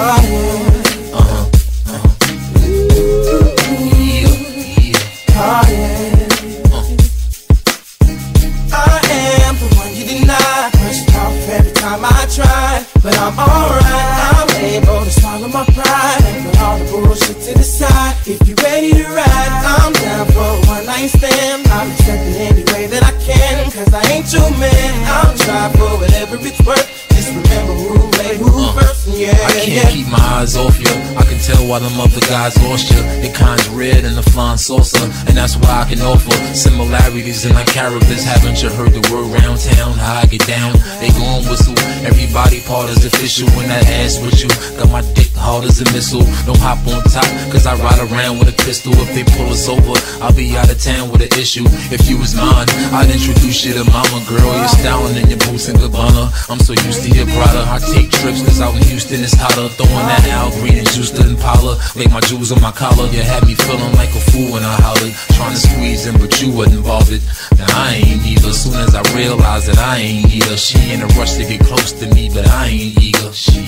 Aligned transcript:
I 0.00 0.47
why 31.80 31.88
them 31.88 32.00
other 32.00 32.20
guys 32.20 32.60
lost 32.62 32.90
you. 32.90 33.17
Saucer, 34.68 35.08
and 35.24 35.32
that's 35.32 35.56
why 35.56 35.80
I 35.80 35.84
can 35.88 36.00
offer 36.04 36.36
similarities 36.52 37.48
in 37.48 37.56
our 37.56 37.64
characters. 37.64 38.22
Haven't 38.22 38.60
you 38.60 38.68
heard 38.68 38.92
the 38.92 39.00
word 39.08 39.32
round 39.40 39.56
town? 39.56 39.96
How 39.96 40.20
I 40.20 40.26
get 40.28 40.44
down? 40.44 40.76
They 41.00 41.08
gon' 41.16 41.40
whistle. 41.48 41.72
Everybody 42.04 42.60
part 42.68 42.92
is 42.92 43.00
official 43.00 43.48
when 43.56 43.72
that 43.72 43.88
ass 43.88 44.20
with 44.20 44.36
you. 44.44 44.52
Got 44.76 44.92
my 44.92 45.00
dick 45.16 45.32
hard 45.32 45.64
as 45.64 45.80
a 45.80 45.88
missile. 45.96 46.28
Don't 46.44 46.60
hop 46.60 46.84
on 46.84 47.00
top, 47.08 47.24
cause 47.48 47.64
I 47.64 47.80
ride 47.80 47.96
around 48.12 48.44
with 48.44 48.52
a 48.52 48.56
pistol. 48.60 48.92
If 49.00 49.16
they 49.16 49.24
pull 49.24 49.48
us 49.48 49.64
over, 49.72 49.96
I'll 50.20 50.36
be 50.36 50.52
out 50.60 50.68
of 50.68 50.76
town 50.76 51.08
with 51.08 51.24
an 51.24 51.32
issue. 51.40 51.64
If 51.88 52.04
you 52.04 52.20
was 52.20 52.36
mine, 52.36 52.68
I'd 52.92 53.08
introduce 53.08 53.64
you 53.64 53.72
to 53.72 53.88
mama 53.88 54.20
girl. 54.28 54.52
You're 54.52 54.68
styling 54.68 55.16
in 55.16 55.32
your 55.32 55.40
boots 55.48 55.72
and 55.72 55.80
Gabbana. 55.80 56.28
I'm 56.52 56.60
so 56.60 56.76
used 56.84 57.08
to 57.08 57.10
your 57.16 57.24
brother. 57.32 57.64
I 57.64 57.80
take 57.80 58.12
trips 58.20 58.44
cause 58.44 58.60
out 58.60 58.76
in 58.76 58.84
Houston 58.92 59.24
it's 59.24 59.32
hotter. 59.32 59.72
Throwing 59.80 60.06
that 60.12 60.28
Al 60.28 60.52
Green 60.60 60.76
and 60.76 60.88
juice 60.92 61.08
to 61.16 61.24
Impala. 61.24 61.80
Lay 61.96 62.06
my 62.12 62.20
jewels 62.28 62.52
on 62.52 62.60
my 62.60 62.72
collar. 62.72 63.08
You 63.08 63.24
had 63.24 63.48
me 63.48 63.56
feeling 63.56 63.96
like 63.96 64.12
a 64.12 64.22
fool 64.28 64.57
when 64.58 64.66
I 64.66 64.74
hollered. 64.82 65.14
Trying 65.38 65.54
to 65.54 65.60
squeeze 65.60 66.06
in, 66.06 66.18
but 66.18 66.34
you 66.42 66.50
wasn't 66.50 66.84
bothered. 66.84 67.22
Now 67.58 67.70
I 67.70 68.02
ain't 68.02 68.26
either. 68.26 68.52
Soon 68.52 68.74
as 68.82 68.94
I 68.94 69.02
realized 69.14 69.66
that 69.70 69.78
I 69.78 69.98
ain't 69.98 70.34
either. 70.34 70.56
She 70.56 70.92
in 70.92 71.00
a 71.02 71.06
rush 71.14 71.34
to 71.38 71.44
get 71.46 71.60
close 71.60 71.92
to 71.92 72.06
me, 72.14 72.28
but 72.34 72.46
I 72.48 72.66
ain't 72.66 72.98
eager. 72.98 73.32
Shit. 73.32 73.62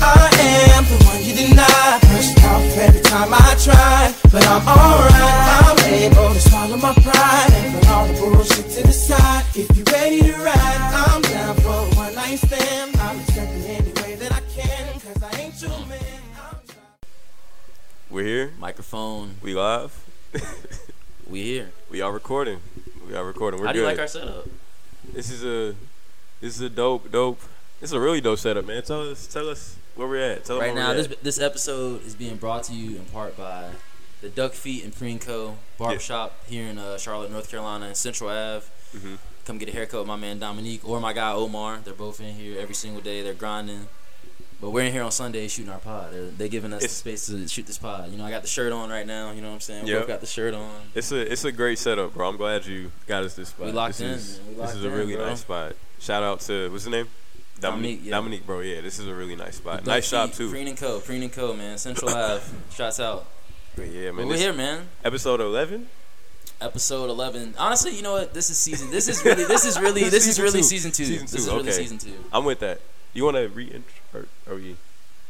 I 0.00 0.32
am 0.72 0.84
the 0.88 0.96
one 1.04 1.20
you 1.20 1.34
deny. 1.36 2.00
Pushed 2.08 2.40
off 2.48 2.76
every 2.80 3.02
time 3.02 3.30
I 3.32 3.52
try. 3.60 4.14
But 4.32 4.44
I'm 4.48 4.64
alright. 4.64 5.44
I'm 5.60 5.78
able 5.92 6.32
to 6.32 6.40
swallow 6.40 6.78
my 6.78 6.94
pride 7.04 7.52
and 7.52 7.74
put 7.74 7.88
all 7.90 8.06
the 8.08 8.14
bullshit 8.16 8.66
to 8.76 8.80
the 8.86 8.92
side. 8.92 9.44
If 9.54 9.68
you 9.76 9.84
ready 9.92 10.22
to 10.22 10.34
ride, 10.40 10.80
I'm 11.04 11.20
down 11.22 11.54
for 11.56 11.84
a 11.84 11.94
one 12.00 12.14
night 12.14 12.38
stand. 12.38 12.96
I'll 12.96 13.18
accept 13.20 13.52
it 13.52 13.66
any 13.68 13.92
way 14.00 14.14
that 14.16 14.32
I 14.32 14.40
can. 14.56 15.00
Cause 15.00 15.22
I 15.22 15.32
ain't 15.38 15.60
your 15.60 15.78
man. 15.86 15.98
We're 18.08 18.24
here. 18.24 18.52
Microphone. 18.58 19.36
We 19.42 19.54
live. 19.54 20.09
We 21.28 21.42
here. 21.42 21.70
we 21.90 22.00
are 22.00 22.12
recording. 22.12 22.58
We 23.08 23.14
are 23.14 23.24
recording. 23.24 23.60
We're 23.60 23.66
How 23.66 23.72
do 23.72 23.78
good. 23.78 23.82
you 23.84 23.88
like 23.88 23.98
our 23.98 24.06
setup? 24.08 24.46
this 25.12 25.30
is 25.30 25.44
a 25.44 25.74
this 26.40 26.54
is 26.56 26.60
a 26.60 26.68
dope 26.68 27.10
dope. 27.10 27.40
This 27.80 27.90
is 27.90 27.94
a 27.94 28.00
really 28.00 28.20
dope 28.20 28.38
setup, 28.38 28.66
man. 28.66 28.82
Tell 28.82 29.08
us 29.10 29.26
tell 29.26 29.48
us 29.48 29.76
where 29.94 30.06
we're 30.08 30.32
at. 30.32 30.44
Tell 30.44 30.58
Right 30.58 30.74
now, 30.74 30.92
this 30.92 31.08
this 31.22 31.40
episode 31.40 32.04
is 32.04 32.14
being 32.14 32.36
brought 32.36 32.64
to 32.64 32.74
you 32.74 32.96
in 32.96 33.04
part 33.06 33.36
by 33.36 33.70
the 34.20 34.28
Duck 34.28 34.52
Feet 34.52 34.84
and 34.84 34.94
Preen 34.94 35.18
Co. 35.18 35.56
Barbershop 35.78 36.44
here 36.46 36.66
in 36.66 36.78
uh, 36.78 36.98
Charlotte, 36.98 37.30
North 37.30 37.50
Carolina, 37.50 37.86
in 37.86 37.94
Central 37.94 38.30
Ave. 38.30 38.66
Mhm. 38.96 39.18
Come 39.46 39.58
get 39.58 39.68
a 39.68 39.72
haircut 39.72 40.00
with 40.00 40.08
my 40.08 40.16
man 40.16 40.38
Dominique 40.38 40.86
or 40.88 41.00
my 41.00 41.12
guy 41.12 41.32
Omar. 41.32 41.78
They're 41.84 41.94
both 41.94 42.20
in 42.20 42.34
here 42.34 42.60
every 42.60 42.74
single 42.74 43.00
day. 43.00 43.22
They're 43.22 43.34
grinding. 43.34 43.88
But 44.60 44.70
we're 44.70 44.82
in 44.84 44.92
here 44.92 45.02
on 45.02 45.10
Sunday 45.10 45.48
shooting 45.48 45.72
our 45.72 45.78
pod. 45.78 46.12
They're, 46.12 46.26
they're 46.26 46.48
giving 46.48 46.72
us 46.74 46.82
the 46.82 46.88
space 46.88 47.26
to 47.28 47.48
shoot 47.48 47.66
this 47.66 47.78
pod. 47.78 48.10
You 48.10 48.18
know, 48.18 48.26
I 48.26 48.30
got 48.30 48.42
the 48.42 48.48
shirt 48.48 48.72
on 48.72 48.90
right 48.90 49.06
now. 49.06 49.30
You 49.32 49.40
know 49.40 49.48
what 49.48 49.54
I'm 49.54 49.60
saying? 49.60 49.84
We 49.84 49.90
Yep. 49.92 50.00
both 50.00 50.08
got 50.08 50.20
the 50.20 50.26
shirt 50.26 50.52
on. 50.52 50.70
It's 50.94 51.10
a 51.12 51.32
it's 51.32 51.44
a 51.46 51.52
great 51.52 51.78
setup, 51.78 52.12
bro. 52.12 52.28
I'm 52.28 52.36
glad 52.36 52.66
you 52.66 52.92
got 53.06 53.22
us 53.24 53.34
this 53.34 53.48
spot. 53.48 53.66
We 53.66 53.72
locked 53.72 53.98
this 53.98 54.00
in, 54.00 54.10
Is. 54.10 54.40
We 54.48 54.54
this 54.56 54.74
is 54.74 54.84
a 54.84 54.90
really 54.90 55.16
nice 55.16 55.40
spot. 55.40 55.72
Shout 55.98 56.22
out 56.22 56.40
to 56.40 56.70
what's 56.70 56.84
the 56.84 56.90
name? 56.90 57.08
Dominique, 57.58 58.00
yeah. 58.04 58.10
Dominique, 58.12 58.46
bro. 58.46 58.60
Yeah, 58.60 58.80
this 58.80 58.98
is 58.98 59.06
a 59.06 59.14
really 59.14 59.36
nice 59.36 59.56
spot. 59.56 59.84
Nice 59.86 60.08
shop 60.08 60.32
too. 60.32 60.50
Preen 60.50 60.68
and 60.68 60.76
Co. 60.78 61.00
Preen 61.00 61.22
and 61.22 61.32
Co. 61.32 61.54
Man, 61.54 61.76
Central 61.78 62.10
Ave. 62.14 62.42
Shots 62.74 63.00
out. 63.00 63.26
But 63.76 63.88
yeah, 63.88 64.10
man. 64.12 64.28
we're 64.28 64.36
here, 64.36 64.52
man. 64.52 64.88
Episode 65.04 65.40
11. 65.40 65.88
episode 66.60 67.08
11 67.08 67.54
honestly 67.58 67.96
you 67.96 68.02
know 68.02 68.12
what 68.12 68.34
this 68.34 68.50
is 68.50 68.58
season 68.58 68.90
this 68.90 69.08
is 69.08 69.24
really 69.24 69.44
this 69.44 69.64
is 69.64 69.80
really 69.80 70.02
this 70.10 70.26
is 70.26 70.36
Season 70.36 70.44
really 70.44 70.58
two. 70.58 70.62
season 70.62 70.90
two 70.92 71.04
Season 71.06 71.22
this 71.22 71.30
two, 71.32 71.38
is 71.38 71.46
really 71.46 71.60
okay. 71.60 71.70
season 71.72 71.96
two 71.96 72.12
I'm 72.32 72.44
with 72.44 72.58
that. 72.60 72.80
You 73.12 73.24
want 73.24 73.36
to 73.36 73.48
re-intro? 73.48 73.82
Or, 74.14 74.26
or 74.48 74.54
we, 74.56 74.76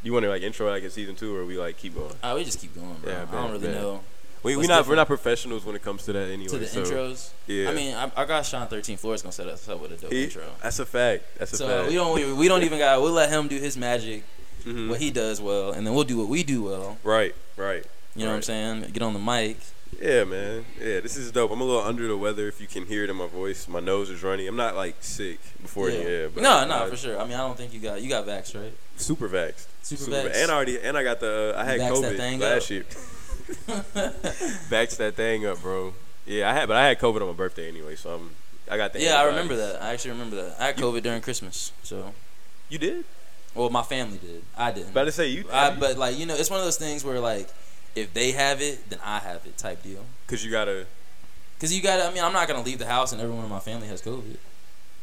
you 0.02 0.12
want 0.12 0.24
to 0.24 0.28
like 0.30 0.42
intro 0.42 0.68
like 0.70 0.82
in 0.82 0.91
season 0.91 1.14
two, 1.14 1.34
or 1.36 1.44
we 1.44 1.58
like 1.58 1.76
keep 1.76 1.94
going? 1.94 2.12
uh, 2.22 2.32
we 2.34 2.44
just 2.44 2.60
keep 2.60 2.74
going 2.74 2.94
bro 3.02 3.12
Yeah, 3.12 3.22
i 3.22 3.24
bet, 3.24 3.32
don't 3.32 3.50
really 3.52 3.66
bet. 3.66 3.74
know 3.76 4.00
We 4.42 4.56
we 4.56 4.66
not 4.66 4.86
we're 4.86 4.94
not 4.96 5.06
professionals 5.06 5.64
when 5.66 5.76
it 5.76 5.82
comes 5.82 6.04
to 6.04 6.12
that 6.14 6.28
anyway. 6.30 6.48
to 6.48 6.58
the 6.58 6.66
so, 6.66 6.82
intros 6.82 7.30
Yeah. 7.46 7.68
i 7.70 7.74
mean 7.74 7.94
I, 7.94 8.08
our 8.16 8.24
guy 8.26 8.41
sean 8.42 8.66
13 8.66 8.96
floors 8.96 9.20
gonna 9.22 9.32
set 9.32 9.46
us 9.48 9.68
up 9.68 9.80
with 9.82 9.92
a 9.92 9.96
dope 9.96 10.10
He- 10.12 10.24
intro 10.24 10.44
That's 10.62 10.78
a 10.78 10.86
fact. 10.86 11.24
That's 11.38 11.52
a 11.52 11.56
so 11.58 11.68
fact. 11.68 11.84
So 11.84 11.88
we 11.88 11.94
don't 11.94 12.14
we, 12.14 12.32
we 12.32 12.48
don't 12.48 12.62
even 12.62 12.78
got 12.78 13.00
we'll 13.02 13.12
let 13.12 13.28
him 13.30 13.48
do 13.48 13.58
his 13.58 13.76
magic 13.76 14.24
Mhm. 14.64 14.88
what 14.91 15.00
he 15.00 15.10
does 15.10 15.41
well 15.41 15.72
and 15.72 15.86
then 15.86 15.94
we'll 15.94 16.04
do 16.04 16.16
what 16.18 16.28
we 16.28 16.42
do 16.42 16.62
well 16.62 16.98
Right, 17.04 17.34
right. 17.56 17.84
you 18.14 18.24
know 18.24 18.30
what 18.30 18.36
i'm 18.36 18.42
saying 18.42 18.91
get 18.92 19.02
on 19.02 19.12
the 19.14 19.18
mic 19.18 19.56
Yeah, 20.01 20.25
man. 20.25 20.65
Yeah, 20.78 21.01
this 21.01 21.17
is 21.17 21.31
dope. 21.33 21.51
I'm 21.51 21.61
a 21.61 21.65
little 21.65 21.83
under 21.83 22.06
the 22.06 22.17
weather 22.17 22.49
if 22.49 22.61
you 22.61 22.67
can 22.67 22.87
hear 22.87 23.05
it 23.05 23.11
in 23.11 23.17
my 23.17 23.27
voice. 23.27 23.67
My 23.69 23.81
nose 23.81 24.09
is 24.11 24.23
running. 24.23 24.47
I'm 24.49 24.56
not 24.56 24.75
like 24.77 24.97
sick 25.01 25.39
before 25.62 25.91
yeah. 25.91 25.99
the 25.99 26.11
air, 26.11 26.28
but 26.31 26.43
no 26.43 26.67
no 26.67 26.84
I- 26.84 26.91
for 26.91 26.97
sure 26.97 27.19
i 27.21 27.25
mean 27.25 27.34
i 27.34 27.39
don't 27.39 27.56
think 27.56 27.73
you 27.75 27.81
got 27.81 28.01
you 28.01 28.09
got 28.09 28.27
vax 28.27 28.55
right 28.55 28.73
Super 28.97 29.28
vaxxed. 29.28 29.67
super, 29.83 30.03
Super 30.05 30.17
vax 30.28 30.43
And 30.43 30.51
I 30.51 30.55
already 30.55 30.81
and 30.81 30.97
I 30.97 31.03
got 31.03 31.21
the 31.21 31.55
uh, 31.56 31.61
I 31.61 31.65
had 31.65 31.81
Vaxxed 31.81 32.17
COVID 32.17 32.41
last 32.41 32.65
up. 32.65 32.71
year. 32.71 32.84
Vaxxed 34.71 34.97
that 34.99 35.15
thing 35.17 35.47
up, 35.47 35.61
bro. 35.61 35.95
Yeah, 36.27 36.51
I 36.51 36.55
had 36.55 36.69
but 36.69 36.77
I 36.77 36.87
had 36.89 36.99
COVID 36.99 37.21
on 37.22 37.27
my 37.28 37.33
birthday 37.34 37.69
anyway, 37.69 37.97
so 37.97 38.15
I'm 38.15 38.31
I 38.71 38.77
got 38.77 38.93
the 38.93 39.01
yeah 39.03 39.21
i 39.21 39.25
remember 39.25 39.57
that 39.57 39.83
i 39.83 39.93
actually 39.93 40.12
remember 40.12 40.37
that 40.37 40.55
i 40.61 40.67
had 40.67 40.77
covid 40.77 41.03
during 41.03 41.21
christmas 41.22 41.72
so 41.83 42.15
You 42.69 42.78
did? 42.78 43.05
well 43.53 43.69
my 43.69 43.83
family 43.83 44.19
did 44.19 44.45
i 44.57 44.71
didn't 44.71 44.91
About 44.91 45.07
to 45.07 45.12
say 45.12 45.27
you 45.27 45.45
I, 45.53 45.75
but 45.75 45.99
like 45.99 46.17
you 46.17 46.25
know, 46.25 46.37
it's 46.37 46.49
one 46.51 46.61
of 46.61 46.65
those 46.65 46.77
things 46.78 47.03
where 47.05 47.19
like, 47.19 47.49
if 47.95 48.12
they 48.15 48.33
have 48.33 48.61
it, 48.61 48.89
then 48.91 48.99
I 49.05 49.19
have 49.19 49.45
it 49.47 49.56
type 49.59 49.83
deal. 49.83 50.05
because 50.27 50.45
you 50.45 50.51
gotta. 50.51 50.87
Cause 51.61 51.73
you 51.75 51.83
got, 51.83 51.97
to 51.99 52.06
I 52.06 52.15
mean, 52.15 52.25
I'm 52.25 52.33
not 52.33 52.49
gonna 52.49 52.62
leave 52.62 52.78
the 52.78 52.87
house 52.87 53.12
and 53.12 53.21
everyone 53.21 53.45
in 53.45 53.51
my 53.51 53.61
family 53.61 53.87
has 53.89 54.01
COVID. 54.01 54.37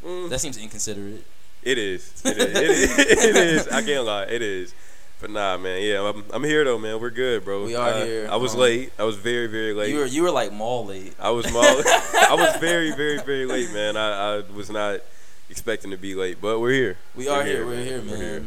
Mm, 0.04 0.30
That 0.30 0.40
seems 0.40 0.58
inconsiderate. 0.58 1.24
it 1.64 1.78
is. 1.78 2.20
It 2.26 2.38
is. 2.38 3.00
It 3.00 3.08
is. 3.10 3.26
it 3.26 3.36
is. 3.36 3.68
I 3.68 3.84
can't 3.84 4.06
lie. 4.06 4.24
It 4.24 4.42
is. 4.42 4.74
But 5.22 5.30
nah, 5.32 5.58
man. 5.58 5.82
Yeah, 5.84 6.02
I'm, 6.10 6.24
I'm 6.32 6.44
here 6.44 6.64
though, 6.64 6.78
man. 6.80 7.00
We're 7.00 7.10
good, 7.12 7.44
bro. 7.46 7.66
We 7.66 7.76
are 7.76 7.90
Uh, 7.90 8.06
here. 8.06 8.28
I 8.32 8.36
was 8.38 8.54
Um, 8.54 8.60
late. 8.62 8.92
I 8.98 9.04
was 9.04 9.16
very, 9.18 9.48
very 9.48 9.74
late. 9.74 9.90
You 9.92 9.98
were 10.00 10.06
you 10.06 10.24
were 10.24 10.32
like 10.32 10.52
mall 10.52 10.86
late. 10.86 11.14
I 11.20 11.30
was 11.32 11.46
small. 11.46 11.64
I 11.64 12.36
was 12.36 12.56
very, 12.60 12.92
very, 12.92 13.18
very 13.22 13.46
late, 13.46 13.72
man. 13.72 13.96
I, 13.98 14.38
I 14.38 14.42
was 14.56 14.70
not 14.72 15.02
expecting 15.50 15.92
to 15.92 15.98
be 15.98 16.14
late, 16.16 16.40
but 16.42 16.60
we're 16.60 16.72
here. 16.74 16.98
We 17.16 17.28
are 17.28 17.38
We're 17.40 17.44
here. 17.46 17.56
here, 17.58 17.66
We're 17.66 17.76
man. 17.76 17.86
here, 17.86 18.02
We're 18.02 18.18
man. 18.18 18.20
here. 18.20 18.46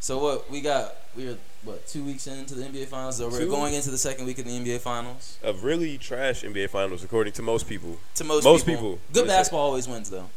So 0.00 0.18
what 0.18 0.50
we 0.50 0.60
got? 0.62 0.94
We're 1.16 1.36
what 1.64 1.86
two 1.86 2.04
weeks 2.04 2.26
into 2.26 2.54
the 2.54 2.64
NBA 2.64 2.86
finals. 2.86 3.16
So 3.18 3.28
we're 3.28 3.46
going 3.46 3.74
into 3.74 3.90
the 3.90 3.98
second 3.98 4.26
week 4.26 4.38
of 4.38 4.44
the 4.44 4.50
NBA 4.50 4.80
finals. 4.80 5.38
A 5.42 5.52
really 5.52 5.98
trash 5.98 6.42
NBA 6.42 6.70
Finals, 6.70 7.04
according 7.04 7.32
to 7.34 7.42
most 7.42 7.68
people. 7.68 7.98
To 8.16 8.24
most 8.24 8.44
Most 8.44 8.66
people, 8.66 8.82
people. 8.94 8.98
good 9.12 9.26
basketball 9.26 9.62
always 9.66 9.86
wins 9.88 10.10
though. 10.10 10.28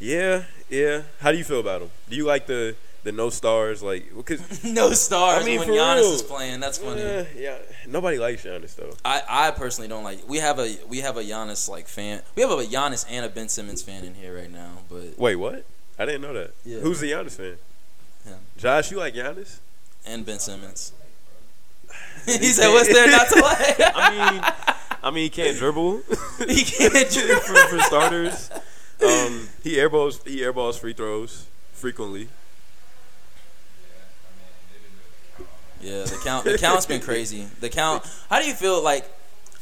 Yeah, 0.00 0.44
yeah. 0.68 1.02
How 1.20 1.32
do 1.32 1.38
you 1.38 1.44
feel 1.44 1.60
about 1.60 1.80
them? 1.80 1.90
Do 2.08 2.16
you 2.16 2.24
like 2.24 2.46
the 2.46 2.76
the 3.04 3.12
no 3.12 3.30
stars? 3.30 3.82
Like, 3.82 4.14
because 4.16 4.62
no 4.64 4.92
stars 4.92 5.42
I 5.42 5.46
mean, 5.46 5.60
when 5.60 5.68
Giannis 5.68 5.96
real. 6.02 6.12
is 6.12 6.22
playing. 6.22 6.60
That's 6.60 6.78
funny. 6.78 7.00
yeah, 7.02 7.24
yeah. 7.36 7.58
Nobody 7.86 8.18
likes 8.18 8.44
Giannis 8.44 8.74
though. 8.76 8.92
I, 9.04 9.22
I 9.28 9.50
personally 9.52 9.88
don't 9.88 10.04
like. 10.04 10.28
We 10.28 10.38
have 10.38 10.58
a 10.58 10.76
we 10.88 11.00
have 11.00 11.16
a 11.16 11.22
Giannis 11.22 11.68
like 11.68 11.88
fan. 11.88 12.22
We 12.36 12.42
have 12.42 12.50
a 12.50 12.64
Giannis 12.64 13.04
and 13.08 13.24
a 13.24 13.28
Ben 13.28 13.48
Simmons 13.48 13.82
fan 13.82 14.04
in 14.04 14.14
here 14.14 14.36
right 14.36 14.50
now. 14.50 14.78
But 14.88 15.18
Wait, 15.18 15.36
what? 15.36 15.64
I 15.98 16.04
didn't 16.04 16.22
know 16.22 16.32
that. 16.32 16.52
Yeah. 16.64 16.78
Who's 16.78 17.00
the 17.00 17.10
Giannis 17.10 17.32
fan? 17.36 17.56
Him. 18.24 18.38
Josh, 18.56 18.90
you 18.92 18.98
like 18.98 19.14
Giannis? 19.14 19.58
And 20.08 20.24
Ben 20.26 20.38
Simmons. 20.38 20.92
he 22.26 22.32
said, 22.52 22.72
"What's 22.72 22.88
there 22.92 23.10
not 23.10 23.28
to 23.28 23.40
like?" 23.40 23.76
I 23.94 24.10
mean, 24.32 24.42
I 25.02 25.10
mean, 25.10 25.22
he 25.24 25.30
can't 25.30 25.56
dribble. 25.56 26.00
he 26.48 26.64
can't 26.64 27.10
dribble. 27.10 27.40
for, 27.40 27.54
for 27.68 27.78
starters. 27.80 28.50
Um, 29.02 29.48
he 29.62 29.76
airballs 29.76 30.26
he 30.26 30.38
airballs 30.40 30.78
free 30.78 30.92
throws 30.92 31.46
frequently. 31.72 32.28
Yeah, 35.80 36.02
the 36.02 36.20
count 36.24 36.44
the 36.44 36.58
count's 36.58 36.86
been 36.86 37.00
crazy. 37.00 37.46
The 37.60 37.68
count. 37.68 38.04
How 38.28 38.40
do 38.40 38.46
you 38.46 38.54
feel? 38.54 38.82
Like, 38.82 39.08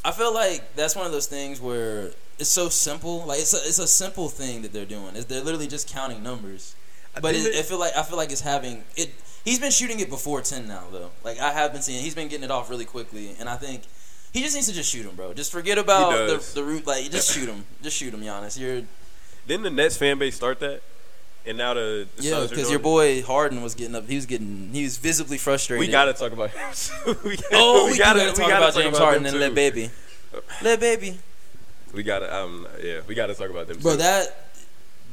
I 0.04 0.12
feel 0.12 0.32
like 0.32 0.74
that's 0.74 0.96
one 0.96 1.04
of 1.06 1.12
those 1.12 1.26
things 1.26 1.60
where 1.60 2.10
it's 2.38 2.48
so 2.48 2.68
simple. 2.68 3.24
Like 3.26 3.40
it's 3.40 3.52
a, 3.52 3.58
it's 3.58 3.78
a 3.78 3.86
simple 3.86 4.28
thing 4.28 4.62
that 4.62 4.72
they're 4.72 4.86
doing. 4.86 5.14
Is 5.16 5.26
they're 5.26 5.42
literally 5.42 5.66
just 5.68 5.88
counting 5.88 6.22
numbers. 6.22 6.74
But 7.20 7.34
it, 7.34 7.44
that- 7.44 7.58
I 7.58 7.62
feel 7.62 7.78
like 7.78 7.94
I 7.96 8.02
feel 8.02 8.16
like 8.16 8.32
it's 8.32 8.40
having 8.40 8.84
it. 8.96 9.12
He's 9.46 9.58
been 9.58 9.70
shooting 9.70 10.00
it 10.00 10.10
before 10.10 10.42
ten 10.42 10.68
now 10.68 10.82
though. 10.92 11.10
Like 11.24 11.38
I 11.38 11.52
have 11.52 11.72
been 11.72 11.80
seeing, 11.80 12.02
he's 12.02 12.14
been 12.14 12.28
getting 12.28 12.44
it 12.44 12.50
off 12.50 12.68
really 12.68 12.84
quickly, 12.84 13.34
and 13.40 13.48
I 13.48 13.56
think 13.56 13.82
he 14.32 14.42
just 14.42 14.54
needs 14.54 14.66
to 14.66 14.74
just 14.74 14.92
shoot 14.92 15.06
him, 15.06 15.14
bro. 15.16 15.32
Just 15.32 15.52
forget 15.52 15.78
about 15.78 16.10
the 16.28 16.50
the 16.54 16.64
root. 16.64 16.86
Like 16.86 17.10
just 17.10 17.32
shoot 17.32 17.48
him. 17.48 17.64
Just 17.80 17.96
shoot 17.96 18.12
him, 18.12 18.20
Giannis. 18.20 18.58
You're 18.58 18.82
Didn't 19.46 19.62
the 19.62 19.70
Nets 19.70 19.96
fan 19.96 20.18
base 20.18 20.36
start 20.36 20.60
that? 20.60 20.82
and 21.46 21.56
now 21.56 21.74
the, 21.74 22.08
the 22.16 22.22
Yeah, 22.24 22.46
because 22.48 22.70
your 22.70 22.80
boy 22.80 23.22
Harden 23.22 23.62
was 23.62 23.74
getting 23.74 23.94
up. 23.94 24.08
He 24.08 24.16
was 24.16 24.26
getting. 24.26 24.70
He 24.72 24.82
was 24.82 24.98
visibly 24.98 25.38
frustrated. 25.38 25.86
We 25.86 25.92
gotta 25.92 26.12
talk 26.12 26.32
about 26.32 26.50
him. 26.50 26.60
we, 27.24 27.38
Oh, 27.52 27.88
we, 27.90 27.96
gotta, 27.96 28.18
gotta, 28.18 28.32
we 28.32 28.36
talk 28.36 28.36
gotta 28.36 28.56
about 28.56 28.74
talk 28.74 28.82
James 28.82 28.96
about 28.96 29.04
Harden 29.04 29.22
them 29.22 29.34
and 29.34 29.40
too. 29.40 29.46
Lil 29.46 29.54
Baby. 29.54 29.90
Lil 30.62 30.76
Baby. 30.76 31.18
We 31.94 32.02
gotta, 32.02 32.34
um, 32.36 32.66
yeah, 32.82 33.00
we 33.06 33.14
gotta 33.14 33.34
talk 33.34 33.48
about 33.48 33.68
them. 33.68 33.78
Bro, 33.78 33.92
too. 33.92 33.98
that 33.98 34.45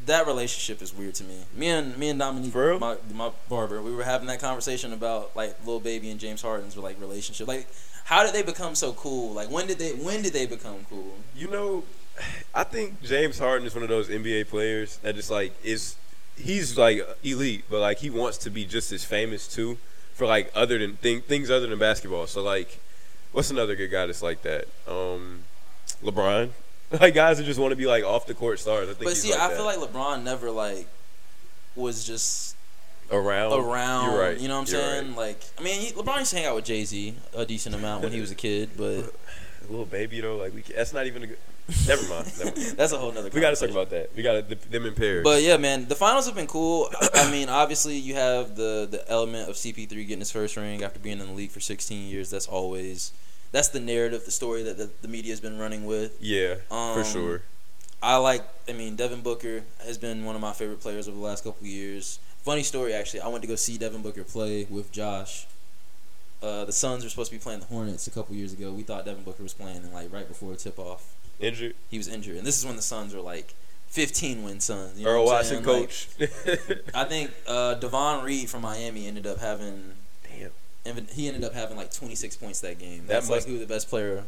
that 0.06 0.28
relationship 0.28 0.82
is 0.82 0.94
weird 0.94 1.16
to 1.16 1.24
me. 1.24 1.38
Me 1.56 1.68
and 1.68 1.98
me 1.98 2.10
and 2.10 2.20
Dominique, 2.20 2.54
my 2.56 2.98
my 3.14 3.32
barber, 3.50 3.82
we 3.82 3.94
were 3.94 4.04
having 4.04 4.28
that 4.28 4.40
conversation 4.40 4.94
about 4.94 5.36
like 5.36 5.56
Lil 5.66 5.80
Baby 5.80 6.10
and 6.10 6.20
James 6.20 6.42
Harden's 6.42 6.78
like 6.78 7.00
relationship. 7.00 7.48
Like, 7.48 7.68
how 8.06 8.24
did 8.24 8.34
they 8.34 8.44
become 8.44 8.76
so 8.76 8.94
cool? 8.94 9.34
Like, 9.34 9.50
when 9.50 9.68
did 9.68 9.80
they 9.80 9.92
when 9.92 10.22
did 10.22 10.34
they 10.34 10.46
become 10.46 10.86
cool? 10.90 11.14
You 11.36 11.50
know, 11.50 11.84
I 12.56 12.64
think 12.64 13.02
James 13.02 13.40
Harden 13.40 13.66
is 13.68 13.74
one 13.74 13.84
of 13.84 13.90
those 13.90 14.10
NBA 14.10 14.48
players 14.50 14.98
that 14.98 15.16
just 15.16 15.32
like 15.32 15.54
is 15.64 15.96
he's 16.36 16.78
like 16.78 17.02
elite, 17.24 17.66
but 17.70 17.80
like 17.80 18.00
he 18.00 18.10
wants 18.10 18.38
to 18.40 18.50
be 18.50 18.66
just 18.66 18.92
as 18.92 19.04
famous 19.04 19.48
too 19.48 19.78
for 20.14 20.28
like 20.28 20.52
other 20.56 20.78
than 20.80 20.96
thing, 20.98 21.22
things 21.22 21.50
other 21.50 21.68
than 21.68 21.80
basketball. 21.80 22.28
So 22.28 22.42
like, 22.42 22.80
what's 23.32 23.52
another 23.52 23.76
good 23.76 23.90
guy 23.90 24.06
that's 24.06 24.22
like 24.22 24.42
that? 24.44 24.66
Um, 24.88 25.44
LeBron. 26.04 26.50
Like 27.00 27.16
guys 27.16 27.40
that 27.40 27.46
just 27.46 27.60
want 27.60 27.72
to 27.72 27.76
be 27.76 27.88
like 27.88 28.04
off 28.04 28.28
the 28.28 28.36
court 28.36 28.60
stars. 28.60 28.88
I 28.88 28.94
think. 28.94 29.06
But 29.06 29.18
see, 29.18 29.32
like 29.32 29.42
I 29.42 29.48
that. 29.50 29.58
feel 29.58 29.66
like 29.66 29.80
LeBron 29.80 30.24
never 30.24 30.52
like 30.52 30.88
was 31.76 32.06
just 32.06 32.56
around, 33.12 33.54
around. 33.54 34.12
You're 34.12 34.22
right. 34.22 34.38
You 34.38 34.48
know 34.48 34.60
what 34.60 34.70
I'm 34.70 34.74
You're 34.74 34.82
saying? 34.82 35.08
right. 35.10 35.18
Like, 35.18 35.42
I 35.58 35.64
mean, 35.64 35.82
he, 35.82 35.92
LeBron 35.94 36.20
used 36.20 36.32
to 36.32 36.38
hang 36.38 36.46
out 36.46 36.56
with 36.56 36.66
Jay 36.66 36.86
Z 36.86 37.16
a 37.36 37.46
decent 37.46 37.74
amount 37.74 38.04
when 38.04 38.12
he 38.12 38.22
was 38.22 38.30
a 38.30 38.36
kid, 38.36 38.72
but 38.78 39.12
little 39.70 39.86
baby 39.86 40.22
though, 40.22 40.38
like 40.38 40.54
we. 40.54 40.62
That's 40.62 40.94
not 40.94 41.08
even 41.08 41.24
a 41.24 41.28
good. 41.28 41.38
Never 41.88 42.08
mind. 42.10 42.32
Never 42.38 42.56
mind. 42.56 42.58
that's 42.78 42.92
a 42.92 42.98
whole 42.98 43.12
nother. 43.12 43.30
We 43.34 43.42
got 43.42 43.56
to 43.56 43.60
talk 43.60 43.72
about 43.72 43.90
that. 43.92 44.12
We 44.16 44.22
got 44.22 44.48
them 44.48 44.86
in 44.86 44.94
pairs. 44.94 45.24
But 45.24 45.42
yeah, 45.42 45.58
man, 45.58 45.88
the 45.88 45.96
finals 45.96 46.26
have 46.28 46.36
been 46.36 46.48
cool. 46.48 46.90
I 47.16 47.32
mean, 47.32 47.50
obviously, 47.50 47.98
you 47.98 48.14
have 48.14 48.56
the 48.56 48.88
the 48.90 49.04
element 49.10 49.50
of 49.50 49.56
CP3 49.56 49.90
getting 49.90 50.20
his 50.20 50.32
first 50.32 50.58
ring 50.58 50.84
after 50.84 51.00
being 51.00 51.20
in 51.20 51.28
the 51.28 51.34
league 51.34 51.52
for 51.52 51.60
16 51.60 52.08
years. 52.08 52.30
That's 52.30 52.48
always 52.48 53.14
that's 53.54 53.70
the 53.70 53.80
narrative, 53.80 54.26
the 54.26 54.32
story 54.32 54.64
that 54.64 54.78
the, 54.78 54.90
the 55.02 55.08
media 55.08 55.32
has 55.32 55.40
been 55.40 55.58
running 55.58 55.86
with. 55.86 56.18
yeah, 56.20 56.56
for 56.68 57.00
Um, 57.00 57.06
sure. 57.06 57.42
I 58.02 58.18
like. 58.18 58.44
I 58.68 58.74
mean, 58.74 58.98
Devin 58.98 59.22
Booker 59.22 59.64
has 59.86 59.98
been 59.98 60.26
one 60.26 60.36
of 60.36 60.42
my 60.42 60.52
favorite 60.52 60.82
players 60.82 61.08
over 61.08 61.16
the 61.16 61.24
last 61.24 61.46
couple 61.46 61.62
of 61.62 61.68
years. 61.68 62.20
Funny 62.44 62.64
story, 62.64 62.94
actually. 62.94 63.22
I 63.22 63.30
went 63.30 63.44
to 63.44 63.48
go 63.48 63.56
see 63.56 63.78
Devin 63.78 64.02
Booker 64.02 64.26
play 64.26 64.68
with 64.70 64.92
Josh. 64.92 65.48
Uh, 66.42 66.66
the 66.66 66.74
Suns 66.74 67.06
were 67.06 67.10
supposed 67.10 67.32
to 67.32 67.38
be 67.38 67.42
playing 67.42 67.62
the 67.62 67.66
Hornets 67.68 68.06
a 68.06 68.12
couple 68.12 68.36
years 68.36 68.52
ago. 68.52 68.74
We 68.74 68.84
thought 68.84 69.06
Devin 69.06 69.24
Booker 69.24 69.42
was 69.44 69.54
playing, 69.54 69.78
and 69.78 69.94
like 69.94 70.12
right 70.12 70.28
before 70.28 70.54
tip 70.56 70.78
off, 70.78 71.14
Injured. 71.40 71.76
he 71.90 71.98
was 71.98 72.10
injured. 72.10 72.36
And 72.36 72.46
this 72.46 72.58
is 72.60 72.66
when 72.66 72.76
the 72.76 72.82
Suns 72.82 73.16
were 73.16 73.22
like 73.22 73.54
15 73.88 74.44
win 74.44 74.60
Suns. 74.60 75.00
You 75.00 75.06
know 75.06 75.12
Earl 75.12 75.26
Watson, 75.26 75.64
saying? 75.64 75.80
Like, 75.80 75.88
coach. 75.88 76.08
I 76.94 77.06
think 77.06 77.32
uh, 77.48 77.76
Davon 77.76 78.26
Reed 78.26 78.50
from 78.50 78.64
Miami 78.64 79.08
ended 79.08 79.26
up 79.26 79.38
having. 79.40 79.94
Evan- 80.86 81.08
He 81.14 81.28
ended 81.28 81.44
up 81.44 81.54
having 81.54 81.78
like 81.78 81.92
26 81.94 82.36
points 82.38 82.62
that 82.62 82.80
game. 82.80 83.00
That 83.02 83.08
That's 83.08 83.30
must- 83.30 83.48
like 83.48 83.54
who 83.54 83.60
the 83.60 83.66
best 83.68 83.90
player. 83.90 84.24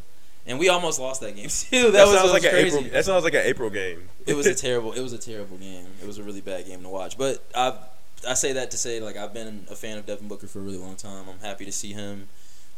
And 0.48 0.60
we 0.60 0.69
almost 0.69 1.00
lost 1.00 1.22
that 1.22 1.36
game 1.36 1.50
too. 1.50 1.92
That, 1.92 1.94
That, 1.94 2.06
was, 2.06 2.12
sounds 2.13 2.24
was 2.24 2.34
like 2.34 2.44
an 2.44 2.50
crazy. 2.52 2.78
April. 2.78 2.92
That 2.94 3.06
sounds 3.06 3.24
like 3.24 3.34
an 3.34 3.42
April 3.46 3.69
game. 3.72 4.07
it 4.28 4.36
was 4.36 4.46
a 4.46 4.54
terrible. 4.66 4.94
It 4.94 5.02
was 5.02 5.12
a 5.13 5.18
terrible 5.18 5.57
game. 5.57 5.88
It 6.02 6.06
was 6.07 6.18
a 6.19 6.24
really 6.24 6.42
bad 6.42 6.66
game 6.68 6.84
to 6.84 6.90
watch. 6.90 7.18
But 7.18 7.44
I 7.56 7.78
I 8.28 8.34
say 8.36 8.54
that 8.54 8.72
to 8.72 8.78
say 8.78 9.00
like 9.00 9.18
I've 9.18 9.34
been 9.34 9.66
a 9.72 9.75
fan 9.75 9.98
of 9.98 10.06
Devin 10.06 10.28
Booker 10.28 10.48
for 10.48 10.60
a 10.60 10.62
really 10.62 10.78
long 10.78 10.96
time. 10.96 11.25
I'm 11.30 11.40
happy 11.40 11.66
to 11.66 11.72
see 11.72 11.94
him 11.94 12.30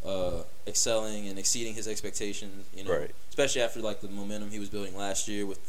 uh, 0.06 0.44
excelling 0.65 1.27
and 1.27 1.38
exceeding 1.38 1.74
his 1.74 1.88
expectations. 1.89 2.65
You 2.74 2.85
know, 2.85 2.97
Right. 3.00 3.12
especially 3.29 3.62
after 3.62 3.81
like 3.81 4.00
the 4.01 4.07
momentum 4.07 4.50
he 4.50 4.59
was 4.59 4.69
building 4.69 4.95
last 4.95 5.27
year 5.27 5.45
with 5.45 5.59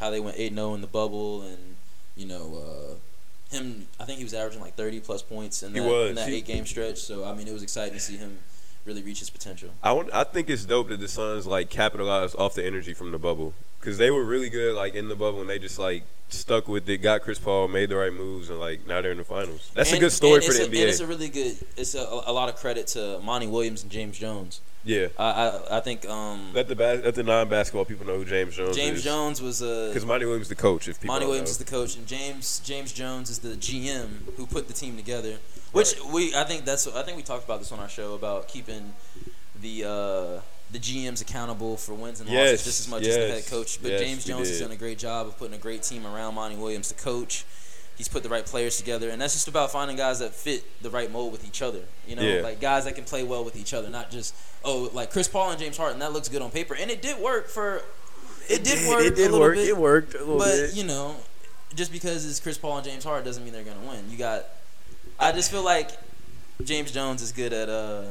how 0.00 0.10
they 0.10 0.18
went 0.20 0.36
eight 0.38 0.52
0 0.54 0.74
in 0.74 0.80
the 0.80 0.86
bubble 0.88 1.42
and 1.42 1.76
you 2.16 2.26
know. 2.26 2.62
Uh, 2.66 2.94
him, 3.50 3.86
I 4.00 4.04
think 4.04 4.18
he 4.18 4.24
was 4.24 4.34
averaging 4.34 4.60
like 4.60 4.74
thirty 4.74 5.00
plus 5.00 5.22
points 5.22 5.62
in 5.62 5.72
that, 5.72 6.08
in 6.08 6.14
that 6.16 6.28
eight 6.28 6.46
game 6.46 6.66
stretch. 6.66 6.98
So 6.98 7.24
I 7.24 7.34
mean, 7.34 7.48
it 7.48 7.52
was 7.52 7.62
exciting 7.62 7.94
to 7.94 8.00
see 8.00 8.16
him 8.16 8.38
really 8.84 9.02
reach 9.02 9.20
his 9.20 9.30
potential. 9.30 9.70
I 9.82 9.92
want, 9.92 10.10
I 10.12 10.24
think 10.24 10.50
it's 10.50 10.64
dope 10.64 10.88
that 10.88 11.00
the 11.00 11.08
Suns 11.08 11.46
like 11.46 11.70
capitalized 11.70 12.36
off 12.36 12.54
the 12.54 12.64
energy 12.64 12.94
from 12.94 13.12
the 13.12 13.18
bubble 13.18 13.54
because 13.80 13.98
they 13.98 14.10
were 14.10 14.24
really 14.24 14.50
good 14.50 14.74
like 14.74 14.94
in 14.94 15.08
the 15.08 15.16
bubble 15.16 15.40
and 15.40 15.48
they 15.48 15.58
just 15.58 15.78
like 15.78 16.04
stuck 16.28 16.68
with 16.68 16.88
it, 16.88 16.98
got 16.98 17.22
Chris 17.22 17.38
Paul, 17.38 17.68
made 17.68 17.88
the 17.88 17.96
right 17.96 18.12
moves, 18.12 18.50
and 18.50 18.58
like 18.58 18.86
now 18.86 19.00
they're 19.00 19.12
in 19.12 19.18
the 19.18 19.24
finals. 19.24 19.70
That's 19.74 19.92
a 19.92 19.98
good 19.98 20.12
story 20.12 20.36
and 20.36 20.44
for 20.44 20.50
it's 20.50 20.58
the 20.58 20.64
a, 20.64 20.68
NBA. 20.68 20.80
And 20.80 20.88
it's 20.90 21.00
a 21.00 21.06
really 21.06 21.28
good. 21.28 21.56
It's 21.76 21.94
a, 21.94 22.22
a 22.26 22.32
lot 22.32 22.48
of 22.48 22.56
credit 22.56 22.86
to 22.88 23.20
Monty 23.20 23.46
Williams 23.46 23.82
and 23.82 23.90
James 23.90 24.18
Jones. 24.18 24.60
Yeah, 24.84 25.08
I 25.18 25.24
I, 25.24 25.78
I 25.78 25.80
think 25.80 26.06
um, 26.08 26.52
let 26.52 26.68
the 26.68 26.76
bas- 26.76 27.02
let 27.04 27.14
the 27.14 27.22
non 27.22 27.48
basketball 27.48 27.84
people 27.84 28.06
know 28.06 28.18
who 28.18 28.24
James 28.24 28.56
Jones 28.56 28.76
James 28.76 28.98
is. 28.98 29.04
Jones 29.04 29.40
was 29.40 29.62
a 29.62 29.88
because 29.88 30.04
Monty 30.04 30.26
Williams 30.26 30.48
the 30.48 30.54
coach. 30.54 30.88
If 30.88 31.00
people 31.00 31.14
Monty 31.14 31.26
Williams 31.26 31.48
know. 31.48 31.52
is 31.52 31.58
the 31.58 31.64
coach, 31.64 31.96
and 31.96 32.06
James 32.06 32.60
James 32.60 32.92
Jones 32.92 33.30
is 33.30 33.38
the 33.38 33.56
GM 33.56 34.34
who 34.36 34.46
put 34.46 34.68
the 34.68 34.74
team 34.74 34.96
together. 34.96 35.36
Which 35.72 35.94
we 36.12 36.34
I 36.34 36.44
think 36.44 36.64
that's 36.64 36.86
I 36.86 37.02
think 37.02 37.16
we 37.16 37.22
talked 37.22 37.44
about 37.44 37.58
this 37.58 37.72
on 37.72 37.80
our 37.80 37.88
show 37.88 38.14
about 38.14 38.46
keeping 38.46 38.94
the 39.60 39.84
uh, 39.84 40.40
the 40.70 40.78
GMs 40.78 41.22
accountable 41.22 41.76
for 41.76 41.94
wins 41.94 42.20
and 42.20 42.28
losses 42.28 42.50
Yes, 42.50 42.64
just 42.64 42.80
as 42.80 42.88
much 42.88 43.02
as 43.06 43.16
the 43.16 43.28
head 43.28 43.46
coach. 43.46 43.80
But 43.82 43.92
yes, 43.92 44.00
James 44.00 44.24
Jones 44.24 44.48
has 44.48 44.60
done 44.60 44.72
a 44.72 44.76
great 44.76 44.98
job 44.98 45.26
of 45.26 45.38
putting 45.38 45.54
a 45.54 45.58
great 45.58 45.82
team 45.82 46.06
around 46.06 46.34
Monty 46.34 46.56
Williams, 46.56 46.90
the 46.90 47.02
coach. 47.02 47.44
He's 47.96 48.08
put 48.08 48.22
the 48.24 48.28
right 48.28 48.44
players 48.44 48.76
together, 48.76 49.10
and 49.10 49.22
that's 49.22 49.34
just 49.34 49.46
about 49.46 49.70
finding 49.70 49.96
guys 49.96 50.18
that 50.18 50.34
fit 50.34 50.64
the 50.82 50.90
right 50.90 51.10
mold 51.12 51.30
with 51.32 51.46
each 51.46 51.62
other. 51.62 51.80
You 52.08 52.16
know, 52.16 52.22
Yeah. 52.22 52.42
like 52.42 52.60
guys 52.60 52.84
that 52.86 52.96
can 52.96 53.04
play 53.04 53.22
well 53.22 53.44
with 53.44 53.54
each 53.56 53.72
other, 53.72 53.88
not 53.88 54.10
just 54.10 54.34
oh, 54.64 54.90
like 54.92 55.12
Chris 55.12 55.28
Paul 55.28 55.50
and 55.50 55.60
James 55.60 55.76
Harden. 55.76 56.00
That 56.00 56.12
looks 56.12 56.28
good 56.28 56.42
on 56.42 56.50
paper, 56.50 56.74
and 56.74 56.90
it 56.90 57.00
did 57.02 57.18
work 57.20 57.48
for. 57.48 57.82
It 58.48 58.64
did 58.64 58.88
work. 58.88 59.00
It 59.04 59.14
did 59.16 59.28
a 59.28 59.32
little 59.32 59.40
work. 59.40 59.54
Bit, 59.56 59.68
It 59.68 59.76
worked 59.76 60.14
a 60.14 60.18
little 60.18 60.38
but 60.38 60.54
bit. 60.54 60.74
you 60.74 60.84
know, 60.84 61.16
just 61.74 61.92
because 61.92 62.28
it's 62.28 62.40
Chris 62.40 62.58
Paul 62.58 62.76
and 62.78 62.84
James 62.86 63.04
Harden 63.04 63.24
doesn't 63.24 63.42
mean 63.44 63.52
they're 63.52 63.62
gonna 63.64 63.88
win. 63.88 64.10
You 64.10 64.16
got. 64.18 64.44
I 65.18 65.30
just 65.32 65.50
feel 65.50 65.62
like 65.62 65.90
James 66.64 66.90
Jones 66.90 67.22
is 67.22 67.30
good 67.32 67.52
at 67.52 67.68
uh, 67.68 68.06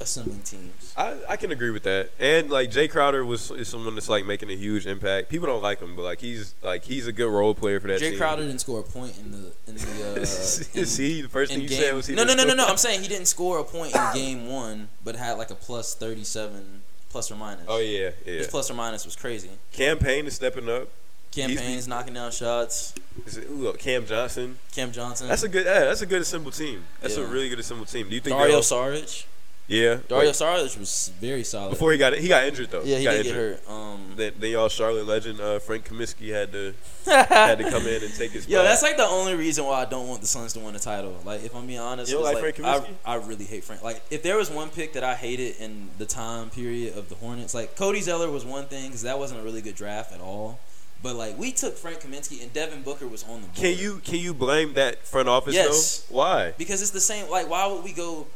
assembling 0.00 0.40
teams. 0.42 0.94
I, 0.96 1.16
I 1.28 1.36
can 1.36 1.50
agree 1.52 1.70
with 1.70 1.84
that. 1.84 2.10
And 2.18 2.50
like 2.50 2.70
Jae 2.70 2.90
Crowder 2.90 3.24
was 3.24 3.50
is 3.50 3.68
someone 3.68 3.94
that's 3.94 4.08
like 4.08 4.26
making 4.26 4.50
a 4.50 4.56
huge 4.56 4.86
impact. 4.86 5.28
People 5.28 5.46
don't 5.46 5.62
like 5.62 5.80
him, 5.80 5.96
but 5.96 6.02
like 6.02 6.20
he's 6.20 6.54
like 6.62 6.84
he's 6.84 7.06
a 7.06 7.12
good 7.12 7.30
role 7.30 7.54
player 7.54 7.80
for 7.80 7.88
that 7.88 8.00
Jay 8.00 8.10
team. 8.10 8.18
Crowder 8.18 8.42
didn't 8.42 8.60
score 8.60 8.80
a 8.80 8.82
point 8.82 9.18
in 9.18 9.30
the 9.30 9.52
in 9.66 9.76
the. 9.76 10.12
Uh, 10.12 10.14
in, 10.20 10.86
See, 10.86 11.22
the 11.22 11.28
first 11.28 11.52
in 11.52 11.56
thing 11.56 11.62
you 11.64 11.68
game. 11.68 11.80
said 11.80 11.94
was 11.94 12.06
he 12.06 12.14
no, 12.14 12.24
no, 12.24 12.34
no, 12.34 12.44
no, 12.44 12.54
no. 12.54 12.66
I'm 12.66 12.76
saying 12.76 13.02
he 13.02 13.08
didn't 13.08 13.26
score 13.26 13.58
a 13.58 13.64
point 13.64 13.94
in 13.94 14.02
game 14.14 14.48
one, 14.48 14.88
but 15.02 15.16
had 15.16 15.32
like 15.34 15.50
a 15.50 15.54
plus 15.54 15.94
thirty-seven, 15.94 16.82
plus 17.10 17.30
or 17.30 17.36
minus. 17.36 17.64
Oh 17.68 17.78
yeah, 17.78 18.10
yeah. 18.24 18.32
His 18.32 18.46
plus 18.48 18.70
or 18.70 18.74
minus 18.74 19.04
was 19.04 19.16
crazy. 19.16 19.50
Cam 19.72 19.98
Payne 19.98 20.26
is 20.26 20.34
stepping 20.34 20.68
up. 20.68 20.88
Cam 21.34 21.50
Payne 21.50 21.78
is 21.78 21.88
knocking 21.88 22.14
down 22.14 22.30
shots. 22.30 22.94
Is 23.26 23.38
it, 23.38 23.50
look, 23.50 23.80
Cam 23.80 24.06
Johnson. 24.06 24.56
Cam 24.72 24.92
Johnson. 24.92 25.26
That's 25.26 25.42
a 25.42 25.48
good. 25.48 25.66
Yeah, 25.66 25.80
that's 25.80 26.00
a 26.00 26.06
good 26.06 26.22
assembled 26.22 26.54
team. 26.54 26.84
That's 27.00 27.16
a 27.16 27.26
really 27.26 27.48
good 27.48 27.58
assembled 27.58 27.88
team. 27.88 28.08
Do 28.08 28.14
you 28.14 28.20
think 28.20 28.36
Dario 28.36 28.60
Saric. 28.60 29.24
Yeah. 29.66 29.98
Dario 30.08 30.26
Like, 30.26 30.34
Saric 30.36 30.78
was 30.78 31.10
very 31.20 31.42
solid. 31.42 31.70
before 31.70 31.90
he 31.92 31.96
got 31.98 32.12
he 32.14 32.28
got 32.28 32.44
injured 32.44 32.70
though. 32.70 32.82
yeah, 32.84 32.98
he 32.98 33.04
got 33.04 33.12
did 33.12 33.24
get 33.24 33.34
hurt. 33.34 33.70
Um, 33.70 34.12
Then, 34.14 34.32
then 34.38 34.50
y'all 34.50 34.68
Charlotte 34.68 35.06
legend 35.06 35.40
uh, 35.40 35.58
Frank 35.58 35.88
Kaminsky 35.88 36.30
had 36.32 36.52
to 36.52 36.74
had 37.06 37.56
to 37.58 37.70
come 37.70 37.86
in 37.86 38.02
and 38.02 38.12
take 38.14 38.32
his. 38.32 38.46
Yo, 38.46 38.58
spot. 38.58 38.64
that's 38.68 38.82
like 38.82 38.96
the 38.98 39.06
only 39.06 39.34
reason 39.34 39.64
why 39.64 39.80
I 39.80 39.84
don't 39.86 40.06
want 40.06 40.20
the 40.20 40.26
Suns 40.26 40.52
to 40.52 40.60
win 40.60 40.74
a 40.76 40.78
title. 40.78 41.16
Like, 41.24 41.44
if 41.44 41.54
I'm 41.56 41.66
being 41.66 41.78
honest, 41.80 42.12
You 42.12 42.22
like 42.22 42.38
Frank 42.38 42.60
I, 42.62 42.84
I 43.06 43.14
really 43.16 43.44
hate 43.46 43.64
Frank. 43.64 43.82
Like, 43.82 44.02
if 44.10 44.22
there 44.22 44.36
was 44.36 44.50
one 44.50 44.68
pick 44.68 44.92
that 44.92 45.02
I 45.04 45.14
hated 45.14 45.56
in 45.58 45.88
the 45.98 46.06
time 46.06 46.50
period 46.50 46.96
of 46.98 47.08
the 47.08 47.14
Hornets, 47.14 47.54
like 47.54 47.74
Cody 47.74 48.02
Zeller 48.02 48.30
was 48.30 48.44
one 48.44 48.66
thing 48.66 48.88
because 48.88 49.02
that 49.02 49.18
wasn't 49.18 49.40
a 49.40 49.42
really 49.42 49.62
good 49.62 49.74
draft 49.76 50.12
at 50.12 50.20
all. 50.20 50.60
But 51.02 51.16
like, 51.16 51.38
we 51.38 51.52
took 51.52 51.76
Frank 51.78 52.00
Kaminsky 52.00 52.42
and 52.42 52.52
Devin 52.52 52.82
Booker 52.82 53.06
was 53.08 53.22
on 53.24 53.40
the 53.40 53.46
board. 53.48 53.56
Can 53.56 53.78
you 53.78 54.00
can 54.04 54.16
you 54.18 54.34
blame 54.34 54.74
that 54.74 55.06
front 55.06 55.28
office 55.28 55.54
Yes. 55.54 56.00
though? 56.10 56.16
Why? 56.16 56.52
Because 56.58 56.82
it's 56.82 56.90
the 56.92 57.00
same. 57.00 57.30
Like, 57.30 57.48
why 57.48 57.66
would 57.66 57.82
we 57.82 57.92
go? 57.92 58.26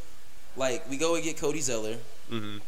Like, 0.59 0.89
we 0.91 0.97
go 0.97 1.15
and 1.15 1.25
get 1.25 1.37
Cody 1.39 1.61
Zeller, 1.61 1.97
hmm 2.29 2.59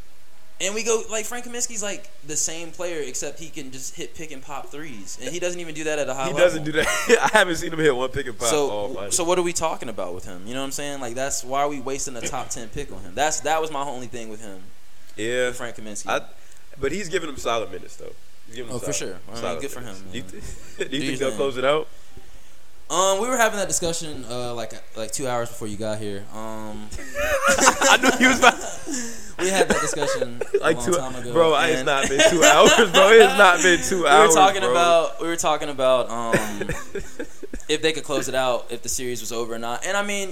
and 0.62 0.74
we 0.74 0.82
go 0.84 1.02
like 1.10 1.24
Frank 1.24 1.46
Kaminsky's 1.46 1.82
like 1.82 2.10
the 2.26 2.36
same 2.36 2.70
player 2.70 3.00
except 3.00 3.38
he 3.38 3.48
can 3.48 3.70
just 3.70 3.94
hit 3.94 4.14
pick 4.14 4.30
and 4.30 4.42
pop 4.42 4.66
threes, 4.68 5.18
and 5.22 5.32
he 5.32 5.40
doesn't 5.40 5.58
even 5.58 5.74
do 5.74 5.84
that 5.84 5.98
at 5.98 6.06
a 6.06 6.12
high 6.12 6.26
level. 6.26 6.36
He 6.36 6.42
level. 6.44 6.58
doesn't 6.58 6.64
do 6.64 6.72
that. 6.72 7.30
I 7.34 7.38
haven't 7.38 7.56
seen 7.56 7.72
him 7.72 7.78
hit 7.78 7.96
one 7.96 8.10
pick 8.10 8.26
and 8.26 8.38
pop 8.38 8.52
all 8.52 8.94
So, 8.94 9.10
so 9.10 9.24
what 9.24 9.38
are 9.38 9.42
we 9.42 9.54
talking 9.54 9.88
about 9.88 10.14
with 10.14 10.26
him? 10.26 10.46
You 10.46 10.52
know 10.52 10.60
what 10.60 10.66
I'm 10.66 10.72
saying? 10.72 11.00
Like 11.00 11.14
that's 11.14 11.42
why 11.42 11.60
are 11.62 11.68
we 11.70 11.80
wasting 11.80 12.14
a 12.16 12.20
top 12.20 12.50
ten 12.50 12.68
pick 12.68 12.92
on 12.92 13.00
him? 13.00 13.12
That's 13.14 13.40
that 13.40 13.58
was 13.62 13.70
my 13.70 13.80
only 13.82 14.06
thing 14.06 14.28
with 14.28 14.42
him, 14.42 14.60
yeah, 15.16 15.46
with 15.46 15.56
Frank 15.56 15.76
Kaminsky. 15.76 16.08
I, 16.10 16.26
but 16.78 16.92
he's 16.92 17.08
giving 17.08 17.30
him 17.30 17.38
solid 17.38 17.70
minutes 17.72 17.96
though. 17.96 18.12
He's 18.46 18.56
giving 18.56 18.70
him 18.70 18.76
Oh, 18.76 18.80
for 18.80 18.92
sure. 18.92 19.16
I 19.28 19.32
mean, 19.32 19.40
solid 19.40 19.60
good 19.62 19.70
for 19.70 19.80
minutes. 19.80 20.00
him, 20.02 20.10
Do 20.12 20.18
you, 20.18 20.24
th- 20.24 20.44
do 20.76 20.84
you 20.84 20.88
Do 20.90 21.06
think 21.06 21.18
they'll 21.20 21.28
thing. 21.30 21.36
close 21.38 21.56
it 21.56 21.64
out? 21.64 21.88
Um, 22.90 23.20
we 23.20 23.28
were 23.28 23.36
having 23.36 23.58
that 23.58 23.68
discussion 23.68 24.24
uh, 24.28 24.52
like 24.54 24.72
like 24.96 25.12
two 25.12 25.26
hours 25.28 25.48
before 25.48 25.68
you 25.68 25.76
got 25.76 25.98
here. 25.98 26.24
Um, 26.34 26.88
I 27.48 27.98
knew 28.02 28.10
he 28.18 28.26
was 28.26 28.38
about 28.38 28.54
we 29.38 29.48
had 29.48 29.68
that 29.68 29.80
discussion 29.80 30.42
like 30.60 30.76
a 30.76 30.80
long 30.80 30.86
two. 30.86 30.92
time 30.98 31.14
ago. 31.16 31.32
bro, 31.32 31.54
it's 31.60 31.84
not 31.84 32.08
been 32.08 32.20
two 32.30 32.42
hours, 32.42 32.90
bro. 32.92 33.08
It's 33.10 33.38
not 33.38 33.62
been 33.62 33.80
two 33.80 34.02
We 34.02 34.08
hours. 34.08 34.28
were 34.30 34.34
talking 34.34 34.60
bro. 34.62 34.70
about 34.72 35.20
we 35.22 35.28
were 35.28 35.36
talking 35.36 35.68
about 35.68 36.10
um, 36.10 36.68
if 37.68 37.80
they 37.82 37.92
could 37.92 38.04
close 38.04 38.28
it 38.28 38.34
out 38.34 38.66
if 38.70 38.82
the 38.82 38.88
series 38.88 39.20
was 39.20 39.32
over 39.32 39.54
or 39.54 39.58
not. 39.58 39.86
And 39.86 39.96
I 39.96 40.02
mean, 40.04 40.30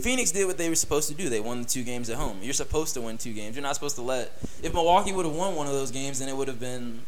Phoenix 0.00 0.30
did 0.30 0.46
what 0.46 0.56
they 0.58 0.68
were 0.68 0.74
supposed 0.74 1.08
to 1.10 1.14
do. 1.14 1.28
They 1.28 1.40
won 1.40 1.62
the 1.62 1.68
two 1.68 1.84
games 1.84 2.08
at 2.08 2.16
home. 2.16 2.38
You're 2.42 2.54
supposed 2.54 2.94
to 2.94 3.00
win 3.02 3.18
two 3.18 3.34
games. 3.34 3.56
You're 3.56 3.62
not 3.62 3.74
supposed 3.74 3.96
to 3.96 4.02
let. 4.02 4.32
If 4.62 4.72
Milwaukee 4.72 5.12
would 5.12 5.26
have 5.26 5.34
won 5.34 5.54
one 5.54 5.66
of 5.66 5.72
those 5.74 5.90
games, 5.90 6.18
then 6.20 6.28
it 6.28 6.36
would 6.36 6.48
have 6.48 6.60
been. 6.60 7.00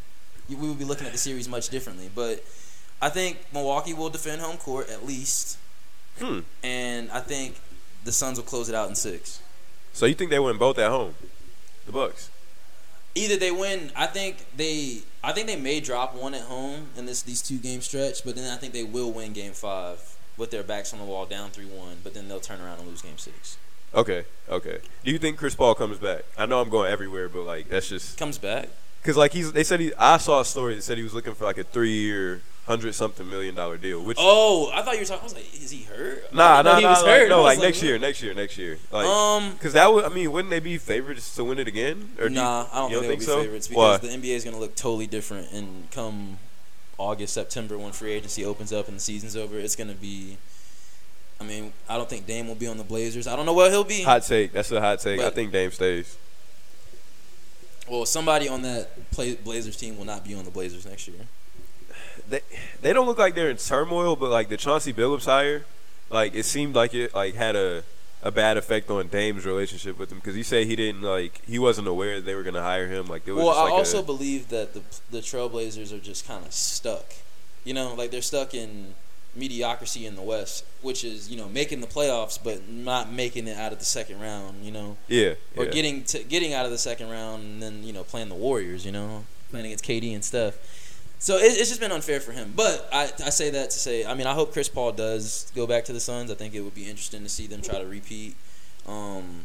We 0.48 0.56
would 0.68 0.78
be 0.78 0.84
looking 0.84 1.06
at 1.06 1.12
the 1.12 1.18
series 1.18 1.48
much 1.48 1.68
differently. 1.70 2.10
But 2.14 2.44
I 3.02 3.08
think 3.08 3.38
Milwaukee 3.52 3.94
will 3.94 4.10
defend 4.10 4.40
home 4.42 4.56
court 4.58 4.88
at 4.90 5.06
least, 5.06 5.56
Hmm. 6.18 6.40
and 6.62 7.10
I 7.10 7.20
think 7.20 7.56
the 8.04 8.12
Suns 8.12 8.38
will 8.38 8.44
close 8.44 8.68
it 8.68 8.74
out 8.74 8.88
in 8.88 8.94
six. 8.94 9.40
So 9.92 10.06
you 10.06 10.14
think 10.14 10.30
they 10.30 10.38
win 10.38 10.58
both 10.58 10.78
at 10.78 10.90
home? 10.90 11.14
The 11.86 11.92
Bucks. 11.92 12.30
Either 13.14 13.36
they 13.36 13.50
win. 13.50 13.90
I 13.96 14.06
think 14.06 14.46
they. 14.56 15.00
I 15.24 15.32
think 15.32 15.46
they 15.48 15.56
may 15.56 15.80
drop 15.80 16.14
one 16.14 16.32
at 16.34 16.42
home 16.42 16.88
in 16.96 17.06
this 17.06 17.22
these 17.22 17.42
two 17.42 17.58
game 17.58 17.80
stretch, 17.80 18.24
but 18.24 18.36
then 18.36 18.50
I 18.52 18.56
think 18.56 18.72
they 18.72 18.84
will 18.84 19.10
win 19.10 19.32
game 19.32 19.52
five 19.52 19.98
with 20.36 20.50
their 20.52 20.62
backs 20.62 20.92
on 20.92 20.98
the 21.00 21.04
wall, 21.04 21.26
down 21.26 21.50
three 21.50 21.64
one. 21.66 21.96
But 22.04 22.14
then 22.14 22.28
they'll 22.28 22.38
turn 22.40 22.60
around 22.60 22.78
and 22.78 22.88
lose 22.88 23.02
game 23.02 23.18
six. 23.18 23.56
Okay, 23.92 24.24
okay. 24.48 24.78
Do 25.04 25.10
you 25.10 25.18
think 25.18 25.36
Chris 25.38 25.56
Paul 25.56 25.74
comes 25.74 25.98
back? 25.98 26.22
I 26.38 26.46
know 26.46 26.60
I'm 26.60 26.68
going 26.68 26.92
everywhere, 26.92 27.28
but 27.28 27.42
like 27.42 27.68
that's 27.68 27.88
just 27.88 28.16
Comes 28.16 28.38
back. 28.38 28.68
because 29.02 29.16
like 29.16 29.32
he's. 29.32 29.52
They 29.52 29.64
said 29.64 29.80
he. 29.80 29.92
I 29.98 30.18
saw 30.18 30.40
a 30.40 30.44
story 30.44 30.76
that 30.76 30.82
said 30.82 30.96
he 30.96 31.02
was 31.02 31.12
looking 31.14 31.34
for 31.34 31.44
like 31.46 31.58
a 31.58 31.64
three 31.64 31.90
year, 31.92 32.42
hundred 32.70 32.94
something 32.94 33.28
million 33.28 33.54
dollar 33.54 33.76
deal. 33.76 34.00
Which 34.02 34.16
Oh, 34.20 34.70
I 34.72 34.82
thought 34.82 34.94
you 34.94 35.00
were 35.00 35.04
talking. 35.06 35.20
I 35.22 35.24
was 35.24 35.34
like, 35.34 35.54
is 35.54 35.70
he 35.70 35.82
hurt? 35.82 36.32
Nah, 36.32 36.62
nah, 36.62 36.76
he 36.76 36.82
nah. 36.82 36.90
was 36.90 37.02
like- 37.02 37.20
hurt. 37.20 37.28
No, 37.28 37.38
was 37.38 37.44
like 37.56 37.58
next 37.58 37.82
year, 37.82 37.98
next 37.98 38.22
year, 38.22 38.32
next 38.34 38.56
year. 38.56 38.78
Like, 38.90 39.06
Um, 39.06 39.52
because 39.52 39.72
that 39.74 39.92
would. 39.92 40.04
I 40.04 40.08
mean, 40.08 40.30
wouldn't 40.32 40.50
they 40.50 40.60
be 40.60 40.78
favorites 40.78 41.34
to 41.36 41.44
win 41.44 41.58
it 41.58 41.68
again? 41.68 42.12
Or 42.18 42.28
do 42.28 42.34
you- 42.34 42.40
Nah, 42.40 42.66
I 42.72 42.78
don't 42.78 42.90
think 42.90 43.02
they'll 43.06 43.16
be 43.18 43.24
so? 43.24 43.42
favorites 43.42 43.68
Why? 43.70 43.96
because 43.96 44.08
the 44.08 44.14
NBA 44.14 44.36
is 44.36 44.44
going 44.44 44.54
to 44.54 44.60
look 44.60 44.74
totally 44.76 45.06
different 45.06 45.52
and 45.52 45.90
come 45.90 46.38
August, 46.98 47.34
September 47.34 47.76
when 47.78 47.92
free 47.92 48.12
agency 48.12 48.44
opens 48.44 48.72
up 48.72 48.86
and 48.88 48.96
the 48.96 49.00
season's 49.00 49.36
over. 49.36 49.58
It's 49.58 49.76
going 49.76 49.88
to 49.90 49.94
be. 49.96 50.36
I 51.40 51.44
mean, 51.44 51.72
I 51.88 51.96
don't 51.96 52.08
think 52.08 52.26
Dame 52.26 52.46
will 52.48 52.54
be 52.54 52.66
on 52.66 52.76
the 52.76 52.84
Blazers. 52.84 53.26
I 53.26 53.34
don't 53.34 53.46
know 53.46 53.54
what 53.54 53.70
he'll 53.70 53.82
be. 53.84 54.02
Hot 54.02 54.22
take. 54.22 54.52
That's 54.52 54.70
a 54.70 54.80
hot 54.80 55.00
take. 55.00 55.20
I 55.20 55.30
think 55.30 55.50
Dame 55.52 55.70
stays. 55.72 56.16
Well, 57.88 58.06
somebody 58.06 58.46
on 58.48 58.62
that 58.62 59.10
Blazers 59.44 59.76
team 59.76 59.96
will 59.98 60.04
not 60.04 60.24
be 60.24 60.34
on 60.34 60.44
the 60.44 60.50
Blazers 60.50 60.86
next 60.86 61.08
year. 61.08 61.16
They 62.30 62.40
they 62.80 62.92
don't 62.92 63.06
look 63.06 63.18
like 63.18 63.34
they're 63.34 63.50
in 63.50 63.58
turmoil, 63.58 64.16
but 64.16 64.30
like 64.30 64.48
the 64.48 64.56
Chauncey 64.56 64.92
Billups 64.92 65.26
hire, 65.26 65.64
like 66.08 66.34
it 66.34 66.44
seemed 66.44 66.74
like 66.74 66.94
it 66.94 67.14
like 67.14 67.34
had 67.34 67.56
a 67.56 67.82
a 68.22 68.30
bad 68.30 68.56
effect 68.56 68.90
on 68.90 69.08
Dame's 69.08 69.46
relationship 69.46 69.98
with 69.98 70.12
him 70.12 70.18
because 70.18 70.34
he 70.34 70.42
said 70.42 70.66
he 70.66 70.76
didn't 70.76 71.02
like 71.02 71.40
he 71.46 71.58
wasn't 71.58 71.88
aware 71.88 72.16
that 72.16 72.26
they 72.26 72.34
were 72.34 72.42
gonna 72.42 72.62
hire 72.62 72.86
him. 72.86 73.06
Like 73.06 73.26
it 73.26 73.32
was 73.32 73.44
Well, 73.44 73.56
like 73.56 73.72
I 73.72 73.76
also 73.76 74.00
a, 74.00 74.02
believe 74.02 74.48
that 74.48 74.74
the 74.74 74.82
the 75.10 75.18
Trailblazers 75.18 75.92
are 75.92 76.00
just 76.00 76.26
kind 76.26 76.44
of 76.44 76.52
stuck. 76.52 77.06
You 77.64 77.74
know, 77.74 77.94
like 77.94 78.10
they're 78.10 78.22
stuck 78.22 78.54
in 78.54 78.94
mediocrity 79.34 80.06
in 80.06 80.16
the 80.16 80.22
West, 80.22 80.64
which 80.82 81.04
is 81.04 81.30
you 81.30 81.36
know 81.36 81.48
making 81.48 81.80
the 81.80 81.86
playoffs 81.86 82.38
but 82.42 82.68
not 82.68 83.10
making 83.10 83.46
it 83.46 83.56
out 83.56 83.72
of 83.72 83.78
the 83.78 83.84
second 83.84 84.20
round. 84.20 84.64
You 84.64 84.72
know, 84.72 84.96
yeah, 85.08 85.34
or 85.56 85.64
yeah. 85.64 85.70
getting 85.70 86.04
to, 86.04 86.22
getting 86.24 86.52
out 86.52 86.64
of 86.64 86.70
the 86.70 86.78
second 86.78 87.10
round 87.10 87.42
and 87.42 87.62
then 87.62 87.82
you 87.82 87.92
know 87.92 88.04
playing 88.04 88.28
the 88.28 88.34
Warriors. 88.34 88.84
You 88.84 88.92
know, 88.92 89.24
playing 89.50 89.66
against 89.66 89.84
KD 89.84 90.14
and 90.14 90.24
stuff. 90.24 90.54
So 91.20 91.36
it, 91.36 91.42
it's 91.44 91.68
just 91.68 91.80
been 91.80 91.92
unfair 91.92 92.18
for 92.18 92.32
him. 92.32 92.52
But 92.56 92.88
I, 92.92 93.04
I 93.24 93.30
say 93.30 93.50
that 93.50 93.70
to 93.70 93.78
say, 93.78 94.04
I 94.04 94.14
mean, 94.14 94.26
I 94.26 94.32
hope 94.32 94.52
Chris 94.52 94.68
Paul 94.68 94.92
does 94.92 95.52
go 95.54 95.66
back 95.66 95.84
to 95.84 95.92
the 95.92 96.00
Suns. 96.00 96.30
I 96.30 96.34
think 96.34 96.54
it 96.54 96.62
would 96.62 96.74
be 96.74 96.84
interesting 96.88 97.22
to 97.22 97.28
see 97.28 97.46
them 97.46 97.60
try 97.62 97.78
to 97.78 97.86
repeat. 97.86 98.34
Um, 98.88 99.44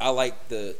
I 0.00 0.10
like 0.10 0.48
the, 0.48 0.74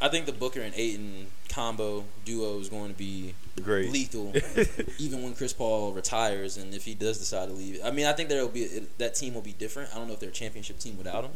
I 0.00 0.08
think 0.08 0.26
the 0.26 0.32
Booker 0.32 0.60
and 0.60 0.72
Ayton 0.76 1.26
combo 1.48 2.04
duo 2.24 2.58
is 2.60 2.68
going 2.68 2.92
to 2.92 2.98
be 2.98 3.34
great. 3.62 3.90
lethal, 3.90 4.32
even 4.98 5.22
when 5.22 5.34
Chris 5.34 5.52
Paul 5.52 5.92
retires 5.92 6.56
and 6.56 6.72
if 6.72 6.84
he 6.84 6.94
does 6.94 7.18
decide 7.18 7.48
to 7.48 7.54
leave. 7.54 7.80
I 7.84 7.90
mean, 7.90 8.06
I 8.06 8.12
think 8.12 8.28
there 8.28 8.40
will 8.40 8.48
be 8.48 8.62
it, 8.62 8.98
that 8.98 9.16
team 9.16 9.34
will 9.34 9.42
be 9.42 9.52
different. 9.52 9.90
I 9.92 9.98
don't 9.98 10.06
know 10.06 10.14
if 10.14 10.20
they're 10.20 10.28
a 10.30 10.32
championship 10.32 10.78
team 10.78 10.96
without 10.96 11.24
him 11.24 11.32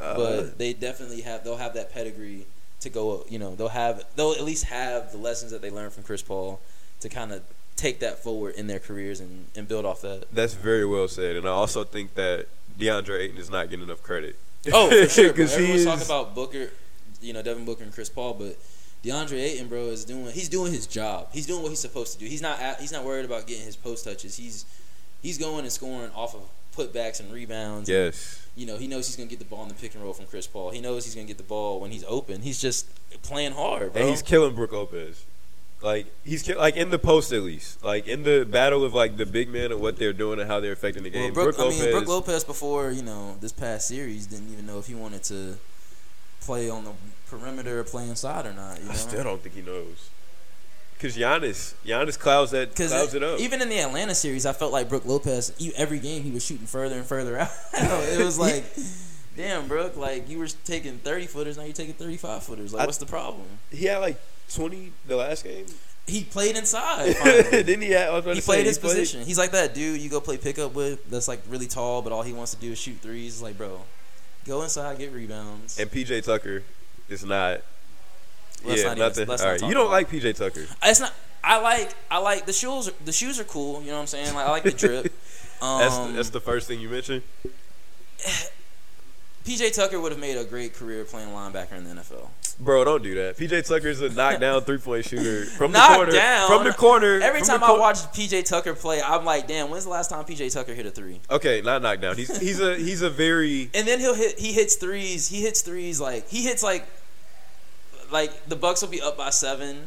Uh, 0.00 0.14
but 0.16 0.58
they 0.58 0.72
definitely 0.72 1.22
have 1.22 1.42
they'll 1.42 1.56
have 1.56 1.74
that 1.74 1.92
pedigree 1.92 2.46
to 2.80 2.88
go 2.90 3.24
you 3.28 3.38
know 3.38 3.54
they'll 3.56 3.68
have 3.68 4.04
they'll 4.16 4.32
at 4.32 4.44
least 4.44 4.64
have 4.64 5.10
the 5.10 5.18
lessons 5.18 5.50
that 5.50 5.62
they 5.62 5.70
learned 5.70 5.92
from 5.92 6.02
Chris 6.04 6.22
Paul 6.22 6.60
to 7.08 7.14
kind 7.14 7.32
of 7.32 7.42
take 7.76 8.00
that 8.00 8.22
forward 8.22 8.54
in 8.54 8.66
their 8.66 8.78
careers 8.78 9.20
and, 9.20 9.46
and 9.54 9.68
build 9.68 9.84
off 9.84 10.00
that. 10.02 10.24
that's 10.32 10.54
very 10.54 10.86
well 10.86 11.08
said, 11.08 11.36
and 11.36 11.46
I 11.46 11.50
also 11.50 11.84
think 11.84 12.14
that 12.14 12.46
DeAndre 12.78 13.20
Ayton 13.20 13.36
is 13.38 13.50
not 13.50 13.68
getting 13.70 13.84
enough 13.84 14.02
credit. 14.02 14.38
Oh, 14.72 14.88
for 14.88 15.08
sure. 15.12 15.32
bro. 15.32 15.44
'Cause 15.44 15.50
he 15.56 15.64
Everyone's 15.64 15.80
is- 15.80 15.86
talking 15.86 16.04
about 16.06 16.34
Booker, 16.34 16.70
you 17.20 17.32
know, 17.32 17.42
Devin 17.42 17.64
Booker 17.64 17.84
and 17.84 17.92
Chris 17.92 18.08
Paul, 18.08 18.34
but 18.34 18.56
DeAndre 19.04 19.38
Ayton, 19.40 19.68
bro, 19.68 19.86
is 19.86 20.04
doing 20.04 20.26
he's 20.32 20.48
doing 20.48 20.72
his 20.72 20.86
job. 20.86 21.28
He's 21.32 21.46
doing 21.46 21.62
what 21.62 21.68
he's 21.68 21.78
supposed 21.80 22.12
to 22.14 22.18
do. 22.18 22.26
He's 22.26 22.42
not 22.42 22.60
at, 22.60 22.80
he's 22.80 22.92
not 22.92 23.04
worried 23.04 23.24
about 23.24 23.46
getting 23.46 23.64
his 23.64 23.76
post 23.76 24.04
touches. 24.04 24.36
He's 24.36 24.64
he's 25.22 25.38
going 25.38 25.60
and 25.60 25.72
scoring 25.72 26.10
off 26.14 26.34
of 26.34 26.42
putbacks 26.76 27.20
and 27.20 27.32
rebounds. 27.32 27.88
Yes, 27.88 28.42
You 28.56 28.66
know, 28.66 28.76
he 28.76 28.86
knows 28.86 29.06
he's 29.06 29.16
gonna 29.16 29.28
get 29.28 29.38
the 29.38 29.44
ball 29.44 29.62
in 29.62 29.68
the 29.68 29.74
pick 29.74 29.94
and 29.94 30.02
roll 30.02 30.12
from 30.12 30.26
Chris 30.26 30.46
Paul. 30.46 30.70
He 30.70 30.80
knows 30.80 31.04
he's 31.04 31.14
gonna 31.14 31.26
get 31.26 31.36
the 31.38 31.42
ball 31.44 31.78
when 31.80 31.90
he's 31.90 32.04
open. 32.08 32.42
He's 32.42 32.60
just 32.60 32.86
playing 33.22 33.52
hard, 33.52 33.92
bro. 33.92 34.00
and 34.02 34.10
he's 34.10 34.22
killing 34.22 34.54
Brook 34.54 34.72
Lopez. 34.72 35.24
Like 35.82 36.06
he's 36.24 36.48
like 36.56 36.76
in 36.76 36.90
the 36.90 36.98
post 36.98 37.32
at 37.32 37.42
least, 37.42 37.84
like 37.84 38.08
in 38.08 38.22
the 38.22 38.44
battle 38.50 38.82
of 38.82 38.94
like 38.94 39.18
the 39.18 39.26
big 39.26 39.48
men 39.50 39.70
and 39.72 39.80
what 39.80 39.98
they're 39.98 40.14
doing 40.14 40.40
and 40.40 40.48
how 40.50 40.58
they're 40.58 40.72
affecting 40.72 41.02
the 41.02 41.10
Well, 41.10 41.22
game. 41.22 41.34
Brook, 41.34 41.56
Brook 41.56 41.66
I 41.66 41.70
mean, 41.70 41.90
Brook 41.90 42.08
Lopez 42.08 42.44
before 42.44 42.90
you 42.90 43.02
know 43.02 43.36
this 43.40 43.52
past 43.52 43.88
series 43.88 44.26
didn't 44.26 44.50
even 44.52 44.66
know 44.66 44.78
if 44.78 44.86
he 44.86 44.94
wanted 44.94 45.22
to 45.24 45.58
play 46.40 46.70
on 46.70 46.84
the 46.84 46.92
perimeter 47.28 47.78
or 47.80 47.84
play 47.84 48.08
inside 48.08 48.46
or 48.46 48.54
not. 48.54 48.78
You 48.80 48.86
know, 48.86 48.92
I 48.92 48.94
still 48.94 49.22
don't 49.24 49.42
think 49.42 49.54
he 49.54 49.62
knows. 49.62 50.10
Cause 50.98 51.14
Giannis, 51.14 51.74
Giannis 51.84 52.18
clouds 52.18 52.52
that 52.52 52.74
clouds 52.74 53.12
it 53.12 53.22
up. 53.22 53.38
even 53.38 53.60
in 53.60 53.68
the 53.68 53.78
Atlanta 53.80 54.14
series, 54.14 54.46
I 54.46 54.54
felt 54.54 54.72
like 54.72 54.88
Brook 54.88 55.04
Lopez. 55.04 55.52
Every 55.76 55.98
game 55.98 56.22
he 56.22 56.30
was 56.30 56.42
shooting 56.42 56.66
further 56.66 56.96
and 56.96 57.04
further 57.04 57.38
out. 57.40 57.50
it 57.74 58.24
was 58.24 58.38
like, 58.38 58.64
damn, 59.36 59.68
Brook, 59.68 59.98
like 59.98 60.26
you 60.30 60.38
were 60.38 60.48
taking 60.64 60.96
thirty 60.98 61.26
footers, 61.26 61.58
now 61.58 61.64
you're 61.64 61.74
taking 61.74 61.92
thirty 61.92 62.16
five 62.16 62.42
footers. 62.44 62.72
Like, 62.72 62.84
I- 62.84 62.86
what's 62.86 62.96
the 62.96 63.04
problem? 63.04 63.44
he 63.70 63.84
had 63.84 63.98
like 63.98 64.18
twenty 64.52 64.92
the 65.06 65.16
last 65.16 65.44
game. 65.44 65.66
He 66.06 66.22
played 66.22 66.56
inside. 66.56 67.16
Didn't 67.50 67.82
he? 67.82 67.90
Have, 67.90 68.10
I 68.10 68.16
was 68.20 68.24
He 68.36 68.40
to 68.40 68.46
played 68.46 68.58
say, 68.60 68.64
his 68.64 68.78
played- 68.78 68.90
position. 68.90 69.22
He's 69.26 69.38
like 69.38 69.50
that 69.52 69.74
dude 69.74 70.00
you 70.00 70.08
go 70.08 70.20
play 70.20 70.36
pickup 70.36 70.72
with 70.74 71.08
that's 71.10 71.26
like 71.28 71.40
really 71.48 71.66
tall, 71.66 72.00
but 72.02 72.12
all 72.12 72.22
he 72.22 72.32
wants 72.32 72.54
to 72.54 72.60
do 72.60 72.72
is 72.72 72.78
shoot 72.78 72.96
threes. 73.00 73.34
It's 73.34 73.42
like, 73.42 73.58
bro, 73.58 73.80
go 74.46 74.62
inside, 74.62 74.98
get 74.98 75.12
rebounds. 75.12 75.78
And 75.80 75.90
PJ 75.90 76.24
Tucker 76.24 76.62
is 77.08 77.24
not. 77.24 77.60
Let's 78.64 78.82
yeah, 78.82 78.88
not 78.88 78.98
nothing. 78.98 79.26
let's 79.28 79.42
All 79.42 79.48
not 79.52 79.60
right, 79.60 79.68
you 79.68 79.74
don't 79.74 79.90
like 79.90 80.08
PJ 80.10 80.36
Tucker. 80.36 80.66
It's 80.84 81.00
not. 81.00 81.12
I 81.44 81.60
like. 81.60 81.92
I 82.10 82.18
like 82.18 82.46
the 82.46 82.52
shoes. 82.52 82.90
The 83.04 83.12
shoes 83.12 83.38
are 83.40 83.44
cool. 83.44 83.80
You 83.82 83.88
know 83.88 83.94
what 83.94 84.00
I'm 84.02 84.06
saying? 84.06 84.34
Like 84.34 84.46
I 84.46 84.50
like 84.50 84.62
the 84.62 84.70
drip. 84.86 85.12
Um, 85.62 85.78
That's 85.80 85.96
that's 86.16 86.30
the 86.30 86.40
first 86.40 86.68
thing 86.68 86.80
you 86.80 86.88
mentioned. 86.88 87.22
PJ 89.46 89.74
Tucker 89.74 90.00
would 90.00 90.10
have 90.10 90.20
made 90.20 90.36
a 90.36 90.44
great 90.44 90.74
career 90.74 91.04
playing 91.04 91.28
linebacker 91.28 91.72
in 91.72 91.84
the 91.84 91.90
NFL. 91.90 92.28
Bro, 92.58 92.84
don't 92.84 93.02
do 93.02 93.14
that. 93.14 93.36
PJ 93.36 93.66
Tucker 93.68 93.86
is 93.88 94.00
a 94.00 94.08
knockdown 94.08 94.62
three 94.62 94.78
point 94.78 95.04
shooter 95.04 95.44
from 95.56 95.72
the 95.72 95.78
corner. 95.78 96.10
down. 96.10 96.48
From 96.48 96.64
the 96.64 96.72
corner. 96.72 97.20
Every 97.20 97.42
time 97.42 97.60
the 97.60 97.66
I 97.66 97.68
cor- 97.68 97.78
watch 97.78 97.98
PJ 98.12 98.44
Tucker 98.46 98.74
play, 98.74 99.00
I'm 99.00 99.24
like, 99.24 99.46
damn, 99.46 99.70
when's 99.70 99.84
the 99.84 99.90
last 99.90 100.10
time 100.10 100.24
PJ 100.24 100.52
Tucker 100.52 100.74
hit 100.74 100.84
a 100.86 100.90
three? 100.90 101.20
Okay, 101.30 101.60
not 101.60 101.80
knockdown. 101.82 102.16
He's 102.16 102.36
he's 102.40 102.60
a 102.60 102.76
he's 102.76 103.02
a 103.02 103.10
very 103.10 103.70
And 103.72 103.86
then 103.86 104.00
he'll 104.00 104.14
hit. 104.14 104.38
He 104.38 104.52
hits 104.52 104.74
threes. 104.74 105.28
He 105.28 105.42
hits 105.42 105.60
threes 105.60 106.00
like 106.00 106.28
he 106.28 106.42
hits 106.42 106.62
like 106.62 106.86
like 108.10 108.48
the 108.48 108.56
Bucks 108.56 108.82
will 108.82 108.88
be 108.88 109.00
up 109.02 109.16
by 109.16 109.30
seven. 109.30 109.86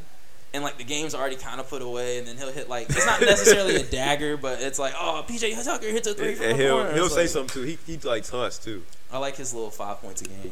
And 0.53 0.63
like 0.63 0.77
the 0.79 0.83
game's 0.83 1.13
already 1.13 1.35
kind 1.35 1.59
of 1.59 1.69
put 1.69 1.81
away, 1.83 2.17
and 2.17 2.27
then 2.27 2.35
he'll 2.37 2.51
hit 2.51 2.67
like 2.69 2.89
it's 2.89 3.05
not 3.05 3.21
necessarily 3.21 3.75
a 3.75 3.83
dagger, 3.91 4.35
but 4.35 4.61
it's 4.61 4.79
like 4.79 4.93
oh 4.99 5.23
PJ 5.27 5.63
Tucker 5.63 5.85
hits 5.87 6.07
a 6.07 6.13
three 6.15 6.33
from 6.33 6.47
and 6.47 6.59
the 6.59 6.63
he'll 6.63 6.73
corner. 6.75 6.93
he'll 6.93 7.05
It's 7.05 7.13
say 7.13 7.21
like- 7.21 7.29
something 7.29 7.53
too. 7.53 7.61
He 7.63 7.77
he 7.85 7.97
like 7.99 8.23
taunts 8.23 8.57
too. 8.57 8.83
I 9.11 9.19
like 9.19 9.35
his 9.35 9.53
little 9.53 9.69
five 9.69 10.01
points 10.01 10.21
a 10.21 10.25
game. 10.25 10.51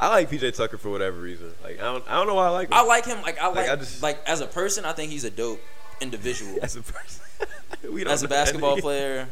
I 0.00 0.08
like 0.08 0.30
PJ 0.30 0.54
Tucker 0.56 0.76
for 0.78 0.90
whatever 0.90 1.18
reason. 1.18 1.52
Like 1.64 1.78
I 1.80 1.84
don't 1.84 2.04
I 2.06 2.16
don't 2.16 2.26
know 2.26 2.34
why 2.34 2.46
I 2.46 2.50
like 2.50 2.68
him. 2.68 2.74
I 2.74 2.82
like 2.84 3.06
him. 3.06 3.22
Like 3.22 3.38
I 3.40 3.46
like 3.46 3.56
Like, 3.56 3.66
like, 3.68 3.70
I 3.70 3.76
just- 3.76 4.04
as 4.28 4.40
a 4.42 4.46
person, 4.46 4.84
I 4.84 4.92
think 4.92 5.10
he's 5.10 5.24
a 5.24 5.30
dope 5.30 5.60
individual. 6.02 6.58
as 6.62 6.76
a 6.76 6.82
person. 6.82 7.22
we 7.92 8.04
don't 8.04 8.12
as 8.12 8.22
a 8.22 8.28
basketball 8.28 8.76
nigga. 8.76 8.80
player, 8.82 9.28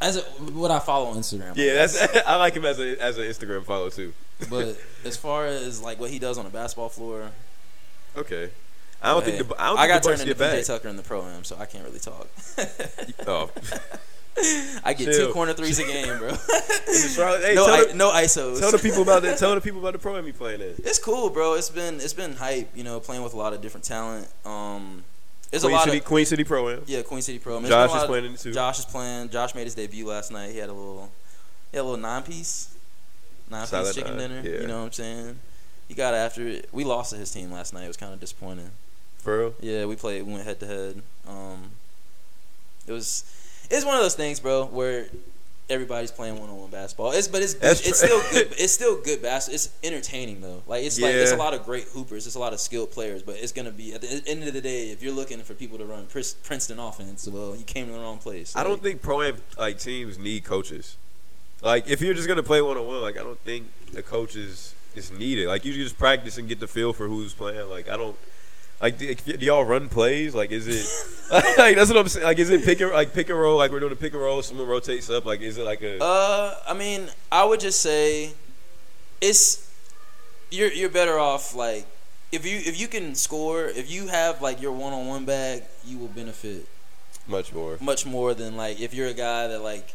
as 0.00 0.16
a, 0.16 0.20
what 0.22 0.70
I 0.70 0.78
follow 0.78 1.06
on 1.10 1.16
Instagram. 1.18 1.52
Yeah, 1.56 1.74
guess. 1.74 1.98
that's 2.00 2.26
I 2.26 2.36
like 2.36 2.54
him 2.54 2.64
as 2.64 2.78
a 2.80 3.00
as 3.02 3.18
an 3.18 3.24
Instagram 3.24 3.64
follow 3.64 3.90
too. 3.90 4.12
but 4.48 4.76
as 5.04 5.16
far 5.16 5.46
as 5.46 5.82
like 5.82 6.00
what 6.00 6.10
he 6.10 6.18
does 6.18 6.38
on 6.38 6.44
the 6.44 6.50
basketball 6.50 6.88
floor, 6.88 7.30
Okay. 8.16 8.50
I 9.02 9.12
don't 9.12 9.24
think 9.24 9.46
the 9.46 9.60
I 9.60 9.66
don't 9.68 9.78
I 9.78 9.86
got 9.86 10.02
turned 10.02 10.20
into 10.22 10.34
PJ. 10.34 10.66
Tucker 10.66 10.88
in 10.88 10.96
the 10.96 11.02
pro 11.02 11.22
am, 11.22 11.44
so 11.44 11.56
I 11.58 11.66
can't 11.66 11.84
really 11.84 12.00
talk. 12.00 12.28
Oh. 13.26 13.50
I 14.84 14.94
get 14.94 15.04
Chill. 15.14 15.28
two 15.28 15.32
corner 15.32 15.52
threes 15.52 15.78
a 15.78 15.84
game, 15.84 16.18
bro. 16.18 16.28
hey, 16.34 17.54
no, 17.54 17.66
I, 17.66 17.84
the, 17.84 17.92
no 17.94 18.10
ISOs. 18.10 18.58
tell 18.58 18.72
the 18.72 18.78
people 18.78 19.02
about 19.02 19.22
that. 19.22 19.38
Tell 19.38 19.54
the 19.54 19.60
people 19.60 19.78
about 19.78 19.92
the 19.92 20.00
pro 20.00 20.16
am 20.16 20.26
you 20.26 20.32
playing 20.32 20.60
in. 20.60 20.74
It's 20.78 20.98
cool, 20.98 21.30
bro. 21.30 21.54
It's 21.54 21.70
been 21.70 21.96
it's 21.96 22.12
been 22.12 22.34
hype. 22.34 22.68
You 22.76 22.82
know, 22.82 22.98
playing 22.98 23.22
with 23.22 23.32
a 23.34 23.36
lot 23.36 23.52
of 23.52 23.60
different 23.60 23.84
talent. 23.84 24.26
Um, 24.44 25.04
there's 25.50 25.62
Queen 25.62 25.72
a 25.72 25.76
lot 25.76 25.84
City 25.84 25.98
of 25.98 26.04
Queen 26.04 26.26
City 26.26 26.42
Pro 26.42 26.68
Am. 26.68 26.82
yeah, 26.86 27.02
Queen 27.02 27.22
City 27.22 27.38
Pro. 27.38 27.58
Am. 27.58 27.64
Josh 27.64 27.94
is 27.94 28.02
of- 28.02 28.08
playing 28.08 28.24
in 28.24 28.32
it 28.32 28.40
too. 28.40 28.52
Josh 28.52 28.80
is 28.80 28.84
playing. 28.86 29.28
Josh 29.28 29.54
made 29.54 29.64
his 29.64 29.76
debut 29.76 30.06
last 30.06 30.32
night. 30.32 30.50
He 30.50 30.58
had 30.58 30.68
a 30.68 30.72
little, 30.72 31.12
he 31.70 31.76
had 31.76 31.82
a 31.82 31.86
little 31.86 32.00
nine 32.00 32.22
piece, 32.22 32.74
nine 33.48 33.68
piece 33.68 33.94
chicken 33.94 34.16
nine, 34.16 34.30
dinner. 34.30 34.42
yeah. 34.44 34.60
You 34.62 34.66
know 34.66 34.80
what 34.80 34.86
I'm 34.86 34.92
saying? 34.92 35.38
He 35.88 35.94
got 35.94 36.14
after 36.14 36.46
it. 36.46 36.68
We 36.72 36.84
lost 36.84 37.12
to 37.12 37.16
his 37.16 37.30
team 37.30 37.52
last 37.52 37.74
night. 37.74 37.84
It 37.84 37.88
was 37.88 37.96
kind 37.96 38.12
of 38.12 38.20
disappointing. 38.20 38.70
For 39.18 39.38
real. 39.38 39.54
Yeah, 39.60 39.86
we 39.86 39.96
played. 39.96 40.22
We 40.22 40.32
went 40.32 40.44
head 40.44 40.60
to 40.60 40.66
head. 40.66 41.02
Um, 41.26 41.70
it 42.86 42.92
was, 42.92 43.24
it's 43.70 43.84
one 43.84 43.96
of 43.96 44.02
those 44.02 44.14
things, 44.14 44.40
bro, 44.40 44.66
where 44.66 45.06
everybody's 45.70 46.10
playing 46.10 46.38
one 46.38 46.50
on 46.50 46.58
one 46.58 46.70
basketball. 46.70 47.12
It's 47.12 47.28
but 47.28 47.42
it's 47.42 47.54
That's 47.54 47.80
it's 47.88 47.98
still 47.98 48.20
good. 48.30 48.54
It's 48.58 48.72
still 48.72 49.00
good 49.00 49.22
basketball. 49.22 49.54
It's 49.54 49.70
entertaining 49.82 50.40
though. 50.40 50.62
Like 50.66 50.84
it's 50.84 51.00
like 51.00 51.14
it's 51.14 51.32
a 51.32 51.36
lot 51.36 51.54
of 51.54 51.64
great 51.64 51.84
hoopers. 51.84 52.26
It's 52.26 52.36
a 52.36 52.38
lot 52.38 52.52
of 52.52 52.60
skilled 52.60 52.90
players. 52.90 53.22
But 53.22 53.36
it's 53.36 53.52
gonna 53.52 53.70
be 53.70 53.94
at 53.94 54.00
the 54.00 54.22
end 54.26 54.44
of 54.44 54.52
the 54.52 54.60
day, 54.60 54.90
if 54.90 55.02
you're 55.02 55.14
looking 55.14 55.40
for 55.40 55.54
people 55.54 55.78
to 55.78 55.84
run 55.84 56.06
Princeton 56.06 56.78
offense, 56.78 57.26
well, 57.28 57.56
you 57.56 57.64
came 57.64 57.86
to 57.86 57.92
the 57.92 57.98
wrong 57.98 58.18
place. 58.18 58.54
I 58.56 58.64
don't 58.64 58.82
think 58.82 59.02
pro 59.02 59.22
am 59.22 59.36
like 59.58 59.78
teams 59.78 60.18
need 60.18 60.44
coaches. 60.44 60.96
Like 61.62 61.88
if 61.88 62.00
you're 62.00 62.14
just 62.14 62.28
gonna 62.28 62.42
play 62.42 62.60
one 62.60 62.76
on 62.76 62.86
one, 62.86 63.00
like 63.00 63.18
I 63.18 63.22
don't 63.22 63.40
think 63.40 63.68
the 63.92 64.02
coaches 64.02 64.74
is 64.96 65.10
needed. 65.12 65.48
Like 65.48 65.64
you 65.64 65.72
just 65.72 65.98
practice 65.98 66.38
and 66.38 66.48
get 66.48 66.60
the 66.60 66.66
feel 66.66 66.92
for 66.92 67.06
who's 67.08 67.34
playing. 67.34 67.68
Like 67.70 67.88
I 67.88 67.96
don't. 67.96 68.16
Like 68.80 68.98
do, 68.98 69.14
y'all 69.40 69.64
run 69.64 69.88
plays? 69.88 70.34
Like 70.34 70.50
is 70.50 70.66
it 70.66 70.84
like 71.58 71.76
that's 71.76 71.90
what 71.90 71.98
I'm 71.98 72.08
saying? 72.08 72.26
Like 72.26 72.38
is 72.38 72.50
it 72.50 72.64
pick 72.64 72.80
and 72.80 72.90
like 72.90 73.14
pick 73.14 73.30
and 73.30 73.38
roll? 73.38 73.56
Like 73.56 73.70
we're 73.70 73.80
doing 73.80 73.92
a 73.92 73.96
pick 73.96 74.12
and 74.12 74.22
roll. 74.22 74.42
Someone 74.42 74.66
rotates 74.66 75.08
up. 75.08 75.24
Like 75.24 75.40
is 75.40 75.58
it 75.58 75.64
like 75.64 75.82
a 75.82 76.02
Uh, 76.02 76.54
I 76.66 76.74
mean, 76.74 77.08
I 77.30 77.44
would 77.44 77.60
just 77.60 77.80
say 77.80 78.32
it's 79.20 79.70
you're 80.50 80.72
you're 80.72 80.90
better 80.90 81.18
off 81.18 81.54
like 81.54 81.86
if 82.32 82.44
you 82.44 82.56
if 82.56 82.78
you 82.78 82.88
can 82.88 83.14
score 83.14 83.64
if 83.66 83.90
you 83.90 84.08
have 84.08 84.42
like 84.42 84.60
your 84.60 84.72
one 84.72 84.92
on 84.92 85.06
one 85.06 85.24
bag, 85.24 85.62
you 85.84 85.98
will 85.98 86.08
benefit 86.08 86.66
much 87.26 87.52
more? 87.54 87.78
much 87.80 88.04
more 88.04 88.34
than 88.34 88.56
like 88.56 88.80
if 88.80 88.92
you're 88.92 89.08
a 89.08 89.14
guy 89.14 89.46
that 89.48 89.62
like 89.62 89.94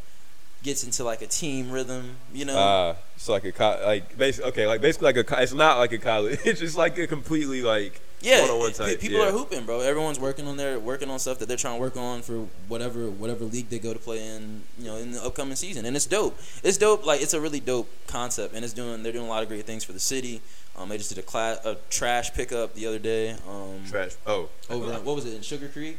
gets 0.63 0.83
into 0.83 1.03
like 1.03 1.21
a 1.21 1.27
team 1.27 1.71
rhythm, 1.71 2.17
you 2.33 2.45
know. 2.45 2.55
Ah, 2.57 2.95
it's 3.15 3.29
like 3.29 3.45
a 3.45 3.51
co- 3.51 3.81
like 3.85 4.17
basically 4.17 4.49
okay, 4.51 4.67
like 4.67 4.81
basically 4.81 5.05
like 5.05 5.17
a. 5.17 5.23
co- 5.23 5.37
It's 5.37 5.53
not 5.53 5.77
like 5.77 5.91
a 5.91 5.97
college. 5.97 6.39
It's 6.45 6.59
just 6.59 6.77
like 6.77 6.97
a 6.97 7.07
completely 7.07 7.61
like 7.61 8.01
yeah, 8.21 8.41
one-on-one 8.41 8.73
type. 8.73 8.99
people 8.99 9.19
yeah. 9.19 9.29
are 9.29 9.31
hooping, 9.31 9.65
bro. 9.65 9.79
Everyone's 9.79 10.19
working 10.19 10.47
on 10.47 10.57
their 10.57 10.79
working 10.79 11.09
on 11.09 11.19
stuff 11.19 11.39
that 11.39 11.47
they're 11.47 11.57
trying 11.57 11.75
to 11.75 11.81
work 11.81 11.95
on 11.95 12.21
for 12.21 12.47
whatever 12.67 13.09
whatever 13.09 13.45
league 13.45 13.69
they 13.69 13.79
go 13.79 13.93
to 13.93 13.99
play 13.99 14.25
in, 14.25 14.63
you 14.77 14.85
know, 14.85 14.97
in 14.97 15.11
the 15.11 15.23
upcoming 15.23 15.55
season. 15.55 15.85
And 15.85 15.95
it's 15.95 16.05
dope. 16.05 16.37
It's 16.63 16.77
dope. 16.77 17.05
Like 17.05 17.21
it's 17.21 17.33
a 17.33 17.39
really 17.39 17.59
dope 17.61 17.89
concept, 18.07 18.53
and 18.53 18.65
it's 18.65 18.73
doing 18.73 19.03
they're 19.03 19.13
doing 19.13 19.25
a 19.25 19.29
lot 19.29 19.43
of 19.43 19.49
great 19.49 19.65
things 19.65 19.83
for 19.83 19.93
the 19.93 19.99
city. 19.99 20.41
Um, 20.77 20.89
they 20.89 20.97
just 20.97 21.09
did 21.09 21.17
a 21.17 21.21
class 21.21 21.63
a 21.65 21.77
trash 21.89 22.33
pickup 22.33 22.73
the 22.73 22.87
other 22.87 22.99
day. 22.99 23.31
Um, 23.49 23.83
trash. 23.89 24.11
Oh, 24.25 24.49
over 24.69 24.91
what 24.99 25.15
was 25.15 25.25
it 25.25 25.33
in 25.33 25.41
Sugar 25.41 25.67
Creek? 25.69 25.97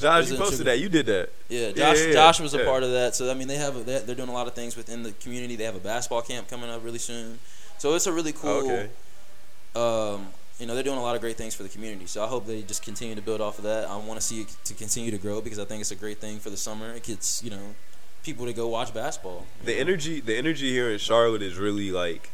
Josh, 0.00 0.30
you 0.30 0.36
posted 0.36 0.66
that. 0.66 0.78
You 0.78 0.88
did 0.88 1.06
that. 1.06 1.30
Yeah, 1.48 1.72
Josh. 1.72 1.98
yeah, 1.98 2.06
yeah. 2.06 2.12
Josh 2.12 2.40
was 2.40 2.54
a 2.54 2.64
part 2.64 2.82
of 2.82 2.90
that. 2.92 3.14
So 3.14 3.30
I 3.30 3.34
mean, 3.34 3.48
they 3.48 3.56
have 3.56 3.76
a, 3.76 3.80
they're, 3.80 4.00
they're 4.00 4.16
doing 4.16 4.28
a 4.28 4.32
lot 4.32 4.46
of 4.46 4.54
things 4.54 4.76
within 4.76 5.02
the 5.02 5.12
community. 5.12 5.56
They 5.56 5.64
have 5.64 5.76
a 5.76 5.80
basketball 5.80 6.22
camp 6.22 6.48
coming 6.48 6.70
up 6.70 6.84
really 6.84 6.98
soon. 6.98 7.38
So 7.78 7.94
it's 7.94 8.06
a 8.06 8.12
really 8.12 8.32
cool. 8.32 8.70
Okay. 8.70 8.90
Um, 9.74 10.26
you 10.58 10.66
know, 10.66 10.74
they're 10.74 10.84
doing 10.84 10.98
a 10.98 11.02
lot 11.02 11.14
of 11.14 11.22
great 11.22 11.36
things 11.36 11.54
for 11.54 11.62
the 11.62 11.68
community. 11.68 12.06
So 12.06 12.22
I 12.22 12.26
hope 12.26 12.46
they 12.46 12.60
just 12.62 12.82
continue 12.82 13.14
to 13.14 13.22
build 13.22 13.40
off 13.40 13.58
of 13.58 13.64
that. 13.64 13.88
I 13.88 13.96
want 13.96 14.20
to 14.20 14.26
see 14.26 14.42
it 14.42 14.56
to 14.64 14.74
continue 14.74 15.10
to 15.10 15.18
grow 15.18 15.40
because 15.40 15.58
I 15.58 15.64
think 15.64 15.80
it's 15.80 15.90
a 15.90 15.96
great 15.96 16.18
thing 16.18 16.38
for 16.38 16.50
the 16.50 16.56
summer. 16.56 16.92
It 16.92 17.04
gets 17.04 17.42
you 17.42 17.50
know 17.50 17.74
people 18.22 18.46
to 18.46 18.52
go 18.52 18.68
watch 18.68 18.92
basketball. 18.92 19.46
the 19.64 19.78
energy 19.78 20.20
the 20.20 20.36
energy 20.36 20.70
here 20.70 20.90
in 20.90 20.98
Charlotte 20.98 21.42
is 21.42 21.56
really 21.56 21.90
like 21.90 22.30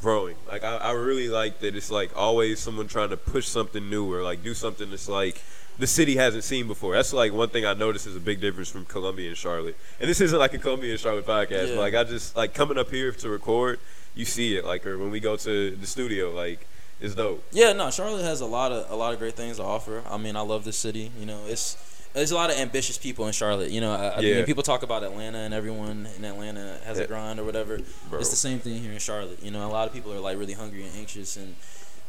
growing. 0.00 0.36
Like 0.48 0.64
I, 0.64 0.76
I 0.76 0.90
really 0.92 1.28
like 1.28 1.60
that 1.60 1.76
it's 1.76 1.90
like 1.90 2.10
always 2.16 2.58
someone 2.60 2.88
trying 2.88 3.10
to 3.10 3.16
push 3.16 3.46
something 3.46 3.88
new 3.88 4.12
or 4.12 4.22
like 4.22 4.42
do 4.42 4.54
something 4.54 4.90
that's 4.90 5.08
like 5.08 5.42
the 5.78 5.86
city 5.86 6.16
hasn't 6.16 6.44
seen 6.44 6.66
before. 6.68 6.94
That's 6.94 7.12
like 7.12 7.32
one 7.32 7.48
thing 7.48 7.64
I 7.66 7.74
noticed 7.74 8.06
is 8.06 8.16
a 8.16 8.20
big 8.20 8.40
difference 8.40 8.68
from 8.70 8.84
Columbia 8.84 9.28
and 9.28 9.36
Charlotte. 9.36 9.76
And 10.00 10.08
this 10.08 10.20
isn't 10.20 10.38
like 10.38 10.54
a 10.54 10.58
Columbia 10.58 10.92
and 10.92 11.00
Charlotte 11.00 11.26
podcast, 11.26 11.68
Yeah. 11.68 11.74
but 11.74 11.80
like 11.80 11.94
I 11.94 12.04
just 12.04 12.36
like 12.36 12.54
coming 12.54 12.78
up 12.78 12.90
here 12.90 13.10
to 13.12 13.28
record, 13.28 13.80
you 14.14 14.24
see 14.24 14.56
it. 14.56 14.64
Like 14.64 14.86
or 14.86 14.98
when 14.98 15.10
we 15.10 15.20
go 15.20 15.36
to 15.36 15.70
the 15.72 15.86
studio, 15.86 16.30
like 16.30 16.66
it's 17.00 17.14
dope. 17.16 17.42
Yeah, 17.52 17.72
no, 17.72 17.90
Charlotte 17.90 18.22
has 18.22 18.40
a 18.40 18.46
lot 18.46 18.70
of 18.72 18.90
a 18.90 18.94
lot 18.96 19.12
of 19.12 19.18
great 19.18 19.34
things 19.34 19.56
to 19.56 19.64
offer. 19.64 20.02
I 20.08 20.16
mean, 20.16 20.36
I 20.36 20.40
love 20.42 20.64
this 20.64 20.76
city. 20.76 21.10
You 21.18 21.26
know, 21.26 21.40
it's 21.46 21.76
there's 22.12 22.30
a 22.30 22.36
lot 22.36 22.48
of 22.50 22.56
ambitious 22.56 22.96
people 22.96 23.26
in 23.26 23.32
Charlotte. 23.32 23.72
You 23.72 23.80
know, 23.80 23.92
I, 23.92 24.06
I 24.06 24.20
Yeah. 24.20 24.34
mean, 24.36 24.44
people 24.44 24.62
talk 24.62 24.84
about 24.84 25.02
Atlanta 25.02 25.38
and 25.38 25.52
everyone 25.52 26.06
in 26.16 26.24
Atlanta 26.24 26.78
has 26.84 26.96
Yeah. 26.98 27.04
a 27.04 27.06
grind 27.08 27.40
or 27.40 27.44
whatever. 27.44 27.80
Bro. 28.08 28.20
It's 28.20 28.30
the 28.30 28.36
same 28.36 28.60
thing 28.60 28.80
here 28.80 28.92
in 28.92 29.00
Charlotte. 29.00 29.42
You 29.42 29.50
know, 29.50 29.66
a 29.66 29.72
lot 29.72 29.88
of 29.88 29.92
people 29.92 30.12
are 30.12 30.20
like 30.20 30.38
really 30.38 30.52
hungry 30.52 30.84
and 30.86 30.96
anxious 30.96 31.36
and 31.36 31.56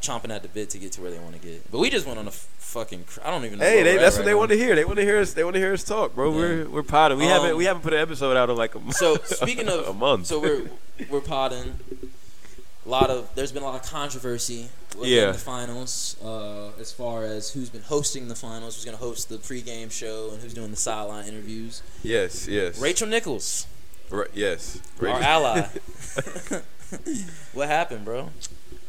chomping 0.06 0.30
at 0.30 0.42
the 0.42 0.48
bit 0.48 0.70
to 0.72 0.78
get 0.78 0.92
to 0.94 1.02
where 1.02 1.12
they 1.12 1.20
want 1.20 1.34
to 1.34 1.40
get. 1.40 1.72
But 1.72 1.80
we 1.80 1.90
just 1.90 2.06
went 2.06 2.20
on 2.20 2.26
a 2.26 2.30
f- 2.30 2.48
fucking. 2.60 3.04
Cr- 3.06 3.20
I 3.24 3.32
don't 3.32 3.46
even 3.46 3.60
know. 3.60 3.66
Hey, 3.66 3.84
they, 3.84 3.98
that's 3.98 4.16
right 4.16 4.22
what 4.22 4.26
they 4.26 4.32
now. 4.34 4.38
want 4.40 4.52
to 4.52 4.58
hear. 4.58 4.76
They 4.76 4.86
want 4.86 4.98
to 4.98 5.04
hear 5.06 5.20
us. 5.20 5.34
They 5.34 5.44
want 5.44 5.54
to 5.56 5.60
hear 5.60 5.74
us 5.74 5.84
talk, 5.84 6.14
bro. 6.16 6.32
Yeah. 6.32 6.38
We're 6.38 6.70
we're 6.70 6.84
potting. 6.84 7.18
We 7.18 7.26
Um, 7.26 7.32
haven't 7.32 7.58
we 7.58 7.66
haven't 7.66 7.82
put 7.84 7.94
an 7.94 8.00
episode 8.00 8.38
out 8.38 8.50
in 8.50 8.56
like 8.56 8.76
a 8.76 8.80
month. 8.80 8.96
So 8.96 9.16
speaking 9.26 9.68
of 9.68 9.88
a 9.90 9.94
month. 9.94 10.28
so 10.28 10.40
we're 10.40 10.70
we're 11.10 11.22
potting. 11.22 11.80
A 12.86 12.90
lot 12.90 13.10
of 13.10 13.30
there's 13.36 13.52
been 13.52 13.64
a 13.64 13.66
lot 13.66 13.82
of 13.84 13.90
controversy 13.90 14.70
within 14.96 15.12
Yeah. 15.12 15.32
the 15.32 15.38
finals 15.40 16.16
uh, 16.24 16.70
as 16.80 16.92
far 16.92 17.24
as 17.24 17.50
who's 17.50 17.70
been 17.72 17.82
hosting 17.82 18.28
the 18.28 18.36
finals, 18.36 18.76
who's 18.76 18.86
going 18.86 18.96
to 18.96 19.04
host 19.04 19.28
the 19.28 19.38
pregame 19.40 19.92
show, 19.92 20.30
and 20.32 20.42
who's 20.42 20.54
doing 20.54 20.70
the 20.70 20.78
sideline 20.78 21.26
interviews. 21.26 21.82
yes, 22.04 22.48
yes, 22.48 22.80
Rachel 22.80 23.08
Nichols, 23.08 23.66
Ra- 24.12 24.26
yes, 24.36 24.80
our 25.02 25.08
ally. 25.20 25.62
what 27.54 27.68
happened, 27.70 28.06
bro? 28.06 28.30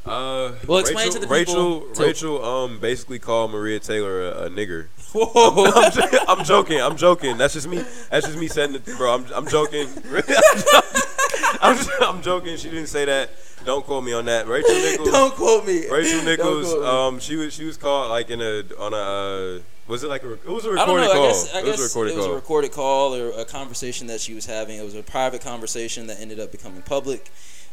Uh, 0.07 0.53
Well, 0.67 0.79
explain 0.79 1.07
Rachel, 1.09 1.13
to 1.21 1.27
the 1.27 1.33
Rachel, 1.33 1.81
people- 1.81 1.95
to- 1.95 2.03
Rachel, 2.03 2.45
um, 2.45 2.79
basically 2.79 3.19
called 3.19 3.51
Maria 3.51 3.81
Taylor 3.81 4.23
a, 4.31 4.45
a 4.45 4.51
nigger. 4.51 4.87
Whoa! 5.13 5.65
I'm, 5.75 5.93
jo- 5.93 6.19
I'm 6.29 6.45
joking. 6.45 6.81
I'm 6.81 6.97
joking. 6.97 7.37
That's 7.39 7.55
just 7.55 7.69
me. 7.69 7.79
That's 8.11 8.27
just 8.27 8.39
me 8.39 8.49
saying 8.49 8.75
it, 8.75 8.85
bro. 8.97 9.15
I'm, 9.15 9.25
I'm 9.35 9.47
joking. 9.49 9.89
I'm, 11.61 11.77
jo- 11.77 11.91
I'm 12.03 12.23
joking. 12.23 12.57
She 12.57 12.69
didn't 12.71 12.87
say 12.89 13.05
that. 13.07 13.31
Don't 13.65 13.85
quote 13.85 14.05
me 14.05 14.13
on 14.13 14.27
that. 14.27 14.47
Rachel 14.47 14.75
Nichols. 14.75 15.11
Don't 15.11 15.35
quote 15.35 15.67
me. 15.67 15.89
Rachel 15.91 16.23
Nichols. 16.23 16.73
me. 16.73 16.85
Um, 16.85 17.19
she 17.19 17.35
was 17.37 17.53
she 17.53 17.65
was 17.65 17.77
called 17.77 18.11
like 18.11 18.31
in 18.31 18.41
a 18.41 18.63
on 18.79 18.93
a. 18.93 18.97
Uh, 18.97 19.61
was 19.89 20.03
it 20.05 20.09
like 20.09 20.23
a? 20.23 20.35
It 20.35 20.47
was 20.47 20.65
a 20.67 20.71
I 20.71 20.85
don't 20.87 20.97
recorded 21.01 21.03
know. 21.07 21.13
call. 21.15 21.25
I 21.25 21.29
guess, 21.29 21.55
I 21.55 21.59
it 21.61 21.65
was 21.67 21.81
a 21.81 21.83
recorded 21.85 22.13
it 22.13 22.17
was 22.17 22.25
call. 22.27 22.33
a 22.33 22.37
recorded 22.37 22.73
call 22.73 23.15
or 23.15 23.31
a 23.41 23.45
conversation 23.45 24.07
that 24.09 24.21
she 24.21 24.35
was 24.35 24.47
having. 24.47 24.79
It 24.79 24.85
was 24.85 24.95
a 24.95 25.03
private 25.03 25.41
conversation 25.41 26.07
that 26.09 26.21
ended 26.21 26.39
up 26.39 26.53
becoming 26.53 26.83
public, 26.83 27.31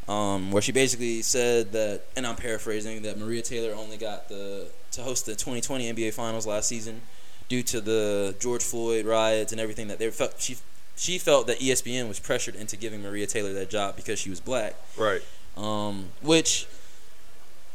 um, 0.08 0.52
where 0.52 0.62
she 0.62 0.72
basically 0.72 1.22
said 1.22 1.72
that, 1.72 2.02
and 2.16 2.28
I'm 2.28 2.36
paraphrasing, 2.36 3.04
that 3.04 3.18
Maria 3.18 3.42
Taylor 3.42 3.74
only 3.76 3.98
got 3.98 4.30
the 4.30 4.68
to 4.92 5.02
host 5.02 5.26
the 5.26 5.32
2020 5.32 5.92
NBA 5.92 6.14
Finals 6.14 6.46
last 6.46 6.68
season 6.68 7.02
due 7.50 7.64
to 7.64 7.82
the 7.82 8.36
George 8.40 8.64
Floyd 8.64 9.06
riots 9.06 9.52
and 9.52 9.60
everything 9.60 9.88
that 9.88 10.00
they 10.00 10.10
felt. 10.12 10.40
She 10.40 10.58
she 10.96 11.18
felt 11.18 11.48
that 11.48 11.60
ESPN 11.60 12.08
was 12.08 12.20
pressured 12.20 12.56
into 12.56 12.78
giving 12.78 13.02
Maria 13.02 13.26
Taylor 13.26 13.52
that 13.54 13.70
job 13.70 13.96
because 13.96 14.20
she 14.20 14.30
was 14.30 14.40
black 14.40 14.76
right. 14.96 15.22
um, 15.58 16.10
which 16.22 16.68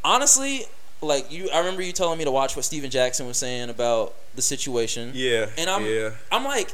honestly, 0.04 0.62
like 1.00 1.30
you, 1.30 1.50
I 1.50 1.58
remember 1.58 1.82
you 1.82 1.92
telling 1.92 2.18
me 2.18 2.24
to 2.24 2.30
watch 2.30 2.56
what 2.56 2.64
Stephen 2.64 2.90
Jackson 2.90 3.26
was 3.26 3.36
saying 3.36 3.70
about 3.70 4.14
the 4.34 4.42
situation. 4.42 5.12
Yeah. 5.14 5.46
and 5.56 5.68
I'm, 5.68 5.84
yeah. 5.84 6.10
I'm 6.30 6.44
like, 6.44 6.72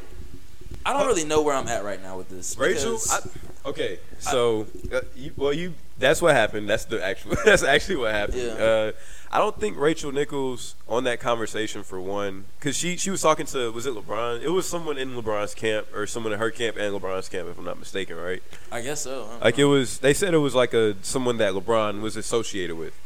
I 0.86 0.92
don't 0.92 1.06
really 1.06 1.24
know 1.24 1.42
where 1.42 1.54
I'm 1.54 1.68
at 1.68 1.84
right 1.84 2.02
now 2.02 2.16
with 2.16 2.28
this. 2.28 2.56
Rachel, 2.58 2.98
I, 3.10 3.20
okay, 3.66 3.98
so 4.18 4.66
uh, 4.92 5.00
you, 5.16 5.33
well, 5.37 5.53
you 5.53 5.74
that's 5.98 6.20
what 6.20 6.35
happened. 6.35 6.68
That's 6.68 6.85
the 6.85 7.05
actual. 7.05 7.37
That's 7.44 7.62
actually 7.62 7.96
what 7.96 8.12
happened. 8.12 8.38
Yeah. 8.38 8.53
Uh, 8.53 8.92
I 9.31 9.38
don't 9.38 9.59
think 9.59 9.77
Rachel 9.77 10.12
Nichols 10.12 10.77
on 10.88 11.05
that 11.05 11.18
conversation 11.18 11.83
for 11.83 12.00
one, 12.00 12.44
because 12.59 12.77
she 12.77 12.96
she 12.96 13.11
was 13.11 13.20
talking 13.20 13.46
to 13.46 13.72
was 13.72 13.87
it 13.87 13.94
LeBron? 13.94 14.42
It 14.42 14.50
was 14.50 14.68
someone 14.68 14.96
in 14.96 15.14
LeBron's 15.14 15.55
camp 15.55 15.88
or 15.94 16.07
someone 16.07 16.33
in 16.33 16.38
her 16.38 16.50
camp 16.50 16.77
and 16.77 16.94
LeBron's 16.94 17.29
camp, 17.29 17.48
if 17.48 17.59
I'm 17.59 17.64
not 17.64 17.79
mistaken, 17.79 18.16
right? 18.16 18.42
I 18.70 18.81
guess 18.81 19.03
so. 19.03 19.29
I 19.40 19.46
Like 19.46 19.59
it 19.59 19.64
was. 19.64 19.98
They 19.98 20.14
said 20.14 20.35
it 20.35 20.38
was 20.38 20.55
like 20.55 20.72
a 20.72 20.96
someone 21.03 21.38
that 21.38 21.53
LeBron 21.53 22.00
was 22.00 22.16
associated 22.16 22.77
with, 22.77 22.98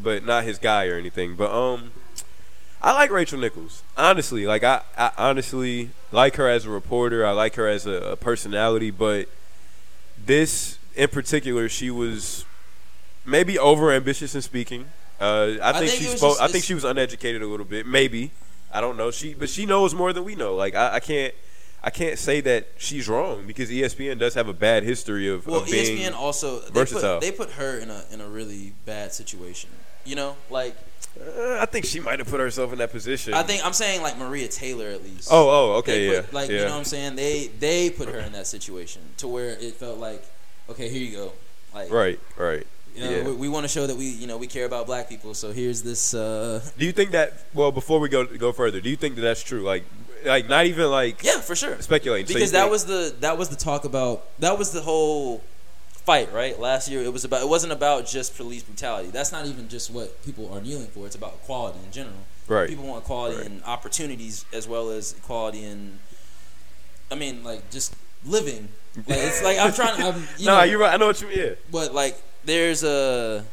but 0.00 0.24
not 0.24 0.44
his 0.44 0.58
guy 0.58 0.86
or 0.86 0.96
anything. 0.96 1.36
But 1.36 1.52
um. 1.52 1.92
I 2.84 2.92
like 2.94 3.12
Rachel 3.12 3.38
Nichols. 3.38 3.84
Honestly, 3.96 4.44
like 4.44 4.64
I, 4.64 4.80
I 4.98 5.12
honestly 5.16 5.90
like 6.10 6.34
her 6.34 6.48
as 6.48 6.64
a 6.66 6.70
reporter. 6.70 7.24
I 7.24 7.30
like 7.30 7.54
her 7.54 7.68
as 7.68 7.86
a, 7.86 7.92
a 7.92 8.16
personality, 8.16 8.90
but 8.90 9.28
this 10.26 10.78
in 10.94 11.08
particular, 11.08 11.68
she 11.68 11.90
was 11.90 12.44
maybe 13.24 13.58
over 13.58 13.92
ambitious 13.92 14.34
in 14.34 14.42
speaking. 14.42 14.86
Uh, 15.20 15.56
I, 15.62 15.72
think, 15.72 15.90
think 15.90 16.02
she 16.02 16.08
was 16.10 16.18
spoke. 16.18 16.30
just- 16.32 16.40
I 16.42 16.48
think 16.48 16.64
she 16.64 16.74
was 16.74 16.84
uneducated 16.84 17.42
a 17.42 17.46
little 17.46 17.66
bit. 17.66 17.86
Maybe 17.86 18.32
I 18.72 18.80
don't 18.80 18.96
know. 18.96 19.10
She, 19.10 19.34
but 19.34 19.50
she 19.50 19.66
knows 19.66 19.94
more 19.94 20.12
than 20.12 20.24
we 20.24 20.34
know. 20.34 20.54
Like 20.54 20.74
I, 20.74 20.94
I 20.94 21.00
can't, 21.00 21.34
I 21.84 21.90
can't 21.90 22.18
say 22.18 22.40
that 22.40 22.68
she's 22.78 23.08
wrong 23.08 23.46
because 23.46 23.70
ESPN 23.70 24.18
does 24.18 24.34
have 24.34 24.48
a 24.48 24.54
bad 24.54 24.82
history 24.82 25.28
of, 25.28 25.46
well, 25.46 25.60
of 25.60 25.66
being. 25.66 25.98
ESPN 25.98 26.14
also 26.14 26.60
they 26.60 26.70
versatile. 26.70 27.18
put, 27.18 27.20
they 27.20 27.32
put 27.32 27.50
her 27.52 27.78
in 27.78 27.90
a 27.90 28.04
in 28.10 28.20
a 28.20 28.28
really 28.28 28.72
bad 28.86 29.12
situation. 29.12 29.70
You 30.04 30.16
know, 30.16 30.36
like 30.50 30.74
Uh, 31.20 31.58
I 31.60 31.66
think 31.66 31.84
she 31.84 32.00
might 32.00 32.18
have 32.18 32.28
put 32.28 32.40
herself 32.40 32.72
in 32.72 32.78
that 32.78 32.90
position. 32.90 33.34
I 33.34 33.42
think 33.42 33.64
I'm 33.64 33.74
saying 33.74 34.02
like 34.02 34.16
Maria 34.18 34.48
Taylor 34.48 34.88
at 34.88 35.02
least. 35.04 35.28
Oh, 35.30 35.48
oh, 35.50 35.72
okay, 35.78 36.08
They 36.08 36.14
yeah, 36.14 36.22
like 36.32 36.48
yeah. 36.50 36.56
you 36.60 36.64
know 36.64 36.70
what 36.72 36.78
I'm 36.78 36.84
saying. 36.84 37.16
They 37.16 37.48
they 37.60 37.90
put 37.90 38.08
her 38.08 38.18
in 38.18 38.32
that 38.32 38.46
situation 38.46 39.02
to 39.18 39.28
where 39.28 39.50
it 39.50 39.74
felt 39.74 39.98
like, 39.98 40.24
okay, 40.70 40.88
here 40.88 41.02
you 41.02 41.16
go. 41.16 41.32
Like 41.74 41.90
Right, 41.92 42.18
right. 42.36 42.66
You 42.94 43.04
know, 43.04 43.10
Yeah. 43.10 43.24
we, 43.28 43.32
we 43.32 43.48
want 43.48 43.64
to 43.64 43.68
show 43.68 43.86
that 43.86 43.96
we, 43.96 44.06
you 44.08 44.26
know, 44.26 44.36
we 44.36 44.46
care 44.46 44.66
about 44.66 44.84
black 44.86 45.08
people. 45.08 45.32
So 45.34 45.52
here's 45.52 45.82
this. 45.82 46.12
Uh, 46.14 46.60
Do 46.78 46.84
you 46.84 46.92
think 46.92 47.10
that? 47.12 47.32
Well, 47.54 47.72
before 47.72 48.00
we 48.00 48.08
go 48.08 48.24
go 48.26 48.52
further, 48.52 48.80
do 48.80 48.88
you 48.90 48.96
think 48.96 49.14
that 49.16 49.22
that's 49.22 49.42
true? 49.42 49.62
Like, 49.62 49.84
like 50.24 50.48
not 50.48 50.66
even 50.66 50.90
like 50.90 51.22
yeah, 51.22 51.40
for 51.40 51.54
sure. 51.56 51.80
speculating. 51.80 52.26
So 52.26 52.34
Because 52.34 52.52
that 52.52 52.62
think- 52.62 52.72
was 52.72 52.84
the 52.86 53.14
that 53.20 53.36
was 53.38 53.48
the 53.48 53.56
talk 53.56 53.84
about 53.84 54.24
that 54.40 54.58
was 54.58 54.70
the 54.72 54.82
whole 54.82 55.42
fight 56.04 56.32
right 56.32 56.58
last 56.58 56.90
year. 56.90 57.02
It 57.02 57.12
was 57.12 57.24
about 57.24 57.42
it 57.42 57.48
wasn't 57.48 57.72
about 57.72 58.06
just 58.06 58.36
police 58.36 58.62
brutality. 58.62 59.10
That's 59.10 59.32
not 59.32 59.46
even 59.46 59.68
just 59.68 59.90
what 59.90 60.22
people 60.24 60.52
are 60.52 60.60
kneeling 60.60 60.88
for. 60.88 61.06
It's 61.06 61.14
about 61.16 61.34
equality 61.42 61.78
in 61.84 61.92
general. 61.92 62.16
right. 62.48 62.68
People 62.68 62.84
want 62.86 63.04
equality 63.04 63.36
Right. 63.38 63.46
in 63.46 63.62
opportunities 63.64 64.44
as 64.52 64.66
well 64.68 64.90
as 64.90 65.12
equality 65.16 65.64
in. 65.64 65.98
I 67.10 67.14
mean, 67.14 67.44
like 67.44 67.70
just 67.70 67.94
living. 68.24 68.68
Like 68.96 69.18
it's 69.18 69.42
like 69.42 69.58
I'm 69.58 69.72
trying. 69.72 70.02
I'm, 70.02 70.22
you 70.38 70.46
nah, 70.46 70.58
know, 70.58 70.62
you're 70.64 70.78
right. 70.78 70.92
I 70.92 70.96
know 70.96 71.06
what 71.06 71.20
you 71.20 71.28
mean. 71.28 71.56
But 71.70 71.94
like 71.94 72.20
there's 72.44 72.82
a 72.84 73.44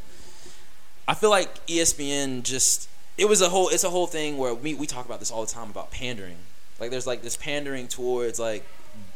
I 1.07 1.13
feel 1.13 1.29
like 1.29 1.65
ESPN 1.67 2.43
just 2.43 2.88
it 3.17 3.27
was 3.27 3.41
a 3.41 3.49
whole 3.49 3.69
it's 3.69 3.83
a 3.83 3.89
whole 3.89 4.07
thing 4.07 4.38
where 4.38 4.53
we 4.53 4.73
we 4.73 4.88
talk 4.88 5.05
about 5.05 5.19
this 5.19 5.31
all 5.31 5.45
the 5.45 5.51
time 5.51 5.69
about 5.69 5.91
pandering. 5.91 6.38
Like 6.79 6.89
there's 6.91 7.05
like 7.07 7.21
this 7.21 7.35
pandering 7.38 7.88
towards 7.88 8.39
like 8.39 8.63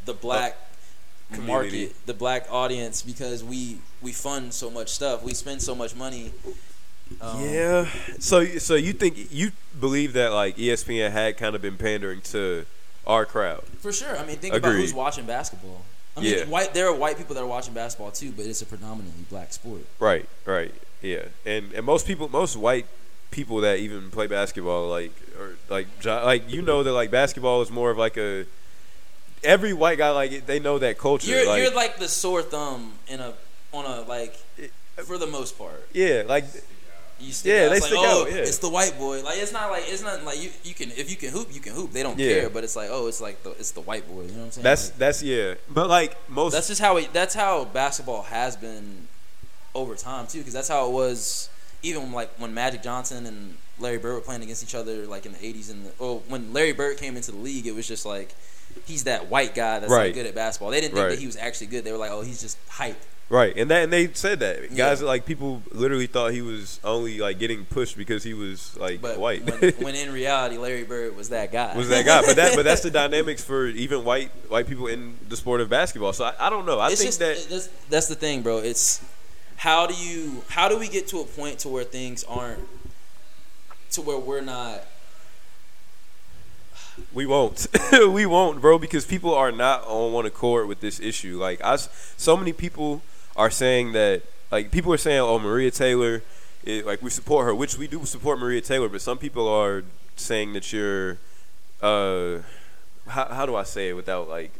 the 0.06 0.14
black 0.14 0.58
Community. 1.34 1.82
market, 1.86 2.06
the 2.06 2.14
black 2.14 2.48
audience 2.50 3.02
because 3.02 3.44
we 3.44 3.78
we 4.02 4.12
fund 4.12 4.54
so 4.54 4.70
much 4.70 4.90
stuff. 4.90 5.24
We 5.24 5.34
spend 5.34 5.62
so 5.62 5.76
much 5.76 5.96
money. 5.96 6.32
Um, 7.22 7.42
Yeah. 7.42 7.88
So 8.20 8.46
so 8.58 8.76
you 8.76 8.94
think 8.94 9.32
you 9.32 9.52
believe 9.80 10.14
that 10.14 10.32
like 10.34 10.58
ESPN 10.58 11.12
had 11.12 11.38
kind 11.38 11.56
of 11.56 11.62
been 11.62 11.78
pandering 11.78 12.22
to 12.32 12.66
our 13.06 13.26
crowd? 13.26 13.64
For 13.80 13.92
sure. 13.92 14.18
I 14.18 14.26
mean, 14.26 14.38
think 14.38 14.56
about 14.56 14.74
who's 14.74 14.94
watching 14.94 15.26
basketball. 15.26 15.84
I 16.16 16.22
mean, 16.22 16.38
Yeah. 16.38 16.46
white. 16.46 16.74
There 16.74 16.88
are 16.88 16.94
white 16.96 17.18
people 17.18 17.36
that 17.36 17.42
are 17.42 17.48
watching 17.48 17.74
basketball 17.74 18.12
too, 18.12 18.32
but 18.32 18.46
it's 18.46 18.62
a 18.62 18.66
predominantly 18.66 19.26
black 19.30 19.52
sport. 19.54 19.82
Right. 20.00 20.28
Right. 20.46 20.74
Yeah. 21.02 21.26
And 21.46 21.74
and 21.74 21.86
most 21.86 22.08
people, 22.08 22.30
most 22.30 22.56
white 22.56 22.86
people 23.32 23.62
that 23.62 23.80
even 23.80 24.12
play 24.12 24.28
basketball, 24.28 24.88
like 24.90 25.12
or 25.40 25.56
like 25.70 25.88
like 26.06 26.52
you 26.52 26.62
know 26.62 26.84
that 26.84 26.94
like 26.94 27.12
basketball 27.12 27.62
is 27.62 27.72
more 27.72 27.90
of 27.92 27.98
like 27.98 28.16
a 28.18 28.46
every 29.44 29.74
white 29.74 29.98
guy 29.98 30.12
like 30.12 30.46
they 30.46 30.60
know 30.60 30.80
that 30.80 30.98
culture. 30.98 31.30
You're 31.30 31.48
like, 31.48 31.62
you're 31.62 31.74
like 31.74 31.98
the 31.98 32.08
sore 32.08 32.42
thumb 32.42 32.94
in 33.08 33.20
a 33.20 33.34
on 33.72 33.86
a 33.86 34.02
like 34.02 34.36
uh, 34.62 35.02
for 35.04 35.18
the 35.18 35.28
most 35.28 35.58
part. 35.58 35.88
yeah, 35.94 36.24
like 36.26 36.46
Yeah, 37.20 37.66
out. 37.66 37.70
they 37.72 37.78
It's 37.78 37.86
stick 37.86 37.98
like, 37.98 38.08
oh, 38.08 38.22
out, 38.24 38.30
yeah. 38.32 38.38
It's 38.38 38.58
the 38.60 38.70
white 38.70 38.98
boy. 38.98 39.24
Like 39.24 39.38
it's 39.38 39.52
not 39.54 39.72
like 39.72 39.84
it's 39.88 40.04
not 40.04 40.24
like 40.24 40.42
you 40.44 40.50
you 40.64 40.74
can 40.74 40.92
if 40.92 41.10
you 41.10 41.16
can 41.16 41.30
hoop 41.30 41.54
you 41.54 41.62
can 41.62 41.74
hoop. 41.74 41.92
They 41.92 42.04
don't 42.04 42.18
Yeah. 42.20 42.42
care. 42.42 42.50
But 42.50 42.64
it's 42.64 42.76
like 42.76 42.90
oh 42.92 43.08
it's 43.08 43.22
like 43.22 43.42
the 43.44 43.52
it's 43.52 43.72
the 43.72 43.82
white 43.82 44.08
boy. 44.08 44.24
You 44.24 44.32
know 44.32 44.38
what 44.40 44.46
I'm 44.46 44.52
saying? 44.52 44.64
that's 44.64 44.90
Like, 44.90 44.98
that's 45.00 45.24
yeah. 45.24 45.54
But 45.70 45.90
like 45.90 46.18
most 46.30 46.54
that's 46.54 46.68
just 46.68 46.82
how 46.82 46.98
it, 46.98 47.12
that's 47.14 47.34
how 47.34 47.66
basketball 47.66 48.24
has 48.24 48.56
been 48.58 49.08
over 49.76 49.96
time 49.96 50.28
too. 50.28 50.40
Because 50.40 50.54
that's 50.54 50.68
how 50.70 50.88
it 50.88 50.92
was 50.92 51.50
even 51.82 52.12
like 52.12 52.30
when 52.38 52.54
Magic 52.54 52.82
Johnson 52.84 53.26
and 53.26 53.58
Larry 53.80 53.98
Bird 53.98 54.14
were 54.14 54.22
playing 54.22 54.44
against 54.44 54.64
each 54.64 54.76
other 54.76 55.06
like 55.08 55.26
in 55.26 55.32
the 55.32 55.40
80s 55.40 55.72
and 55.72 55.86
the, 55.88 55.92
oh 56.00 56.22
when 56.28 56.54
Larry 56.54 56.74
Bird 56.74 56.98
came 56.98 57.18
into 57.18 57.32
the 57.32 57.38
league 57.38 57.66
it 57.66 57.74
was 57.76 57.88
just 57.88 58.06
like 58.06 58.36
he's 58.86 59.04
that 59.06 59.28
white 59.30 59.54
guy 59.56 59.80
that's 59.80 59.92
Right. 59.92 60.14
good 60.14 60.26
at 60.26 60.36
basketball. 60.36 60.72
They 60.72 60.82
didn't 60.82 60.94
think 60.96 61.04
Right. 61.06 61.10
that 61.12 61.20
he 61.20 61.26
was 61.26 61.38
actually 61.38 61.68
good. 61.68 61.84
They 61.84 61.92
were 61.92 61.98
like 61.98 62.12
oh 62.12 62.22
he's 62.22 62.42
just 62.42 62.58
hype. 62.68 62.98
right, 63.30 63.56
and 63.58 63.72
that 63.72 63.84
and 63.84 63.94
they 63.94 64.12
said 64.14 64.40
that 64.42 64.76
guys 64.76 65.02
Yeah. 65.02 65.08
like 65.08 65.26
people 65.26 65.64
literally 65.72 66.08
thought 66.08 66.34
he 66.34 66.42
was 66.42 66.80
only 66.84 67.20
like 67.20 67.40
getting 67.40 67.66
pushed 67.66 67.98
because 67.98 68.24
he 68.24 68.34
was 68.34 68.76
like 68.78 69.02
But 69.02 69.18
white. 69.18 69.44
when, 69.46 69.74
when 69.80 69.96
in 69.96 70.12
reality 70.12 70.58
Larry 70.58 70.84
Bird 70.84 71.16
was 71.16 71.30
that 71.30 71.52
guy. 71.52 71.76
was 71.76 71.90
that 71.90 72.06
guy. 72.06 72.22
But 72.26 72.36
that 72.36 72.56
but 72.56 72.64
that's 72.66 72.82
the 72.82 72.92
dynamics 73.02 73.44
for 73.44 73.68
even 73.68 74.04
white 74.04 74.30
white 74.50 74.68
people 74.68 74.88
in 74.88 75.16
the 75.30 75.38
sport 75.38 75.62
of 75.62 75.70
basketball. 75.70 76.14
So 76.14 76.26
I, 76.26 76.34
I 76.40 76.50
don't 76.50 76.66
know. 76.66 76.80
I 76.80 76.90
it's 76.90 76.98
think 77.02 77.08
just 77.10 77.20
that 77.20 77.48
that's, 77.50 77.68
that's 77.90 78.08
the 78.08 78.16
thing, 78.16 78.42
bro. 78.42 78.58
It's 78.60 79.02
how 79.56 79.88
do 79.88 79.94
you 79.96 80.44
how 80.50 80.68
do 80.68 80.78
we 80.78 80.88
get 80.90 81.08
to 81.08 81.20
a 81.22 81.26
point 81.26 81.60
to 81.60 81.70
where 81.70 81.86
things 81.86 82.24
aren't 82.26 82.68
to 83.92 84.02
where 84.02 84.18
we're 84.18 84.42
not 84.42 84.84
we 87.14 87.26
won't. 87.26 87.68
we 87.92 88.26
won't, 88.26 88.62
bro, 88.62 88.78
because 88.78 89.06
people 89.06 89.34
are 89.34 89.52
not 89.52 89.84
on 89.86 90.14
one 90.14 90.26
accord 90.26 90.68
with 90.68 90.80
this 90.80 91.00
issue. 91.00 91.40
Like 91.40 91.64
I, 91.64 91.76
so 91.76 92.38
many 92.38 92.54
people 92.54 93.02
are 93.36 93.50
saying 93.50 93.94
that 93.94 94.24
like 94.52 94.72
people 94.72 94.94
are 94.94 94.98
saying, 94.98 95.22
"Oh, 95.22 95.40
Maria 95.40 95.72
Taylor, 95.72 96.24
it, 96.64 96.86
like 96.86 97.02
we 97.02 97.10
support 97.10 97.46
her," 97.46 97.56
which 97.56 97.78
we 97.78 97.88
do 97.88 98.06
support 98.06 98.40
Maria 98.40 98.62
Taylor, 98.62 98.90
but 98.90 99.02
some 99.02 99.18
people 99.18 99.48
are 99.48 99.84
saying 100.16 100.54
that 100.54 100.72
you're 100.72 101.18
uh 101.82 102.40
how, 103.08 103.26
how 103.26 103.46
do 103.46 103.56
I 103.56 103.64
say 103.64 103.90
it 103.90 103.94
without 103.94 104.30
like 104.30 104.52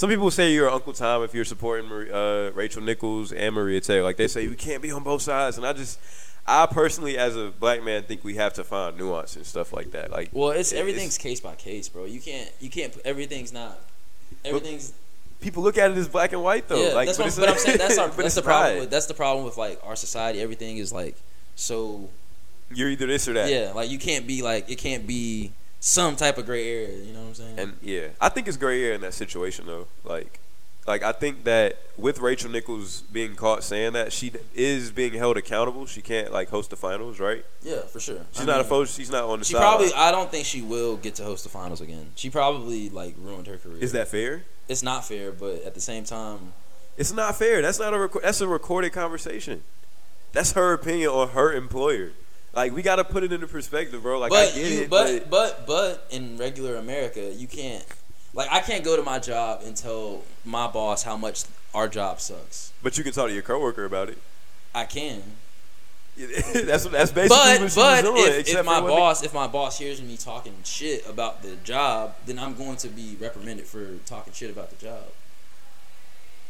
some 0.00 0.08
people 0.08 0.30
say 0.30 0.54
you're 0.54 0.70
Uncle 0.70 0.94
Tom 0.94 1.22
if 1.24 1.34
you're 1.34 1.44
supporting 1.44 1.90
uh, 2.10 2.52
Rachel 2.54 2.80
Nichols 2.80 3.32
and 3.32 3.54
Maria 3.54 3.82
Taylor. 3.82 4.02
Like 4.02 4.16
they 4.16 4.28
say, 4.28 4.44
you 4.44 4.54
can't 4.54 4.80
be 4.80 4.90
on 4.90 5.02
both 5.02 5.20
sides. 5.20 5.58
And 5.58 5.66
I 5.66 5.74
just, 5.74 5.98
I 6.46 6.66
personally, 6.66 7.16
as 7.16 7.36
a 7.36 7.52
black 7.60 7.82
man, 7.84 8.02
think 8.02 8.24
we 8.24 8.34
have 8.36 8.54
to 8.54 8.64
find 8.64 8.96
nuance 8.98 9.36
and 9.36 9.46
stuff 9.46 9.72
like 9.72 9.92
that. 9.92 10.10
Like, 10.10 10.30
well 10.32 10.50
it's 10.50 10.72
it- 10.72 10.78
everything's 10.78 11.18
case 11.18 11.40
by 11.40 11.54
case, 11.54 11.88
bro. 11.88 12.04
You 12.04 12.20
can't 12.20 12.50
you 12.60 12.70
can't 12.70 12.96
everything's 13.04 13.52
not 13.52 13.78
everything's 14.44 14.92
people 15.40 15.62
look 15.62 15.78
at 15.78 15.90
it 15.90 15.96
as 15.96 16.08
black 16.08 16.32
and 16.32 16.42
white 16.42 16.68
though. 16.68 16.88
yeah. 16.88 16.94
like, 16.94 17.06
that's 17.06 17.18
but, 17.18 17.24
what, 17.24 17.28
it's 17.28 17.38
but 17.38 17.48
a- 17.48 17.52
I'm 17.52 17.58
saying 17.58 17.78
that's 17.78 17.98
our 17.98 18.08
that's 18.08 18.34
the 18.34 18.42
problem 18.42 18.72
pride. 18.72 18.80
with 18.80 18.90
that's 18.90 19.06
the 19.06 19.14
problem 19.14 19.44
with 19.44 19.56
like 19.56 19.80
our 19.84 19.96
society. 19.96 20.40
Everything 20.40 20.78
is 20.78 20.92
like 20.92 21.16
so 21.56 22.08
You're 22.72 22.88
either 22.90 23.06
this 23.06 23.28
or 23.28 23.34
that. 23.34 23.50
yeah. 23.50 23.72
Like 23.74 23.90
you 23.90 23.98
can't 23.98 24.26
be 24.26 24.42
like 24.42 24.70
it 24.70 24.76
can't 24.78 25.06
be 25.06 25.52
some 25.78 26.16
type 26.16 26.36
of 26.36 26.46
gray 26.46 26.68
area. 26.68 26.98
You 26.98 27.12
know 27.12 27.20
what 27.20 27.28
I'm 27.28 27.34
saying? 27.34 27.58
And 27.58 27.76
yeah, 27.82 28.08
I 28.20 28.28
think 28.28 28.48
it's 28.48 28.56
gray 28.56 28.82
area 28.82 28.94
in 28.96 29.00
that 29.02 29.14
situation 29.14 29.66
though. 29.66 29.86
Like, 30.04 30.40
like 30.90 31.02
I 31.02 31.12
think 31.12 31.44
that 31.44 31.78
with 31.96 32.18
Rachel 32.18 32.50
Nichols 32.50 33.02
being 33.12 33.36
caught 33.36 33.62
saying 33.62 33.92
that 33.92 34.12
she 34.12 34.32
is 34.54 34.90
being 34.90 35.12
held 35.14 35.36
accountable. 35.36 35.86
She 35.86 36.02
can't 36.02 36.32
like 36.32 36.48
host 36.50 36.70
the 36.70 36.76
finals, 36.76 37.20
right? 37.20 37.44
yeah, 37.62 37.80
for 37.82 38.00
sure. 38.00 38.20
She's 38.32 38.42
I 38.42 38.44
not 38.46 38.56
a 38.60 38.62
mean, 38.64 38.68
fo- 38.68 38.84
She's 38.86 39.10
not 39.10 39.24
on 39.24 39.38
the 39.38 39.44
She 39.44 39.52
side. 39.54 39.60
probably. 39.60 39.92
I 39.94 40.10
don't 40.10 40.30
think 40.30 40.46
she 40.46 40.62
will 40.62 40.96
get 40.96 41.14
to 41.16 41.24
host 41.24 41.44
the 41.44 41.50
finals 41.50 41.80
again. 41.80 42.10
She 42.16 42.28
probably 42.30 42.88
like 42.90 43.14
ruined 43.18 43.46
her 43.46 43.56
career. 43.56 43.78
Is 43.78 43.92
that 43.92 44.08
fair? 44.08 44.44
It's 44.68 44.82
not 44.82 45.04
fair, 45.06 45.32
but 45.32 45.62
at 45.64 45.74
the 45.74 45.80
same 45.80 46.04
time, 46.04 46.52
It's 46.96 47.12
not 47.12 47.36
fair. 47.36 47.62
That's 47.62 47.78
not 47.78 47.94
a 47.94 47.96
reco- 47.96 48.22
that's 48.22 48.40
a 48.40 48.48
recorded 48.48 48.92
conversation. 48.92 49.62
That's 50.32 50.52
her 50.52 50.72
opinion 50.72 51.10
on 51.10 51.28
her 51.30 51.52
employer. 51.52 52.12
Like 52.52 52.72
we 52.74 52.82
got 52.82 52.96
to 52.96 53.04
put 53.04 53.22
it 53.22 53.32
into 53.32 53.46
perspective, 53.46 54.02
bro. 54.02 54.18
Like 54.18 54.32
I 54.32 54.46
but 54.46 54.54
get 54.54 54.70
you, 54.72 54.80
it, 54.82 54.90
but, 54.90 55.30
but 55.30 55.66
but 55.66 56.06
in 56.10 56.36
regular 56.36 56.76
America, 56.76 57.32
you 57.32 57.46
can't. 57.46 57.84
Like 58.32 58.50
I 58.50 58.60
can't 58.60 58.84
go 58.84 58.96
to 58.96 59.02
my 59.02 59.18
job 59.18 59.62
and 59.64 59.76
tell 59.76 60.22
my 60.44 60.66
boss 60.68 61.02
how 61.02 61.16
much 61.16 61.44
our 61.74 61.88
job 61.88 62.20
sucks. 62.20 62.72
but 62.82 62.96
you 62.98 63.04
can 63.04 63.12
talk 63.12 63.28
to 63.28 63.34
your 63.34 63.42
coworker 63.42 63.84
about 63.84 64.08
it. 64.08 64.18
I 64.74 64.84
can, 64.84 65.22
that's 66.16 66.84
that's 66.86 67.12
basically 67.12 67.28
but 67.28 67.60
what 67.60 67.74
but 67.74 68.02
doing. 68.02 68.24
if, 68.40 68.48
if 68.48 68.64
my 68.64 68.80
boss 68.80 69.22
if 69.24 69.32
my 69.32 69.46
boss 69.46 69.78
hears 69.78 70.02
me 70.02 70.16
talking 70.16 70.54
shit 70.64 71.08
about 71.08 71.42
the 71.42 71.56
job, 71.56 72.14
then 72.26 72.38
I'm 72.38 72.54
going 72.54 72.76
to 72.78 72.88
be 72.88 73.16
reprimanded 73.20 73.66
for 73.66 73.96
talking 74.06 74.32
shit 74.32 74.50
about 74.50 74.70
the 74.70 74.76
job. 74.76 75.04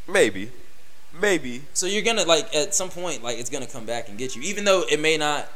maybe, 0.09 0.51
maybe 1.19 1.63
So 1.73 1.87
you're 1.87 2.03
gonna 2.03 2.25
like 2.25 2.55
at 2.55 2.75
some 2.75 2.89
point 2.91 3.23
like 3.23 3.39
it's 3.39 3.51
gonna 3.51 3.67
come 3.67 3.87
back 3.87 4.09
and 4.09 4.19
get 4.19 4.35
you, 4.35 4.43
even 4.43 4.65
though 4.65 4.83
it 4.91 4.99
may 4.99 5.17
not 5.17 5.49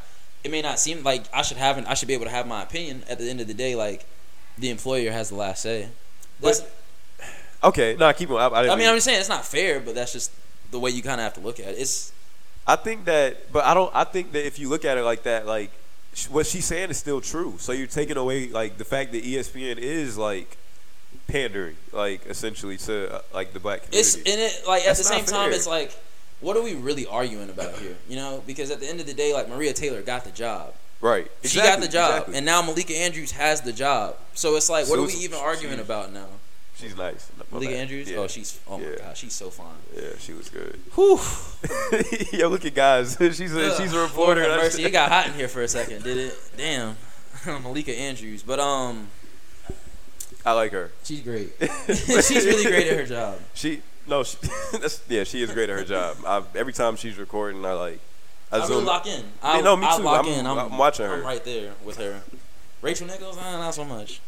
it 0.44 0.50
may 0.50 0.62
not 0.62 0.78
seem 0.78 1.02
like 1.02 1.24
I 1.32 1.42
should 1.42 1.56
have 1.56 1.78
an, 1.78 1.86
I 1.86 1.94
should 1.94 2.08
be 2.08 2.14
able 2.14 2.26
to 2.26 2.30
have 2.30 2.46
my 2.46 2.62
opinion. 2.62 3.02
At 3.08 3.18
the 3.18 3.28
end 3.28 3.40
of 3.40 3.46
the 3.46 3.54
day, 3.54 3.74
like 3.74 4.04
the 4.58 4.70
employer 4.70 5.10
has 5.10 5.30
the 5.30 5.36
last 5.36 5.62
say. 5.62 5.88
That's, 6.44 6.62
okay. 7.62 7.96
Nah, 7.98 8.12
keep 8.12 8.30
on. 8.30 8.40
I, 8.40 8.46
I, 8.46 8.72
I 8.72 8.76
mean, 8.76 8.88
I'm 8.88 8.96
just 8.96 9.06
saying 9.06 9.20
it's 9.20 9.28
not 9.28 9.44
fair, 9.44 9.80
but 9.80 9.94
that's 9.94 10.12
just 10.12 10.32
the 10.70 10.78
way 10.78 10.90
you 10.90 11.02
kind 11.02 11.20
of 11.20 11.24
have 11.24 11.34
to 11.34 11.40
look 11.40 11.60
at 11.60 11.68
it. 11.68 11.78
It's 11.78 12.12
I 12.66 12.76
think 12.76 13.04
that, 13.04 13.52
but 13.52 13.64
I 13.64 13.74
don't. 13.74 13.94
I 13.94 14.04
think 14.04 14.32
that 14.32 14.46
if 14.46 14.58
you 14.58 14.68
look 14.68 14.84
at 14.84 14.96
it 14.96 15.02
like 15.02 15.24
that, 15.24 15.46
like 15.46 15.70
what 16.30 16.46
she's 16.46 16.64
saying 16.64 16.90
is 16.90 16.98
still 16.98 17.20
true. 17.20 17.56
So 17.58 17.72
you're 17.72 17.86
taking 17.86 18.16
away 18.16 18.48
like 18.48 18.78
the 18.78 18.84
fact 18.84 19.12
that 19.12 19.24
ESPN 19.24 19.78
is 19.78 20.16
like 20.16 20.56
pandering, 21.26 21.76
like 21.92 22.24
essentially 22.26 22.76
to 22.78 23.16
uh, 23.16 23.20
like 23.32 23.52
the 23.52 23.60
black 23.60 23.82
community. 23.82 23.98
it's 23.98 24.16
in 24.16 24.38
it 24.38 24.62
like 24.66 24.82
at 24.82 24.86
That's 24.86 24.98
the 24.98 25.04
same 25.04 25.24
not 25.24 25.28
time 25.28 25.52
it's 25.52 25.66
like 25.66 25.96
what 26.40 26.56
are 26.56 26.62
we 26.62 26.74
really 26.74 27.06
arguing 27.06 27.50
about 27.50 27.74
here? 27.78 27.96
You 28.08 28.16
know, 28.16 28.42
because 28.46 28.70
at 28.70 28.80
the 28.80 28.88
end 28.88 29.00
of 29.00 29.06
the 29.06 29.14
day, 29.14 29.32
like 29.32 29.48
Maria 29.48 29.72
Taylor 29.72 30.02
got 30.02 30.24
the 30.24 30.30
job. 30.30 30.74
Right. 31.08 31.30
She 31.44 31.58
got 31.58 31.80
the 31.80 31.88
job, 31.88 32.10
exactly. 32.12 32.36
and 32.36 32.46
now 32.46 32.62
Malika 32.62 32.94
Andrews 32.96 33.32
has 33.32 33.60
the 33.60 33.72
job. 33.72 34.16
So 34.34 34.56
it's 34.56 34.68
like, 34.68 34.88
what 34.88 34.96
So 34.96 35.04
are 35.04 35.06
we 35.06 35.12
even 35.14 35.38
arguing 35.38 35.78
about 35.80 36.12
now? 36.12 36.26
she's 36.76 36.96
nice. 36.96 37.30
My 37.38 37.44
Malika 37.52 37.72
bad. 37.72 37.80
Andrews? 37.82 38.10
Yeah. 38.10 38.16
Oh, 38.18 38.26
she's 38.26 38.58
oh 38.68 38.78
my 38.78 38.84
Yeah. 38.84 38.96
god, 38.98 39.16
she's 39.16 39.32
so 39.32 39.48
fine. 39.50 39.66
yeah, 39.96 40.08
she 40.18 40.32
was 40.32 40.48
good. 40.48 40.80
Whew. 40.96 41.20
Yo, 42.38 42.48
look 42.48 42.64
at 42.64 42.74
guys. 42.74 43.16
she's 43.20 43.54
a 43.54 43.70
Ugh, 43.72 43.80
she's 43.80 43.92
a 43.92 44.00
reporter. 44.00 44.42
mercy. 44.42 44.84
It 44.84 44.90
got 44.90 45.10
hot 45.10 45.26
in 45.28 45.34
here 45.34 45.48
for 45.48 45.62
a 45.62 45.68
second, 45.78 46.02
did 46.02 46.16
it? 46.18 46.34
Damn. 46.56 46.96
Malika 47.62 47.92
Andrews. 47.96 48.42
But 48.42 48.58
um 48.60 49.08
I 50.46 50.52
like 50.52 50.72
her. 50.72 50.90
she's 51.04 51.20
great. 51.20 51.52
she's 51.60 52.44
really 52.44 52.64
great 52.64 52.86
at 52.88 52.98
her 52.98 53.06
job. 53.06 53.38
She 53.54 53.80
no, 54.06 54.22
she, 54.24 54.36
that's 54.78 55.00
yeah, 55.08 55.24
she 55.24 55.42
is 55.42 55.50
great 55.52 55.70
at 55.70 55.78
her 55.78 55.84
job. 55.84 56.18
I, 56.26 56.42
every 56.54 56.72
time 56.74 56.96
she's 56.96 57.16
recording, 57.16 57.64
I 57.64 57.72
like. 57.72 58.00
I, 58.52 58.56
really 58.58 58.68
zoom- 58.68 58.84
lock 58.84 59.06
in. 59.06 59.24
I, 59.42 59.60
no, 59.60 59.76
me 59.76 59.86
I 59.86 59.96
too. 59.96 60.02
lock 60.02 60.24
I'm- 60.26 60.32
in. 60.34 60.46
I'm, 60.46 60.58
I'm 60.58 60.78
watching 60.78 61.06
her. 61.06 61.14
I'm 61.14 61.22
right 61.24 61.44
there 61.44 61.72
with 61.84 61.96
her. 61.98 62.20
Rachel 62.82 63.06
Nichols, 63.06 63.38
uh, 63.38 63.40
not 63.58 63.74
so 63.74 63.84
much. 63.84 64.20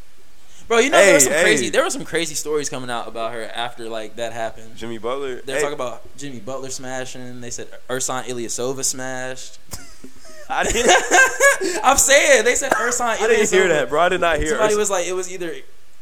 Bro, 0.68 0.79
you 0.79 0.90
know 0.90 0.98
Hey, 0.98 1.05
there 1.07 1.14
were 1.14 1.20
some 1.20 1.33
hey. 1.33 1.42
crazy 1.42 1.68
there 1.68 1.85
were 1.85 1.90
some 1.90 2.05
crazy 2.05 2.35
stories 2.35 2.68
coming 2.68 2.90
out 2.90 3.07
about 3.07 3.33
her 3.33 3.44
after 3.44 3.88
like 3.88 4.16
that 4.16 4.33
happened. 4.33 4.76
Jimmy 4.76 4.98
Butler. 4.98 5.40
They're 5.42 5.57
hey, 5.57 5.62
talking 5.62 5.74
about 5.74 6.02
Jimmy 6.16 6.40
Butler 6.40 6.70
smashing. 6.70 7.40
They 7.40 7.50
said 7.50 7.68
Ersan 7.88 8.24
Ilyasova 8.24 8.85
smashed. 8.85 9.59
I 10.48 10.64
didn't, 10.64 10.90
I'm 11.85 11.96
saying 11.96 12.44
they 12.44 12.55
said 12.57 12.72
Ersan 12.72 13.00
I 13.20 13.26
didn't 13.29 13.50
hear 13.50 13.68
that, 13.68 13.88
bro. 13.88 14.00
I 14.00 14.09
did 14.09 14.20
not 14.20 14.38
hear. 14.38 14.50
Somebody 14.50 14.74
Urs- 14.74 14.79
was 14.79 14.90
like, 14.90 15.07
it 15.07 15.12
was 15.12 15.31
either 15.33 15.52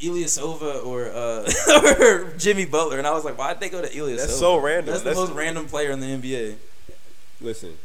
Ilyasova 0.00 0.84
or 0.84 1.10
uh, 1.10 1.50
or 2.26 2.32
Jimmy 2.38 2.64
Butler, 2.64 2.98
and 2.98 3.06
I 3.06 3.12
was 3.12 3.24
like, 3.24 3.36
why 3.36 3.52
did 3.52 3.60
they 3.60 3.68
go 3.70 3.82
to 3.82 3.88
Ilyasova? 3.88 4.16
That's 4.16 4.38
so 4.38 4.58
random. 4.60 4.92
That's 4.92 5.02
the 5.02 5.14
most 5.14 5.32
random 5.32 5.66
player 5.66 5.90
in 5.90 6.00
the 6.00 6.06
NBA. 6.06 6.56
Listen, 7.40 7.76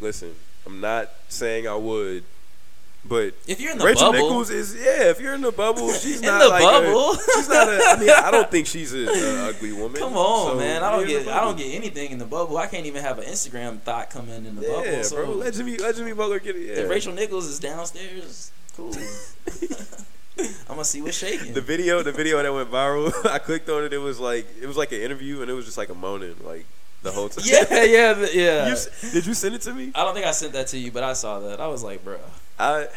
listen. 0.00 0.34
I'm 0.66 0.80
not 0.80 1.08
saying 1.28 1.66
I 1.66 1.74
would 1.76 2.24
But 3.04 3.32
If 3.46 3.58
you're 3.60 3.72
in 3.72 3.78
the 3.78 3.84
Rachel 3.86 4.12
bubble, 4.12 4.28
Nichols 4.28 4.50
is 4.50 4.74
yeah. 4.74 5.08
If 5.10 5.20
you're 5.20 5.34
in 5.34 5.40
the 5.40 5.52
bubble, 5.52 5.92
she's 6.02 6.20
In 6.20 6.26
not 6.26 6.40
the 6.42 6.48
like 6.48 6.62
bubble? 6.62 7.12
A, 7.12 7.16
she's 7.36 7.48
not 7.48 7.68
a. 7.68 7.80
I 7.84 7.96
mean, 7.98 8.10
I 8.10 8.30
don't 8.30 8.50
think 8.50 8.66
she's 8.66 8.92
a, 8.92 9.06
a 9.06 9.48
ugly 9.48 9.72
woman. 9.72 9.98
come 10.00 10.14
on, 10.16 10.52
So, 10.52 10.56
man. 10.58 10.82
I 10.82 10.90
don't 10.90 11.06
get 11.06 11.26
I 11.28 11.40
don't 11.40 11.56
get 11.56 11.74
anything 11.74 12.10
in 12.10 12.18
the 12.18 12.26
bubble. 12.26 12.58
I 12.58 12.66
can't 12.66 12.84
even 12.86 13.02
have 13.02 13.18
an 13.18 13.24
Instagram 13.24 13.80
thought 13.80 14.10
come 14.10 14.28
in 14.28 14.44
in 14.44 14.56
the 14.56 14.62
Yeah, 14.62 14.68
bubble. 14.74 15.04
So 15.04 15.16
bro. 15.24 15.34
Let 15.36 15.54
Jimmy, 15.54 15.76
let 15.78 15.96
Jimmy 15.96 16.12
Butler 16.12 16.38
get 16.40 16.56
it. 16.56 16.66
Yeah. 16.66 16.82
if 16.84 16.90
Rachel 16.90 17.14
Nichols 17.14 17.46
is 17.46 17.58
downstairs, 17.58 18.50
cool. 18.76 18.92
I'm 20.38 20.46
gonna 20.68 20.84
see 20.84 21.00
what's 21.02 21.16
shaking. 21.16 21.52
the 21.54 21.60
video, 21.60 22.02
the 22.02 22.12
video 22.12 22.40
that 22.42 22.52
went 22.52 22.70
viral. 22.70 23.12
I 23.26 23.38
clicked 23.38 23.68
on 23.70 23.84
it. 23.84 23.92
It 23.92 23.98
was 23.98 24.20
like 24.20 24.46
it 24.60 24.66
was 24.66 24.76
like 24.76 24.92
an 24.92 25.00
interview, 25.00 25.40
and 25.40 25.50
it 25.50 25.54
was 25.54 25.64
just 25.64 25.78
like 25.78 25.88
a 25.88 25.94
moaning, 25.94 26.36
like 26.44 26.64
the 27.02 27.12
whole 27.12 27.28
time. 27.28 27.44
yeah, 27.46 27.84
yeah, 27.84 28.26
yeah. 28.32 28.68
You 28.68 29.10
did 29.12 29.26
you 29.26 29.34
send 29.34 29.54
it 29.54 29.62
to 29.62 29.72
me? 29.72 29.92
I 29.94 30.04
don't 30.04 30.14
think 30.14 30.26
I 30.26 30.32
sent 30.32 30.52
that 30.54 30.68
to 30.68 30.78
you, 30.78 30.90
but 30.90 31.02
I 31.02 31.12
saw 31.12 31.40
that. 31.40 31.60
I 31.60 31.68
was 31.68 31.82
like, 31.82 32.04
bro. 32.04 32.18
I, 32.58 32.88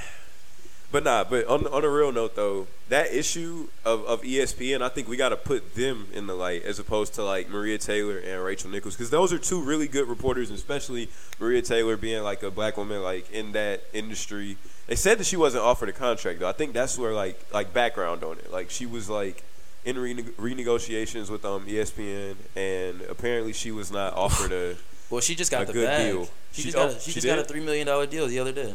but 0.92 1.04
nah. 1.04 1.24
But 1.24 1.48
on 1.48 1.68
on 1.68 1.84
a 1.84 1.90
real 1.90 2.12
note 2.12 2.36
though, 2.36 2.68
that 2.90 3.14
issue 3.14 3.68
of, 3.86 4.04
of 4.06 4.22
ESPN, 4.22 4.82
I 4.82 4.90
think 4.90 5.08
we 5.08 5.18
got 5.18 5.30
to 5.30 5.38
put 5.38 5.76
them 5.76 6.08
in 6.14 6.28
the 6.28 6.34
light 6.34 6.64
as 6.64 6.80
opposed 6.80 7.14
to 7.16 7.24
like 7.24 7.50
Maria 7.50 7.78
Taylor 7.78 8.18
and 8.18 8.44
Rachel 8.44 8.70
Nichols 8.70 8.96
because 8.96 9.10
those 9.10 9.32
are 9.32 9.38
two 9.38 9.62
really 9.62 9.88
good 9.88 10.08
reporters, 10.08 10.50
and 10.50 10.58
especially 10.58 11.10
Maria 11.40 11.62
Taylor 11.62 11.96
being 11.96 12.24
like 12.24 12.44
a 12.44 12.52
black 12.52 12.78
woman 12.78 13.02
like 13.02 13.32
in 13.32 13.54
that 13.54 13.84
industry. 13.94 14.58
They 14.88 14.96
said 14.96 15.20
that 15.20 15.26
she 15.26 15.38
wasn't 15.38 15.64
offered 15.64 15.90
a 15.90 15.94
contract 15.94 16.40
though. 16.40 16.50
I 16.50 16.54
think 16.54 16.74
that's 16.74 16.98
where 16.98 17.14
like 17.14 17.40
like 17.54 17.74
background 17.74 18.24
on 18.24 18.40
it. 18.40 18.52
Like 18.52 18.70
she 18.70 18.86
was 18.86 19.10
like 19.10 19.44
in 19.86 19.98
rene- 19.98 20.24
renegotiations 20.39 21.30
with 21.30 21.44
um 21.46 21.65
ESPN, 21.65 22.36
and 22.56 23.02
apparently 23.04 23.54
she 23.54 23.72
was 23.72 23.91
not 23.91 24.13
offered 24.13 24.52
a. 24.52 24.76
Well, 25.12 25.20
she 25.20 25.36
just 25.36 25.52
got 25.52 25.63
A 25.63 25.65
the 25.65 25.74
good 25.74 25.88
bag. 25.88 26.13
deal. 26.13 26.26
She, 26.54 26.62
She- 26.62 26.63
just 26.72 26.76
got 26.78 26.86
oh, 26.89 26.91
a, 26.96 27.00
she, 27.02 27.12
just 27.12 27.28
got 27.28 27.38
a 27.38 27.44
three 27.44 27.60
million 27.60 27.86
dollar 27.88 28.06
deal 28.06 28.28
the 28.28 28.39
other 28.39 28.54
day. 28.54 28.74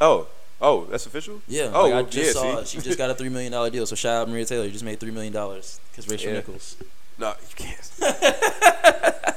Oh, 0.00 0.28
oh, 0.62 0.86
that's 0.86 1.04
official. 1.04 1.42
Yeah. 1.46 1.70
Oh, 1.74 1.88
like 1.90 2.06
I 2.06 2.08
just 2.08 2.26
yeah, 2.36 2.40
saw 2.40 2.58
it. 2.60 2.68
She 2.68 2.78
just 2.80 2.96
got 2.96 3.10
a 3.10 3.14
three 3.18 3.28
million 3.28 3.52
dollar 3.52 3.68
deal. 3.68 3.84
So 3.84 3.94
shout 3.94 4.22
out 4.22 4.28
Maria 4.30 4.46
Taylor. 4.46 4.64
You 4.64 4.70
just 4.70 4.82
made 4.84 4.98
three 4.98 5.10
million 5.10 5.34
dollars 5.34 5.78
because 5.90 6.08
Rachel 6.08 6.30
Yeah. 6.30 6.36
Nichols. 6.38 6.76
No, 7.18 7.28
you 7.28 7.54
can't. 7.54 7.90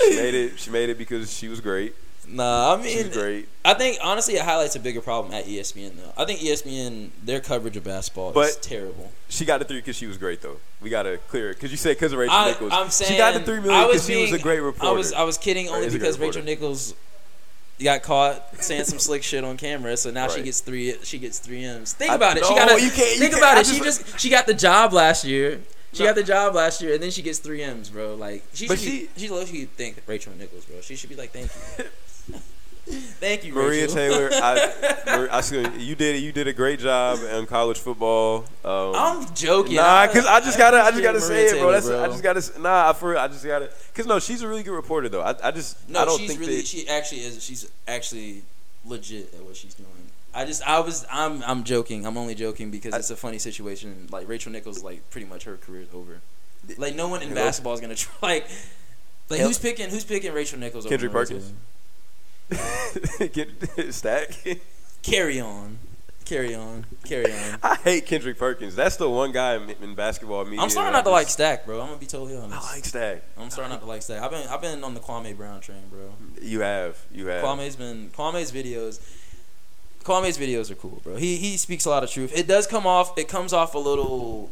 she 0.00 0.16
made 0.16 0.34
it. 0.34 0.58
She 0.58 0.70
made 0.70 0.88
it 0.90 0.98
because 0.98 1.32
she 1.32 1.46
was 1.48 1.60
great. 1.60 1.94
Nah, 2.32 2.76
I 2.76 2.82
She's 2.82 3.04
mean, 3.04 3.12
great. 3.12 3.48
I 3.64 3.74
think 3.74 3.98
honestly 4.02 4.34
it 4.34 4.42
highlights 4.42 4.76
a 4.76 4.80
bigger 4.80 5.00
problem 5.00 5.34
at 5.34 5.46
ESPN 5.46 5.96
though. 5.96 6.12
I 6.16 6.24
think 6.24 6.40
ESPN 6.40 7.10
their 7.24 7.40
coverage 7.40 7.76
of 7.76 7.84
basketball 7.84 8.38
is 8.40 8.56
terrible. 8.56 9.10
She 9.28 9.44
got 9.44 9.58
the 9.58 9.64
three 9.64 9.78
because 9.78 9.96
she 9.96 10.06
was 10.06 10.16
great, 10.16 10.40
though. 10.40 10.56
We 10.80 10.90
got 10.90 11.02
to 11.04 11.18
clear 11.28 11.50
it 11.50 11.54
because 11.54 11.70
you 11.70 11.76
said 11.76 11.96
because 11.96 12.12
of 12.12 12.18
Rachel 12.18 12.34
I, 12.34 12.48
Nichols. 12.48 12.72
I'm 12.72 12.90
saying 12.90 13.10
she 13.12 13.18
got 13.18 13.34
the 13.34 13.40
three 13.40 13.60
million 13.60 13.86
because 13.88 14.06
she 14.06 14.22
was 14.22 14.32
a 14.32 14.38
great 14.38 14.60
reporter. 14.60 14.86
I 14.88 14.96
was 14.96 15.12
I 15.12 15.22
was 15.24 15.38
kidding 15.38 15.68
oh, 15.68 15.74
only 15.74 15.86
a 15.86 15.90
great 15.90 16.00
because. 16.00 16.18
Rachel 16.18 16.42
Nichols 16.42 16.94
got 17.82 18.02
caught 18.02 18.62
saying 18.62 18.84
some 18.84 18.98
slick 19.06 19.22
shit 19.22 19.42
on 19.42 19.56
camera, 19.56 19.96
so 19.96 20.10
now 20.10 20.28
she 20.28 20.42
gets 20.42 20.60
three. 20.60 20.94
She 21.02 21.18
gets 21.18 21.38
three 21.38 21.64
M's. 21.64 21.92
Think 21.94 22.12
I- 22.12 22.14
about 22.14 22.36
it. 22.36 22.44
she 22.46 22.54
got 22.54 22.70
a, 22.70 22.74
you 22.80 22.90
can't- 22.90 23.12
you 23.12 23.18
think 23.18 23.32
can't- 23.32 23.42
about 23.42 23.56
I 23.56 23.60
it. 23.60 23.66
She 23.66 23.78
just- 23.80 24.06
just 24.06 24.20
she 24.20 24.30
got 24.30 24.46
the 24.46 24.54
job 24.54 24.92
last 24.92 25.24
year. 25.24 25.60
She 25.92 26.04
No. 26.04 26.10
got 26.10 26.14
the 26.14 26.22
job 26.22 26.54
last 26.54 26.80
year, 26.80 26.94
and 26.94 27.02
then 27.02 27.10
she 27.10 27.20
gets 27.20 27.40
three 27.40 27.64
M's, 27.64 27.88
bro. 27.90 28.14
Like 28.14 28.44
she 28.54 28.68
But 28.68 28.78
should 28.78 28.86
be, 28.90 29.08
she 29.16 29.28
low 29.28 29.44
key 29.44 29.64
thank 29.64 30.00
Rachel 30.06 30.32
Nichols, 30.38 30.64
bro. 30.64 30.80
She 30.82 30.94
should 30.94 31.10
be 31.10 31.16
like, 31.16 31.32
thank 31.32 31.50
you, 31.78 31.84
thank 32.86 33.44
you, 33.44 33.52
Maria 33.54 33.82
Rachel. 33.82 33.94
Taylor, 33.94 34.30
I, 34.32 35.28
I 35.42 35.76
you 35.76 35.94
did 35.94 36.22
you 36.22 36.32
did 36.32 36.48
a 36.48 36.52
great 36.52 36.80
job 36.80 37.18
in 37.22 37.46
college 37.46 37.78
football. 37.78 38.44
Um, 38.64 38.94
I'm 38.94 39.34
joking. 39.34 39.76
Nah, 39.76 40.06
cause 40.08 40.26
I 40.26 40.40
just 40.40 40.58
gotta, 40.58 40.78
I 40.78 40.90
just 40.90 41.02
gotta 41.02 41.20
say 41.20 41.46
it, 41.46 41.60
bro. 41.60 41.72
That's, 41.72 41.88
I 41.88 42.06
just 42.08 42.22
gotta, 42.22 42.60
nah, 42.60 42.90
I 42.90 42.92
for 42.92 43.10
real, 43.10 43.18
I 43.18 43.28
just 43.28 43.44
gotta, 43.44 43.70
cause 43.94 44.06
no, 44.06 44.18
she's 44.18 44.42
a 44.42 44.48
really 44.48 44.62
good 44.62 44.74
reporter, 44.74 45.08
though. 45.08 45.22
I, 45.22 45.34
I 45.42 45.50
just, 45.50 45.88
No, 45.88 46.00
I 46.00 46.04
don't 46.04 46.18
she's 46.18 46.28
think 46.28 46.40
really. 46.40 46.56
that, 46.56 46.66
She 46.66 46.88
actually 46.88 47.20
is. 47.22 47.42
She's 47.42 47.70
actually 47.88 48.42
legit 48.84 49.32
at 49.34 49.42
what 49.44 49.56
she's 49.56 49.74
doing. 49.74 49.88
I 50.32 50.44
just, 50.44 50.62
I 50.66 50.78
was, 50.80 51.04
I'm, 51.10 51.42
I'm 51.44 51.64
joking. 51.64 52.06
I'm 52.06 52.16
only 52.16 52.34
joking 52.34 52.70
because 52.70 52.94
I- 52.94 52.98
it's 52.98 53.10
a 53.10 53.16
funny 53.16 53.38
situation. 53.38 54.08
Like 54.10 54.28
Rachel 54.28 54.52
Nichols, 54.52 54.82
like 54.82 55.08
pretty 55.10 55.26
much 55.26 55.44
her 55.44 55.56
career 55.56 55.82
is 55.82 55.88
over. 55.92 56.20
Like 56.78 56.94
no 56.94 57.08
one 57.08 57.22
in 57.22 57.34
basketball 57.34 57.74
is 57.74 57.80
gonna 57.80 57.94
try. 57.96 58.12
Like, 58.22 58.46
like 59.28 59.40
who's 59.40 59.58
picking? 59.58 59.88
Who's 59.90 60.04
picking 60.04 60.32
Rachel 60.32 60.58
Nichols? 60.58 60.84
over 60.86 60.92
Kendrick 60.92 61.10
Perkins? 61.12 61.52
Get, 63.32 63.50
stack. 63.94 64.30
Carry 65.02 65.40
on, 65.40 65.78
carry 66.24 66.54
on, 66.54 66.86
carry 67.04 67.32
on. 67.32 67.58
I 67.62 67.76
hate 67.76 68.06
Kendrick 68.06 68.38
Perkins. 68.38 68.74
That's 68.74 68.96
the 68.96 69.08
one 69.08 69.32
guy 69.32 69.54
in, 69.56 69.70
in 69.82 69.94
basketball 69.94 70.44
media. 70.44 70.60
I'm 70.60 70.70
starting 70.70 70.92
not 70.92 71.04
to 71.04 71.10
like 71.10 71.28
Stack, 71.28 71.64
bro. 71.66 71.80
I'm 71.80 71.88
gonna 71.88 71.98
be 71.98 72.06
totally 72.06 72.36
honest. 72.36 72.62
I 72.62 72.74
like 72.74 72.84
Stack. 72.84 73.22
I'm 73.38 73.50
starting 73.50 73.70
not 73.70 73.80
to 73.80 73.86
like 73.86 74.02
Stack. 74.02 74.22
I've 74.22 74.30
been, 74.30 74.46
I've 74.48 74.60
been 74.60 74.84
on 74.84 74.94
the 74.94 75.00
Kwame 75.00 75.36
Brown 75.36 75.60
train, 75.60 75.82
bro. 75.90 76.12
You 76.42 76.60
have, 76.60 76.98
you 77.12 77.26
have. 77.28 77.44
Kwame's 77.44 77.76
been 77.76 78.10
Kwame's 78.10 78.52
videos. 78.52 79.00
Kwame's 80.04 80.38
videos 80.38 80.70
are 80.70 80.74
cool, 80.76 81.00
bro. 81.04 81.16
He 81.16 81.36
he 81.36 81.56
speaks 81.56 81.84
a 81.84 81.90
lot 81.90 82.02
of 82.02 82.10
truth. 82.10 82.32
It 82.36 82.46
does 82.48 82.66
come 82.66 82.86
off. 82.86 83.16
It 83.18 83.28
comes 83.28 83.52
off 83.52 83.74
a 83.74 83.78
little 83.78 84.50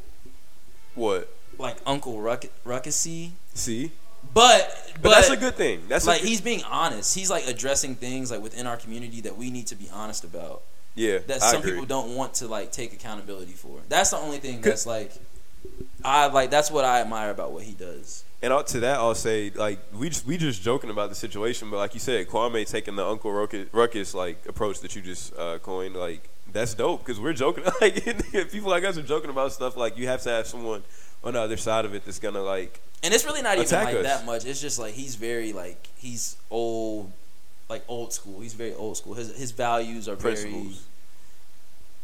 What? 0.94 1.28
like 1.58 1.76
Uncle 1.86 2.20
Ruck, 2.20 2.44
Ruckusy, 2.64 3.30
See, 3.54 3.90
but 4.34 4.88
but, 4.94 5.02
but, 5.02 5.10
that's 5.10 5.30
a 5.30 5.36
good 5.36 5.54
thing. 5.54 5.82
That's 5.88 6.06
like 6.06 6.20
good, 6.20 6.28
he's 6.28 6.40
being 6.40 6.64
honest. 6.64 7.14
He's 7.14 7.30
like 7.30 7.46
addressing 7.46 7.94
things 7.94 8.30
like 8.30 8.42
within 8.42 8.66
our 8.66 8.76
community 8.76 9.20
that 9.22 9.36
we 9.36 9.50
need 9.50 9.68
to 9.68 9.76
be 9.76 9.88
honest 9.92 10.24
about. 10.24 10.62
yeah. 10.96 11.18
That 11.26 11.40
some 11.40 11.62
people 11.62 11.84
don't 11.84 12.16
want 12.16 12.34
to 12.34 12.48
like 12.48 12.72
take 12.72 12.92
accountability 12.92 13.52
for. 13.52 13.80
That's 13.88 14.10
the 14.10 14.18
only 14.18 14.38
thing 14.38 14.60
that's 14.60 14.86
like. 14.86 15.12
I 16.04 16.26
like 16.26 16.50
that's 16.50 16.70
what 16.70 16.84
I 16.84 17.00
admire 17.00 17.30
about 17.30 17.52
what 17.52 17.62
he 17.62 17.72
does. 17.72 18.24
And 18.40 18.66
to 18.68 18.80
that, 18.80 18.98
I'll 18.98 19.14
say 19.14 19.50
like 19.54 19.80
we 19.92 20.08
just 20.08 20.26
we 20.26 20.36
just 20.36 20.62
joking 20.62 20.90
about 20.90 21.08
the 21.08 21.16
situation, 21.16 21.70
but 21.70 21.76
like 21.76 21.94
you 21.94 22.00
said, 22.00 22.28
Kwame 22.28 22.68
taking 22.68 22.96
the 22.96 23.04
Uncle 23.04 23.32
Ruckus, 23.32 23.66
Ruckus 23.72 24.14
like 24.14 24.46
approach 24.48 24.80
that 24.80 24.94
you 24.94 25.02
just 25.02 25.36
uh, 25.36 25.58
coined, 25.58 25.96
like 25.96 26.28
that's 26.58 26.74
dope 26.74 27.00
because 27.04 27.18
we're 27.20 27.32
joking. 27.32 27.64
Like 27.80 27.94
people 28.50 28.70
like 28.70 28.84
us 28.84 28.98
are 28.98 29.02
joking 29.02 29.30
about 29.30 29.52
stuff. 29.52 29.76
Like 29.76 29.96
you 29.96 30.06
have 30.08 30.22
to 30.22 30.30
have 30.30 30.46
someone 30.46 30.82
on 31.24 31.32
the 31.34 31.40
other 31.40 31.56
side 31.56 31.84
of 31.84 31.94
it 31.94 32.04
that's 32.04 32.18
gonna 32.18 32.42
like 32.42 32.80
And 33.02 33.12
it's 33.14 33.24
really 33.24 33.42
not 33.42 33.58
even 33.58 33.70
like 33.70 33.94
us. 33.96 34.02
that 34.04 34.24
much. 34.26 34.44
It's 34.44 34.60
just 34.60 34.78
like 34.78 34.94
he's 34.94 35.14
very 35.16 35.52
like 35.52 35.88
he's 35.96 36.36
old, 36.50 37.10
like 37.68 37.82
old 37.88 38.12
school. 38.12 38.40
He's 38.40 38.54
very 38.54 38.74
old 38.74 38.96
school. 38.96 39.14
His 39.14 39.36
his 39.36 39.50
values 39.52 40.08
are 40.08 40.14
very, 40.16 40.34
principles, 40.34 40.84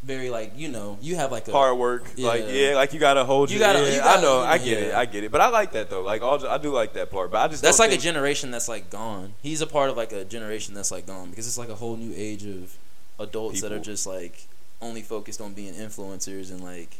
very 0.02 0.28
like 0.30 0.52
you 0.56 0.68
know 0.68 0.98
you 1.00 1.16
have 1.16 1.32
like 1.32 1.48
a 1.48 1.52
hard 1.52 1.78
work. 1.78 2.04
Like 2.18 2.44
Yeah. 2.46 2.70
yeah, 2.70 2.74
like 2.76 2.92
you 2.92 3.00
gotta 3.00 3.24
hold. 3.24 3.50
You 3.50 3.58
your- 3.58 3.66
gotta- 3.72 3.90
you 3.90 3.98
gotta- 3.98 4.18
I 4.18 4.22
know. 4.22 4.40
I 4.40 4.54
yeah. 4.56 4.58
get 4.64 4.82
it. 4.82 4.94
I 4.94 5.04
get 5.06 5.24
it. 5.24 5.30
But 5.32 5.40
I 5.40 5.48
like 5.48 5.72
that 5.72 5.90
though. 5.90 6.02
Like 6.02 6.22
all, 6.22 6.44
I 6.46 6.58
do 6.58 6.70
like 6.72 6.92
that 6.94 7.10
part. 7.10 7.30
But 7.30 7.38
I 7.38 7.48
just 7.48 7.62
that's 7.62 7.78
like 7.78 7.90
think, 7.90 8.00
a 8.02 8.04
generation 8.04 8.50
that's 8.50 8.68
like 8.68 8.90
gone. 8.90 9.34
He's 9.42 9.60
a 9.62 9.66
part 9.66 9.90
of 9.90 9.96
like 9.96 10.12
a 10.12 10.24
generation 10.24 10.74
that's 10.74 10.90
like 10.90 11.06
gone 11.06 11.30
because 11.30 11.46
it's 11.46 11.58
like 11.58 11.68
a 11.70 11.74
whole 11.76 11.96
new 11.96 12.12
age 12.14 12.44
of 12.44 12.76
adults 13.18 13.60
that 13.62 13.72
are 13.72 13.80
just 13.80 14.06
like 14.06 14.46
only 14.80 15.02
focused 15.02 15.40
on 15.40 15.54
being 15.54 15.74
influencers 15.74 16.50
and 16.50 16.62
like 16.62 16.96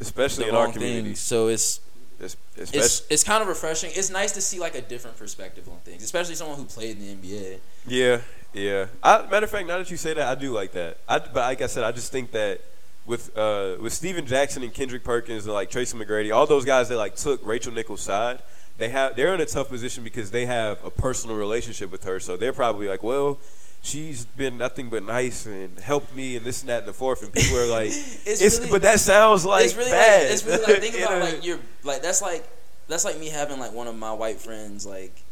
especially 0.00 0.48
in 0.48 0.54
our 0.54 0.70
community. 0.72 1.14
So 1.14 1.48
it's 1.48 1.80
it's 2.20 2.36
Especially, 2.56 3.06
it's 3.10 3.22
kind 3.22 3.42
of 3.42 3.48
refreshing. 3.48 3.92
It's 3.94 4.10
nice 4.10 4.32
to 4.32 4.40
see 4.40 4.58
like 4.58 4.74
a 4.74 4.80
different 4.80 5.16
perspective 5.16 5.68
on 5.68 5.76
things, 5.78 6.02
especially 6.02 6.34
someone 6.34 6.56
who 6.56 6.64
played 6.64 6.98
in 6.98 7.20
the 7.20 7.28
NBA. 7.28 7.58
Yeah, 7.86 8.20
yeah. 8.52 8.86
I, 9.02 9.22
matter 9.30 9.44
of 9.44 9.50
fact, 9.50 9.68
now 9.68 9.78
that 9.78 9.90
you 9.90 9.96
say 9.96 10.14
that, 10.14 10.26
I 10.26 10.34
do 10.34 10.52
like 10.52 10.72
that. 10.72 10.98
I, 11.08 11.20
but 11.20 11.36
like 11.36 11.62
I 11.62 11.66
said, 11.66 11.84
I 11.84 11.92
just 11.92 12.10
think 12.10 12.32
that 12.32 12.60
with 13.06 13.36
uh, 13.38 13.76
with 13.80 13.92
Stephen 13.92 14.26
Jackson 14.26 14.64
and 14.64 14.74
Kendrick 14.74 15.04
Perkins 15.04 15.44
and 15.44 15.54
like 15.54 15.70
Tracy 15.70 15.96
McGrady, 15.96 16.34
all 16.34 16.46
those 16.46 16.64
guys 16.64 16.88
that 16.88 16.96
like 16.96 17.14
took 17.14 17.46
Rachel 17.46 17.72
Nichols' 17.72 18.00
side, 18.00 18.42
they 18.78 18.88
have 18.88 19.14
they're 19.14 19.32
in 19.34 19.40
a 19.40 19.46
tough 19.46 19.68
position 19.68 20.02
because 20.02 20.32
they 20.32 20.46
have 20.46 20.84
a 20.84 20.90
personal 20.90 21.36
relationship 21.36 21.92
with 21.92 22.02
her. 22.02 22.18
So 22.18 22.36
they're 22.36 22.52
probably 22.52 22.88
like, 22.88 23.02
well. 23.02 23.38
She's 23.88 24.24
been 24.26 24.58
nothing 24.58 24.90
but 24.90 25.02
nice 25.02 25.46
and 25.46 25.78
helped 25.78 26.14
me 26.14 26.36
and 26.36 26.44
this 26.44 26.60
and 26.60 26.68
that 26.68 26.80
and 26.80 26.88
the 26.88 26.92
fourth 26.92 27.22
and 27.22 27.32
people 27.32 27.56
are 27.58 27.66
like 27.80 27.88
It's 27.88 28.40
it's, 28.42 28.58
really- 28.58 28.70
but 28.70 28.82
that 28.82 29.00
sounds 29.00 29.44
like 29.46 29.64
it's 29.64 29.76
really 29.76 29.90
bad. 29.90 30.22
like 30.24 30.32
it's 30.32 30.44
really 30.44 30.62
like 30.74 30.82
think 30.82 30.96
about 31.04 31.20
like 31.22 31.44
you're 31.44 31.58
like 31.84 32.02
that's 32.02 32.20
like 32.22 32.46
that's 32.88 33.04
like 33.04 33.18
me 33.18 33.28
having 33.28 33.58
like 33.58 33.72
one 33.72 33.86
of 33.86 33.96
my 33.96 34.12
white 34.12 34.40
friends 34.40 34.84
like 34.86 35.22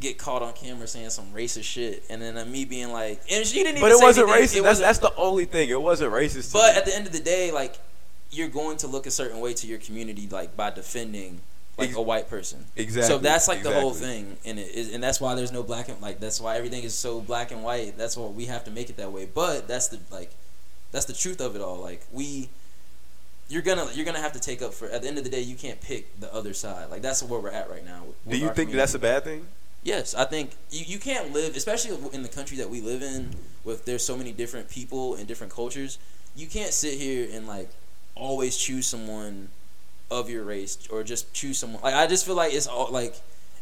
get 0.00 0.16
caught 0.18 0.42
on 0.42 0.52
camera 0.52 0.86
saying 0.86 1.10
some 1.10 1.26
racist 1.32 1.64
shit 1.64 2.04
and 2.08 2.22
then 2.22 2.36
uh, 2.38 2.44
me 2.44 2.64
being 2.64 2.92
like 2.92 3.20
and 3.30 3.44
she 3.44 3.54
didn't 3.62 3.78
even 3.78 3.80
but 3.80 3.90
it 3.90 4.00
wasn't 4.00 4.28
anything. 4.28 4.44
racist. 4.44 4.58
It 4.58 4.62
that's 4.62 4.80
wasn't- 4.80 4.86
that's 4.86 4.98
the 4.98 5.14
only 5.16 5.44
thing. 5.44 5.70
It 5.70 5.80
wasn't 5.80 6.12
racist. 6.12 6.52
but 6.52 6.72
me. 6.74 6.78
at 6.78 6.84
the 6.84 6.94
end 6.94 7.06
of 7.06 7.12
the 7.12 7.18
day 7.20 7.50
like 7.50 7.78
you're 8.30 8.48
going 8.48 8.76
to 8.76 8.86
look 8.86 9.06
a 9.06 9.10
certain 9.10 9.40
way 9.40 9.54
to 9.54 9.66
your 9.66 9.78
community 9.78 10.28
like 10.30 10.56
by 10.56 10.70
defending 10.70 11.40
like 11.78 11.94
a 11.94 12.02
white 12.02 12.28
person. 12.28 12.64
exactly. 12.76 13.08
So 13.14 13.18
that's 13.18 13.46
like 13.48 13.62
the 13.62 13.72
whole 13.72 13.92
thing, 13.92 14.36
and 14.44 14.58
it 14.58 14.74
is, 14.74 14.92
and 14.92 15.02
that's 15.02 15.20
why 15.20 15.34
there's 15.34 15.52
no 15.52 15.62
black 15.62 15.88
and 15.88 16.00
like 16.02 16.20
that's 16.20 16.40
why 16.40 16.56
everything 16.56 16.82
is 16.82 16.94
so 16.94 17.20
black 17.20 17.50
and 17.50 17.62
white. 17.62 17.96
That's 17.96 18.16
why 18.16 18.26
we 18.28 18.46
have 18.46 18.64
to 18.64 18.70
make 18.70 18.90
it 18.90 18.96
that 18.96 19.12
way. 19.12 19.26
But 19.32 19.68
that's 19.68 19.88
the 19.88 20.00
like, 20.10 20.30
that's 20.92 21.04
the 21.06 21.12
truth 21.12 21.40
of 21.40 21.54
it 21.56 21.62
all. 21.62 21.78
Like 21.78 22.04
we, 22.12 22.48
you're 23.48 23.62
gonna 23.62 23.88
you're 23.94 24.04
gonna 24.04 24.20
have 24.20 24.32
to 24.32 24.40
take 24.40 24.60
up 24.62 24.74
for. 24.74 24.88
At 24.88 25.02
the 25.02 25.08
end 25.08 25.18
of 25.18 25.24
the 25.24 25.30
day, 25.30 25.40
you 25.40 25.54
can't 25.54 25.80
pick 25.80 26.18
the 26.20 26.32
other 26.34 26.52
side. 26.54 26.90
Like 26.90 27.02
that's 27.02 27.22
where 27.22 27.40
we're 27.40 27.50
at 27.50 27.70
right 27.70 27.84
now. 27.84 28.04
with- 28.04 28.28
Do 28.32 28.36
you 28.38 28.50
think 28.50 28.72
that's 28.72 28.94
a 28.94 28.98
bad 28.98 29.24
thing? 29.24 29.46
Yes, 29.84 30.14
I 30.14 30.24
think 30.24 30.50
you, 30.70 30.84
you 30.86 30.98
can't 30.98 31.32
live, 31.32 31.54
especially 31.56 31.96
in 32.12 32.22
the 32.22 32.28
country 32.28 32.56
that 32.58 32.68
we 32.68 32.80
live 32.80 33.00
in, 33.00 33.30
with 33.64 33.84
there's 33.84 34.04
so 34.04 34.16
many 34.16 34.32
different 34.32 34.68
people 34.68 35.14
and 35.14 35.26
different 35.26 35.52
cultures. 35.52 35.98
You 36.34 36.46
can't 36.48 36.72
sit 36.72 36.94
here 36.98 37.28
and 37.32 37.46
like 37.46 37.70
always 38.16 38.56
choose 38.56 38.86
someone 38.86 39.48
of 40.10 40.30
your 40.30 40.44
race 40.44 40.78
or 40.90 41.02
just 41.02 41.32
choose 41.34 41.58
someone. 41.58 41.82
Like 41.82 41.94
I 41.94 42.06
just 42.06 42.24
feel 42.26 42.34
like 42.34 42.52
it's 42.54 42.66
all 42.66 42.90
like 42.90 43.14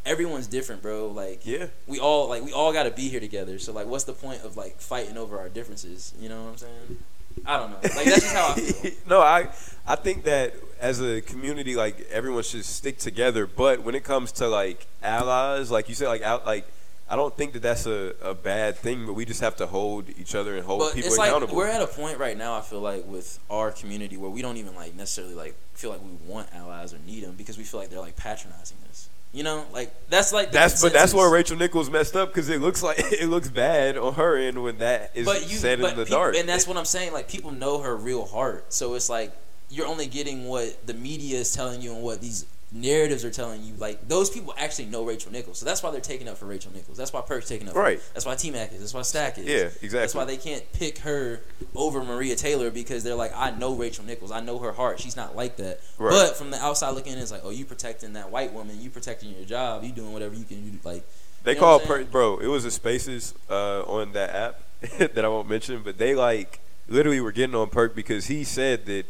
everyone's 0.04 0.46
different, 0.46 0.82
bro. 0.82 1.08
Like 1.08 1.44
Yeah. 1.46 1.66
we 1.86 1.98
all 1.98 2.28
like 2.28 2.42
we 2.44 2.52
all 2.52 2.72
got 2.72 2.84
to 2.84 2.90
be 2.90 3.08
here 3.08 3.20
together. 3.20 3.58
So 3.58 3.72
like, 3.72 3.86
what's 3.86 4.04
the 4.04 4.12
point 4.12 4.42
of 4.42 4.56
like 4.56 4.80
fighting 4.80 5.16
over 5.16 5.38
our 5.38 5.48
differences? 5.48 6.14
You 6.20 6.28
know 6.28 6.44
what 6.44 6.50
I'm 6.50 6.56
saying? 6.58 6.98
I 7.44 7.58
don't 7.58 7.70
know. 7.70 7.76
Like 7.82 8.06
that's 8.06 8.22
just 8.22 8.34
how 8.34 8.48
I 8.48 8.54
feel. 8.54 8.92
no, 9.08 9.20
I 9.20 9.48
I 9.86 9.96
think 9.96 10.24
that 10.24 10.54
as 10.80 11.00
a 11.00 11.20
community, 11.20 11.74
like 11.76 12.06
everyone 12.10 12.42
should 12.42 12.64
stick 12.64 12.98
together. 12.98 13.46
But 13.46 13.82
when 13.82 13.94
it 13.94 14.04
comes 14.04 14.32
to 14.32 14.48
like 14.48 14.86
allies, 15.02 15.70
like 15.70 15.88
you 15.88 15.94
said, 15.94 16.08
like 16.08 16.22
out, 16.22 16.46
like 16.46 16.66
I 17.08 17.14
don't 17.14 17.36
think 17.36 17.52
that 17.52 17.62
that's 17.62 17.86
a, 17.86 18.14
a 18.22 18.34
bad 18.34 18.76
thing. 18.76 19.06
But 19.06 19.12
we 19.12 19.24
just 19.24 19.40
have 19.40 19.56
to 19.56 19.66
hold 19.66 20.08
each 20.18 20.34
other 20.34 20.56
and 20.56 20.66
hold 20.66 20.80
But 20.80 20.94
people 20.94 21.08
it's 21.08 21.18
like 21.18 21.28
accountable. 21.30 21.54
we're 21.56 21.68
at 21.68 21.82
a 21.82 21.86
point 21.86 22.18
right 22.18 22.36
now. 22.36 22.56
I 22.56 22.62
feel 22.62 22.80
like 22.80 23.06
with 23.06 23.38
our 23.48 23.70
community 23.70 24.16
where 24.16 24.30
we 24.30 24.42
don't 24.42 24.56
even 24.56 24.74
like 24.74 24.94
necessarily 24.94 25.34
like 25.34 25.54
feel 25.74 25.90
like 25.90 26.00
we 26.02 26.10
want 26.30 26.48
allies 26.54 26.92
or 26.92 26.98
need 27.06 27.22
them 27.24 27.34
because 27.36 27.56
we 27.58 27.64
feel 27.64 27.78
like 27.80 27.90
they're 27.90 28.00
like 28.00 28.16
patronizing 28.16 28.78
us. 28.90 29.08
You 29.32 29.42
know, 29.42 29.66
like 29.72 29.92
that's 30.08 30.32
like 30.32 30.50
that's 30.50 30.80
but 30.80 30.92
that's 30.92 31.12
where 31.12 31.30
Rachel 31.30 31.56
Nichols 31.56 31.90
messed 31.90 32.16
up 32.16 32.30
because 32.30 32.48
it 32.48 32.60
looks 32.60 32.82
like 32.82 32.96
it 33.12 33.28
looks 33.28 33.48
bad 33.48 33.98
on 33.98 34.14
her 34.14 34.36
end 34.36 34.62
when 34.62 34.78
that 34.78 35.10
is 35.14 35.26
but 35.26 35.42
you, 35.50 35.58
said 35.58 35.80
but 35.80 35.90
in 35.92 35.96
the 35.98 36.04
people- 36.06 36.18
dark. 36.18 36.36
and 36.36 36.48
that's 36.48 36.66
what 36.66 36.76
I'm 36.76 36.84
saying. 36.86 37.12
Like 37.12 37.28
people 37.28 37.50
know 37.50 37.80
her 37.82 37.94
real 37.94 38.24
heart, 38.24 38.72
so 38.72 38.94
it's 38.94 39.10
like 39.10 39.32
you're 39.68 39.86
only 39.86 40.06
getting 40.06 40.46
what 40.46 40.86
the 40.86 40.94
media 40.94 41.38
is 41.38 41.52
telling 41.52 41.82
you 41.82 41.92
and 41.92 42.02
what 42.02 42.20
these 42.20 42.46
narratives 42.72 43.24
are 43.24 43.30
telling 43.30 43.62
you. 43.62 43.74
Like 43.74 44.08
those 44.08 44.30
people 44.30 44.54
actually 44.58 44.86
know 44.86 45.04
Rachel 45.04 45.32
Nichols, 45.32 45.58
so 45.58 45.64
that's 45.64 45.82
why 45.82 45.90
they're 45.90 46.00
taking 46.00 46.28
up 46.28 46.36
for 46.36 46.46
Rachel 46.46 46.72
Nichols. 46.72 46.96
That's 46.96 47.12
why 47.12 47.20
Perk's 47.20 47.48
taking 47.48 47.68
up. 47.68 47.74
Right. 47.74 48.00
That's 48.14 48.26
why 48.26 48.34
T 48.34 48.50
Mac 48.50 48.72
is. 48.72 48.80
That's 48.80 48.94
why 48.94 49.02
Stack 49.02 49.38
is. 49.38 49.46
Yeah, 49.46 49.54
exactly. 49.54 49.88
That's 49.88 50.14
why 50.14 50.24
they 50.24 50.36
can't 50.36 50.64
pick 50.72 50.98
her 50.98 51.40
over 51.74 52.02
Maria 52.02 52.36
Taylor 52.36 52.70
because 52.70 53.04
they're 53.04 53.14
like, 53.14 53.32
I 53.34 53.50
know 53.52 53.74
Rachel 53.74 54.04
Nichols. 54.04 54.30
I 54.32 54.40
know 54.40 54.58
her 54.58 54.72
heart. 54.72 55.00
She's 55.00 55.16
not 55.16 55.36
like 55.36 55.56
that. 55.56 55.80
Right. 55.98 56.10
But 56.10 56.36
from 56.36 56.50
the 56.50 56.58
outside 56.58 56.90
looking 56.90 57.12
in, 57.12 57.18
it's 57.18 57.32
like, 57.32 57.42
oh, 57.44 57.50
you 57.50 57.64
protecting 57.64 58.14
that 58.14 58.30
white 58.30 58.52
woman. 58.52 58.80
You 58.80 58.90
protecting 58.90 59.32
your 59.34 59.44
job. 59.44 59.84
You 59.84 59.92
doing 59.92 60.12
whatever 60.12 60.34
you 60.34 60.44
can 60.44 60.70
do. 60.70 60.78
Like 60.84 61.04
They 61.44 61.52
You 61.52 61.56
know 61.56 61.60
call 61.60 61.78
what 61.78 61.86
per- 61.88 62.04
bro. 62.04 62.38
It 62.38 62.48
was 62.48 62.64
a 62.64 62.70
Spaces 62.70 63.34
uh, 63.48 63.82
on 63.82 64.12
that 64.12 64.30
app 64.34 64.60
that 64.98 65.24
I 65.24 65.28
won't 65.28 65.48
mention, 65.48 65.82
but 65.82 65.98
they 65.98 66.14
like 66.14 66.60
literally 66.88 67.20
were 67.20 67.32
getting 67.32 67.54
on 67.54 67.68
Perk 67.68 67.94
because 67.94 68.26
he 68.26 68.44
said 68.44 68.86
that 68.86 69.06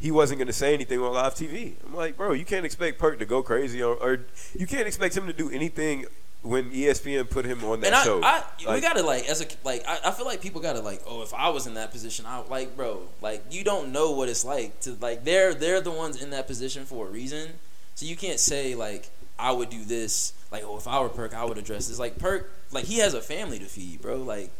he 0.00 0.10
wasn't 0.10 0.38
going 0.38 0.46
to 0.46 0.52
say 0.52 0.72
anything 0.72 0.98
on 0.98 1.12
live 1.12 1.34
TV. 1.34 1.74
I'm 1.86 1.94
like, 1.94 2.16
bro, 2.16 2.32
you 2.32 2.46
can't 2.46 2.64
expect 2.64 2.98
Perk 2.98 3.18
to 3.18 3.26
go 3.26 3.42
crazy, 3.42 3.82
or, 3.82 3.94
or 3.94 4.20
you 4.58 4.66
can't 4.66 4.86
expect 4.86 5.16
him 5.16 5.26
to 5.26 5.32
do 5.32 5.50
anything 5.50 6.06
when 6.42 6.70
ESPN 6.70 7.28
put 7.28 7.44
him 7.44 7.62
on 7.64 7.80
that 7.80 7.88
and 7.88 7.96
I, 7.96 8.04
show. 8.04 8.22
I 8.22 8.42
we 8.74 8.80
gotta 8.80 9.02
like 9.02 9.28
as 9.28 9.42
a 9.42 9.46
like 9.62 9.84
I, 9.86 9.98
I 10.06 10.10
feel 10.10 10.24
like 10.24 10.40
people 10.40 10.62
gotta 10.62 10.80
like 10.80 11.02
oh 11.06 11.20
if 11.20 11.34
I 11.34 11.50
was 11.50 11.66
in 11.66 11.74
that 11.74 11.90
position 11.90 12.24
I 12.26 12.38
like 12.48 12.76
bro 12.76 13.02
like 13.20 13.44
you 13.50 13.62
don't 13.62 13.92
know 13.92 14.12
what 14.12 14.30
it's 14.30 14.42
like 14.42 14.80
to 14.80 14.96
like 15.02 15.24
they're 15.24 15.52
they're 15.52 15.82
the 15.82 15.90
ones 15.90 16.22
in 16.22 16.30
that 16.30 16.46
position 16.46 16.86
for 16.86 17.06
a 17.08 17.10
reason 17.10 17.50
so 17.94 18.06
you 18.06 18.16
can't 18.16 18.40
say 18.40 18.74
like 18.74 19.10
I 19.38 19.52
would 19.52 19.68
do 19.68 19.84
this 19.84 20.32
like 20.50 20.62
oh 20.64 20.78
if 20.78 20.88
I 20.88 20.98
were 21.00 21.10
Perk 21.10 21.34
I 21.34 21.44
would 21.44 21.58
address 21.58 21.88
this 21.88 21.98
like 21.98 22.18
Perk 22.18 22.50
like 22.72 22.86
he 22.86 23.00
has 23.00 23.12
a 23.12 23.20
family 23.20 23.58
to 23.58 23.66
feed 23.66 24.00
bro 24.00 24.16
like 24.16 24.50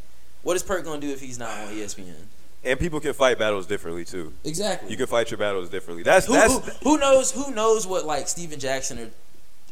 what 0.42 0.56
is 0.56 0.62
Perk 0.62 0.84
gonna 0.84 1.00
do 1.00 1.10
if 1.10 1.20
he's 1.20 1.38
not 1.38 1.48
on 1.48 1.68
ESPN 1.68 2.26
and 2.64 2.78
people 2.78 3.00
can 3.00 3.12
fight 3.14 3.38
battles 3.38 3.66
differently 3.66 4.04
too. 4.04 4.32
exactly 4.44 4.90
You 4.90 4.96
can 4.96 5.06
fight 5.06 5.30
your 5.30 5.38
battles 5.38 5.68
differently. 5.70 6.02
That's 6.02 6.26
who, 6.26 6.34
that's 6.34 6.54
who, 6.78 6.90
who 6.90 6.98
knows 6.98 7.32
who 7.32 7.50
knows 7.52 7.86
what 7.86 8.04
like 8.06 8.28
Stephen 8.28 8.58
Jackson 8.58 8.98
or 8.98 9.10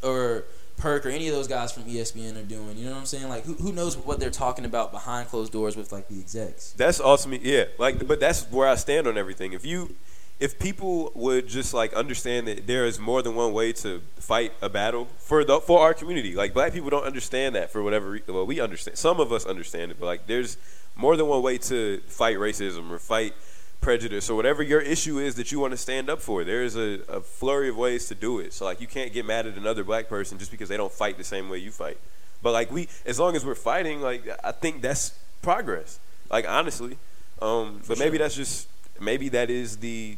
or 0.09 0.44
Perk 0.77 1.07
or 1.07 1.09
any 1.09 1.27
of 1.29 1.35
those 1.35 1.48
guys 1.48 1.72
from 1.72 1.85
ESPN 1.85 2.40
are 2.40 2.44
doing 2.44 2.77
you 2.77 2.85
know 2.85 2.92
what 2.92 3.01
I'm 3.01 3.07
saying 3.07 3.29
like 3.29 3.44
who, 3.44 3.55
who 3.55 3.72
knows 3.72 3.96
what 3.96 4.20
they're 4.20 4.31
talking 4.31 4.64
about 4.64 4.92
behind 4.92 5.29
closed 5.29 5.53
doors 5.53 5.77
with 5.77 5.92
like 5.92 6.09
the 6.09 6.20
execs 6.20 6.72
That's 6.72 7.01
ultimate, 7.01 7.42
yeah. 7.42 7.64
Like, 7.79 8.07
but 8.07 8.20
that's 8.20 8.44
where 8.51 8.68
I 8.68 8.77
stand 8.77 9.07
on 9.07 9.18
everything. 9.18 9.53
If 9.53 9.66
you, 9.66 9.96
if 10.40 10.59
people 10.59 11.11
would 11.14 11.48
just 11.48 11.74
like 11.74 11.92
understand 11.94 12.46
that 12.46 12.66
there 12.66 12.87
is 12.87 12.98
more 12.98 13.22
than 13.22 13.35
one 13.35 13.53
way 13.53 13.72
to 13.72 14.01
fight 14.16 14.53
a 14.62 14.68
battle 14.68 15.09
for 15.18 15.44
the 15.44 15.61
for 15.61 15.81
our 15.81 15.94
community. 15.94 16.35
Like, 16.35 16.55
black 16.55 16.72
people 16.72 16.90
don't 16.90 17.05
understand 17.05 17.55
that 17.55 17.70
for 17.70 17.83
whatever. 17.83 18.11
Re- 18.11 18.22
well, 18.29 18.46
we 18.46 18.61
understand. 18.61 18.98
Some 18.98 19.20
of 19.20 19.33
us 19.33 19.44
understand 19.44 19.90
it, 19.90 19.98
but 19.98 20.07
like, 20.07 20.27
there's 20.27 20.57
more 20.94 21.16
than 21.16 21.27
one 21.27 21.42
way 21.42 21.59
to 21.59 22.01
fight 22.07 22.37
racism 22.37 22.90
or 22.90 22.98
fight 22.98 23.35
prejudice 23.81 24.29
or 24.29 24.35
whatever 24.35 24.62
your 24.62 24.81
issue 24.81 25.18
is 25.18 25.37
that 25.37 25.53
you 25.53 25.61
want 25.61 25.72
to 25.72 25.77
stand 25.77 26.11
up 26.11 26.20
for. 26.20 26.44
There 26.44 26.62
is 26.64 26.77
a, 26.77 27.01
a 27.09 27.20
flurry 27.20 27.68
of 27.68 27.77
ways 27.77 28.07
to 28.09 28.14
do 28.14 28.40
it. 28.40 28.53
So 28.53 28.64
like, 28.64 28.81
you 28.81 28.88
can't 28.88 29.12
get 29.12 29.24
mad 29.24 29.46
at 29.46 29.57
another 29.57 29.85
black 29.85 30.09
person 30.09 30.38
just 30.38 30.51
because 30.51 30.68
they 30.68 30.77
don't 30.77 30.92
fight 30.92 31.16
the 31.16 31.24
same 31.24 31.48
way 31.48 31.59
you 31.59 31.70
fight. 31.70 31.98
But 32.42 32.53
like 32.53 32.70
we, 32.70 32.88
as 33.05 33.18
long 33.18 33.35
as 33.35 33.44
we're 33.44 33.55
fighting, 33.55 34.01
like 34.01 34.29
I 34.44 34.53
think 34.53 34.83
that's 34.83 35.18
progress. 35.42 35.98
Like 36.31 36.48
honestly, 36.48 36.98
um, 37.40 37.81
but 37.88 37.98
maybe 37.98 38.18
that's 38.18 38.35
just 38.35 38.68
maybe 39.01 39.29
that 39.31 39.51
is 39.51 39.79
the 39.79 40.16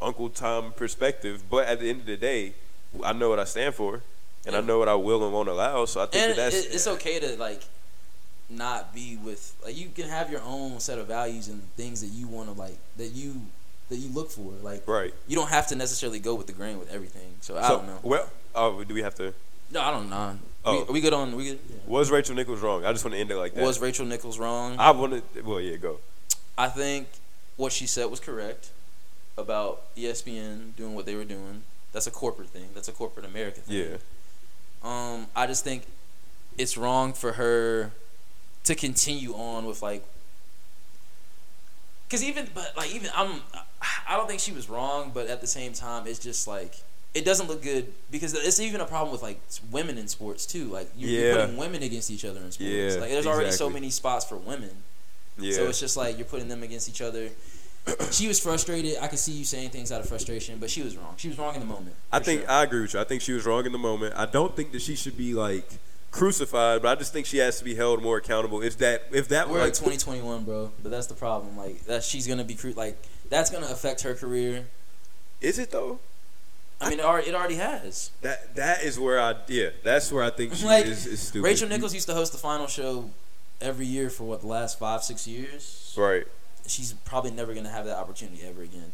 Uncle 0.00 0.28
Tom 0.28 0.72
perspective. 0.72 1.44
But 1.50 1.66
at 1.66 1.80
the 1.80 1.90
end 1.90 2.00
of 2.00 2.06
the 2.06 2.16
day, 2.16 2.54
I 3.04 3.12
know 3.12 3.30
what 3.30 3.38
I 3.38 3.44
stand 3.44 3.74
for, 3.74 4.02
and 4.46 4.56
I 4.56 4.60
know 4.60 4.78
what 4.78 4.88
I 4.88 4.94
will 4.94 5.24
and 5.24 5.32
won't 5.32 5.48
allow. 5.48 5.84
So 5.84 6.02
I 6.02 6.06
think 6.06 6.22
and 6.22 6.30
that 6.32 6.36
that's 6.36 6.66
it, 6.66 6.74
it's 6.74 6.86
okay 6.86 7.18
to 7.20 7.36
like 7.36 7.62
not 8.48 8.94
be 8.94 9.16
with 9.16 9.54
like 9.64 9.76
you 9.76 9.88
can 9.88 10.08
have 10.08 10.30
your 10.30 10.40
own 10.42 10.78
set 10.78 10.98
of 10.98 11.06
values 11.06 11.48
and 11.48 11.62
things 11.76 12.00
that 12.00 12.08
you 12.08 12.26
want 12.28 12.52
to 12.52 12.58
like 12.58 12.78
that 12.96 13.08
you 13.08 13.40
that 13.88 13.96
you 13.96 14.08
look 14.10 14.30
for 14.30 14.52
like 14.62 14.86
right. 14.86 15.12
you 15.26 15.36
don't 15.36 15.48
have 15.48 15.66
to 15.66 15.74
necessarily 15.74 16.18
go 16.18 16.34
with 16.34 16.46
the 16.46 16.52
grain 16.52 16.78
with 16.78 16.92
everything 16.92 17.34
so 17.40 17.56
i 17.56 17.62
so, 17.62 17.78
don't 17.78 17.86
know 17.86 17.98
Well, 18.02 18.30
oh, 18.54 18.84
do 18.84 18.94
we 18.94 19.02
have 19.02 19.14
to? 19.16 19.34
no 19.72 19.80
i 19.80 19.90
don't 19.90 20.10
know 20.10 20.38
Oh. 20.68 20.84
we, 20.88 20.94
we 20.94 21.00
good 21.00 21.12
on 21.12 21.36
we 21.36 21.44
good 21.44 21.60
yeah. 21.70 21.76
Was 21.86 22.10
Rachel 22.10 22.34
Nichols 22.34 22.60
wrong? 22.60 22.84
I 22.84 22.90
just 22.90 23.04
want 23.04 23.14
to 23.14 23.20
end 23.20 23.30
it 23.30 23.36
like 23.36 23.54
that. 23.54 23.62
was 23.62 23.80
rachel 23.80 24.04
nichols 24.04 24.36
wrong 24.36 24.74
I 24.80 24.90
want 24.90 25.22
to? 25.34 25.42
Well, 25.42 25.60
yeah, 25.60 25.76
go. 25.76 26.00
I 26.58 26.68
think 26.68 27.06
what 27.56 27.70
she 27.72 27.86
said 27.86 28.06
was 28.06 28.18
correct 28.18 28.70
about 29.38 29.94
espn 29.96 30.74
doing 30.76 30.94
what 30.94 31.04
they 31.06 31.14
were 31.14 31.24
doing 31.24 31.62
that's 31.92 32.06
a 32.06 32.10
corporate 32.10 32.48
thing 32.48 32.68
that's 32.74 32.88
a 32.88 32.92
corporate 32.92 33.24
america 33.26 33.60
thing 33.60 33.76
Yeah. 33.90 33.96
Um, 34.82 35.26
I 35.34 35.46
just 35.46 35.64
think 35.64 35.82
it's 36.58 36.76
wrong 36.76 37.12
for 37.12 37.32
her 37.32 37.90
to 38.64 38.74
continue 38.74 39.32
on 39.34 39.64
with 39.66 39.82
like, 39.82 40.04
cause 42.10 42.22
even 42.22 42.48
but 42.54 42.72
like 42.76 42.94
even 42.94 43.10
I'm 43.14 43.40
I 44.08 44.16
don't 44.16 44.28
think 44.28 44.40
she 44.40 44.52
was 44.52 44.68
wrong, 44.68 45.10
but 45.12 45.26
at 45.26 45.40
the 45.40 45.46
same 45.46 45.72
time, 45.72 46.06
it's 46.06 46.18
just 46.18 46.46
like 46.46 46.74
it 47.14 47.24
doesn't 47.24 47.48
look 47.48 47.62
good 47.62 47.92
because 48.10 48.34
it's 48.34 48.60
even 48.60 48.80
a 48.80 48.84
problem 48.84 49.10
with 49.10 49.22
like 49.22 49.40
women 49.70 49.98
in 49.98 50.06
sports 50.08 50.46
too. 50.46 50.64
Like 50.66 50.88
you're, 50.96 51.10
you're 51.10 51.36
putting 51.36 51.56
women 51.56 51.82
against 51.82 52.10
each 52.10 52.24
other 52.24 52.40
in 52.40 52.52
sports. 52.52 52.60
Yeah, 52.70 53.00
like 53.00 53.10
there's 53.10 53.26
already 53.26 53.50
so 53.52 53.68
many 53.70 53.90
spots 53.90 54.24
for 54.24 54.36
women, 54.36 54.70
Yeah. 55.38 55.54
so 55.54 55.64
it's 55.68 55.80
just 55.80 55.96
like 55.96 56.16
you're 56.16 56.26
putting 56.26 56.48
them 56.48 56.62
against 56.62 56.88
each 56.88 57.00
other. 57.02 57.28
she 58.10 58.28
was 58.28 58.40
frustrated. 58.40 58.96
I 59.00 59.06
could 59.08 59.18
see 59.18 59.32
you 59.32 59.44
saying 59.44 59.70
things 59.70 59.92
out 59.92 60.00
of 60.00 60.08
frustration, 60.08 60.58
but 60.58 60.70
she 60.70 60.82
was 60.82 60.96
wrong. 60.96 61.14
She 61.16 61.28
was 61.28 61.38
wrong 61.38 61.54
in 61.54 61.60
the 61.60 61.66
moment. 61.66 61.94
I 62.12 62.18
think 62.18 62.42
sure. 62.42 62.50
I 62.50 62.62
agree 62.64 62.80
with 62.82 62.94
you. 62.94 63.00
I 63.00 63.04
think 63.04 63.22
she 63.22 63.32
was 63.32 63.46
wrong 63.46 63.64
in 63.66 63.72
the 63.72 63.78
moment. 63.78 64.14
I 64.16 64.26
don't 64.26 64.54
think 64.56 64.72
that 64.72 64.82
she 64.82 64.96
should 64.96 65.16
be 65.16 65.34
like 65.34 65.68
crucified, 66.10 66.82
but 66.82 66.88
I 66.88 66.94
just 66.98 67.12
think 67.12 67.26
she 67.26 67.38
has 67.38 67.58
to 67.58 67.64
be 67.64 67.74
held 67.74 68.02
more 68.02 68.16
accountable. 68.16 68.62
If 68.62 68.78
that 68.78 69.04
if 69.12 69.28
that 69.28 69.48
We're 69.48 69.60
like 69.60 69.74
2021, 69.74 70.44
bro. 70.44 70.72
But 70.82 70.90
that's 70.90 71.06
the 71.06 71.14
problem. 71.14 71.56
Like 71.56 71.84
that, 71.86 72.02
she's 72.02 72.26
gonna 72.26 72.44
be 72.44 72.54
cru- 72.54 72.72
like 72.72 72.96
that's 73.28 73.50
gonna 73.50 73.66
affect 73.66 74.02
her 74.02 74.14
career. 74.14 74.66
is 75.40 75.58
it 75.58 75.70
though? 75.70 76.00
I 76.78 76.90
mean, 76.90 76.98
it 77.00 77.04
already, 77.06 77.28
it 77.30 77.34
already 77.34 77.54
has. 77.54 78.10
That 78.20 78.54
that 78.56 78.82
is 78.82 78.98
where 78.98 79.20
I 79.20 79.36
yeah 79.48 79.70
that's 79.82 80.10
where 80.12 80.24
I 80.24 80.30
think 80.30 80.54
she 80.54 80.66
Like 80.66 80.86
is, 80.86 81.06
is 81.06 81.20
stupid. 81.20 81.44
Rachel 81.44 81.68
Nichols 81.68 81.94
used 81.94 82.08
to 82.08 82.14
host 82.14 82.32
the 82.32 82.38
final 82.38 82.66
show 82.66 83.10
every 83.60 83.86
year 83.86 84.10
for 84.10 84.24
what 84.24 84.40
the 84.40 84.46
last 84.46 84.78
five 84.78 85.02
six 85.02 85.26
years. 85.26 85.94
right? 85.96 86.26
She's 86.68 86.92
probably 86.92 87.30
never 87.30 87.54
gonna 87.54 87.70
have 87.70 87.86
that 87.86 87.96
opportunity 87.96 88.42
ever 88.42 88.62
again. 88.62 88.92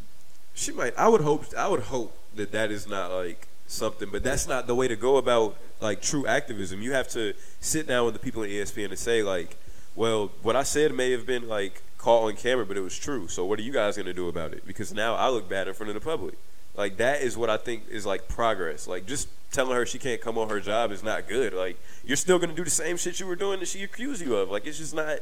She 0.55 0.73
might. 0.73 0.97
I 0.99 1.09
would 1.09 1.23
hope. 1.23 1.47
I 1.57 1.69
would 1.69 1.81
hope 1.81 2.17
that 2.35 2.53
that 2.53 2.71
is 2.71 2.87
not 2.87 3.11
like 3.11 3.49
something, 3.67 4.09
but 4.11 4.23
that's 4.23 4.47
not 4.47 4.67
the 4.67 4.75
way 4.75 4.89
to 4.89 4.97
go 4.97 5.17
about 5.17 5.57
like 5.81 6.03
true 6.03 6.27
activism. 6.27 6.83
You 6.83 6.93
have 6.93 7.09
to 7.09 7.35
sit 7.61 7.87
down 7.87 8.05
with 8.05 8.15
the 8.15 8.21
people 8.21 8.43
at 8.43 8.51
ESPN 8.51 8.87
and 8.87 8.99
say 8.99 9.23
like, 9.23 9.57
well, 9.95 10.31
what 10.43 10.57
I 10.57 10.63
said 10.63 10.95
may 10.95 11.11
have 11.13 11.27
been 11.27 11.49
like 11.49 11.83
caught 11.99 12.25
on 12.25 12.37
camera, 12.37 12.67
but 12.67 12.77
it 12.77 12.81
was 12.81 12.99
true. 12.99 13.29
So 13.29 13.45
what 13.45 13.59
are 13.59 13.63
you 13.63 13.73
guys 13.73 13.97
gonna 13.97 14.13
do 14.13 14.29
about 14.29 14.53
it? 14.53 14.67
Because 14.67 14.93
now 14.93 15.15
I 15.15 15.29
look 15.29 15.49
bad 15.49 15.69
in 15.69 15.75
front 15.75 15.89
of 15.89 15.95
the 15.95 16.01
public. 16.01 16.35
Like 16.75 16.97
that 16.99 17.23
is 17.23 17.37
what 17.37 17.51
I 17.51 17.57
think 17.57 17.85
is 17.89 18.07
like 18.07 18.29
progress. 18.29 18.87
Like 18.87 19.07
just 19.07 19.29
telling 19.51 19.77
her 19.77 19.85
she 19.85 19.99
can't 19.99 20.21
come 20.21 20.39
on 20.39 20.49
her 20.49 20.61
job 20.61 20.91
is 20.91 21.03
not 21.03 21.29
good. 21.29 21.53
Like 21.53 21.79
you're 22.05 22.17
still 22.17 22.39
gonna 22.39 22.55
do 22.55 22.65
the 22.65 22.71
same 22.71 22.97
shit 22.97 23.21
you 23.21 23.27
were 23.27 23.37
doing 23.37 23.61
that 23.61 23.69
she 23.69 23.83
accused 23.83 24.23
you 24.23 24.37
of. 24.37 24.51
Like 24.51 24.67
it's 24.67 24.79
just 24.79 24.95
not. 24.95 25.19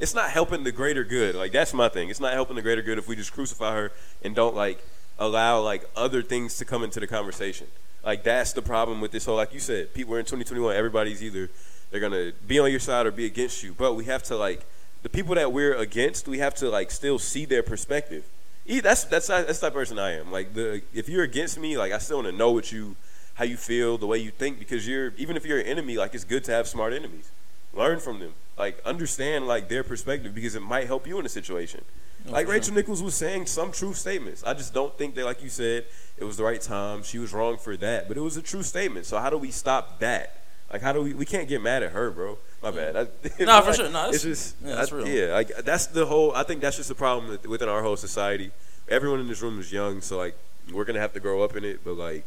It's 0.00 0.14
not 0.14 0.30
helping 0.30 0.64
the 0.64 0.72
greater 0.72 1.04
good. 1.04 1.34
Like 1.34 1.52
that's 1.52 1.74
my 1.74 1.90
thing. 1.90 2.08
It's 2.08 2.20
not 2.20 2.32
helping 2.32 2.56
the 2.56 2.62
greater 2.62 2.80
good 2.80 2.98
if 2.98 3.06
we 3.06 3.14
just 3.14 3.32
crucify 3.32 3.74
her 3.74 3.92
and 4.22 4.34
don't 4.34 4.56
like 4.56 4.82
allow 5.18 5.60
like 5.60 5.88
other 5.94 6.22
things 6.22 6.56
to 6.56 6.64
come 6.64 6.82
into 6.82 6.98
the 6.98 7.06
conversation. 7.06 7.66
Like 8.02 8.24
that's 8.24 8.54
the 8.54 8.62
problem 8.62 9.02
with 9.02 9.12
this 9.12 9.26
whole. 9.26 9.36
Like 9.36 9.52
you 9.52 9.60
said, 9.60 9.92
people 9.92 10.14
in 10.16 10.22
2021. 10.24 10.74
Everybody's 10.74 11.22
either 11.22 11.50
they're 11.90 12.00
gonna 12.00 12.32
be 12.46 12.58
on 12.58 12.70
your 12.70 12.80
side 12.80 13.04
or 13.06 13.10
be 13.10 13.26
against 13.26 13.62
you. 13.62 13.74
But 13.76 13.94
we 13.94 14.06
have 14.06 14.22
to 14.24 14.36
like 14.36 14.64
the 15.02 15.10
people 15.10 15.34
that 15.34 15.52
we're 15.52 15.74
against. 15.74 16.26
We 16.26 16.38
have 16.38 16.54
to 16.56 16.70
like 16.70 16.90
still 16.90 17.18
see 17.18 17.44
their 17.44 17.62
perspective. 17.62 18.24
That's 18.66 19.04
that's 19.04 19.26
that's 19.26 19.58
the 19.58 19.70
person 19.70 19.98
I 19.98 20.12
am. 20.12 20.32
Like 20.32 20.54
the 20.54 20.80
if 20.94 21.10
you're 21.10 21.24
against 21.24 21.58
me, 21.58 21.76
like 21.76 21.92
I 21.92 21.98
still 21.98 22.18
want 22.18 22.28
to 22.28 22.32
know 22.32 22.52
what 22.52 22.72
you 22.72 22.96
how 23.34 23.44
you 23.44 23.58
feel, 23.58 23.98
the 23.98 24.06
way 24.06 24.16
you 24.16 24.30
think, 24.30 24.58
because 24.58 24.88
you're 24.88 25.12
even 25.18 25.36
if 25.36 25.44
you're 25.44 25.58
an 25.58 25.66
enemy, 25.66 25.98
like 25.98 26.14
it's 26.14 26.24
good 26.24 26.44
to 26.44 26.52
have 26.52 26.66
smart 26.66 26.94
enemies. 26.94 27.30
Learn 27.74 28.00
from 28.00 28.18
them. 28.18 28.32
Like 28.58 28.80
understand 28.84 29.46
like 29.46 29.68
their 29.68 29.82
perspective 29.82 30.34
because 30.34 30.54
it 30.54 30.60
might 30.62 30.86
help 30.86 31.06
you 31.06 31.18
in 31.18 31.26
a 31.26 31.30
situation. 31.30 31.82
Oh, 32.28 32.32
like 32.32 32.46
Rachel 32.48 32.66
sure. 32.66 32.74
Nichols 32.74 33.02
was 33.02 33.14
saying 33.14 33.46
some 33.46 33.72
true 33.72 33.94
statements. 33.94 34.44
I 34.44 34.52
just 34.52 34.74
don't 34.74 34.96
think 34.98 35.14
that, 35.14 35.24
like 35.24 35.42
you 35.42 35.48
said, 35.48 35.86
it 36.18 36.24
was 36.24 36.36
the 36.36 36.44
right 36.44 36.60
time. 36.60 37.02
She 37.02 37.18
was 37.18 37.32
wrong 37.32 37.56
for 37.56 37.76
that, 37.78 38.08
but 38.08 38.18
it 38.18 38.20
was 38.20 38.36
a 38.36 38.42
true 38.42 38.62
statement. 38.62 39.06
So 39.06 39.18
how 39.18 39.30
do 39.30 39.38
we 39.38 39.50
stop 39.50 40.00
that? 40.00 40.36
Like, 40.70 40.82
how 40.82 40.92
do 40.92 41.00
we? 41.02 41.14
We 41.14 41.24
can't 41.24 41.48
get 41.48 41.62
mad 41.62 41.82
at 41.82 41.92
her, 41.92 42.10
bro. 42.10 42.36
My 42.62 42.70
bad. 42.70 42.94
I, 42.96 43.06
No, 43.42 43.60
for 43.62 43.68
like, 43.68 43.74
sure. 43.76 43.88
No, 43.90 44.10
it's 44.10 44.22
that's- 44.22 44.22
just 44.22 44.56
yeah, 44.62 44.74
that's 44.74 44.92
I- 44.92 44.96
real. 44.96 45.08
Yeah, 45.08 45.32
like 45.32 45.48
that's 45.64 45.86
the 45.86 46.04
whole. 46.04 46.32
I 46.34 46.42
think 46.42 46.60
that's 46.60 46.76
just 46.76 46.90
the 46.90 46.94
problem 46.94 47.38
within 47.48 47.68
our 47.70 47.82
whole 47.82 47.96
society. 47.96 48.50
Everyone 48.88 49.20
in 49.20 49.26
this 49.28 49.40
room 49.40 49.58
is 49.58 49.72
young, 49.72 50.02
so 50.02 50.18
like 50.18 50.36
we're 50.72 50.84
gonna 50.84 51.00
have 51.00 51.14
to 51.14 51.20
grow 51.20 51.42
up 51.42 51.56
in 51.56 51.64
it. 51.64 51.80
But 51.82 51.94
like 51.96 52.26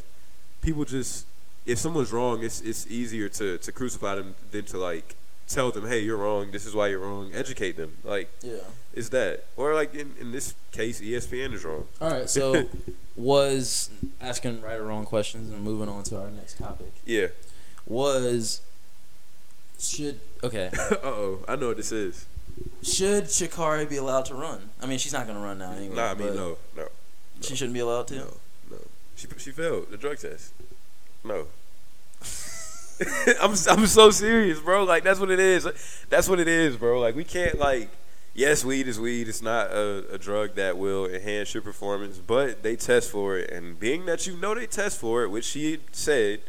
people 0.63 0.84
just, 0.86 1.28
if 1.67 1.78
someone's 1.78 2.11
wrong, 2.11 2.43
it's 2.43 2.59
it's 2.61 2.88
easier 2.88 3.30
to 3.30 3.59
to 3.59 3.71
crucify 3.71 4.15
them 4.15 4.34
than 4.51 4.65
to 4.65 4.78
like 4.80 5.15
tell 5.47 5.71
them, 5.71 5.87
hey, 5.87 5.99
you're 5.99 6.17
wrong. 6.17 6.51
This 6.51 6.65
is 6.65 6.73
why 6.73 6.87
you're 6.87 6.99
wrong. 6.99 7.31
Educate 7.33 7.77
them. 7.77 7.97
Like 8.03 8.29
Yeah. 8.41 8.57
is 8.93 9.09
that, 9.11 9.45
or 9.57 9.73
like 9.73 9.93
in 9.95 10.13
in 10.19 10.31
this 10.31 10.53
case, 10.71 11.01
ESPN 11.01 11.53
is 11.53 11.63
wrong. 11.65 11.87
All 12.01 12.09
right. 12.11 12.29
So 12.29 12.67
was 13.15 13.89
asking 14.21 14.61
right 14.61 14.77
or 14.77 14.83
wrong 14.85 15.05
questions 15.05 15.51
and 15.51 15.61
moving 15.63 15.89
on 15.89 16.03
to 16.03 16.19
our 16.19 16.29
next 16.31 16.57
topic. 16.57 16.91
Yeah. 17.05 17.27
Was 17.85 18.61
should 19.79 20.19
okay 20.43 20.69
uh 20.79 20.95
oh, 21.03 21.39
I 21.47 21.55
know 21.57 21.67
what 21.69 21.77
this 21.77 21.91
is. 21.91 22.25
should 22.81 23.25
Sha'Carri 23.25 23.89
be 23.89 23.97
allowed 23.97 24.25
to 24.25 24.35
run? 24.35 24.69
I 24.81 24.85
mean, 24.85 24.97
she's 24.97 25.11
not 25.13 25.27
gonna 25.27 25.41
run 25.41 25.57
now 25.57 25.71
anyway. 25.73 25.95
Nah, 25.95 26.11
I 26.11 26.13
mean 26.13 26.27
but 26.29 26.35
no, 26.35 26.57
no, 26.77 26.87
She 27.41 27.55
shouldn't 27.55 27.73
be 27.73 27.81
allowed 27.81 28.07
to. 28.07 28.15
no, 28.15 28.33
no. 28.71 28.77
She 29.15 29.27
she 29.37 29.51
failed 29.51 29.91
the 29.91 29.97
drug 29.97 30.19
test. 30.19 30.53
No. 31.23 31.47
I'm 33.41 33.51
I'm 33.69 33.87
so 33.87 34.11
serious, 34.11 34.59
bro. 34.59 34.83
Like 34.83 35.03
that's 35.03 35.19
what 35.19 35.31
it 35.31 35.39
is. 35.39 35.67
That's 36.09 36.27
what 36.29 36.39
it 36.39 36.47
is, 36.47 36.77
bro. 36.77 36.99
Like 36.99 37.15
we 37.15 37.23
can't 37.23 37.59
like. 37.59 37.89
Yes, 38.35 38.65
weed 38.65 38.87
is 38.87 38.99
weed. 38.99 39.27
It's 39.27 39.43
not 39.43 39.67
a, 39.67 40.15
a 40.15 40.17
drug 40.17 40.55
that 40.55 40.75
will 40.75 41.05
enhance 41.05 41.53
your 41.53 41.61
performance, 41.61 42.17
but 42.17 42.63
they 42.63 42.75
test 42.75 43.11
for 43.11 43.37
it. 43.37 43.51
And 43.51 43.79
being 43.79 44.07
that 44.07 44.25
you 44.25 44.35
know 44.35 44.55
they 44.55 44.65
test 44.65 44.99
for 44.99 45.23
it, 45.23 45.29
which 45.29 45.45
she 45.45 45.77
said, 45.91 46.39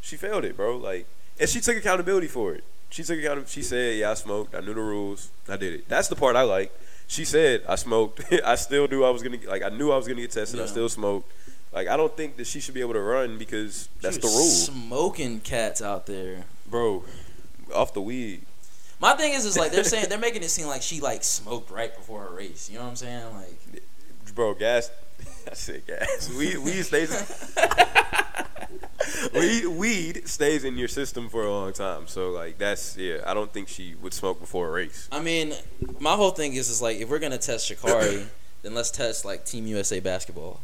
she 0.00 0.16
failed 0.16 0.44
it, 0.44 0.56
bro. 0.56 0.76
Like, 0.76 1.06
and 1.38 1.48
she 1.48 1.60
took 1.60 1.76
accountability 1.76 2.26
for 2.26 2.54
it. 2.54 2.64
She 2.90 3.04
took 3.04 3.20
account. 3.20 3.48
She 3.48 3.62
said, 3.62 3.98
"Yeah, 3.98 4.10
I 4.10 4.14
smoked. 4.14 4.54
I 4.54 4.60
knew 4.60 4.74
the 4.74 4.80
rules. 4.80 5.30
I 5.48 5.56
did 5.56 5.72
it." 5.74 5.88
That's 5.88 6.08
the 6.08 6.16
part 6.16 6.34
I 6.34 6.42
like. 6.42 6.76
She 7.06 7.24
said, 7.24 7.62
"I 7.68 7.76
smoked. 7.76 8.20
I 8.44 8.56
still 8.56 8.88
knew 8.88 9.04
I 9.04 9.10
was 9.10 9.22
gonna 9.22 9.38
like. 9.46 9.62
I 9.62 9.70
knew 9.70 9.90
I 9.92 9.96
was 9.96 10.06
gonna 10.06 10.20
get 10.20 10.32
tested. 10.32 10.60
I 10.60 10.66
still 10.66 10.88
smoked. 10.88 11.30
Like, 11.72 11.88
I 11.88 11.96
don't 11.96 12.14
think 12.16 12.36
that 12.36 12.46
she 12.46 12.60
should 12.60 12.74
be 12.74 12.80
able 12.82 12.92
to 12.92 13.00
run 13.00 13.38
because 13.38 13.88
that's 14.00 14.18
the 14.18 14.28
rule, 14.28 14.44
Smoking 14.44 15.40
cats 15.40 15.80
out 15.80 16.06
there. 16.06 16.44
bro. 16.68 17.04
Off 17.74 17.94
the 17.94 18.02
weed, 18.02 18.42
My 19.00 19.14
thing 19.14 19.32
is, 19.32 19.46
is 19.46 19.56
like 19.56 19.72
they're 19.72 19.82
saying 19.82 20.06
they're 20.10 20.18
making 20.18 20.42
it 20.42 20.50
seem 20.50 20.66
like 20.66 20.82
she 20.82 21.00
like 21.00 21.24
smoked 21.24 21.70
right 21.70 21.94
before 21.96 22.20
her 22.24 22.34
race. 22.34 22.68
You 22.68 22.76
know 22.76 22.84
what 22.84 22.90
I'm 22.90 22.96
saying? 22.96 23.24
Like, 23.34 23.82
bro. 24.34 24.52
Gas. 24.52 24.90
I 25.50 25.54
said 25.54 25.86
gas. 25.86 26.30
Weed, 26.36 26.58
weed 26.58 26.82
stays. 26.82 27.56
weed, 29.34 29.66
weed 29.66 30.28
stays 30.28 30.64
in 30.64 30.76
your 30.76 30.88
system 30.88 31.28
for 31.30 31.42
a 31.44 31.50
long 31.50 31.72
time. 31.72 32.06
So 32.08 32.30
like 32.30 32.58
that's 32.58 32.96
yeah. 32.98 33.18
I 33.26 33.32
don't 33.32 33.50
think 33.52 33.68
she 33.68 33.94
would 34.02 34.12
smoke 34.12 34.38
before 34.38 34.68
a 34.68 34.72
race. 34.72 35.08
I 35.10 35.20
mean, 35.20 35.54
my 35.98 36.12
whole 36.14 36.30
thing 36.32 36.52
is, 36.54 36.68
is 36.68 36.82
like 36.82 36.98
if 36.98 37.08
we're 37.08 37.18
gonna 37.18 37.38
test 37.38 37.70
Sha'Carri, 37.70 38.26
then 38.62 38.74
let's 38.74 38.90
test 38.90 39.24
like 39.24 39.46
Team 39.46 39.66
USA 39.66 40.00
basketball. 40.00 40.60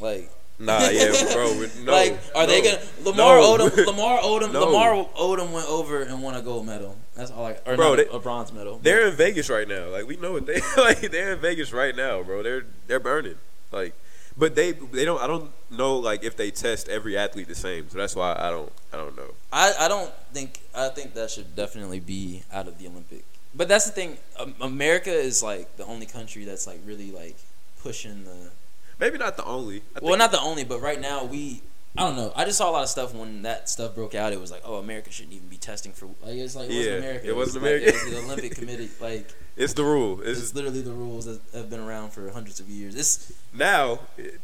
Like, 0.00 0.30
Nah, 0.56 0.88
yeah, 0.88 1.10
bro. 1.32 1.66
No, 1.82 1.90
like, 1.92 2.16
are 2.32 2.46
they 2.46 2.62
gonna 2.62 2.78
Lamar 3.02 3.38
no. 3.38 3.58
Odom? 3.58 3.86
Lamar 3.86 4.20
Odom. 4.20 4.52
No. 4.52 4.66
Lamar 4.66 5.04
Odom 5.18 5.50
went 5.52 5.68
over 5.68 6.02
and 6.02 6.22
won 6.22 6.36
a 6.36 6.42
gold 6.42 6.64
medal. 6.64 6.96
That's 7.16 7.32
all 7.32 7.46
I. 7.46 7.56
Or 7.66 7.74
Bro, 7.74 7.96
they- 7.96 8.06
a 8.06 8.20
bronze 8.20 8.52
medal. 8.52 8.78
They're 8.80 9.08
in 9.08 9.16
Vegas 9.16 9.50
right 9.50 9.66
now. 9.66 9.88
Like 9.88 10.06
we 10.06 10.16
know 10.16 10.30
what 10.32 10.46
they 10.46 10.60
like. 10.76 11.00
They're 11.00 11.32
in 11.32 11.40
Vegas 11.40 11.72
right 11.72 11.94
now, 11.96 12.22
bro. 12.22 12.44
They're 12.44 12.66
they're 12.86 13.00
burning. 13.00 13.34
Like, 13.72 13.94
but 14.38 14.54
they 14.54 14.70
they 14.70 15.04
don't. 15.04 15.20
I 15.20 15.26
don't 15.26 15.50
know 15.72 15.96
like 15.96 16.22
if 16.22 16.36
they 16.36 16.52
test 16.52 16.88
every 16.88 17.16
athlete 17.18 17.48
the 17.48 17.56
same. 17.56 17.88
So 17.90 17.98
that's 17.98 18.14
why 18.14 18.36
I 18.38 18.50
don't 18.50 18.70
I 18.92 18.96
don't 18.98 19.16
know. 19.16 19.34
I, 19.52 19.72
I 19.80 19.88
don't 19.88 20.12
think 20.32 20.60
I 20.72 20.88
think 20.88 21.14
that 21.14 21.32
should 21.32 21.56
definitely 21.56 21.98
be 21.98 22.44
out 22.52 22.68
of 22.68 22.78
the 22.78 22.86
Olympic. 22.86 23.24
But 23.56 23.66
that's 23.66 23.86
the 23.86 23.92
thing. 23.92 24.18
America 24.60 25.10
is 25.12 25.42
like 25.42 25.76
the 25.76 25.84
only 25.86 26.06
country 26.06 26.44
that's 26.44 26.68
like 26.68 26.78
really 26.86 27.10
like 27.10 27.36
pushing 27.82 28.22
the. 28.24 28.50
Maybe 28.98 29.18
not 29.18 29.36
the 29.36 29.44
only. 29.44 29.82
I 29.96 30.00
Well, 30.02 30.16
not 30.16 30.30
the 30.32 30.40
only, 30.40 30.64
but 30.64 30.80
right 30.80 31.00
now 31.00 31.24
we. 31.24 31.62
I 31.96 32.02
don't 32.02 32.16
know. 32.16 32.32
I 32.34 32.44
just 32.44 32.58
saw 32.58 32.70
a 32.70 32.72
lot 32.72 32.82
of 32.82 32.88
stuff 32.88 33.14
when 33.14 33.42
that 33.42 33.68
stuff 33.68 33.94
broke 33.94 34.16
out. 34.16 34.32
It 34.32 34.40
was 34.40 34.50
like, 34.50 34.62
oh, 34.64 34.76
America 34.78 35.12
shouldn't 35.12 35.32
even 35.34 35.46
be 35.46 35.56
testing 35.56 35.92
for. 35.92 36.06
Like 36.06 36.34
it's 36.34 36.56
like 36.56 36.68
it 36.68 36.72
Yeah, 36.74 36.80
wasn't 36.80 36.98
America. 37.04 37.28
it 37.28 37.36
wasn't 37.36 37.36
was 37.36 37.54
like- 37.54 37.62
America. 37.62 37.86
it 37.88 37.92
was 38.04 38.12
the 38.14 38.18
Olympic 38.24 38.54
Committee. 38.58 38.90
Like 39.00 39.34
It's 39.56 39.74
the 39.74 39.84
rule. 39.84 40.20
It's, 40.20 40.40
it's 40.40 40.54
literally 40.56 40.80
the 40.82 40.90
rules 40.92 41.26
that 41.26 41.40
have 41.56 41.70
been 41.70 41.78
around 41.78 42.10
for 42.10 42.28
hundreds 42.32 42.58
of 42.58 42.68
years. 42.68 42.96
It's 42.96 43.32
now. 43.52 44.00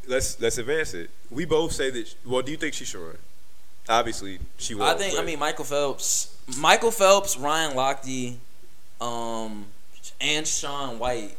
Let's 0.06 0.40
let's 0.40 0.58
advance 0.58 0.94
it. 0.94 1.10
We 1.30 1.44
both 1.44 1.72
say 1.72 1.90
that. 1.90 2.14
Well, 2.24 2.42
do 2.42 2.52
you 2.52 2.56
think 2.56 2.74
she 2.74 2.84
should 2.84 3.00
run? 3.04 3.18
Obviously, 3.88 4.38
she 4.58 4.76
will. 4.76 4.84
I 4.84 4.94
think. 4.94 5.18
I 5.18 5.24
mean, 5.24 5.40
Michael 5.40 5.64
Phelps, 5.64 6.36
Michael 6.56 6.92
Phelps, 6.92 7.36
Ryan 7.36 7.76
Lochte, 7.76 8.36
um, 9.00 9.66
and 10.20 10.46
Shaun 10.46 11.00
White. 11.00 11.36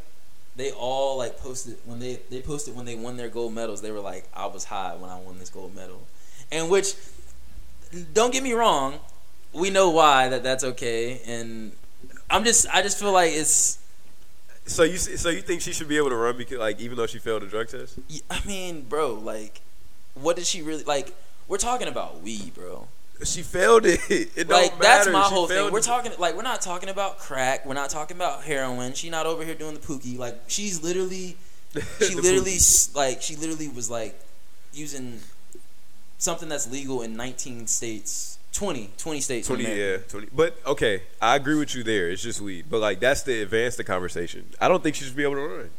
They 0.55 0.71
all 0.71 1.17
like 1.17 1.37
posted 1.39 1.77
when 1.85 1.99
they 1.99 2.19
they 2.29 2.41
posted 2.41 2.75
when 2.75 2.85
they 2.85 2.95
won 2.95 3.17
their 3.17 3.29
gold 3.29 3.53
medals. 3.53 3.81
They 3.81 3.91
were 3.91 4.01
like, 4.01 4.25
"I 4.33 4.47
was 4.47 4.65
high 4.65 4.95
when 4.95 5.09
I 5.09 5.17
won 5.19 5.39
this 5.39 5.49
gold 5.49 5.73
medal," 5.73 6.05
and 6.51 6.69
which, 6.69 6.93
don't 8.13 8.33
get 8.33 8.43
me 8.43 8.53
wrong, 8.53 8.99
we 9.53 9.69
know 9.69 9.89
why 9.89 10.27
that 10.29 10.43
that's 10.43 10.63
okay. 10.63 11.21
And 11.25 11.71
I'm 12.29 12.43
just, 12.43 12.67
I 12.73 12.81
just 12.81 12.99
feel 12.99 13.11
like 13.11 13.31
it's. 13.31 13.79
so. 14.65 14.83
You 14.83 14.97
so 14.97 15.29
you 15.29 15.41
think 15.41 15.61
she 15.61 15.73
should 15.73 15.87
be 15.87 15.97
able 15.97 16.09
to 16.09 16.15
run 16.15 16.37
because 16.37 16.57
like 16.59 16.79
even 16.79 16.97
though 16.97 17.07
she 17.07 17.19
failed 17.19 17.43
the 17.43 17.47
drug 17.47 17.69
test? 17.69 17.99
I 18.29 18.41
mean, 18.45 18.83
bro, 18.83 19.13
like, 19.13 19.61
what 20.15 20.35
did 20.35 20.45
she 20.45 20.61
really 20.61 20.83
like? 20.83 21.13
We're 21.47 21.57
talking 21.57 21.87
about 21.87 22.21
weed, 22.21 22.53
bro. 22.55 22.87
She 23.23 23.43
failed 23.43 23.85
it. 23.85 23.99
It 24.09 24.47
don't 24.47 24.49
like 24.49 24.79
that's 24.79 25.09
my 25.09 25.27
She 25.27 25.33
whole 25.33 25.47
thing. 25.47 25.71
We're 25.71 25.79
it. 25.79 25.83
talking 25.83 26.11
like 26.17 26.35
we're 26.35 26.41
not 26.41 26.61
talking 26.61 26.89
about 26.89 27.19
crack. 27.19 27.65
We're 27.65 27.73
not 27.73 27.89
talking 27.89 28.17
about 28.17 28.43
heroin. 28.43 28.93
She 28.93 29.09
not 29.09 29.25
over 29.25 29.43
here 29.43 29.55
doing 29.55 29.73
the 29.73 29.79
pookie. 29.79 30.17
Like 30.17 30.41
she's 30.47 30.81
literally, 30.83 31.37
she 31.99 32.15
literally 32.15 32.53
pookie. 32.53 32.95
like 32.95 33.21
she 33.21 33.35
literally 33.35 33.67
was 33.69 33.89
like 33.89 34.19
using 34.73 35.19
something 36.17 36.49
that's 36.49 36.71
legal 36.71 37.01
in 37.01 37.15
19 37.15 37.67
states, 37.67 38.37
20, 38.53 38.91
20 38.97 39.21
states. 39.21 39.49
in 39.49 39.55
20, 39.57 39.75
yeah, 39.75 39.97
20. 39.97 40.27
But 40.33 40.57
okay, 40.65 41.03
I 41.21 41.35
agree 41.35 41.57
with 41.57 41.75
you 41.75 41.83
there. 41.83 42.09
It's 42.09 42.21
just 42.21 42.41
weed. 42.41 42.65
But 42.69 42.79
like 42.79 42.99
that's 42.99 43.23
the 43.23 43.41
advance 43.41 43.75
the 43.75 43.83
conversation. 43.83 44.45
I 44.59 44.67
don't 44.67 44.81
think 44.83 44.95
she 44.95 45.05
should 45.05 45.15
be 45.15 45.23
able 45.23 45.35
to 45.35 45.41
run. 45.47 45.69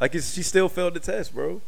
Like 0.00 0.14
it's, 0.14 0.32
she 0.32 0.42
still 0.42 0.68
failed 0.68 0.94
the 0.94 1.00
test, 1.00 1.34
bro. 1.34 1.60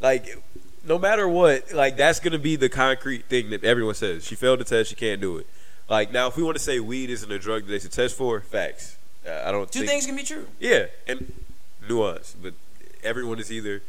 Like 0.00 0.38
no 0.84 0.98
matter 0.98 1.28
what, 1.28 1.72
like 1.72 1.96
that's 1.96 2.20
gonna 2.20 2.38
be 2.38 2.56
the 2.56 2.68
concrete 2.68 3.24
thing 3.26 3.50
that 3.50 3.64
everyone 3.64 3.94
says. 3.94 4.24
She 4.26 4.34
failed 4.34 4.60
the 4.60 4.64
test. 4.64 4.90
She 4.90 4.96
can't 4.96 5.20
do 5.20 5.36
it. 5.38 5.46
Like 5.88 6.12
now, 6.12 6.28
if 6.28 6.36
we 6.36 6.42
want 6.42 6.56
to 6.56 6.62
say 6.62 6.80
weed 6.80 7.10
isn't 7.10 7.30
a 7.30 7.38
drug 7.38 7.66
that 7.66 7.70
they 7.72 7.78
should 7.78 7.92
test 7.92 8.16
for, 8.16 8.40
facts. 8.40 8.96
Uh, 9.26 9.42
I 9.44 9.52
don't. 9.52 9.70
Two 9.70 9.80
think, 9.80 9.90
things 9.90 10.06
can 10.06 10.16
be 10.16 10.22
true. 10.22 10.46
Yeah, 10.58 10.86
and 11.06 11.32
nuance. 11.88 12.34
But 12.40 12.54
everyone 13.02 13.38
is 13.38 13.52
either 13.52 13.82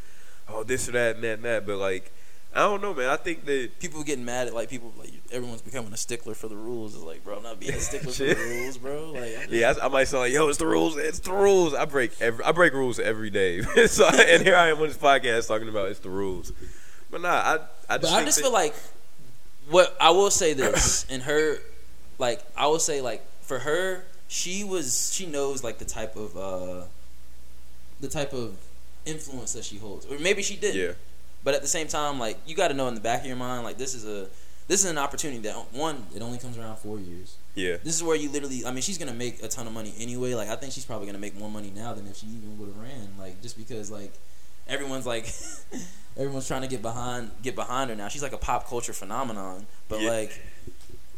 oh 0.50 0.64
this 0.64 0.90
or 0.90 0.94
that 0.94 1.16
and 1.16 1.24
that 1.24 1.34
and 1.36 1.44
that. 1.46 1.66
But 1.66 1.78
like 1.78 2.12
I 2.56 2.60
don't 2.60 2.82
know, 2.84 2.94
man. 2.94 3.10
I 3.10 3.16
think 3.16 3.46
that 3.46 3.80
People 3.80 4.04
getting 4.04 4.26
mad 4.26 4.48
at 4.48 4.54
like 4.54 4.70
people 4.70 4.94
like 4.98 5.12
everyone's 5.32 5.64
becoming 5.64 5.92
a 5.92 5.98
stickler 5.98 6.36
for 6.36 6.48
the 6.48 6.56
rules. 6.56 6.94
It's 6.94 7.04
like, 7.04 7.24
bro, 7.24 7.38
I'm 7.38 7.44
not 7.44 7.60
being 7.60 7.74
a 7.74 7.80
stickler 7.80 8.12
for 8.12 8.26
the 8.26 8.36
rules, 8.36 8.78
bro. 8.78 9.12
Like, 9.12 9.32
just- 9.34 9.50
Yeah, 9.52 9.74
I, 9.82 9.86
I 9.86 9.88
might 9.90 10.04
sound 10.04 10.22
like, 10.24 10.34
yo, 10.34 10.48
it's 10.50 10.60
the 10.60 10.68
rules. 10.68 10.96
It's 10.96 11.20
the 11.20 11.32
rules. 11.32 11.74
I 11.74 11.86
break 11.86 12.12
every, 12.22 12.46
I 12.46 12.52
break 12.52 12.74
rules 12.74 13.00
every 13.00 13.32
day. 13.32 13.62
so, 13.88 14.08
and 14.08 14.44
here 14.44 14.56
I 14.56 14.68
am 14.70 14.78
on 14.78 14.88
this 14.88 14.98
podcast 14.98 15.48
talking 15.48 15.68
about 15.68 15.90
it's 15.90 16.00
the 16.00 16.10
rules. 16.12 16.52
But 17.14 17.22
nah, 17.22 17.30
I, 17.30 17.54
I 17.54 17.98
just, 18.00 18.12
But 18.12 18.14
I 18.22 18.26
just 18.26 18.38
that- 18.40 18.44
feel 18.44 18.52
like 18.52 18.74
what 19.70 19.96
I 20.02 20.10
will 20.10 20.32
say 20.32 20.54
this 20.54 21.06
in 21.10 21.22
her, 21.22 21.58
like 22.18 22.42
I 22.58 22.66
will 22.68 22.80
say 22.80 23.02
like 23.02 23.24
for 23.44 23.60
her, 23.60 24.04
she 24.28 24.64
was 24.64 25.14
she 25.14 25.26
knows 25.28 25.64
like 25.64 25.78
the 25.78 25.86
type 25.86 26.16
of 26.16 26.36
uh 26.36 26.86
the 28.02 28.08
type 28.08 28.34
of 28.34 28.58
influence 29.06 29.54
that 29.54 29.64
she 29.64 29.78
holds, 29.78 30.06
or 30.08 30.18
maybe 30.20 30.42
she 30.42 30.56
did. 30.56 30.74
yeah, 30.76 30.92
But 31.44 31.54
at 31.54 31.62
the 31.62 31.68
same 31.68 31.88
time, 31.88 32.20
like 32.20 32.38
you 32.48 32.56
got 32.56 32.70
to 32.70 32.74
know 32.74 32.88
in 32.88 32.96
the 32.96 33.00
back 33.02 33.22
of 33.22 33.28
your 33.28 33.36
mind, 33.36 33.64
like 33.64 33.78
this 33.78 33.94
is 33.94 34.06
a 34.08 34.28
this 34.68 34.84
is 34.84 34.90
an 34.90 34.98
opportunity 34.98 35.40
that 35.42 35.56
one 35.74 36.08
it 36.16 36.22
only 36.24 36.40
comes 36.40 36.58
around 36.58 36.78
four 36.78 36.98
years. 37.00 37.36
yeah, 37.54 37.78
This 37.84 37.96
is 37.96 38.02
where 38.02 38.16
you 38.16 38.30
literally, 38.30 38.66
I 38.66 38.72
mean, 38.72 38.82
she's 38.82 38.98
gonna 38.98 39.14
make 39.14 39.44
a 39.44 39.48
ton 39.48 39.68
of 39.68 39.74
money 39.74 39.94
anyway. 40.00 40.34
Like 40.34 40.50
I 40.50 40.56
think 40.56 40.74
she's 40.74 40.86
probably 40.86 41.06
gonna 41.06 41.20
make 41.20 41.38
more 41.38 41.50
money 41.52 41.72
now 41.76 41.94
than 41.94 42.08
if 42.08 42.18
she 42.18 42.26
even 42.28 42.58
would 42.58 42.70
have 42.70 42.78
ran. 42.80 43.10
Like 43.20 43.42
just 43.42 43.56
because 43.58 43.92
like 43.92 44.14
everyone's 44.68 45.06
like 45.06 45.32
everyone's 46.18 46.48
trying 46.48 46.62
to 46.62 46.68
get 46.68 46.82
behind 46.82 47.32
get 47.42 47.56
behind 47.56 47.90
her 47.90 47.96
now. 47.96 48.08
She's 48.08 48.24
like 48.24 48.34
a 48.34 48.38
pop 48.38 48.68
culture 48.68 48.94
phenomenon. 48.94 49.66
But 49.90 50.02
Yeah. 50.02 50.10
like, 50.12 50.42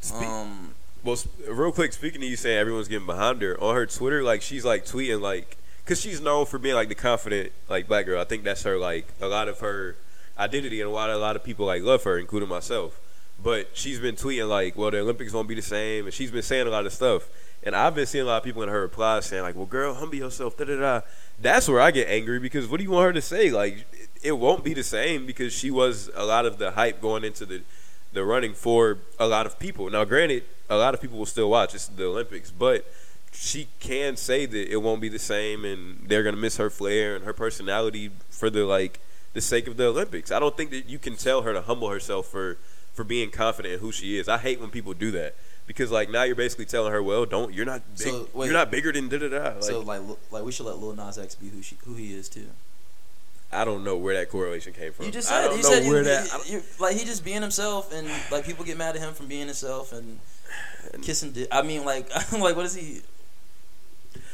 Spe- 0.01 0.15
um, 0.21 0.73
Well, 1.03 1.17
real 1.49 1.71
quick, 1.71 1.93
speaking 1.93 2.21
to 2.21 2.27
you 2.27 2.35
saying 2.35 2.57
everyone's 2.57 2.87
getting 2.87 3.05
behind 3.05 3.41
her 3.41 3.59
on 3.61 3.75
her 3.75 3.85
Twitter, 3.85 4.23
like 4.23 4.41
she's 4.41 4.65
like 4.65 4.85
tweeting 4.85 5.21
like, 5.21 5.57
cause 5.85 5.99
she's 6.01 6.19
known 6.21 6.45
for 6.45 6.57
being 6.59 6.75
like 6.75 6.89
the 6.89 6.95
confident 6.95 7.51
like 7.69 7.87
black 7.87 8.05
girl. 8.05 8.19
I 8.19 8.23
think 8.25 8.43
that's 8.43 8.63
her 8.63 8.77
like 8.77 9.07
a 9.21 9.27
lot 9.27 9.47
of 9.47 9.59
her 9.59 9.95
identity, 10.37 10.81
and 10.81 10.89
a 10.89 10.93
lot 10.93 11.09
a 11.09 11.17
lot 11.17 11.35
of 11.35 11.43
people 11.43 11.65
like 11.65 11.81
love 11.83 12.03
her, 12.03 12.17
including 12.17 12.49
myself. 12.49 12.99
But 13.41 13.69
she's 13.73 13.99
been 13.99 14.15
tweeting 14.15 14.47
like, 14.47 14.77
well, 14.77 14.91
the 14.91 14.99
Olympics 14.99 15.33
won't 15.33 15.47
be 15.47 15.55
the 15.55 15.61
same, 15.61 16.05
and 16.05 16.13
she's 16.13 16.31
been 16.31 16.41
saying 16.41 16.67
a 16.67 16.69
lot 16.69 16.85
of 16.85 16.93
stuff. 16.93 17.27
And 17.65 17.75
I've 17.75 17.95
been 17.95 18.05
seeing 18.05 18.23
a 18.23 18.27
lot 18.27 18.37
of 18.37 18.43
people 18.43 18.61
in 18.61 18.69
her 18.69 18.81
replies 18.81 19.25
saying 19.25 19.41
like, 19.43 19.55
well, 19.55 19.65
girl, 19.65 19.95
humble 19.95 20.15
yourself, 20.15 20.55
da 20.55 20.65
da 20.65 20.79
da. 20.79 21.01
That's 21.41 21.67
where 21.67 21.81
I 21.81 21.91
get 21.91 22.07
angry 22.07 22.39
because 22.39 22.67
what 22.67 22.77
do 22.77 22.83
you 22.83 22.91
want 22.91 23.07
her 23.07 23.13
to 23.13 23.21
say? 23.21 23.49
Like, 23.49 23.85
it- 24.21 24.33
won't 24.33 24.63
be 24.63 24.73
the 24.73 24.83
same 24.83 25.25
because 25.25 25.53
she 25.53 25.71
was 25.71 26.09
a 26.15 26.25
lot 26.25 26.45
of 26.45 26.57
the 26.57 26.71
hype 26.71 27.01
going 27.01 27.23
into 27.23 27.45
the 27.45 27.61
the 28.13 28.23
running 28.23 28.53
for 28.53 28.99
a 29.19 29.27
lot 29.27 29.45
of 29.45 29.59
people. 29.59 29.89
Now, 29.89 30.05
granted, 30.05 30.43
a 30.69 30.77
lot 30.77 30.93
of 30.93 31.01
people 31.01 31.17
will 31.17 31.25
still 31.25 31.49
watch. 31.49 31.75
It's 31.75 31.87
the 31.87 32.05
Olympics, 32.05 32.49
but 32.49 32.85
she 33.33 33.67
can 33.81 34.15
say 34.15 34.45
that 34.45 34.71
it 34.71 34.77
won't 34.77 35.01
be 35.01 35.09
the 35.09 35.19
same, 35.19 35.65
and 35.65 36.07
they're 36.07 36.23
gonna 36.23 36.37
miss 36.37 36.55
her 36.57 36.69
flair 36.69 37.15
and 37.15 37.25
her 37.25 37.33
personality 37.33 38.11
for 38.29 38.49
the 38.49 38.63
like 38.65 38.99
the 39.33 39.41
sake 39.41 39.67
of 39.67 39.75
the 39.75 39.87
Olympics. 39.87 40.31
I 40.31 40.39
don't 40.39 40.55
think 40.55 40.69
that 40.71 40.87
you 40.87 40.97
can 40.97 41.17
tell 41.17 41.41
her 41.41 41.51
to 41.53 41.61
humble 41.61 41.89
herself 41.89 42.27
for 42.27 42.57
for 42.93 43.03
being 43.03 43.31
confident 43.31 43.73
in 43.73 43.79
who 43.81 43.91
she 43.91 44.17
is. 44.17 44.29
I 44.29 44.37
hate 44.37 44.61
when 44.61 44.69
people 44.69 44.93
do 44.93 45.11
that 45.11 45.35
because 45.67 45.91
like 45.91 46.09
now 46.09 46.23
you're 46.23 46.35
basically 46.35 46.65
telling 46.65 46.91
her, 46.91 47.01
well, 47.01 47.25
don't 47.25 47.53
you're 47.53 47.65
not 47.65 47.81
big, 47.97 48.07
So, 48.07 48.27
wait. 48.33 48.45
you're 48.45 48.53
not 48.53 48.71
bigger 48.71 48.91
than 48.91 49.09
da 49.09 49.17
da 49.17 49.29
da. 49.29 49.43
Like, 49.55 49.63
so 49.63 49.79
like 49.81 50.01
like 50.31 50.43
we 50.43 50.51
should 50.51 50.65
let 50.65 50.77
Lil 50.77 50.95
Nas 50.95 51.17
X 51.17 51.35
be 51.35 51.49
who 51.49 51.61
she 51.61 51.77
who 51.85 51.95
he 51.95 52.13
is 52.13 52.29
too. 52.29 52.47
I 53.51 53.63
don't 53.63 53.83
know 53.83 53.95
where 53.95 54.15
that 54.15 54.29
correlation 54.29 54.73
came 54.73 54.91
from. 54.91 55.05
You 55.05 55.11
just 55.11 55.31
I 55.31 55.41
said 55.41 55.47
don't 55.47 55.57
you 55.57 55.63
know 55.63 55.69
said 55.69 55.87
where 55.87 55.97
you, 55.99 56.03
that. 56.03 56.49
You, 56.49 56.63
like 56.79 56.97
he 56.97 57.05
just 57.05 57.23
being 57.23 57.41
himself 57.41 57.93
and 57.93 58.07
like 58.31 58.45
people 58.45 58.65
get 58.65 58.77
mad 58.77 58.95
at 58.95 59.01
him 59.01 59.13
from 59.13 59.27
being 59.27 59.45
himself 59.47 59.93
and 59.93 60.19
kissing. 61.01 61.31
Di- 61.31 61.47
I 61.51 61.61
mean 61.61 61.85
like 61.85 62.09
like 62.33 62.55
what 62.55 62.65
is 62.65 62.75
he? 62.75 63.01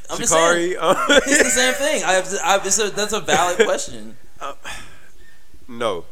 I'm 0.09 0.17
just 0.17 0.31
saying 0.33 0.75
it's 0.81 1.43
the 1.43 1.49
same 1.49 1.73
thing. 1.73 2.03
I 2.03 2.13
have 2.13 2.27
I, 2.43 2.59
it's 2.65 2.79
a, 2.79 2.89
that's 2.89 3.13
a 3.13 3.19
valid 3.21 3.57
question. 3.65 4.17
Uh, 4.39 4.53
no, 5.67 6.05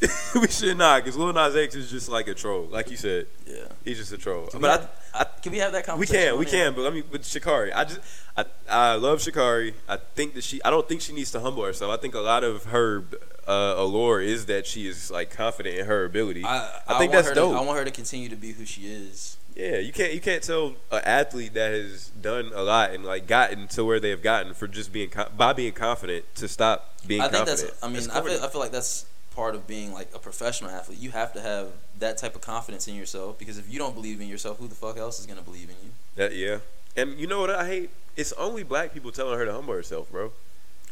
we 0.40 0.48
should 0.48 0.78
not 0.78 1.04
because 1.04 1.16
Lil 1.16 1.32
Nas 1.32 1.54
X 1.56 1.74
is 1.74 1.90
just 1.90 2.08
like 2.08 2.26
a 2.28 2.34
troll. 2.34 2.64
Like 2.70 2.90
you 2.90 2.96
said, 2.96 3.26
Yeah. 3.46 3.64
he's 3.84 3.98
just 3.98 4.12
a 4.12 4.18
troll. 4.18 4.46
Can 4.46 4.60
but 4.60 4.80
we, 4.80 4.86
I, 5.14 5.20
I, 5.20 5.24
can 5.42 5.52
we 5.52 5.58
have 5.58 5.72
that 5.72 5.84
conversation? 5.84 6.38
We 6.38 6.46
can, 6.46 6.72
we 6.72 6.72
can, 6.72 6.74
but 6.74 6.86
I 6.86 6.90
mean 6.94 7.04
with 7.10 7.22
Sha'Carri, 7.22 7.72
I 7.74 7.84
just 7.84 8.00
I 8.36 8.44
I 8.68 8.94
love 8.94 9.18
Sha'Carri. 9.18 9.74
I 9.88 9.98
think 10.14 10.34
that 10.34 10.44
she 10.44 10.62
I 10.64 10.70
don't 10.70 10.88
think 10.88 11.00
she 11.02 11.12
needs 11.12 11.30
to 11.32 11.40
humble 11.40 11.64
herself. 11.64 11.92
I 11.92 12.00
think 12.00 12.14
a 12.14 12.20
lot 12.20 12.44
of 12.44 12.64
her 12.66 13.04
uh, 13.46 13.74
allure 13.76 14.20
is 14.20 14.46
that 14.46 14.66
she 14.66 14.86
is 14.86 15.10
like 15.10 15.30
confident 15.30 15.76
in 15.76 15.86
her 15.86 16.04
ability. 16.04 16.44
I, 16.44 16.58
I 16.86 16.94
I 16.94 16.98
think 16.98 17.12
that's 17.12 17.28
her 17.28 17.34
dope. 17.34 17.52
To, 17.52 17.58
I 17.58 17.62
want 17.62 17.78
her 17.78 17.84
to 17.84 17.90
continue 17.90 18.28
to 18.30 18.36
be 18.36 18.52
who 18.52 18.64
she 18.64 18.82
is. 18.86 19.36
yeah, 19.56 19.78
you 19.78 19.92
can't 19.92 20.14
you 20.14 20.20
can't 20.20 20.42
tell 20.42 20.76
an 20.92 21.02
athlete 21.04 21.52
that 21.54 21.72
has 21.72 22.08
done 22.10 22.52
a 22.54 22.62
lot 22.62 22.92
and 22.92 23.04
like 23.04 23.26
gotten 23.26 23.66
to 23.68 23.84
where 23.84 24.00
they 24.00 24.10
have 24.10 24.22
gotten 24.22 24.54
for 24.54 24.66
just 24.68 24.92
being 24.92 25.10
by 25.36 25.52
being 25.52 25.72
confident 25.72 26.24
to 26.36 26.48
stop 26.48 26.94
being 27.06 27.20
I 27.20 27.24
think 27.24 27.44
confident. 27.46 27.68
that's. 27.72 27.82
I 27.82 27.86
mean, 27.88 27.96
That's 27.96 28.08
I 28.16 28.22
feel. 28.22 28.44
I 28.44 28.48
feel 28.48 28.60
like 28.60 28.72
that's 28.72 29.04
part 29.40 29.54
of 29.54 29.66
being 29.66 29.90
like 29.90 30.10
a 30.14 30.18
professional 30.18 30.70
athlete. 30.70 30.98
You 30.98 31.12
have 31.12 31.32
to 31.32 31.40
have 31.40 31.68
that 31.98 32.18
type 32.18 32.34
of 32.34 32.42
confidence 32.42 32.86
in 32.86 32.94
yourself 32.94 33.38
because 33.38 33.56
if 33.56 33.72
you 33.72 33.78
don't 33.78 33.94
believe 33.94 34.20
in 34.20 34.28
yourself, 34.28 34.58
who 34.58 34.68
the 34.68 34.74
fuck 34.74 34.98
else 34.98 35.18
is 35.18 35.24
gonna 35.24 35.40
believe 35.40 35.70
in 35.70 35.76
you? 35.82 35.90
That 36.16 36.34
yeah, 36.36 36.58
and 36.94 37.18
you 37.18 37.26
know 37.26 37.40
what 37.40 37.48
I 37.48 37.66
hate? 37.66 37.90
It's 38.18 38.34
only 38.34 38.64
black 38.64 38.92
people 38.92 39.10
telling 39.10 39.38
her 39.38 39.46
to 39.46 39.52
humble 39.52 39.72
herself, 39.72 40.10
bro. 40.10 40.32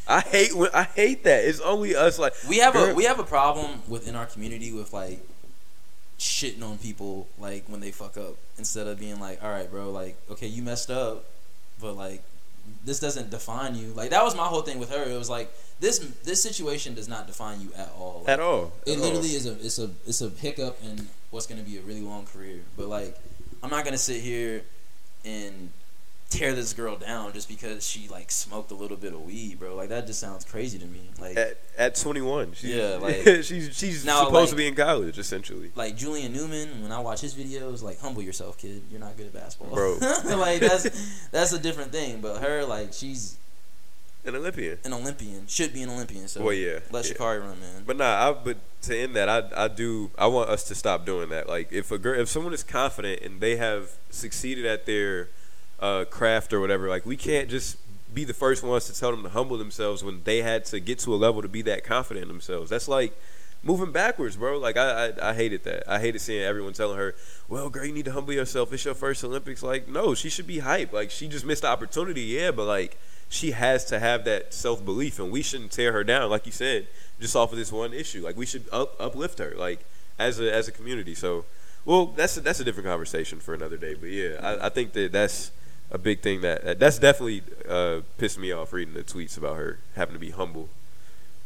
I 0.07 0.21
hate 0.21 0.57
when 0.57 0.71
I 0.73 0.85
hate 0.85 1.25
that. 1.25 1.45
It's 1.45 1.61
only 1.61 1.95
us 1.95 2.19
like 2.19 2.33
We 2.49 2.57
have 2.59 2.75
a 2.75 2.95
we 2.95 3.05
have 3.05 3.19
a 3.19 3.23
problem 3.23 3.83
within 3.87 4.15
our 4.15 4.25
community 4.25 4.73
with 4.73 4.95
like 4.95 5.21
shitting 6.19 6.63
on 6.63 6.79
people 6.79 7.29
like 7.39 7.69
when 7.69 7.81
they 7.81 7.91
fuck 7.91 8.17
up 8.17 8.37
instead 8.57 8.87
of 8.87 8.99
being 8.99 9.21
like, 9.21 9.45
all 9.45 9.51
right, 9.51 9.71
bro, 9.71 9.91
like 9.91 10.17
okay, 10.31 10.47
you 10.47 10.63
messed 10.63 10.91
up, 10.91 11.27
but 11.79 11.93
like 11.93 12.23
this 12.85 13.01
doesn't 13.01 13.31
define 13.31 13.75
you. 13.75 13.89
Like 13.89 14.11
that 14.11 14.25
was 14.25 14.37
my 14.37 14.47
whole 14.47 14.63
thing 14.63 14.79
with 14.79 14.91
her. 14.91 15.03
It 15.03 15.19
was 15.19 15.31
like 15.31 15.53
this 15.81 15.99
this 16.25 16.43
situation 16.43 16.95
does 16.95 17.09
not 17.09 17.27
define 17.27 17.61
you 17.61 17.73
at 17.77 17.93
all. 17.99 18.21
Like, 18.21 18.29
at 18.31 18.41
all. 18.41 18.73
It 18.87 18.99
literally 18.99 19.31
all. 19.31 19.37
is 19.37 19.47
a 19.47 19.53
it's 19.53 19.79
a 19.79 19.91
it's 20.07 20.21
a 20.21 20.31
hiccup 20.31 20.79
in 20.83 21.09
what's 21.31 21.47
going 21.47 21.63
to 21.63 21.69
be 21.69 21.79
a 21.79 21.83
really 21.83 22.01
long 22.01 22.27
career. 22.27 22.61
But 22.77 22.89
like, 22.89 23.17
I'm 23.63 23.71
not 23.71 23.85
going 23.85 23.93
to 23.93 23.99
sit 23.99 24.21
here 24.21 24.63
and 25.25 25.71
tear 26.31 26.53
this 26.55 26.75
girl 26.75 26.95
down 26.97 27.33
just 27.33 27.49
because 27.49 27.89
she 27.89 28.07
like 28.09 28.31
smoked 28.31 28.71
a 28.71 28.75
little 28.75 28.97
bit 28.99 29.15
of 29.15 29.23
weed, 29.23 29.59
bro. 29.59 29.75
Like 29.75 29.89
that 29.89 30.07
just 30.07 30.21
sounds 30.21 30.45
crazy 30.45 30.79
to 30.79 30.85
me. 30.87 31.01
Like 31.19 31.37
at 31.37 31.59
at 31.79 31.95
21. 31.95 32.53
She's, 32.53 32.71
Yeah, 32.75 32.97
like- 33.01 33.23
she's 33.45 33.71
she's 33.77 34.05
Now, 34.05 34.25
supposed 34.25 34.35
like- 34.35 34.51
to 34.51 34.57
be 34.57 34.67
in 34.67 34.75
college 34.75 35.19
essentially. 35.19 35.73
like 35.75 35.97
Julian 35.97 36.33
Newman, 36.35 36.83
when 36.83 36.93
I 36.93 37.01
watch 37.01 37.21
his 37.23 37.35
videos, 37.35 37.83
like 37.83 37.99
humble 38.01 38.23
yourself, 38.23 38.59
kid. 38.59 38.83
You're 38.91 39.01
not 39.01 39.17
good 39.17 39.27
at 39.27 39.33
basketball, 39.33 39.75
Bro. 39.75 39.99
like 40.37 40.61
that's 40.61 41.29
that's 41.31 41.53
a 41.53 41.59
different 41.59 41.93
thing. 41.93 42.21
But 42.21 42.43
her, 42.43 42.65
like, 42.65 42.93
she's 42.93 43.37
An 44.27 44.35
Olympian. 44.37 44.79
an 44.85 44.93
Olympian, 44.93 45.47
should 45.47 45.73
be 45.73 45.81
an 45.83 45.89
Olympian. 45.89 46.29
So 46.29 46.43
Well, 46.43 46.53
yeah, 46.53 46.81
let 46.91 47.07
yeah. 47.07 47.15
Sha'Carri 47.15 47.41
run, 47.41 47.59
man. 47.61 47.85
But 47.87 47.97
nah, 47.97 48.29
I, 48.29 48.33
but 48.35 48.59
to 48.83 48.95
end 48.97 49.17
that, 49.17 49.31
I 49.31 49.65
I 49.65 49.69
do 49.69 50.11
I 50.19 50.27
want 50.27 50.51
us 50.51 50.65
to 50.65 50.75
stop 50.75 51.07
doing 51.07 51.31
that. 51.31 51.49
Like 51.49 51.73
if 51.73 51.91
a 51.91 51.97
girl, 51.97 52.21
if 52.21 52.29
someone 52.29 52.53
is 52.53 52.63
confident 52.63 53.23
and 53.23 53.41
they 53.41 53.57
have 53.57 53.93
succeeded 54.11 54.67
at 54.67 54.85
their 54.85 55.29
uh, 55.81 56.05
craft 56.05 56.53
or 56.53 56.61
whatever, 56.61 56.89
like 56.89 57.07
we 57.07 57.17
can't 57.17 57.49
just 57.49 57.77
be 58.13 58.25
the 58.25 58.35
first 58.35 58.63
ones 58.63 58.87
to 58.87 58.99
tell 58.99 59.11
them 59.11 59.23
to 59.23 59.29
humble 59.29 59.59
themselves 59.59 60.03
when 60.03 60.23
they 60.25 60.43
had 60.43 60.65
to 60.65 60.81
get 60.81 60.99
to 61.01 61.15
a 61.15 61.17
level 61.17 61.43
to 61.43 61.49
be 61.49 61.63
that 61.63 61.85
confident 61.85 62.25
in 62.25 62.29
themselves. 62.29 62.71
That's 62.71 62.89
like 62.89 63.17
moving 63.63 63.93
backwards, 63.93 64.37
bro. 64.37 64.59
Like 64.59 64.77
I, 64.77 65.09
I 65.09 65.31
I 65.31 65.35
hated 65.35 65.65
that. 65.65 65.89
I 65.89 65.99
hated 66.01 66.21
seeing 66.21 66.43
everyone 66.43 66.73
telling 66.73 66.97
her, 66.99 67.15
"Well, 67.49 67.69
girl, 67.69 67.85
you 67.85 67.93
need 67.93 68.07
to 68.07 68.13
humble 68.13 68.33
yourself. 68.33 68.73
It's 68.73 68.85
your 68.85 68.95
first 68.95 69.23
Olympics." 69.25 69.63
Like, 69.63 69.89
no, 69.89 70.15
she 70.15 70.31
should 70.31 70.47
be 70.47 70.59
hyped. 70.59 70.93
Like 70.93 71.11
she 71.11 71.29
just 71.29 71.45
missed 71.45 71.63
the 71.63 71.69
opportunity, 71.69 72.23
yeah, 72.23 72.51
but 72.51 72.67
like 72.67 72.99
she 73.29 73.51
has 73.53 73.85
to 73.87 73.99
have 73.99 74.25
that 74.25 74.55
self 74.55 74.85
belief, 74.85 75.19
and 75.19 75.31
we 75.31 75.43
shouldn't 75.43 75.73
tear 75.73 75.93
her 75.93 76.05
down, 76.05 76.31
like 76.31 76.47
you 76.47 76.53
said, 76.53 76.87
just 77.21 77.37
off 77.37 77.53
of 77.53 77.59
this 77.59 77.73
one 77.73 77.93
issue. 77.93 78.25
Like 78.25 78.37
we 78.37 78.47
should 78.47 78.65
up, 78.73 78.95
uplift 78.99 79.39
her, 79.39 79.55
like 79.57 79.85
as 80.19 80.41
a 80.41 80.53
as 80.53 80.69
a 80.69 80.73
community. 80.73 81.15
So, 81.15 81.45
well, 81.85 82.07
that's 82.07 82.37
a, 82.37 82.41
that's 82.41 82.61
a 82.61 82.65
different 82.65 82.89
conversation 82.89 83.39
for 83.41 83.55
another 83.55 83.77
day. 83.77 83.95
But 83.95 84.11
yeah, 84.11 84.39
I, 84.43 84.67
I 84.67 84.69
think 84.71 84.93
that 84.95 85.13
that's 85.13 85.51
a 85.91 85.99
big 85.99 86.21
thing 86.21 86.41
that 86.43 86.79
that's 86.79 86.99
definitely 86.99 87.43
uh, 87.69 88.01
pissed 88.19 88.39
me 88.39 88.53
off 88.53 88.73
reading 88.73 88.95
the 88.95 89.03
tweets 89.03 89.37
about 89.39 89.57
her 89.57 89.79
having 89.97 90.15
to 90.15 90.21
be 90.21 90.31
humble. 90.31 90.69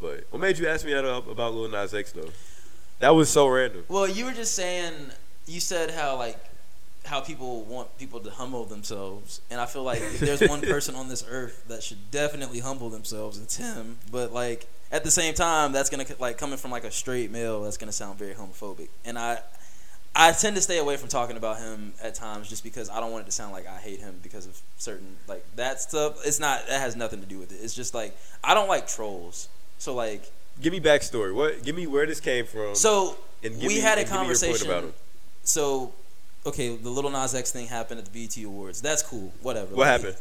But 0.00 0.24
what 0.30 0.40
made 0.40 0.58
you 0.58 0.66
ask 0.66 0.84
me 0.84 0.92
that 0.92 1.04
about, 1.04 1.30
about 1.30 1.54
Lil 1.54 1.68
Nas 1.68 1.94
X 1.94 2.12
though? 2.12 2.30
That 2.98 3.10
was 3.10 3.30
so 3.30 3.46
random. 3.48 3.84
Well, 3.88 4.08
you 4.08 4.24
were 4.24 4.32
just 4.32 4.54
saying 4.54 4.92
you 5.46 5.60
said 5.60 5.90
how 5.90 6.16
like 6.16 6.38
how 7.04 7.20
people 7.20 7.62
want 7.62 7.96
people 7.98 8.20
to 8.20 8.30
humble 8.30 8.64
themselves, 8.64 9.40
and 9.50 9.60
I 9.60 9.66
feel 9.66 9.82
like 9.82 10.00
if 10.00 10.20
there's 10.20 10.48
one 10.48 10.60
person 10.62 10.94
on 10.94 11.08
this 11.08 11.24
earth 11.28 11.64
that 11.68 11.82
should 11.82 12.10
definitely 12.10 12.60
humble 12.60 12.90
themselves, 12.90 13.38
it's 13.38 13.56
him. 13.56 13.98
But 14.10 14.32
like 14.32 14.66
at 14.90 15.04
the 15.04 15.10
same 15.10 15.34
time, 15.34 15.72
that's 15.72 15.90
gonna 15.90 16.06
like 16.18 16.38
coming 16.38 16.58
from 16.58 16.70
like 16.70 16.84
a 16.84 16.90
straight 16.90 17.30
male, 17.30 17.62
that's 17.62 17.76
gonna 17.76 17.92
sound 17.92 18.18
very 18.18 18.34
homophobic, 18.34 18.88
and 19.04 19.18
I. 19.18 19.40
I 20.14 20.32
tend 20.32 20.56
to 20.56 20.62
stay 20.62 20.76
away 20.78 20.96
from 20.98 21.08
talking 21.08 21.36
about 21.38 21.58
him 21.58 21.94
at 22.02 22.14
times 22.14 22.48
just 22.48 22.62
because 22.62 22.90
I 22.90 23.00
don't 23.00 23.12
want 23.12 23.22
it 23.22 23.26
to 23.26 23.32
sound 23.32 23.52
like 23.52 23.66
I 23.66 23.78
hate 23.78 24.00
him 24.00 24.20
because 24.22 24.46
of 24.46 24.60
certain 24.76 25.16
like 25.26 25.44
that 25.56 25.80
stuff. 25.80 26.18
It's 26.26 26.38
not 26.38 26.66
that 26.68 26.80
has 26.80 26.96
nothing 26.96 27.20
to 27.20 27.26
do 27.26 27.38
with 27.38 27.50
it. 27.52 27.64
It's 27.64 27.74
just 27.74 27.94
like 27.94 28.14
I 28.44 28.52
don't 28.54 28.68
like 28.68 28.86
trolls. 28.86 29.48
So 29.78 29.94
like 29.94 30.30
Give 30.60 30.72
me 30.72 30.80
backstory. 30.80 31.34
What? 31.34 31.62
Give 31.64 31.74
me 31.74 31.86
where 31.86 32.04
this 32.06 32.20
came 32.20 32.44
from. 32.44 32.74
so 32.74 33.16
and 33.42 33.58
we 33.58 33.68
me- 33.68 33.78
had 33.80 33.96
a 33.98 34.02
and 34.02 34.10
give 34.10 34.20
me 34.20 34.26
your 34.26 34.36
point 34.36 34.38
conversation. 34.38 34.66
about 34.70 34.84
him. 34.84 34.92
So, 35.44 35.92
okay, 36.46 36.76
the 36.76 36.90
little 36.90 37.10
Nas 37.10 37.34
X 37.34 37.50
thing 37.50 37.66
happened 37.66 37.98
at 37.98 38.04
the 38.06 38.26
BET 38.26 38.36
Awards. 38.44 38.80
That's 38.82 39.02
cool. 39.02 39.32
Whatever. 39.42 39.74
What 39.74 39.86
Like, 39.88 40.00
happened 40.02 40.16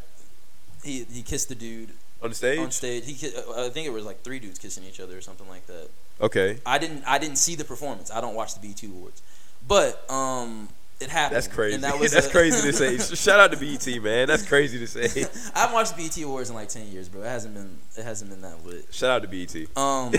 He 0.82 1.04
he 1.12 1.22
kissed 1.22 1.48
the 1.50 1.54
dude 1.54 1.90
on 2.22 2.30
the 2.30 2.34
stage? 2.34 2.58
on 2.58 2.70
stage. 2.70 3.04
He 3.04 3.28
uh, 3.28 3.66
I 3.66 3.68
think 3.68 3.86
it 3.86 3.92
was 3.92 4.04
like 4.06 4.22
three 4.22 4.38
dudes 4.38 4.58
kissing 4.58 4.84
each 4.84 5.00
other 5.00 5.16
or 5.18 5.20
something 5.20 5.48
like 5.48 5.66
that. 5.66 5.88
Okay, 6.20 6.58
I 6.64 6.78
didn't 6.78 7.04
I 7.06 7.18
didn't 7.18 7.36
see 7.36 7.54
the 7.56 7.64
performance. 7.64 8.10
I 8.10 8.20
don't 8.22 8.34
watch 8.34 8.54
the 8.58 8.66
BET 8.66 8.82
Awards, 8.84 9.20
but 9.66 10.08
um, 10.10 10.68
it 11.00 11.08
happened. 11.10 11.36
that's 11.36 11.48
crazy. 11.48 11.74
And 11.74 11.84
that 11.84 11.98
was 12.00 12.12
that's 12.12 12.26
a- 12.26 12.30
crazy 12.30 12.70
to 12.70 12.72
say. 12.72 12.98
Shout 13.16 13.40
out 13.40 13.52
to 13.52 13.56
BET, 13.58 14.02
man. 14.02 14.28
That's 14.28 14.46
crazy 14.46 14.78
to 14.78 14.86
say. 14.86 15.04
I 15.54 15.58
haven't 15.60 15.74
watched 15.74 15.96
the 15.96 16.02
BET 16.02 16.16
Awards 16.24 16.48
in 16.50 16.54
like 16.56 16.68
ten 16.68 16.86
years, 16.90 17.08
bro. 17.08 17.22
It 17.22 17.26
hasn't 17.28 17.54
been 17.54 17.78
it 17.96 18.04
hasn't 18.04 18.30
been 18.30 18.40
that 18.42 18.64
lit. 18.64 18.86
Shout 18.92 19.10
out 19.10 19.22
to 19.22 19.28
BET. 19.28 19.76
Um, 19.76 20.12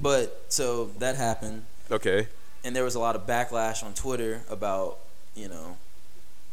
but 0.00 0.44
so 0.48 0.86
that 0.98 1.16
happened. 1.16 1.64
Okay. 1.90 2.28
and 2.64 2.74
there 2.74 2.84
was 2.84 2.94
a 2.94 3.00
lot 3.00 3.14
of 3.14 3.26
backlash 3.26 3.84
on 3.84 3.92
Twitter 3.92 4.40
about, 4.48 4.98
you 5.34 5.48
know, 5.48 5.76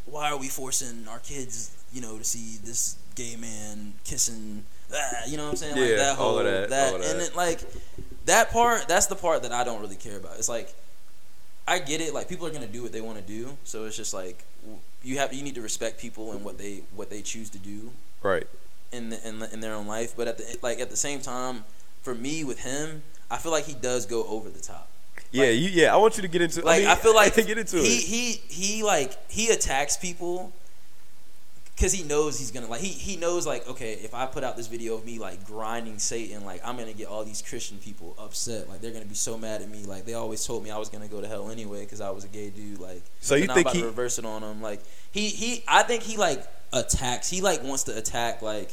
why 0.04 0.30
are 0.30 0.36
we 0.38 0.48
forcing 0.48 1.08
our 1.08 1.18
kids, 1.20 1.74
you 1.92 2.02
know, 2.02 2.18
to 2.18 2.24
see 2.24 2.58
this 2.62 2.96
gay 3.14 3.34
man 3.36 3.94
kissing, 4.04 4.62
ah, 4.94 4.98
you 5.26 5.36
know 5.38 5.44
what 5.44 5.50
I'm 5.50 5.56
saying? 5.56 5.76
like 5.76 5.88
Yeah, 5.90 5.96
that 5.96 6.16
whole 6.16 6.38
all 6.38 6.38
of 6.40 6.44
that, 6.70 6.90
all 6.90 6.96
of 6.96 7.02
and 7.02 7.20
that. 7.20 7.28
it, 7.30 7.36
like 7.36 7.60
that 8.26 8.50
part, 8.50 8.86
that's 8.88 9.06
the 9.06 9.16
part 9.16 9.42
that 9.42 9.52
I 9.52 9.64
don't 9.64 9.80
really 9.80 9.96
care 9.96 10.18
about. 10.18 10.36
It's 10.36 10.48
like 10.50 10.72
I 11.66 11.78
get 11.78 12.00
it, 12.00 12.12
like 12.12 12.28
people 12.28 12.46
are 12.46 12.50
gonna 12.50 12.66
do 12.66 12.82
what 12.82 12.92
they 12.92 13.00
want 13.00 13.18
to 13.18 13.24
do, 13.24 13.56
so 13.64 13.84
it's 13.84 13.96
just 13.96 14.12
like 14.12 14.44
you 15.02 15.18
have 15.18 15.32
you 15.32 15.42
need 15.42 15.54
to 15.54 15.62
respect 15.62 16.00
people 16.00 16.32
and 16.32 16.44
what 16.44 16.58
they 16.58 16.82
what 16.94 17.10
they 17.10 17.22
choose 17.22 17.50
to 17.50 17.58
do 17.58 17.90
Right. 18.22 18.46
in 18.92 19.10
the, 19.10 19.28
in, 19.28 19.38
the, 19.40 19.52
in 19.52 19.60
their 19.60 19.74
own 19.74 19.86
life. 19.86 20.14
But 20.16 20.28
at 20.28 20.38
the 20.38 20.58
like 20.62 20.80
at 20.80 20.90
the 20.90 20.96
same 20.96 21.20
time, 21.20 21.64
for 22.02 22.14
me 22.14 22.44
with 22.44 22.60
him, 22.60 23.02
I 23.30 23.38
feel 23.38 23.52
like 23.52 23.64
he 23.64 23.74
does 23.74 24.06
go 24.06 24.24
over 24.24 24.48
the 24.48 24.60
top. 24.60 24.88
Yeah. 25.30 25.44
you. 25.46 25.70
Yeah. 25.70 25.94
I 25.94 25.96
want 25.96 26.16
you 26.16 26.22
to 26.22 26.28
get 26.28 26.42
into. 26.42 26.62
Like 26.64 26.84
I, 26.84 26.88
mean, 26.88 26.96
feel 26.96 27.14
like 27.22 27.34
to 27.34 27.42
get 27.42 27.58
into 27.58 27.76
he, 27.78 27.82
it. 27.82 28.04
He 28.04 28.32
he 28.48 28.82
like 28.82 29.30
he 29.30 29.50
attacks 29.50 29.96
people 29.96 30.52
because 31.74 31.92
he 31.92 32.02
knows 32.04 32.38
he's 32.38 32.50
gonna 32.50 32.68
like 32.68 32.80
he 32.80 32.88
he 32.88 33.16
knows 33.16 33.46
like 33.46 33.66
okay 33.68 33.94
if 33.94 34.14
I 34.14 34.26
put 34.26 34.44
out 34.44 34.56
this 34.56 34.66
video 34.68 34.94
of 34.94 35.04
me 35.04 35.18
like 35.18 35.44
grinding 35.46 35.98
Satan 35.98 36.44
like 36.44 36.60
I'm 36.64 36.76
gonna 36.76 36.92
get 36.92 37.08
all 37.08 37.24
these 37.24 37.42
Christian 37.42 37.78
people 37.78 38.14
upset 38.18 38.68
like 38.68 38.80
they're 38.80 38.92
gonna 38.92 39.04
be 39.06 39.14
so 39.14 39.36
mad 39.38 39.62
at 39.62 39.70
me 39.70 39.84
like 39.84 40.04
they 40.04 40.14
always 40.14 40.44
told 40.46 40.62
me 40.62 40.70
I 40.70 40.78
was 40.78 40.88
gonna 40.90 41.08
go 41.08 41.20
to 41.20 41.26
hell 41.28 41.50
anyway 41.50 41.80
because 41.84 42.00
I 42.00 42.10
was 42.10 42.24
a 42.24 42.28
gay 42.28 42.50
dude 42.50 42.78
like 42.78 43.02
So 43.20 43.34
you 43.34 43.46
think 43.46 43.52
I'm 43.52 43.60
about 43.62 43.74
he- 43.74 43.80
to 43.80 43.86
reverse 43.86 44.18
it 44.18 44.24
on 44.24 44.42
him 44.42 44.60
like 44.62 44.80
he 45.10 45.28
he 45.28 45.64
I 45.66 45.82
think 45.82 46.02
he 46.02 46.16
like 46.16 46.44
attacks 46.72 47.28
he 47.30 47.40
like 47.40 47.62
wants 47.64 47.84
to 47.84 47.96
attack 47.96 48.42
like 48.42 48.70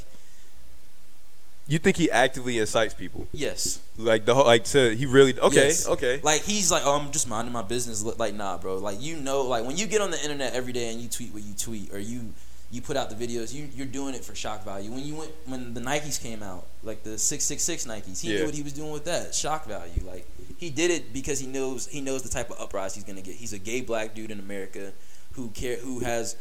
You 1.68 1.78
think 1.80 1.98
he 1.98 2.10
actively 2.10 2.58
incites 2.58 2.94
people? 2.96 3.28
Yes. 3.32 3.80
Like 3.98 4.26
the 4.26 4.34
whole, 4.34 4.46
like 4.46 4.64
to 4.74 4.96
he 4.96 5.06
really 5.06 5.40
okay 5.40 5.68
Yes. 5.68 5.88
okay. 5.88 6.20
Like 6.24 6.42
he's 6.44 6.72
like, 6.72 6.82
oh, 6.86 6.98
I'm 7.00 7.12
just 7.12 7.28
minding 7.30 7.54
my 7.54 7.62
business. 7.62 8.04
Like, 8.04 8.34
nah, 8.34 8.58
bro. 8.58 8.78
Like 8.78 9.00
you 9.02 9.18
know, 9.18 9.44
like 9.44 9.66
when 9.66 9.78
you 9.78 9.86
get 9.86 10.02
on 10.02 10.10
the 10.10 10.20
internet 10.22 10.54
every 10.54 10.74
day 10.74 10.92
and 10.92 11.00
you 11.00 11.08
tweet 11.08 11.32
what 11.34 11.44
you 11.44 11.54
tweet, 11.54 11.94
or 11.94 12.00
you 12.00 12.34
you 12.72 12.82
put 12.82 12.96
out 12.98 13.10
the 13.10 13.16
videos, 13.16 13.54
you 13.54 13.68
you're 13.76 13.88
doing 13.88 14.14
it 14.16 14.24
for 14.24 14.36
shock 14.36 14.64
value. 14.64 14.92
When 14.92 15.04
you 15.04 15.16
went 15.16 15.32
when 15.46 15.74
the 15.74 15.82
Nikes 15.82 16.22
came 16.22 16.44
out, 16.44 16.68
like 16.84 17.04
the 17.04 17.18
six 17.18 17.44
six 17.44 17.64
six 17.64 17.86
Nikes, 17.86 18.22
he 18.22 18.32
Yeah. 18.34 18.40
knew 18.40 18.46
what 18.46 18.54
he 18.56 18.62
was 18.62 18.74
doing 18.74 18.92
with 18.92 19.06
that 19.06 19.34
shock 19.34 19.66
value. 19.66 20.04
Like 20.06 20.28
he 20.58 20.70
did 20.70 20.92
it 20.92 21.12
because 21.14 21.40
he 21.40 21.48
knows 21.48 21.88
he 21.88 22.00
knows 22.02 22.22
the 22.24 22.30
type 22.30 22.50
of 22.52 22.60
uprise 22.60 22.94
he's 22.96 23.04
gonna 23.04 23.22
get. 23.22 23.36
He's 23.36 23.54
a 23.54 23.60
gay 23.60 23.82
black 23.82 24.14
dude 24.14 24.30
in 24.32 24.40
America 24.40 24.94
who 25.34 25.50
care 25.50 25.78
who 25.78 26.00
has 26.02 26.36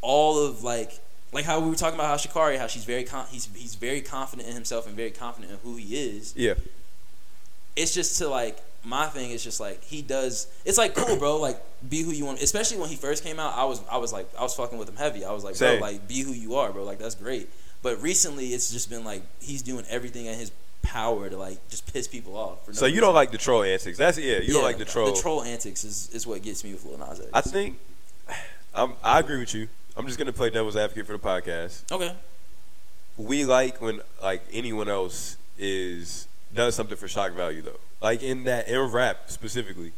all 0.00 0.38
of 0.38 0.62
like 0.62 1.00
like 1.32 1.44
how 1.44 1.58
we 1.58 1.68
were 1.68 1.74
talking 1.76 1.98
about 1.98 2.06
how 2.06 2.14
Sha'Carri, 2.16 2.56
how 2.58 2.68
she's 2.68 2.84
very 2.84 3.02
con- 3.02 3.26
he's 3.30 3.48
he's 3.56 3.74
very 3.74 4.00
confident 4.00 4.48
in 4.48 4.54
himself 4.54 4.86
and 4.86 4.94
very 4.94 5.10
confident 5.10 5.52
in 5.52 5.58
who 5.64 5.74
he 5.76 5.96
is 5.96 6.32
Yeah, 6.36 6.54
it's 7.74 7.92
just 7.94 8.18
to 8.18 8.28
like 8.28 8.58
my 8.84 9.06
thing 9.06 9.30
is 9.30 9.42
just 9.42 9.60
like 9.60 9.82
he 9.84 10.02
does 10.02 10.46
it's 10.64 10.78
like 10.78 10.94
cool 10.94 11.16
bro 11.16 11.38
like 11.38 11.60
be 11.88 12.02
who 12.02 12.10
you 12.10 12.24
want 12.24 12.40
especially 12.42 12.78
when 12.78 12.88
he 12.88 12.96
first 12.96 13.24
came 13.24 13.40
out 13.40 13.56
i 13.56 13.64
was 13.64 13.80
i 13.90 13.96
was 13.96 14.12
like 14.12 14.28
i 14.38 14.42
was 14.42 14.54
fucking 14.54 14.78
with 14.78 14.88
him 14.88 14.96
heavy 14.96 15.24
i 15.24 15.32
was 15.32 15.42
like 15.42 15.56
Same. 15.56 15.78
bro 15.78 15.88
like 15.88 16.06
be 16.06 16.20
who 16.20 16.32
you 16.32 16.54
are 16.56 16.72
bro 16.72 16.84
like 16.84 16.98
that's 16.98 17.14
great 17.14 17.48
but 17.82 18.00
recently 18.02 18.48
it's 18.48 18.70
just 18.70 18.90
been 18.90 19.04
like 19.04 19.22
he's 19.40 19.62
doing 19.62 19.84
everything 19.88 20.26
in 20.26 20.38
his 20.38 20.50
power 20.84 21.28
to 21.28 21.36
like 21.36 21.66
just 21.68 21.92
piss 21.92 22.06
people 22.06 22.36
off 22.36 22.64
for 22.64 22.70
no 22.70 22.76
so 22.76 22.86
you 22.86 23.00
don't 23.00 23.14
like 23.14 23.30
the 23.32 23.38
troll 23.38 23.62
antics? 23.64 23.98
That's 23.98 24.18
yeah. 24.18 24.38
You 24.38 24.52
don't 24.52 24.62
like 24.62 24.78
the 24.78 24.84
troll. 24.84 25.12
the 25.12 25.20
troll 25.20 25.42
antics 25.42 25.82
is, 25.82 26.10
is 26.12 26.26
what 26.26 26.42
gets 26.42 26.62
me 26.62 26.72
with 26.72 26.84
Lil 26.84 26.98
Nas 26.98 27.20
X. 27.20 27.30
I 27.32 27.40
think 27.40 27.78
I'm, 28.74 28.92
I 29.02 29.20
agree 29.20 29.38
with 29.38 29.54
you. 29.54 29.68
I'm 29.96 30.06
just 30.06 30.18
gonna 30.18 30.32
play 30.32 30.50
devil's 30.50 30.76
advocate 30.76 31.06
for 31.06 31.12
the 31.14 31.18
podcast. 31.18 31.90
okay 31.90 32.14
We 33.16 33.44
like 33.44 33.80
when 33.80 34.00
like 34.22 34.42
anyone 34.52 34.88
else 34.88 35.36
is 35.58 36.28
does 36.54 36.74
something 36.74 36.96
for 36.96 37.08
shock 37.08 37.32
value 37.32 37.62
though. 37.62 37.80
Like 38.00 38.22
in 38.22 38.44
that 38.44 38.68
in 38.68 38.78
rap 38.90 39.22
specifically. 39.26 39.92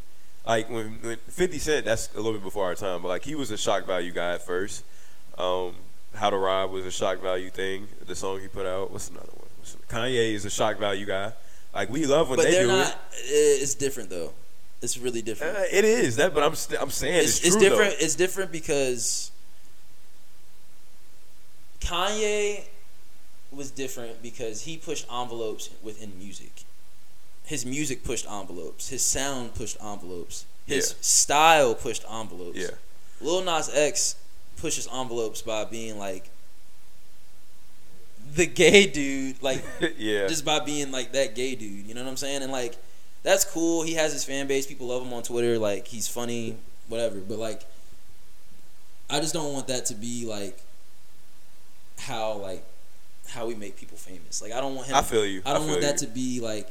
Like 0.47 0.71
when, 0.71 0.99
when 1.03 1.17
50 1.29 1.59
Cent, 1.59 1.85
that's 1.85 2.13
a 2.15 2.19
little 2.19 2.35
bit 2.35 2.45
before 2.45 2.67
our 2.67 2.77
time, 2.77 3.03
but 3.03 3.09
like 3.09 3.25
he 3.25 3.35
was 3.35 3.51
a 3.51 3.59
shock 3.59 3.85
value 3.85 4.13
guy 4.13 4.35
at 4.35 4.43
first. 4.47 4.85
Um, 5.37 5.75
How 6.15 6.31
to 6.31 6.37
Ride 6.37 6.67
was 6.67 6.87
a 6.87 6.91
shock 6.91 7.21
value 7.21 7.51
thing. 7.51 7.89
The 8.07 8.15
song 8.15 8.41
he 8.41 8.49
put 8.49 8.65
out. 8.65 8.93
What's 8.93 9.11
another 9.11 9.27
one? 9.33 9.49
What's 9.59 9.77
Kanye 9.89 10.35
is 10.35 10.45
a 10.45 10.51
shock 10.51 10.79
value 10.79 11.05
guy. 11.07 11.33
Like 11.75 11.91
we 11.91 12.07
love 12.07 12.31
when 12.31 12.37
but 12.39 12.45
they 12.45 12.53
they're 12.53 12.63
do 12.63 12.69
not 12.69 12.99
it. 13.13 13.63
it's 13.63 13.75
different 13.75 14.09
though 14.09 14.33
it's 14.83 14.99
really 14.99 15.23
different 15.23 15.57
Uh, 15.57 15.63
it 15.73 15.85
is 15.85 16.17
that, 16.17 16.35
but 16.35 16.43
I'm 16.43 16.55
st- 16.55 16.81
I'm 16.81 16.91
saying 16.91 17.17
it's, 17.17 17.39
it's, 17.39 17.47
it's 17.47 17.57
true, 17.57 17.69
different. 17.69 17.95
It's 17.99 18.15
different 18.15 18.53
because 18.53 19.31
Kanye 21.81 22.65
was 23.57 23.71
different 23.71 24.23
because 24.23 24.63
he 24.63 24.77
pushed 24.77 25.07
envelopes 25.13 25.71
within 25.83 26.19
music. 26.19 26.63
His 27.45 27.65
music 27.65 28.05
pushed 28.05 28.27
envelopes. 28.31 28.89
His 28.89 29.03
sound 29.03 29.55
pushed 29.55 29.77
envelopes. 29.83 30.45
His 30.67 30.91
Yeah. 30.91 30.97
style 31.01 31.75
pushed 31.75 32.05
envelopes. 32.11 32.59
Yeah. 32.59 32.71
Lil 33.21 33.43
Nas 33.43 33.71
X 33.73 34.17
pushes 34.57 34.87
envelopes 34.93 35.43
by 35.43 35.65
being 35.65 35.99
like 35.99 36.29
the 38.35 38.47
gay 38.47 38.87
dude, 38.87 39.41
like 39.43 39.65
yeah. 39.97 40.27
just 40.27 40.45
by 40.45 40.59
being 40.61 40.91
like 40.91 41.13
that 41.13 41.35
gay 41.35 41.55
dude. 41.55 41.87
You 41.87 41.95
know 41.95 42.03
what 42.03 42.11
I'm 42.11 42.17
saying? 42.17 42.43
And 42.43 42.53
like 42.53 42.77
that's 43.23 43.45
cool. 43.45 43.83
He 43.83 43.95
has 43.95 44.13
his 44.13 44.25
fan 44.25 44.47
base. 44.47 44.67
People 44.67 44.89
love 44.89 45.03
him 45.03 45.13
on 45.13 45.23
Twitter. 45.23 45.59
Like 45.59 45.87
he's 45.87 46.09
funny, 46.09 46.57
whatever. 46.89 47.17
But 47.21 47.39
like, 47.39 47.63
I 49.09 49.21
just 49.21 49.33
don't 49.35 49.53
want 49.53 49.69
that 49.69 49.87
to 49.87 49.95
be 49.95 50.27
like 50.27 50.59
how 51.99 52.35
like 52.35 52.65
how 53.29 53.47
we 53.47 53.55
make 53.55 53.77
people 53.77 53.97
famous. 53.97 54.41
Like 54.43 54.53
I 54.53 54.61
don't 54.61 54.75
want 54.75 54.89
him. 54.89 54.97
I 54.97 55.03
feel 55.03 55.25
you. 55.27 55.43
I 55.47 55.53
don't 55.53 55.65
I 55.65 55.67
want 55.71 55.81
that 55.83 56.01
you. 56.01 56.07
to 56.09 56.13
be 56.13 56.41
like 56.41 56.69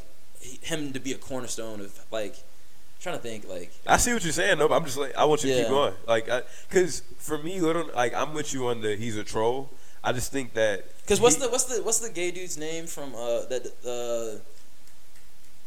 him 0.62 0.94
to 0.94 1.00
be 1.00 1.12
a 1.14 1.18
cornerstone 1.18 1.82
of 1.82 1.98
like. 2.12 2.36
I'm 2.36 3.02
trying 3.12 3.18
to 3.18 3.22
think 3.22 3.48
like 3.48 3.72
I 3.86 3.98
see 3.98 4.14
what 4.14 4.24
you're 4.24 4.32
saying, 4.34 4.58
though. 4.58 4.68
But 4.68 4.76
I'm 4.78 4.86
just 4.86 4.98
like, 4.98 5.16
I 5.16 5.26
want 5.26 5.44
you 5.44 5.54
to 5.54 5.60
keep 5.60 5.68
going, 5.70 5.94
like, 6.08 6.28
I, 6.28 6.42
because 6.68 7.02
for 7.20 7.38
me, 7.38 7.60
little, 7.60 7.88
like, 7.94 8.16
I'm 8.16 8.34
with 8.34 8.52
you 8.52 8.68
on 8.68 8.82
the 8.82 8.96
he's 8.96 9.16
a 9.16 9.24
troll. 9.24 9.70
I 10.04 10.12
just 10.12 10.32
think 10.32 10.54
that 10.54 10.86
Because 11.02 11.20
what's 11.22 11.36
he- 11.36 11.42
the 11.42 11.50
what's 11.50 11.66
the 11.66 11.84
what's 11.84 12.00
the 12.00 12.10
gay 12.10 12.32
dude's 12.32 12.58
name 12.58 12.88
from 12.88 13.14
uh 13.14 13.42
that 13.46 13.66
uh 13.86 14.40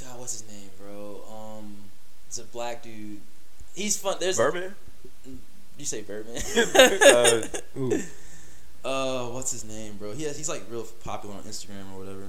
God 0.05 0.19
what's 0.21 0.33
his 0.41 0.49
name 0.49 0.71
bro 0.81 1.21
um 1.31 1.75
it's 2.29 2.39
a 2.39 2.45
black 2.45 2.83
dude 2.83 3.21
he's 3.75 3.97
fun 3.99 4.17
there's 4.21 4.37
Birdman? 4.37 4.75
you 5.79 5.85
say 5.85 6.03
Birdman 6.03 6.37
uh, 6.75 7.47
ooh. 7.79 8.01
uh 8.85 9.27
what's 9.27 9.51
his 9.51 9.65
name 9.65 9.97
bro? 9.97 10.13
He 10.13 10.25
has, 10.25 10.37
he's 10.37 10.49
like 10.49 10.63
real 10.71 10.85
popular 11.05 11.35
on 11.35 11.43
Instagram 11.43 11.93
or 11.95 12.01
whatever. 12.01 12.29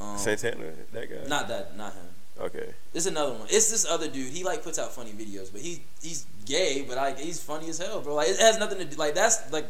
Um 0.00 0.18
Santana, 0.18 0.72
that 0.92 1.10
guy. 1.10 1.28
not 1.28 1.48
that 1.48 1.76
not 1.76 1.92
him. 1.94 2.06
Okay. 2.40 2.72
it's 2.94 3.06
another 3.06 3.32
one. 3.34 3.46
It's 3.50 3.70
this 3.70 3.86
other 3.86 4.08
dude. 4.08 4.32
He 4.32 4.42
like 4.42 4.62
puts 4.64 4.78
out 4.78 4.92
funny 4.92 5.12
videos 5.12 5.52
but 5.52 5.60
he 5.60 5.82
he's 6.00 6.26
gay 6.46 6.84
but 6.86 6.96
like 6.96 7.18
he's 7.18 7.42
funny 7.42 7.68
as 7.68 7.78
hell 7.78 8.00
bro. 8.00 8.14
Like 8.14 8.28
it 8.28 8.38
has 8.38 8.58
nothing 8.58 8.78
to 8.78 8.84
do 8.84 8.96
like 8.96 9.14
that's 9.14 9.52
like 9.52 9.68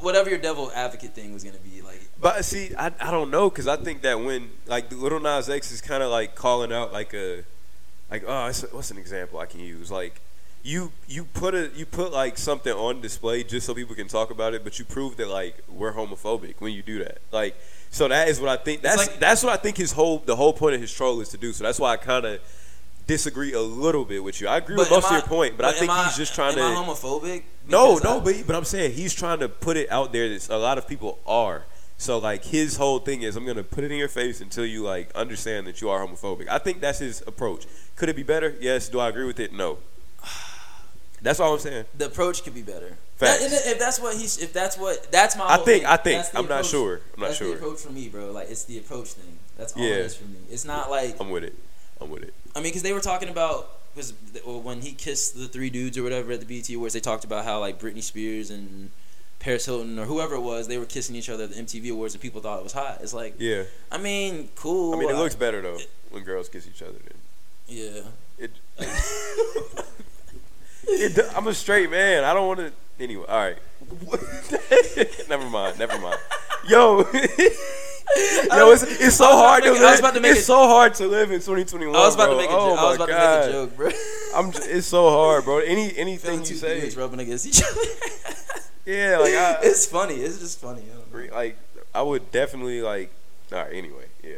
whatever 0.00 0.30
your 0.30 0.38
devil 0.38 0.70
advocate 0.74 1.14
thing 1.14 1.32
was 1.32 1.44
gonna 1.44 1.58
be 1.58 1.82
like. 1.82 2.00
But 2.20 2.44
see, 2.44 2.74
I, 2.76 2.92
I 3.00 3.10
don't 3.10 3.30
know 3.30 3.50
because 3.50 3.66
I 3.66 3.76
think 3.76 4.02
that 4.02 4.20
when 4.20 4.50
like 4.66 4.90
the 4.90 4.96
Little 4.96 5.20
Nas 5.20 5.48
X 5.48 5.72
is 5.72 5.80
kind 5.80 6.02
of 6.02 6.10
like 6.10 6.34
calling 6.34 6.72
out 6.72 6.92
like 6.92 7.14
a 7.14 7.44
like 8.10 8.24
oh 8.26 8.52
what's 8.70 8.90
an 8.90 8.98
example 8.98 9.38
I 9.38 9.46
can 9.46 9.60
use? 9.60 9.90
Like 9.90 10.20
you 10.64 10.92
you 11.08 11.24
put 11.24 11.54
a 11.54 11.70
you 11.74 11.84
put 11.86 12.12
like 12.12 12.38
something 12.38 12.72
on 12.72 13.00
display 13.00 13.42
just 13.42 13.66
so 13.66 13.74
people 13.74 13.94
can 13.94 14.08
talk 14.08 14.30
about 14.30 14.54
it, 14.54 14.62
but 14.64 14.78
you 14.78 14.84
prove 14.84 15.16
that 15.16 15.28
like 15.28 15.56
we're 15.68 15.92
homophobic 15.92 16.54
when 16.60 16.72
you 16.72 16.82
do 16.82 16.98
that. 17.04 17.18
Like 17.32 17.56
so 17.90 18.08
that 18.08 18.28
is 18.28 18.40
what 18.40 18.48
I 18.48 18.56
think. 18.62 18.80
That's 18.82 18.96
like- 18.96 19.18
that's 19.18 19.42
what 19.42 19.52
I 19.52 19.56
think 19.56 19.76
his 19.76 19.92
whole 19.92 20.18
the 20.18 20.36
whole 20.36 20.52
point 20.52 20.74
of 20.74 20.80
his 20.80 20.92
troll 20.92 21.20
is 21.20 21.28
to 21.30 21.36
do. 21.38 21.52
So 21.52 21.64
that's 21.64 21.78
why 21.80 21.92
I 21.92 21.96
kind 21.96 22.24
of 22.24 22.40
disagree 23.06 23.52
a 23.52 23.60
little 23.60 24.04
bit 24.04 24.22
with 24.22 24.40
you. 24.40 24.46
I 24.48 24.58
agree 24.58 24.76
with 24.76 24.88
most 24.90 25.06
of 25.06 25.12
your 25.12 25.22
point, 25.22 25.56
but, 25.56 25.66
I 25.66 25.70
am 25.70 25.74
think 25.74 25.92
he's 25.92 26.16
just 26.16 26.34
trying 26.34 26.54
to. 26.54 26.60
I 26.62 26.74
homophobic 26.74 27.42
No, 27.68 27.98
no, 27.98 28.18
I- 28.18 28.20
but 28.20 28.46
but 28.46 28.56
I'm 28.56 28.64
saying 28.64 28.92
he's 28.92 29.12
trying 29.14 29.40
to 29.40 29.48
put 29.48 29.76
it 29.76 29.90
out 29.90 30.12
there 30.12 30.28
that 30.28 30.48
a 30.48 30.56
lot 30.58 30.78
of 30.78 30.86
people 30.86 31.18
are. 31.26 31.64
So 31.98 32.18
like 32.18 32.44
his 32.44 32.76
whole 32.76 32.98
thing 33.00 33.22
is 33.22 33.36
I'm 33.36 33.44
gonna 33.46 33.62
put 33.64 33.82
it 33.84 33.90
in 33.92 33.98
your 33.98 34.08
face 34.08 34.40
until 34.40 34.64
you 34.64 34.82
like 34.84 35.12
understand 35.16 35.66
that 35.66 35.80
you 35.80 35.88
are 35.90 36.04
homophobic. 36.06 36.48
I 36.48 36.58
think 36.58 36.80
that's 36.80 37.00
his 37.00 37.22
approach. 37.26 37.66
Could 37.96 38.08
it 38.08 38.16
be 38.16 38.22
better? 38.22 38.56
Yes. 38.60 38.88
Do 38.88 39.00
I 39.00 39.08
agree 39.08 39.24
with 39.26 39.40
it? 39.40 39.52
No. 39.52 39.78
That's 41.22 41.38
all 41.40 41.54
I'm 41.54 41.60
saying. 41.60 41.84
the 41.96 42.06
approach 42.06 42.42
could 42.44 42.54
be 42.54 42.62
better. 42.62 42.96
Facts. 43.16 43.40
That- 43.48 43.72
if, 43.72 43.78
that's 43.78 44.00
what 44.00 44.16
he's, 44.16 44.38
if 44.38 44.52
that's 44.52 44.76
what, 44.76 45.10
that's 45.12 45.36
my. 45.36 45.46
I 45.46 45.56
think- 45.56 45.66
thing. 45.82 45.86
I 45.86 45.96
think. 45.96 46.26
I'm 46.34 46.48
not 46.48 46.66
sure. 46.66 47.00
I'm 47.14 47.20
not 47.20 47.26
that's 47.28 47.38
sure. 47.38 47.48
the 47.50 47.54
approach 47.54 47.80
for 47.80 47.90
me, 47.92 48.08
bro. 48.08 48.32
Like 48.32 48.50
it's 48.50 48.64
the 48.64 48.78
approach 48.78 49.08
thing. 49.10 49.38
That's 49.56 49.72
all 49.74 49.82
Yeah. 49.82 49.90
it 49.94 50.06
is 50.06 50.16
for 50.16 50.24
me. 50.24 50.36
It's 50.50 50.64
not 50.64 50.90
like 50.90 51.20
I'm 51.20 51.30
with 51.30 51.44
it. 51.44 51.54
I'm 52.00 52.10
with 52.10 52.22
it. 52.24 52.34
I 52.54 52.58
mean, 52.58 52.64
because 52.64 52.82
they 52.82 52.92
were 52.92 53.00
talking 53.00 53.28
about 53.28 53.70
because 53.94 54.12
when 54.44 54.80
he 54.80 54.92
kissed 54.92 55.36
the 55.38 55.46
three 55.46 55.70
dudes 55.70 55.96
or 55.98 56.02
whatever 56.02 56.32
at 56.32 56.40
the 56.40 56.46
BET 56.46 56.68
Awards, 56.74 56.94
they 56.94 57.00
talked 57.00 57.24
about 57.24 57.44
how 57.44 57.60
like 57.60 57.78
Britney 57.78 58.02
Spears 58.02 58.50
and 58.50 58.90
Paris 59.38 59.66
Hilton 59.66 59.98
or 59.98 60.06
whoever 60.06 60.34
it 60.36 60.40
was, 60.40 60.66
they 60.66 60.78
were 60.78 60.86
kissing 60.86 61.14
each 61.14 61.28
other 61.28 61.44
at 61.44 61.50
the 61.50 61.62
MTV 61.62 61.92
Awards 61.92 62.14
and 62.14 62.20
people 62.22 62.40
thought 62.40 62.58
it 62.58 62.62
was 62.64 62.72
hot. 62.72 62.98
It's 63.02 63.12
like, 63.14 63.34
Yeah. 63.38 63.64
I 63.90 63.98
mean, 63.98 64.48
cool. 64.56 64.94
I 64.94 64.98
mean, 64.98 65.10
it 65.10 65.16
looks 65.16 65.34
better 65.36 65.60
though 65.60 65.78
when 66.10 66.24
girls 66.24 66.48
kiss 66.48 66.66
each 66.66 66.82
other. 66.82 66.94
Then 67.06 67.16
Yeah. 67.68 68.02
it. 68.38 68.50
do- 70.86 71.28
I'm 71.34 71.46
a 71.46 71.54
straight 71.54 71.90
man. 71.90 72.24
I 72.24 72.32
don't 72.34 72.46
want 72.46 72.60
to. 72.60 72.72
Anyway, 73.00 73.24
all 73.28 73.38
right. 73.38 73.56
never 75.28 75.48
mind. 75.48 75.78
Never 75.78 75.98
mind. 75.98 76.18
Yo. 76.68 76.98
Yo, 78.52 78.70
it's, 78.72 78.82
it's 78.82 79.16
so 79.16 79.24
I 79.24 79.28
was 79.28 79.30
about 79.30 79.38
hard 79.38 79.62
to 79.64 79.70
make- 79.72 79.80
live. 79.80 79.88
I 79.88 79.90
was 79.92 80.00
about 80.00 80.14
to 80.14 80.20
make 80.20 80.30
it's 80.32 80.40
it- 80.40 80.44
so 80.44 80.68
hard 80.68 80.94
to 80.96 81.06
live 81.06 81.30
in 81.30 81.38
2021. 81.40 81.94
I 81.94 81.98
was 82.00 82.14
about 82.14 82.26
bro. 82.28 82.34
Oh 82.34 82.36
to 82.36 82.42
make 82.42 82.50
a 82.50 82.54
oh 82.54 82.68
joke. 82.70 82.78
I 82.78 82.84
was 82.84 82.96
about 82.96 83.08
God. 83.08 83.40
to 83.40 83.40
make 83.40 83.48
a 83.48 83.52
joke, 83.52 83.76
bro. 83.76 83.90
I'm. 84.36 84.52
j- 84.52 84.58
It's 84.76 84.86
so 84.86 85.08
hard, 85.10 85.44
bro. 85.44 85.58
Any 85.58 85.96
anything 85.96 86.40
you 86.40 86.44
say, 86.56 86.90
rubbing 86.90 87.20
against 87.20 87.46
each 87.46 87.62
other. 87.62 87.80
yeah, 88.84 89.16
like 89.18 89.32
I, 89.34 89.58
it's 89.62 89.86
funny. 89.86 90.16
It's 90.16 90.38
just 90.38 90.60
funny. 90.60 90.82
I 91.14 91.28
like 91.34 91.56
I 91.94 92.02
would 92.02 92.30
definitely 92.32 92.82
like. 92.82 93.10
All 93.52 93.58
right. 93.58 93.72
Anyway, 93.72 94.06
yeah. 94.22 94.34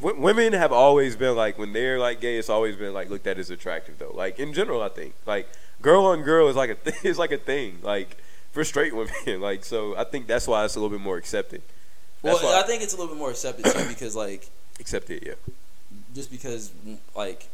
W- 0.00 0.20
women 0.20 0.52
have 0.52 0.72
always 0.72 1.16
been 1.16 1.36
like 1.36 1.58
when 1.58 1.72
they're 1.72 1.98
like 1.98 2.20
gay, 2.20 2.36
it's 2.36 2.48
always 2.50 2.76
been 2.76 2.92
like 2.94 3.08
looked 3.10 3.26
at 3.26 3.38
as 3.38 3.50
attractive 3.50 3.98
though. 3.98 4.12
Like 4.14 4.38
in 4.38 4.52
general, 4.52 4.82
I 4.82 4.88
think 4.88 5.14
like 5.26 5.48
girl 5.82 6.04
on 6.06 6.22
girl 6.22 6.48
is 6.48 6.56
like 6.56 6.70
a 6.70 6.74
th- 6.90 7.04
is 7.04 7.18
like 7.18 7.32
a 7.32 7.38
thing 7.38 7.78
like 7.82 8.16
for 8.52 8.64
straight 8.64 8.94
women. 8.94 9.12
like 9.40 9.64
so, 9.64 9.96
I 9.96 10.04
think 10.04 10.26
that's 10.26 10.46
why 10.46 10.64
it's 10.64 10.76
a 10.76 10.80
little 10.80 10.96
bit 10.96 11.02
more 11.02 11.16
accepted. 11.16 11.62
Well, 12.22 12.34
That's 12.34 12.44
why 12.44 12.60
I 12.60 12.62
think 12.64 12.82
it's 12.82 12.94
a 12.94 12.96
little 12.96 13.14
bit 13.14 13.18
more 13.18 13.30
accepted 13.30 13.66
too 13.66 13.88
because 13.88 14.16
like 14.16 14.48
accepted. 14.80 15.22
Yeah. 15.24 15.34
just 16.14 16.30
because 16.30 16.72
like 17.14 17.48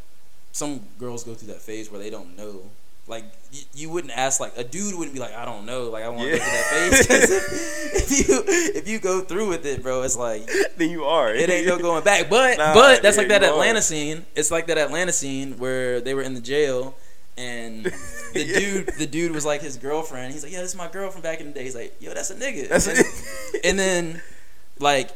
some 0.53 0.81
girls 0.99 1.25
go 1.25 1.35
through 1.35 1.49
that 1.53 1.61
phase 1.63 1.91
where 1.91 2.01
they 2.01 2.11
don't 2.11 2.37
know. 2.37 2.63
Like 3.09 3.25
y- 3.53 3.59
you 3.75 3.91
wouldn't 3.91 4.17
ask 4.17 4.39
like 4.41 4.57
a 4.57 4.63
dude 4.65 4.95
wouldn't 4.97 5.13
be 5.13 5.21
like 5.21 5.35
I 5.35 5.45
don't 5.45 5.67
know 5.67 5.91
like 5.91 6.05
I 6.05 6.09
want 6.09 6.23
to 6.23 6.29
Yeah. 6.29 6.39
go 6.39 6.45
through 6.45 6.53
that 6.53 6.91
face 7.09 8.13
if, 8.13 8.29
you 8.29 8.45
if 8.77 8.89
you 8.89 8.99
go 9.01 9.21
through 9.23 9.49
with 9.49 9.67
it 9.67 9.83
bro 9.83 10.03
it's 10.03 10.17
like 10.17 10.49
then 10.77 10.89
you 10.91 11.05
are. 11.05 11.35
it 11.35 11.51
ain't 11.51 11.67
no 11.67 11.79
going 11.79 12.05
back 12.05 12.31
but 12.31 12.59
Nah, 12.59 12.73
but 12.75 13.03
that's 13.03 13.17
yeah, 13.17 13.23
like 13.23 13.29
that 13.31 13.43
you 13.43 13.49
are. 13.49 13.53
Atlanta 13.53 13.83
scene 13.83 14.25
it's 14.37 14.51
like 14.53 14.69
that 14.69 14.79
Atlanta 14.79 15.13
scene 15.13 15.59
where 15.59 16.01
they 16.01 16.15
were 16.15 16.23
in 16.23 16.35
the 16.35 16.41
jail 16.41 16.95
and 17.37 17.85
the 18.35 18.45
Yeah. 18.45 18.59
dude 18.61 18.87
the 18.99 19.07
dude 19.07 19.33
was 19.33 19.45
like 19.45 19.63
his 19.63 19.77
girlfriend 19.79 20.33
he's 20.33 20.45
like 20.45 20.53
yeah 20.53 20.61
this 20.61 20.71
is 20.71 20.77
my 20.77 20.89
girlfriend 20.89 21.25
back 21.25 21.41
in 21.41 21.49
the 21.49 21.53
day 21.53 21.65
he's 21.65 21.75
like 21.75 21.95
yo 22.01 22.15
that's 22.15 22.31
a 22.31 22.37
nigga 22.37 22.69
That's 22.69 22.87
and, 22.87 22.99
it. 22.99 23.07
and 23.65 23.79
then 23.79 24.23
like 24.79 25.11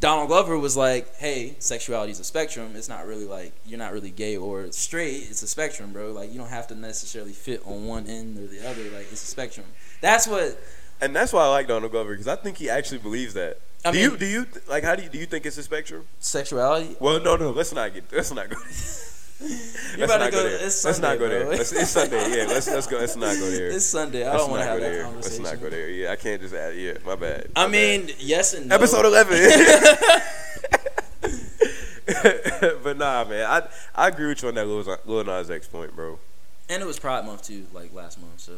Donald 0.00 0.28
Glover 0.28 0.56
was 0.56 0.76
like, 0.76 1.16
"Hey, 1.16 1.56
sexuality 1.58 2.12
is 2.12 2.20
a 2.20 2.24
spectrum. 2.24 2.72
It's 2.76 2.88
not 2.88 3.06
really 3.06 3.24
like 3.24 3.52
you're 3.66 3.78
not 3.78 3.92
really 3.92 4.10
gay 4.10 4.36
or 4.36 4.70
straight. 4.70 5.26
It's 5.28 5.42
a 5.42 5.48
spectrum, 5.48 5.92
bro. 5.92 6.12
Like 6.12 6.32
you 6.32 6.38
don't 6.38 6.48
have 6.50 6.68
to 6.68 6.74
necessarily 6.76 7.32
fit 7.32 7.62
on 7.66 7.86
one 7.86 8.06
end 8.06 8.38
or 8.38 8.46
the 8.46 8.60
other. 8.68 8.82
Like 8.90 9.10
it's 9.10 9.22
a 9.24 9.26
spectrum. 9.26 9.66
That's 10.00 10.28
what 10.28 10.56
And 11.00 11.14
that's 11.16 11.32
why 11.32 11.42
I 11.42 11.48
like 11.48 11.66
Donald 11.66 11.90
Glover 11.90 12.12
because 12.12 12.28
I 12.28 12.36
think 12.36 12.58
he 12.58 12.70
actually 12.70 12.98
believes 12.98 13.34
that. 13.34 13.60
I 13.84 13.90
do 13.90 13.98
mean- 13.98 14.10
you 14.12 14.16
do 14.16 14.26
you 14.26 14.46
like 14.68 14.84
how 14.84 14.94
do 14.94 15.02
you 15.02 15.08
do 15.08 15.18
you 15.18 15.26
think 15.26 15.46
it's 15.46 15.58
a 15.58 15.62
spectrum? 15.64 16.06
sexuality. 16.20 16.96
Well, 17.00 17.20
no, 17.20 17.34
no. 17.36 17.50
Let's 17.50 17.72
not 17.72 17.92
get. 17.92 18.04
Let's 18.12 18.32
not 18.32 18.48
go. 18.50 18.56
You 19.40 19.48
let's 19.98 20.12
not 20.18 20.32
go? 20.32 20.42
there. 20.42 20.66
It's 20.66 20.84
let's 20.84 20.98
Sunday, 20.98 21.08
not 21.08 21.18
go 21.18 21.28
there. 21.28 21.48
Let's, 21.48 21.72
it's 21.72 21.90
Sunday. 21.90 22.36
Yeah. 22.36 22.46
Let's 22.48 22.68
let's 22.68 22.86
go. 22.88 22.98
Let's 22.98 23.16
not 23.16 23.36
go 23.36 23.50
there. 23.50 23.68
It's 23.68 23.86
Sunday. 23.86 24.26
I 24.26 24.30
Let's 24.32 24.42
don't 24.42 24.50
want 24.50 24.62
to 24.62 24.66
have 24.68 24.80
that 24.80 24.90
there. 24.90 25.04
conversation. 25.04 25.44
Let's 25.44 25.54
not 25.54 25.62
go 25.62 25.70
there. 25.70 25.90
Yeah, 25.90 26.10
I 26.12 26.16
can't 26.16 26.40
just 26.40 26.54
add. 26.54 26.76
Yeah, 26.76 26.94
my 27.06 27.14
bad. 27.14 27.46
I 27.54 27.66
My 27.66 27.72
mean, 27.72 28.10
yes 28.18 28.54
and 28.54 28.68
no. 28.68 28.74
Episode 28.74 29.06
eleven. 29.06 29.38
but 32.82 32.96
nah, 32.96 33.24
man, 33.24 33.46
I 33.46 33.68
I 33.94 34.08
agree 34.08 34.28
with 34.28 34.42
you 34.42 34.48
on 34.48 34.54
that 34.54 34.66
Lil, 34.66 34.96
Lil 35.04 35.24
Nas 35.24 35.50
X 35.50 35.66
point, 35.68 35.94
bro. 35.94 36.18
and 36.68 36.82
it 36.82 36.86
was 36.86 36.98
Pride 36.98 37.24
Month 37.24 37.44
too, 37.44 37.66
like 37.72 37.92
last 37.94 38.20
month. 38.20 38.40
So 38.40 38.54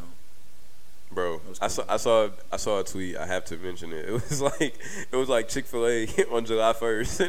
Bro, 1.12 1.40
was 1.48 1.58
I 1.60 1.68
saw 1.68 1.84
I 1.88 1.96
saw 1.96 2.28
I 2.52 2.56
saw 2.56 2.80
a 2.80 2.84
tweet. 2.84 3.16
I 3.16 3.26
have 3.26 3.44
to 3.46 3.56
mention 3.56 3.92
it. 3.92 4.04
It 4.08 4.12
was 4.12 4.40
like 4.40 4.78
it 5.12 5.16
was 5.16 5.28
like 5.28 5.48
Chick 5.48 5.66
Fil 5.66 5.86
A 5.86 6.06
on 6.32 6.44
July 6.46 6.72
first. 6.72 7.20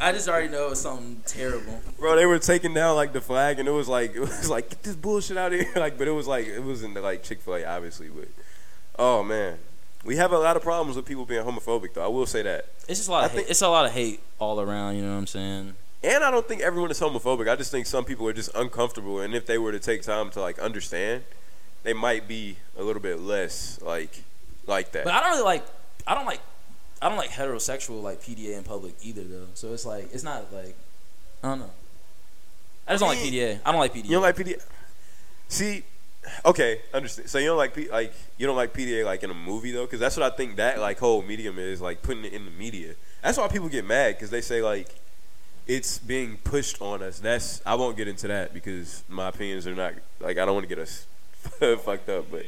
I 0.00 0.12
just 0.12 0.28
already 0.28 0.48
know 0.48 0.68
it's 0.70 0.80
something 0.80 1.22
terrible. 1.26 1.80
Bro, 1.98 2.16
they 2.16 2.26
were 2.26 2.38
taking 2.38 2.74
down 2.74 2.96
like 2.96 3.12
the 3.12 3.20
flag, 3.20 3.58
and 3.58 3.66
it 3.68 3.72
was 3.72 3.88
like 3.88 4.14
it 4.14 4.20
was 4.20 4.50
like 4.50 4.70
get 4.70 4.82
this 4.82 4.96
bullshit 4.96 5.36
out 5.36 5.52
of 5.52 5.60
here. 5.60 5.70
Like, 5.76 5.96
but 5.98 6.06
it 6.08 6.12
was 6.12 6.26
like 6.26 6.46
it 6.46 6.60
wasn't 6.62 7.00
like 7.02 7.22
Chick 7.22 7.40
Fil 7.40 7.56
A, 7.56 7.64
obviously. 7.64 8.08
But 8.08 8.28
oh 8.98 9.22
man, 9.22 9.58
we 10.04 10.16
have 10.16 10.32
a 10.32 10.38
lot 10.38 10.56
of 10.56 10.62
problems 10.62 10.96
with 10.96 11.06
people 11.06 11.24
being 11.24 11.44
homophobic, 11.44 11.94
though. 11.94 12.04
I 12.04 12.08
will 12.08 12.26
say 12.26 12.42
that. 12.42 12.66
It's 12.88 12.98
just 13.00 13.08
a 13.08 13.12
lot 13.12 13.22
I 13.22 13.26
of 13.26 13.30
hate. 13.32 13.36
think- 13.38 13.50
It's 13.50 13.62
a 13.62 13.68
lot 13.68 13.86
of 13.86 13.92
hate 13.92 14.20
all 14.38 14.60
around. 14.60 14.96
You 14.96 15.02
know 15.02 15.12
what 15.12 15.18
I'm 15.18 15.26
saying? 15.26 15.74
And 16.04 16.22
I 16.22 16.30
don't 16.30 16.46
think 16.46 16.60
everyone 16.60 16.90
is 16.90 17.00
homophobic. 17.00 17.48
I 17.50 17.56
just 17.56 17.70
think 17.72 17.86
some 17.86 18.04
people 18.04 18.28
are 18.28 18.32
just 18.32 18.54
uncomfortable, 18.54 19.20
and 19.20 19.34
if 19.34 19.46
they 19.46 19.58
were 19.58 19.72
to 19.72 19.80
take 19.80 20.02
time 20.02 20.30
to 20.30 20.40
like 20.40 20.58
understand, 20.58 21.24
they 21.84 21.94
might 21.94 22.28
be 22.28 22.58
a 22.78 22.82
little 22.82 23.00
bit 23.02 23.18
less 23.20 23.80
like 23.82 24.22
like 24.66 24.92
that. 24.92 25.04
But 25.04 25.14
I 25.14 25.20
don't 25.20 25.30
really 25.30 25.44
like. 25.44 25.64
I 26.06 26.14
don't 26.14 26.26
like. 26.26 26.40
I 27.00 27.08
don't 27.08 27.18
like 27.18 27.30
heterosexual 27.30 28.02
like 28.02 28.22
PDA 28.22 28.56
in 28.56 28.64
public 28.64 28.94
either 29.02 29.22
though. 29.24 29.46
So 29.54 29.72
it's 29.72 29.84
like 29.84 30.12
it's 30.12 30.22
not 30.22 30.52
like 30.52 30.74
I 31.42 31.48
don't 31.48 31.60
know. 31.60 31.70
I 32.88 32.92
just 32.92 33.02
I 33.02 33.06
don't 33.06 33.16
like 33.16 33.32
PDA. 33.32 33.60
I 33.64 33.72
don't 33.72 33.80
like 33.80 33.94
PDA. 33.94 34.04
You 34.04 34.10
don't 34.10 34.22
like 34.22 34.36
PDA? 34.36 34.62
See, 35.48 35.84
okay, 36.44 36.80
understand. 36.94 37.28
So 37.28 37.38
you 37.38 37.46
don't 37.46 37.58
like 37.58 37.74
P, 37.74 37.88
like 37.90 38.14
you 38.38 38.46
don't 38.46 38.56
like 38.56 38.72
PDA 38.72 39.04
like 39.04 39.22
in 39.22 39.30
a 39.30 39.34
movie 39.34 39.72
though, 39.72 39.84
because 39.84 40.00
that's 40.00 40.16
what 40.16 40.32
I 40.32 40.34
think 40.34 40.56
that 40.56 40.78
like 40.80 40.98
whole 40.98 41.22
medium 41.22 41.58
is 41.58 41.80
like 41.80 42.02
putting 42.02 42.24
it 42.24 42.32
in 42.32 42.44
the 42.44 42.50
media. 42.50 42.94
That's 43.22 43.38
why 43.38 43.48
people 43.48 43.68
get 43.68 43.84
mad 43.84 44.14
because 44.14 44.30
they 44.30 44.40
say 44.40 44.62
like 44.62 44.94
it's 45.66 45.98
being 45.98 46.38
pushed 46.38 46.80
on 46.80 47.02
us. 47.02 47.18
That's 47.18 47.60
I 47.66 47.74
won't 47.74 47.96
get 47.96 48.08
into 48.08 48.28
that 48.28 48.54
because 48.54 49.04
my 49.08 49.28
opinions 49.28 49.66
are 49.66 49.74
not 49.74 49.94
like 50.20 50.38
I 50.38 50.44
don't 50.46 50.54
want 50.54 50.64
to 50.64 50.74
get 50.74 50.78
us 50.78 51.06
fucked 51.84 52.08
up, 52.08 52.30
but. 52.30 52.46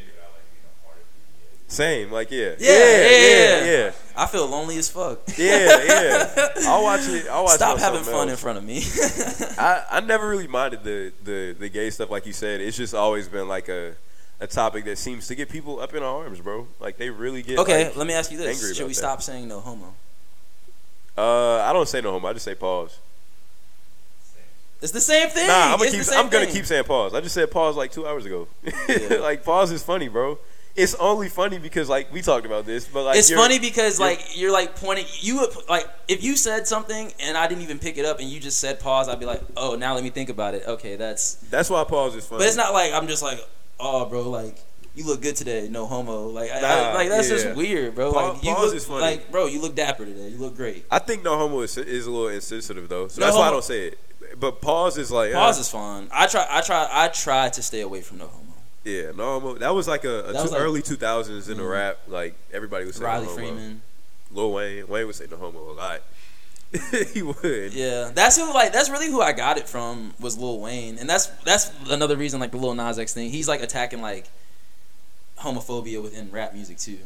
Same, 1.71 2.11
like 2.11 2.31
yeah, 2.31 2.55
Yeah, 2.59 2.71
yeah, 2.71 2.77
yeah, 2.79 3.09
yeah, 3.11 3.65
yeah, 3.65 3.93
I 4.17 4.27
feel 4.27 4.47
lonely 4.49 4.79
as 4.79 4.89
fuck. 4.89 5.21
yeah. 5.37 5.85
yeah. 5.85 6.49
I'll 6.67 6.83
watch 6.83 7.07
it. 7.09 7.27
I'll 7.29 7.45
watch. 7.45 7.57
Stop 7.57 7.79
having 7.79 8.03
something 8.03 8.15
fun 8.15 8.29
in 8.31 8.37
front 8.37 8.57
of 8.57 8.65
me. 8.65 8.79
I, 9.59 9.85
I 9.91 10.01
never 10.01 10.27
really 10.29 10.47
minded 10.47 10.83
the, 10.83 11.13
the, 11.23 11.55
the 11.59 11.69
gay 11.69 11.91
stuff 11.91 12.11
like 12.11 12.25
you 12.25 12.33
said. 12.33 12.63
It's 12.63 12.77
just 12.77 12.95
always 12.95 13.29
been 13.29 13.49
like 13.49 13.69
a 13.69 13.95
a 14.41 14.47
topic 14.47 14.85
that 14.87 14.97
seems 14.97 15.27
to 15.27 15.35
get 15.35 15.51
people 15.51 15.79
up 15.81 15.93
in 15.95 16.03
arms, 16.03 16.41
bro. 16.41 16.67
Like 16.81 16.97
they 16.97 17.11
really 17.11 17.43
get 17.43 17.59
okay, 17.59 17.87
like- 17.89 17.97
let 17.97 18.07
me 18.07 18.15
ask 18.15 18.31
you 18.31 18.39
angry 18.39 18.55
this: 18.55 18.75
Should 18.77 18.85
we 18.87 18.93
that. 18.93 18.99
stop 18.99 19.21
saying 19.23 19.47
no 19.47 19.61
homo? 19.61 19.93
Uh, 21.19 21.61
I 21.63 21.73
don't 21.75 21.89
say 21.89 22.01
no 22.01 22.13
homo. 22.13 22.29
I 22.29 22.33
just 22.33 22.45
say 22.47 22.55
pause. 22.55 22.97
It's 24.81 24.93
the 24.93 25.01
same 25.01 25.29
thing. 25.29 25.49
Nah, 25.49 25.73
I'm 25.73 25.79
gonna 25.79 25.85
It's 25.85 25.93
keep. 25.93 26.03
same 26.05 26.19
I'm 26.25 26.29
gonna 26.31 26.47
keep 26.47 26.65
saying 26.65 26.85
pause. 26.85 27.13
I 27.13 27.21
just 27.21 27.35
said 27.35 27.51
pause 27.51 27.77
like 27.77 27.91
two 27.91 28.07
hours 28.07 28.25
ago. 28.25 28.47
Yeah. 28.89 29.17
like 29.21 29.45
pause 29.45 29.71
is 29.73 29.83
funny, 29.83 30.09
bro. 30.09 30.39
It's 30.79 30.95
only 30.95 31.29
funny 31.29 31.59
because 31.59 31.89
like 31.89 32.13
we 32.13 32.23
talked 32.23 32.47
about 32.47 32.65
this, 32.65 32.87
but 32.87 33.03
like 33.05 33.19
it's 33.19 33.31
funny 33.33 33.59
because 33.59 33.99
like 33.99 34.21
you're 34.39 34.53
like 34.53 34.77
pointing 34.77 35.07
you 35.21 35.47
like 35.69 35.87
if 36.07 36.23
you 36.23 36.37
said 36.37 36.67
something 36.69 37.13
and 37.21 37.37
I 37.37 37.49
didn't 37.49 37.63
even 37.65 37.79
pick 37.81 37.99
it 37.99 38.05
up 38.05 38.21
and 38.21 38.29
you 38.29 38.39
just 38.39 38.59
said 38.61 38.79
pause 38.81 39.09
I'd 39.09 39.19
be 39.21 39.27
like 39.27 39.43
oh 39.57 39.75
now 39.75 39.95
let 39.95 40.05
me 40.05 40.11
think 40.11 40.29
about 40.31 40.55
it 40.55 40.63
okay 40.67 40.97
that's 40.97 41.35
That's 41.51 41.69
why 41.69 41.83
pause 41.85 42.15
is 42.15 42.25
funny. 42.27 42.39
but 42.41 42.47
it's 42.47 42.57
not 42.57 42.73
like 42.73 42.93
I'm 42.93 43.09
just 43.09 43.23
like 43.23 43.41
oh 43.81 44.07
bro 44.07 44.29
like 44.31 44.57
you 44.95 45.05
look 45.05 45.21
good 45.21 45.35
today 45.37 45.69
no 45.71 45.87
homo 45.87 46.29
like 46.29 46.51
I, 46.51 46.59
I- 46.91 46.95
like 46.95 47.09
that's 47.09 47.29
yeah. 47.29 47.37
just 47.37 47.57
weird 47.57 47.95
bro 47.97 48.13
Pa- 48.13 48.31
like 48.33 48.45
you 48.45 48.55
pause 48.55 48.67
look 48.67 48.75
is 48.77 48.85
funny. 48.85 49.01
like 49.01 49.31
bro 49.33 49.47
you 49.47 49.61
look 49.61 49.75
dapper 49.75 50.05
today 50.05 50.29
you 50.29 50.39
look 50.39 50.57
great 50.57 50.85
I 50.91 50.99
think 51.01 51.23
no 51.25 51.37
homo 51.37 51.61
is, 51.61 51.77
is 51.77 52.07
a 52.07 52.11
little 52.11 52.29
insensitive 52.29 52.89
though, 52.89 53.09
so 53.09 53.21
No 53.21 53.27
that's 53.27 53.37
why 53.37 53.49
I 53.49 53.51
don't 53.51 53.65
say 53.65 53.89
it. 53.89 53.99
But 54.41 54.61
pause 54.61 54.97
is 54.99 55.11
like 55.11 55.33
pause 55.33 55.59
uh, 55.59 55.61
is 55.61 55.69
fun 55.71 56.09
I 56.13 56.27
try 56.29 56.47
I 56.49 56.61
try 56.61 56.89
I 56.91 57.09
try 57.09 57.49
to 57.49 57.63
stay 57.63 57.81
away 57.81 58.01
from 58.01 58.19
no 58.19 58.27
homo 58.29 58.48
Yeah, 58.89 59.13
no. 59.17 59.55
That 59.55 59.75
was 59.75 59.87
like 59.89 60.05
a, 60.05 60.25
a 60.25 60.33
was 60.33 60.45
two, 60.45 60.51
like- 60.51 60.61
early 60.61 60.83
two 60.83 60.97
thousands 60.97 61.49
in 61.49 61.59
the 61.59 61.63
Mhm. 61.65 61.71
rap. 61.71 61.99
Like 62.09 62.35
everybody 62.53 62.85
was 62.87 62.97
saying 62.97 63.05
Riley 63.07 63.27
no 63.27 63.31
homo. 63.33 63.37
Freeman 63.47 63.83
Lil 64.31 64.53
Wayne. 64.53 64.89
Wayne 64.89 65.07
would 65.07 65.15
say 65.17 65.27
no 65.31 65.37
homo 65.37 65.71
a 65.71 65.75
lot. 65.75 66.01
he 67.15 67.23
would. 67.23 67.73
Yeah, 67.73 68.11
that's 68.15 68.37
who 68.37 68.53
like 68.53 68.73
that's 68.73 68.91
really 68.91 69.09
who 69.11 69.21
I 69.23 69.33
got 69.33 69.57
it 69.59 69.69
from 69.69 70.15
was 70.21 70.37
Lil 70.39 70.61
Wayne, 70.61 70.99
and 70.99 71.09
that's 71.09 71.27
that's 71.45 71.71
another 71.91 72.17
reason 72.17 72.41
like 72.41 72.51
the 72.51 72.59
Lil 72.59 72.75
Nas 72.75 72.99
X 72.99 73.15
thing. 73.15 73.31
He's 73.31 73.49
like 73.49 73.63
attacking 73.63 74.03
like 74.03 74.27
homophobia 75.39 76.03
within 76.03 76.31
rap 76.31 76.55
music 76.55 76.79
too. 76.79 76.99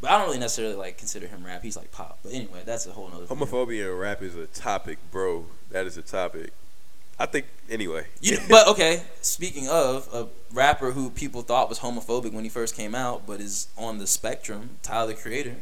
But 0.00 0.10
I 0.10 0.18
don't 0.18 0.26
really 0.26 0.38
necessarily 0.38 0.74
like 0.74 0.98
consider 0.98 1.26
him 1.26 1.44
rap. 1.44 1.62
He's 1.62 1.76
like 1.76 1.90
pop. 1.92 2.18
But 2.22 2.32
anyway, 2.34 2.60
that's 2.66 2.86
a 2.86 2.92
whole 2.92 3.08
nother. 3.08 3.26
thing. 3.26 3.36
Homophobia 3.38 3.90
in 3.92 3.98
rap 3.98 4.22
is 4.22 4.36
a 4.36 4.46
topic, 4.46 4.98
bro. 5.10 5.46
That 5.70 5.86
is 5.86 5.96
a 5.96 6.02
topic. 6.02 6.52
I 7.18 7.26
think 7.26 7.46
anyway. 7.70 8.06
You, 8.20 8.38
but 8.50 8.68
okay, 8.68 9.02
speaking 9.22 9.68
of 9.68 10.08
a 10.12 10.26
rapper 10.54 10.90
who 10.92 11.10
people 11.10 11.42
thought 11.42 11.68
was 11.68 11.78
homophobic 11.80 12.32
when 12.32 12.44
he 12.44 12.50
first 12.50 12.76
came 12.76 12.94
out, 12.94 13.26
but 13.26 13.40
is 13.40 13.68
on 13.76 13.98
the 13.98 14.06
spectrum, 14.06 14.70
Tyler 14.82 15.08
the 15.08 15.14
Creator. 15.14 15.56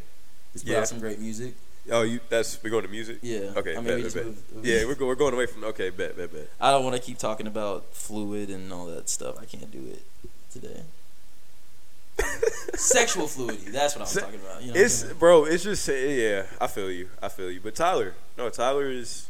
He's 0.53 0.63
put 0.63 0.73
Yeah. 0.73 0.79
out 0.81 0.89
some 0.89 0.99
great 1.01 1.19
music. 1.21 1.55
Oh, 1.91 2.03
you. 2.03 2.19
That's 2.31 2.63
we're 2.63 2.71
going 2.71 2.83
to 2.85 2.89
music. 2.89 3.19
Yeah. 3.23 3.53
Okay. 3.57 3.73
I 3.73 3.81
mean, 3.81 3.85
bet, 3.85 3.97
we 3.97 4.03
bet, 4.05 4.15
bet. 4.15 4.25
moved- 4.25 4.67
Yeah, 4.67 4.85
we're 4.87 4.95
go, 4.95 5.07
we're 5.07 5.15
going 5.17 5.35
away 5.35 5.47
from. 5.47 5.65
Okay, 5.65 5.91
bet, 5.91 6.17
bet, 6.17 6.33
bet. 6.33 6.49
I 6.61 6.71
don't 6.71 6.83
want 6.83 6.97
to 6.97 7.03
keep 7.03 7.19
talking 7.19 7.47
about 7.47 7.93
fluid 7.93 8.49
and 8.51 8.73
all 8.73 8.87
that 8.87 9.09
stuff. 9.09 9.37
I 9.41 9.45
can't 9.45 9.71
do 9.71 9.85
it 9.87 10.03
today. 10.51 10.81
Sexual 12.75 13.27
fluidity. 13.29 13.71
That's 13.71 13.95
what 13.95 14.01
I 14.01 14.05
was 14.05 14.11
Se- 14.11 14.21
talking 14.21 14.41
about. 14.41 14.61
You 14.63 14.69
know 14.69 14.73
what 14.75 14.81
I'm 14.81 14.85
It's 14.87 15.03
bro. 15.15 15.45
It's 15.45 15.65
just 15.65 15.87
yeah. 15.89 16.47
I 16.61 16.67
feel 16.69 16.91
you. 16.91 17.09
I 17.23 17.29
feel 17.29 17.51
you. 17.51 17.61
But 17.61 17.75
Tyler, 17.75 18.15
no, 18.39 18.49
Tyler 18.51 18.89
is. 18.89 19.29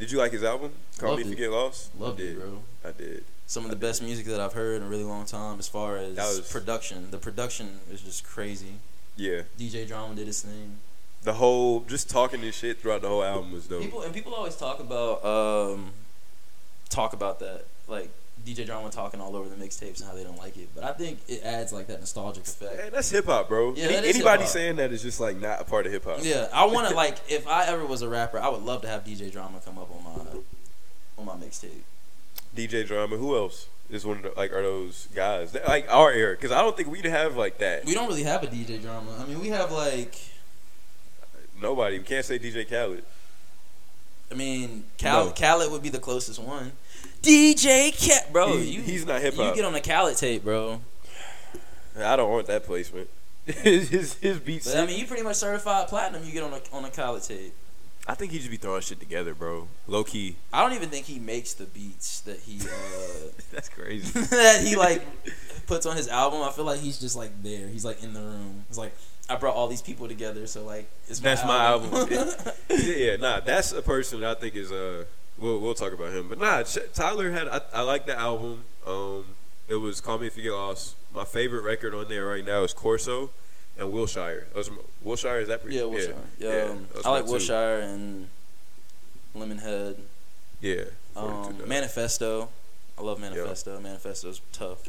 Did 0.00 0.10
you 0.10 0.18
like 0.18 0.32
his 0.32 0.42
album? 0.42 0.72
Call 0.98 1.10
Loved 1.10 1.20
me 1.26 1.32
if 1.32 1.38
you 1.38 1.44
get 1.44 1.52
lost. 1.52 1.90
Loved 1.98 2.20
I 2.20 2.24
it, 2.24 2.26
did. 2.28 2.38
bro. 2.40 2.62
I 2.84 2.90
did. 2.92 3.24
Some 3.46 3.64
of 3.64 3.70
the 3.70 3.76
best 3.76 4.02
music 4.02 4.26
that 4.26 4.40
I've 4.40 4.54
heard 4.54 4.80
in 4.80 4.82
a 4.86 4.88
really 4.88 5.04
long 5.04 5.26
time, 5.26 5.58
as 5.58 5.68
far 5.68 5.96
as 5.98 6.16
That 6.16 6.26
was- 6.28 6.50
production. 6.50 7.10
The 7.10 7.18
production 7.18 7.80
is 7.92 8.00
just 8.00 8.24
crazy. 8.24 8.74
Yeah. 9.16 9.42
DJ 9.58 9.86
Drama 9.86 10.14
did 10.14 10.26
his 10.26 10.40
thing. 10.40 10.78
The 11.22 11.34
whole 11.34 11.80
just 11.80 12.08
talking 12.08 12.40
this 12.40 12.56
shit 12.56 12.80
throughout 12.80 13.02
the 13.02 13.08
whole 13.08 13.22
album 13.22 13.52
was 13.52 13.66
dope. 13.66 13.82
People 13.82 14.00
and 14.02 14.14
people 14.14 14.34
always 14.34 14.56
talk 14.56 14.80
about 14.80 15.22
um, 15.22 15.90
talk 16.88 17.12
about 17.12 17.40
that 17.40 17.66
like 17.88 18.08
DJ 18.46 18.64
Drama 18.66 18.90
talking 18.90 19.20
all 19.20 19.36
over 19.36 19.48
the 19.48 19.56
mixtapes 19.56 20.00
and 20.00 20.08
how 20.08 20.14
they 20.14 20.24
don't 20.24 20.38
like 20.38 20.56
it. 20.56 20.68
But 20.74 20.84
I 20.84 20.92
think 20.92 21.18
it 21.28 21.42
adds 21.42 21.72
like 21.72 21.86
that 21.88 22.00
nostalgic 22.00 22.44
effect. 22.44 22.92
That's 22.92 23.10
hip 23.10 23.26
hop, 23.26 23.48
bro. 23.48 23.74
Yeah, 23.74 23.86
Any- 23.86 24.08
anybody 24.08 24.46
saying 24.46 24.76
that 24.76 24.92
is 24.92 25.02
just 25.02 25.20
like 25.20 25.36
not 25.38 25.60
a 25.60 25.64
part 25.64 25.86
of 25.86 25.92
hip 25.92 26.04
hop. 26.04 26.20
Yeah, 26.22 26.48
I 26.52 26.64
want 26.66 26.88
to 26.88 26.94
like 27.04 27.18
if 27.28 27.46
I 27.46 27.66
ever 27.66 27.84
was 27.84 28.02
a 28.02 28.08
rapper, 28.08 28.38
I 28.38 28.48
would 28.48 28.62
love 28.62 28.82
to 28.82 28.88
have 28.88 29.04
DJ 29.04 29.30
Drama 29.30 29.60
come 29.64 29.78
up 29.78 29.90
on 29.94 30.02
my 30.04 30.20
on 31.18 31.26
my 31.40 31.44
mixtape. 31.46 31.82
DJ 32.56 32.86
Drama. 32.86 33.16
Who 33.16 33.36
else 33.36 33.68
is 33.90 34.04
one 34.06 34.18
of 34.18 34.22
the, 34.22 34.32
like 34.36 34.52
are 34.52 34.62
those 34.62 35.08
guys 35.14 35.54
like 35.68 35.86
our 35.90 36.10
era? 36.12 36.34
Because 36.34 36.52
I 36.52 36.62
don't 36.62 36.76
think 36.76 36.88
we'd 36.90 37.04
have 37.04 37.36
like 37.36 37.58
that. 37.58 37.84
We 37.84 37.94
don't 37.94 38.08
really 38.08 38.22
have 38.24 38.42
a 38.42 38.46
DJ 38.46 38.80
Drama. 38.80 39.16
I 39.20 39.24
mean, 39.26 39.40
we 39.40 39.48
have 39.48 39.70
like 39.72 40.14
Nobody. 41.60 41.98
We 41.98 42.04
can't 42.04 42.24
say 42.24 42.38
DJ 42.38 42.68
Khaled. 42.68 43.04
I 44.32 44.34
mean, 44.34 44.84
Cal- 44.96 45.26
No. 45.26 45.32
Khaled 45.32 45.70
would 45.70 45.82
be 45.82 45.88
the 45.88 45.98
closest 45.98 46.38
one. 46.40 46.72
DJ 47.22 47.92
Cat, 47.96 48.32
bro, 48.32 48.56
He- 48.56 48.70
you 48.70 48.80
he's 48.82 49.04
not 49.06 49.20
hip 49.20 49.34
hop. 49.34 49.50
You 49.50 49.54
get 49.54 49.64
on 49.64 49.72
the 49.72 49.80
Khaled 49.80 50.16
tape, 50.16 50.44
bro. 50.44 50.80
I 51.98 52.16
don't 52.16 52.30
want 52.30 52.46
that 52.46 52.64
placement. 52.64 53.08
his 53.46 53.88
his, 53.88 54.14
his 54.14 54.38
beats. 54.38 54.72
But 54.72 54.82
I 54.82 54.86
mean, 54.86 54.98
you 54.98 55.06
pretty 55.06 55.22
much 55.22 55.36
certified 55.36 55.88
platinum. 55.88 56.24
You 56.24 56.32
get 56.32 56.42
on 56.42 56.52
a 56.52 56.60
on 56.72 56.84
a 56.84 56.90
Khaled 56.90 57.22
tape. 57.22 57.52
I 58.06 58.14
think 58.14 58.32
he 58.32 58.38
just 58.38 58.50
be 58.50 58.56
throwing 58.56 58.80
shit 58.80 58.98
together, 58.98 59.34
bro. 59.34 59.68
Low 59.86 60.04
key. 60.04 60.36
I 60.52 60.62
don't 60.62 60.72
even 60.74 60.88
think 60.88 61.06
he 61.06 61.18
makes 61.18 61.52
the 61.54 61.64
beats 61.66 62.20
that 62.20 62.40
he 62.40 62.58
uh, 62.60 63.28
That's 63.52 63.68
crazy. 63.68 64.18
that 64.20 64.62
he 64.64 64.76
like 64.76 65.02
puts 65.66 65.84
on 65.86 65.96
his 65.96 66.08
album. 66.08 66.42
I 66.42 66.50
feel 66.50 66.64
like 66.64 66.80
he's 66.80 66.98
just 66.98 67.16
like 67.16 67.42
there. 67.42 67.68
He's 67.68 67.84
like 67.84 68.02
in 68.02 68.14
the 68.14 68.20
room. 68.20 68.64
It's 68.68 68.78
like 68.78 68.94
I 69.28 69.36
brought 69.36 69.54
all 69.54 69.68
these 69.68 69.82
people 69.82 70.08
together, 70.08 70.46
so 70.46 70.64
like 70.64 70.90
it's 71.08 71.20
my 71.22 71.28
That's 71.30 71.44
my 71.44 71.64
album. 71.66 71.94
album. 71.94 72.28
yeah, 72.70 72.76
yeah, 72.78 73.16
nah, 73.16 73.40
that's 73.40 73.72
a 73.72 73.82
person 73.82 74.20
that 74.20 74.36
I 74.36 74.40
think 74.40 74.56
is 74.56 74.72
uh. 74.72 75.04
We'll 75.40 75.58
we'll 75.58 75.74
talk 75.74 75.92
about 75.92 76.12
him, 76.12 76.28
but 76.28 76.38
nah, 76.38 76.62
Ch- 76.64 76.78
Tyler 76.94 77.30
had 77.30 77.48
I, 77.48 77.60
I 77.72 77.80
like 77.82 78.04
the 78.06 78.18
album. 78.18 78.64
Um, 78.86 79.24
it 79.68 79.76
was 79.76 80.00
Call 80.00 80.18
Me 80.18 80.26
If 80.26 80.36
You 80.36 80.42
Get 80.44 80.52
Lost. 80.52 80.96
My 81.14 81.24
favorite 81.24 81.62
record 81.62 81.94
on 81.94 82.08
there 82.08 82.26
right 82.26 82.44
now 82.44 82.62
is 82.62 82.72
Corso. 82.72 83.30
and 83.78 83.90
Wilshire. 83.92 84.46
Those 84.54 84.70
Wilshire 85.02 85.40
is 85.40 85.48
that 85.48 85.62
pretty? 85.62 85.76
Yeah, 85.76 85.84
Wilshire. 85.84 86.14
Yeah, 86.38 86.68
um, 86.70 86.86
I 87.04 87.10
like 87.10 87.24
two. 87.24 87.30
Wilshire 87.32 87.80
and 87.80 88.28
Lemonhead. 89.36 89.96
Yeah. 90.60 90.84
Um, 91.16 91.56
Manifesto. 91.66 92.48
I 92.98 93.02
love 93.02 93.20
Manifesto. 93.20 93.80
Manifesto's 93.80 94.40
tough. 94.52 94.80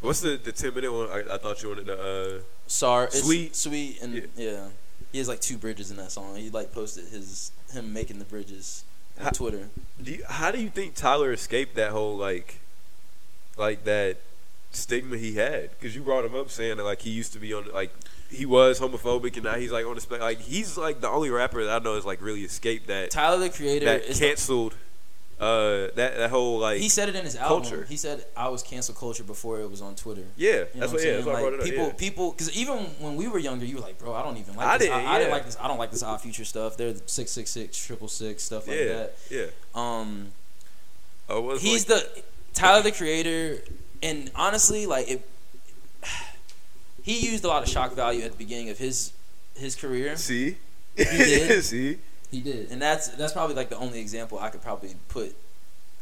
What's 0.00 0.20
the 0.20 0.36
the 0.42 0.52
ten 0.52 0.74
minute 0.74 0.92
one? 0.92 1.08
I, 1.10 1.34
I 1.34 1.38
thought 1.38 1.60
you 1.62 1.70
wanted 1.70 1.86
to. 1.86 2.00
Uh, 2.00 2.40
Sar, 2.68 3.04
it's 3.04 3.24
Sweet. 3.24 3.56
sweet, 3.56 4.00
and 4.00 4.14
Yeah. 4.14 4.20
yeah. 4.36 4.66
he 5.10 5.18
has 5.18 5.26
like 5.28 5.40
two 5.40 5.56
bridges 5.56 5.90
in 5.90 5.96
that 5.96 6.12
song. 6.12 6.36
He 6.36 6.50
like 6.50 6.72
posted 6.72 7.06
his 7.08 7.50
him 7.72 7.92
making 7.92 8.18
the 8.20 8.24
bridges 8.24 8.84
How- 9.20 9.30
Twitter. 9.30 9.68
do 10.02 10.12
you, 10.12 10.24
how 10.28 10.50
do 10.50 10.60
you 10.60 10.68
think 10.70 10.94
Tyler 10.94 11.32
escaped 11.32 11.74
that 11.76 11.90
whole 11.90 12.16
like, 12.16 12.60
like 13.56 13.84
that 13.84 14.18
stigma 14.70 15.16
he 15.16 15.34
had? 15.34 15.70
Because 15.70 15.94
you 15.96 16.02
brought 16.02 16.24
him 16.24 16.34
up 16.34 16.50
saying 16.50 16.76
that 16.76 16.84
like 16.84 17.02
he 17.02 17.10
used 17.10 17.32
to 17.32 17.38
be 17.38 17.52
on 17.54 17.66
like 17.72 17.92
he 18.30 18.44
was 18.46 18.78
homophobic 18.78 19.34
and 19.34 19.44
now 19.44 19.54
he's 19.54 19.72
like 19.72 19.86
on 19.86 19.94
the 19.94 20.00
spec. 20.00 20.20
Like 20.20 20.40
he's 20.40 20.76
like 20.76 21.00
the 21.00 21.08
only 21.08 21.30
rapper 21.30 21.64
that 21.64 21.80
I 21.80 21.84
know 21.84 21.94
is 21.96 22.04
like 22.04 22.20
really 22.22 22.42
escaped 22.42 22.86
that 22.88 23.10
Tyler 23.10 23.38
the 23.38 23.50
Creator 23.50 23.84
that 23.86 24.02
is 24.04 24.18
canceled. 24.18 24.74
Uh, 25.40 25.86
that 25.94 26.16
that 26.16 26.30
whole 26.30 26.58
like 26.58 26.80
he 26.80 26.88
said 26.88 27.08
it 27.08 27.14
in 27.14 27.24
his 27.24 27.36
album. 27.36 27.62
culture. 27.62 27.86
He 27.88 27.96
said 27.96 28.24
I 28.36 28.48
was 28.48 28.62
cancel 28.64 28.92
culture 28.94 29.22
before 29.22 29.60
it 29.60 29.70
was 29.70 29.80
on 29.80 29.94
Twitter. 29.94 30.24
yeah, 30.36 30.48
You 30.50 30.58
know 30.58 30.66
that's 30.80 30.92
what 30.92 31.04
yeah, 31.04 31.12
that's 31.12 31.26
why 31.26 31.34
I 31.34 31.40
brought 31.42 31.52
it 31.52 31.60
Like 31.60 31.60
up. 31.60 31.70
people, 31.70 31.86
yeah. 31.86 31.92
people, 31.92 32.30
because 32.32 32.56
even 32.56 32.76
when 32.98 33.14
we 33.14 33.28
were 33.28 33.38
younger, 33.38 33.64
you 33.64 33.76
were 33.76 33.80
like, 33.82 33.98
bro, 34.00 34.14
I 34.14 34.22
don't 34.24 34.36
even 34.36 34.56
like 34.56 34.66
I 34.66 34.78
this. 34.78 34.88
didn't, 34.88 35.06
I, 35.06 35.14
I 35.14 35.18
didn't 35.18 35.30
like 35.30 35.44
this. 35.44 35.56
I 35.60 35.68
don't 35.68 35.78
like 35.78 35.92
this 35.92 36.02
odd 36.02 36.20
future 36.20 36.44
stuff. 36.44 36.76
They're 36.76 36.94
six 37.06 37.30
six 37.30 37.50
six 37.52 37.78
triple 37.86 38.08
six 38.08 38.42
stuff 38.42 38.66
like 38.66 38.78
yeah, 38.78 38.84
that. 38.94 39.16
yeah. 39.30 39.46
Um, 39.76 40.28
Oh, 41.28 41.56
he's 41.58 41.88
like, 41.88 42.02
the 42.14 42.22
Tyler 42.54 42.82
the 42.82 42.90
Creator, 42.90 43.62
and 44.02 44.30
honestly, 44.34 44.86
like 44.86 45.08
it, 45.08 45.28
he 47.02 47.30
used 47.30 47.44
a 47.44 47.48
lot 47.48 47.62
of 47.62 47.68
shock 47.68 47.92
value 47.94 48.22
at 48.22 48.32
the 48.32 48.36
beginning 48.38 48.70
of 48.70 48.78
his 48.78 49.12
his 49.56 49.74
career. 49.76 50.16
see, 50.16 50.56
did? 50.96 51.62
see, 51.64 51.98
He 52.30 52.40
did, 52.40 52.70
and 52.70 52.80
that's 52.82 53.08
that's 53.08 53.32
probably 53.32 53.54
like 53.56 53.68
the 53.70 53.78
only 53.78 54.00
example 54.00 54.38
I 54.38 54.50
could 54.50 54.62
probably 54.62 54.94
put 55.08 55.34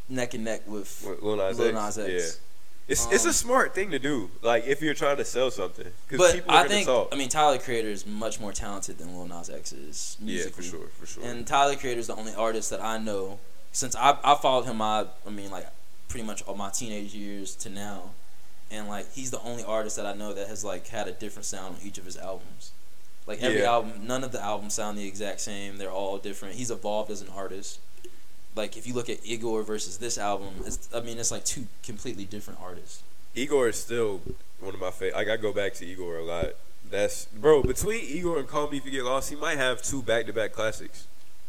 neck 0.08 0.34
and 0.34 0.44
neck 0.44 0.62
with 0.66 1.04
With 1.08 1.22
Lil 1.22 1.36
Nas 1.36 1.58
Lil 1.58 1.68
X, 1.76 1.96
Nas 1.96 1.98
X. 1.98 2.10
yeah. 2.12 2.40
It's 2.88 3.06
it's 3.10 3.24
Um, 3.24 3.30
a 3.30 3.32
smart 3.32 3.74
thing 3.74 3.90
to 3.90 3.98
do. 3.98 4.30
Like 4.42 4.64
if 4.66 4.80
you're 4.80 4.94
trying 4.94 5.16
to 5.16 5.24
sell 5.24 5.50
something, 5.50 5.86
because 6.08 6.18
But 6.26 6.34
people 6.36 6.50
are 6.52 6.58
I 6.58 6.62
gonna 6.62 6.68
think 6.68 6.86
talk. 6.86 7.08
I 7.12 7.16
mean 7.16 7.28
Tyler 7.28 7.58
the 7.58 7.62
Creator 7.64 7.88
is 7.88 8.06
much 8.06 8.38
more 8.40 8.52
talented 8.52 8.98
than 8.98 9.16
Lil 9.16 9.26
Nas 9.26 9.50
X 9.50 9.72
is 9.72 10.16
Musically. 10.20 10.64
yeah, 10.64 10.70
for 10.70 10.76
sure, 10.76 10.86
for 11.00 11.06
sure. 11.06 11.24
And 11.24 11.46
Tyler 11.46 11.72
the 11.72 11.78
Creator 11.78 12.00
is 12.00 12.06
the 12.06 12.14
only 12.16 12.34
artist 12.34 12.70
that 12.70 12.82
I 12.82 12.98
know 12.98 13.38
since 13.72 13.94
I 13.96 14.16
I 14.22 14.34
followed 14.36 14.66
him. 14.66 14.80
I 14.82 15.06
I 15.26 15.30
mean 15.30 15.50
like 15.50 15.66
pretty 16.08 16.24
much 16.26 16.42
all 16.42 16.54
my 16.54 16.70
teenage 16.70 17.12
years 17.14 17.56
to 17.56 17.68
now, 17.68 18.10
and 18.70 18.86
like 18.88 19.12
he's 19.12 19.32
the 19.32 19.40
only 19.42 19.64
artist 19.64 19.96
that 19.96 20.06
I 20.06 20.12
know 20.14 20.32
that 20.32 20.46
has 20.46 20.64
like 20.64 20.86
had 20.88 21.08
a 21.08 21.12
different 21.12 21.46
sound 21.46 21.76
on 21.76 21.82
each 21.84 21.98
of 21.98 22.04
his 22.04 22.16
albums. 22.16 22.70
Like 23.26 23.42
every 23.42 23.60
Yeah. 23.60 23.72
album, 23.72 24.06
none 24.06 24.22
of 24.24 24.32
the 24.32 24.40
albums 24.42 24.74
sound 24.74 24.96
the 24.98 25.06
exact 25.06 25.40
same. 25.40 25.78
They're 25.78 25.90
all 25.90 26.18
different. 26.18 26.54
He's 26.54 26.70
evolved 26.70 27.10
as 27.10 27.20
an 27.22 27.28
artist. 27.34 27.80
Like 28.54 28.76
if 28.76 28.86
you 28.86 28.94
look 28.94 29.10
at 29.10 29.18
Igor 29.24 29.62
versus 29.62 29.98
this 29.98 30.16
album, 30.16 30.54
it's, 30.64 30.88
I 30.94 31.00
mean 31.00 31.18
it's 31.18 31.30
like 31.30 31.44
two 31.44 31.66
completely 31.82 32.24
different 32.24 32.60
artists. 32.62 33.02
Igor 33.34 33.68
is 33.68 33.76
still 33.76 34.22
one 34.60 34.74
of 34.74 34.80
my 34.80 34.90
favorite. 34.90 35.16
Like 35.16 35.28
I 35.28 35.36
go 35.36 35.52
back 35.52 35.74
to 35.74 35.86
Igor 35.86 36.18
a 36.18 36.24
lot. 36.24 36.46
That's 36.90 37.26
bro. 37.26 37.62
Between 37.62 38.00
Igor 38.04 38.38
and 38.38 38.46
Call 38.48 38.70
Me 38.70 38.76
If 38.78 38.84
You 38.84 38.92
Get 38.92 39.04
Lost, 39.04 39.28
he 39.28 39.36
might 39.36 39.58
have 39.58 39.82
two 39.82 40.02
back 40.02 40.26
to 40.26 40.32
back 40.32 40.52
classics. 40.52 41.06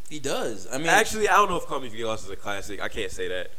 He 0.09 0.19
does. 0.19 0.67
I 0.73 0.78
mean, 0.80 0.88
Actually, 0.88 1.30
I 1.30 1.36
don't 1.36 1.49
know 1.49 1.57
if 1.57 1.65
Call 1.67 1.80
Me 1.80 1.88
If 1.88 1.93
You 1.93 1.99
Get 1.99 2.07
Lost 2.07 2.25
is 2.25 2.32
a 2.32 2.36
classic. 2.36 2.82
I 2.82 2.88
can't 2.88 3.11
say 3.11 3.28
that, 3.28 3.51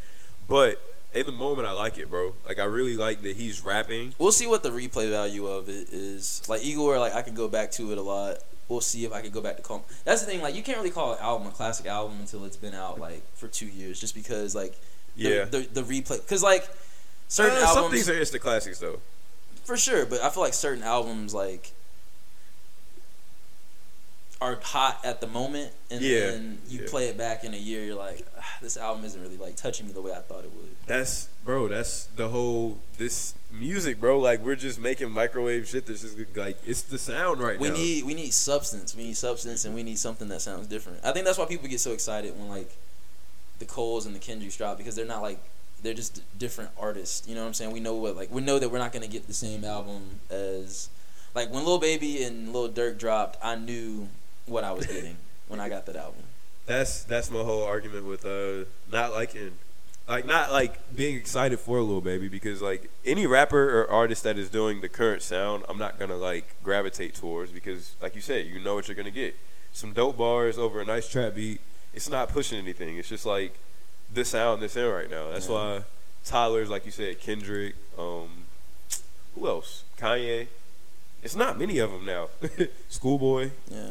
but 0.49 0.83
in 1.15 1.27
the 1.27 1.33
moment, 1.33 1.67
I 1.67 1.73
like 1.73 1.99
it, 1.99 2.11
bro. 2.11 2.35
Like 2.47 2.59
I 2.59 2.65
really 2.65 2.97
like 2.97 3.23
that 3.23 3.37
he's 3.37 3.65
rapping. 3.65 4.15
We'll 4.19 4.33
see 4.33 4.47
what 4.47 4.63
the 4.63 4.71
replay 4.71 5.11
value 5.11 5.47
of 5.47 5.69
it 5.69 5.89
is. 5.93 6.43
Like 6.49 6.63
Igor, 6.65 6.99
like 6.99 7.15
I 7.15 7.23
can 7.23 7.35
go 7.35 7.49
back 7.49 7.71
to 7.73 7.93
it 7.93 7.99
a 7.99 8.03
lot. 8.03 8.39
We'll 8.69 8.83
see 8.83 9.05
if 9.07 9.13
I 9.15 9.23
can 9.23 9.31
go 9.31 9.41
back 9.41 9.57
to 9.57 9.63
call. 9.63 9.85
That's 10.05 10.21
the 10.23 10.27
thing. 10.31 10.43
Like 10.43 10.55
you 10.55 10.63
can't 10.63 10.77
really 10.79 10.91
call 10.91 11.13
an 11.15 11.19
album 11.21 11.47
a 11.49 11.51
classic 11.51 11.87
album 11.87 12.19
until 12.21 12.45
it's 12.45 12.57
been 12.59 12.75
out 12.75 13.01
like 13.01 13.23
for 13.35 13.49
two 13.49 13.67
years, 13.67 13.99
just 13.99 14.15
because 14.15 14.55
like 14.55 14.75
the, 15.17 15.23
Yeah. 15.23 15.45
the, 15.45 15.61
the 15.73 15.83
replay. 15.83 16.21
Because 16.21 16.43
like 16.43 16.69
certain 17.29 17.57
Uh, 17.57 17.67
some 17.67 17.77
albums 17.85 17.95
things 17.95 18.09
are 18.11 18.19
instant 18.21 18.43
classics 18.43 18.79
though. 18.79 19.01
for 19.65 19.77
sure, 19.79 20.05
but 20.05 20.21
I 20.23 20.29
feel 20.31 20.43
like 20.43 20.53
certain 20.55 20.83
albums 20.85 21.33
like 21.33 21.73
are 24.41 24.59
hot 24.63 25.01
at 25.05 25.21
the 25.21 25.27
moment, 25.27 25.73
and 25.91 26.01
Yeah, 26.01 26.31
then 26.31 26.59
you 26.69 26.83
yeah. 26.83 26.87
play 26.89 27.09
it 27.09 27.19
back 27.19 27.43
in 27.43 27.55
a 27.55 27.57
year, 27.57 27.85
you're 27.85 27.97
like, 27.97 28.25
ah, 28.39 28.57
this 28.63 28.77
album 28.77 29.05
isn't 29.05 29.21
really 29.21 29.37
like 29.37 29.57
touching 29.57 29.87
me 29.87 29.93
the 29.93 30.01
way 30.01 30.13
I 30.13 30.21
thought 30.21 30.45
it 30.45 30.53
would. 30.55 30.77
That's 30.87 31.29
bro. 31.45 31.67
That's 31.69 32.05
the 32.17 32.29
whole 32.29 32.79
this 32.99 33.35
music, 33.53 33.99
bro. 34.01 34.19
Like 34.21 34.41
we're 34.45 34.55
just 34.55 34.79
making 34.79 35.11
microwave 35.11 35.67
shit. 35.69 35.87
That's 35.87 36.03
just 36.03 36.17
like 36.37 36.57
it's 36.65 36.83
the 36.83 36.99
sound 36.99 37.41
right 37.41 37.59
we 37.59 37.69
now. 37.69 37.75
need 37.75 38.05
we 38.05 38.15
need 38.15 38.33
substance. 38.33 38.95
We 38.97 39.05
need 39.05 39.17
substance, 39.17 39.65
and 39.65 39.75
we 39.75 39.83
need 39.83 39.99
something 39.99 40.29
that 40.29 40.41
sounds 40.41 40.69
different. 40.69 41.01
I 41.05 41.11
think 41.13 41.27
that's 41.27 41.37
why 41.39 41.45
people 41.47 41.69
get 41.69 41.81
so 41.81 41.93
excited 41.93 42.39
when 42.39 42.49
like 42.49 42.71
the 43.59 43.65
Coles 43.65 44.07
and 44.07 44.15
the 44.15 44.21
Kendricks 44.21 44.57
drop 44.57 44.79
because 44.79 44.95
they're 44.95 45.05
not 45.05 45.21
like 45.21 45.41
they're 45.83 45.95
just 45.95 46.15
d- 46.15 46.23
different 46.39 46.71
artists. 46.79 47.27
You 47.29 47.35
know 47.35 47.41
what 47.43 47.49
I'm 47.49 47.55
saying? 47.55 47.73
We 47.73 47.81
know 47.81 47.97
what 47.97 48.15
like 48.15 48.31
we 48.33 48.41
know 48.41 48.61
that 48.61 48.69
we're 48.71 48.79
not 48.79 48.93
gonna 48.93 49.09
get 49.09 49.27
the 49.27 49.35
same 49.35 49.65
album 49.65 50.21
as 50.31 50.89
like 51.35 51.53
when 51.53 51.65
Lil 51.65 51.79
Baby 51.79 52.23
and 52.23 52.53
Lil 52.53 52.69
Durk 52.71 52.99
dropped. 52.99 53.37
I 53.43 53.57
knew 53.57 54.09
what 54.49 54.65
I 54.65 54.73
was 54.73 54.87
getting 54.87 55.17
when 55.49 55.61
I 55.61 55.69
got 55.69 55.87
that 55.87 55.97
album. 55.97 56.23
That's 56.67 57.03
that's 57.05 57.31
my 57.31 57.41
whole 57.43 57.63
argument 57.65 58.05
with 58.07 58.25
uh 58.27 58.65
not 58.93 59.13
liking 59.13 59.53
like 60.09 60.27
not 60.27 60.51
like 60.53 60.95
being 60.95 61.17
excited 61.17 61.59
for 61.61 61.79
a 61.79 61.83
little 61.83 62.01
baby 62.01 62.29
because 62.29 62.61
like 62.61 62.91
any 63.07 63.27
rapper 63.27 63.81
or 63.81 63.91
artist 63.91 64.23
that 64.25 64.37
is 64.39 64.49
doing 64.51 64.81
the 64.81 64.89
current 64.89 65.23
sound 65.23 65.65
I'm 65.69 65.79
not 65.79 65.99
gonna 65.99 66.17
like 66.17 66.47
gravitate 66.63 67.15
towards 67.15 67.53
because 67.53 67.95
like 68.03 68.15
you 68.15 68.21
said 68.21 68.47
you 68.47 68.59
know 68.61 68.75
what 68.75 68.89
you're 68.89 68.95
gonna 68.97 69.11
get. 69.11 69.35
Some 69.73 69.93
dope 69.93 70.17
bars 70.19 70.59
over 70.59 70.81
a 70.81 70.85
nice 70.85 71.09
trap 71.09 71.35
beat 71.35 71.61
it's 71.95 72.09
not 72.11 72.29
pushing 72.29 72.59
anything. 72.59 72.99
It's 72.99 73.09
just 73.09 73.25
like 73.27 73.59
the 74.13 74.25
sound 74.25 74.61
that's 74.63 74.77
in 74.77 74.87
right 74.91 75.11
now. 75.11 75.31
That's 75.31 75.49
Yeah. 75.49 75.55
why 75.55 75.83
Tyler's 76.25 76.69
like 76.69 76.85
you 76.85 76.93
said 76.93 77.19
Kendrick 77.21 77.75
um 77.99 78.29
who 79.35 79.47
else? 79.49 79.85
Kanye. 79.99 80.49
It's 81.23 81.35
not 81.35 81.59
many 81.59 81.79
of 81.79 81.91
them 81.91 82.05
now. 82.05 82.29
Schoolboy. 82.89 83.51
Yeah. 83.71 83.91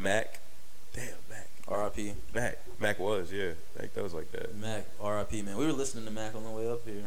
Mac 0.00 0.40
damn 0.94 1.06
Mac 1.28 1.48
R.I.P. 1.68 2.14
Mac. 2.34 2.58
Mac 2.80 2.98
was, 2.98 3.32
yeah. 3.32 3.52
Mac 3.78 3.94
that 3.94 4.02
was 4.02 4.12
like 4.14 4.32
that. 4.32 4.56
Mac. 4.56 4.86
R.I.P. 5.00 5.42
Man, 5.42 5.56
we 5.56 5.66
were 5.66 5.72
listening 5.72 6.04
to 6.06 6.10
Mac 6.10 6.34
on 6.34 6.42
the 6.42 6.50
way 6.50 6.68
up 6.68 6.84
here, 6.84 7.04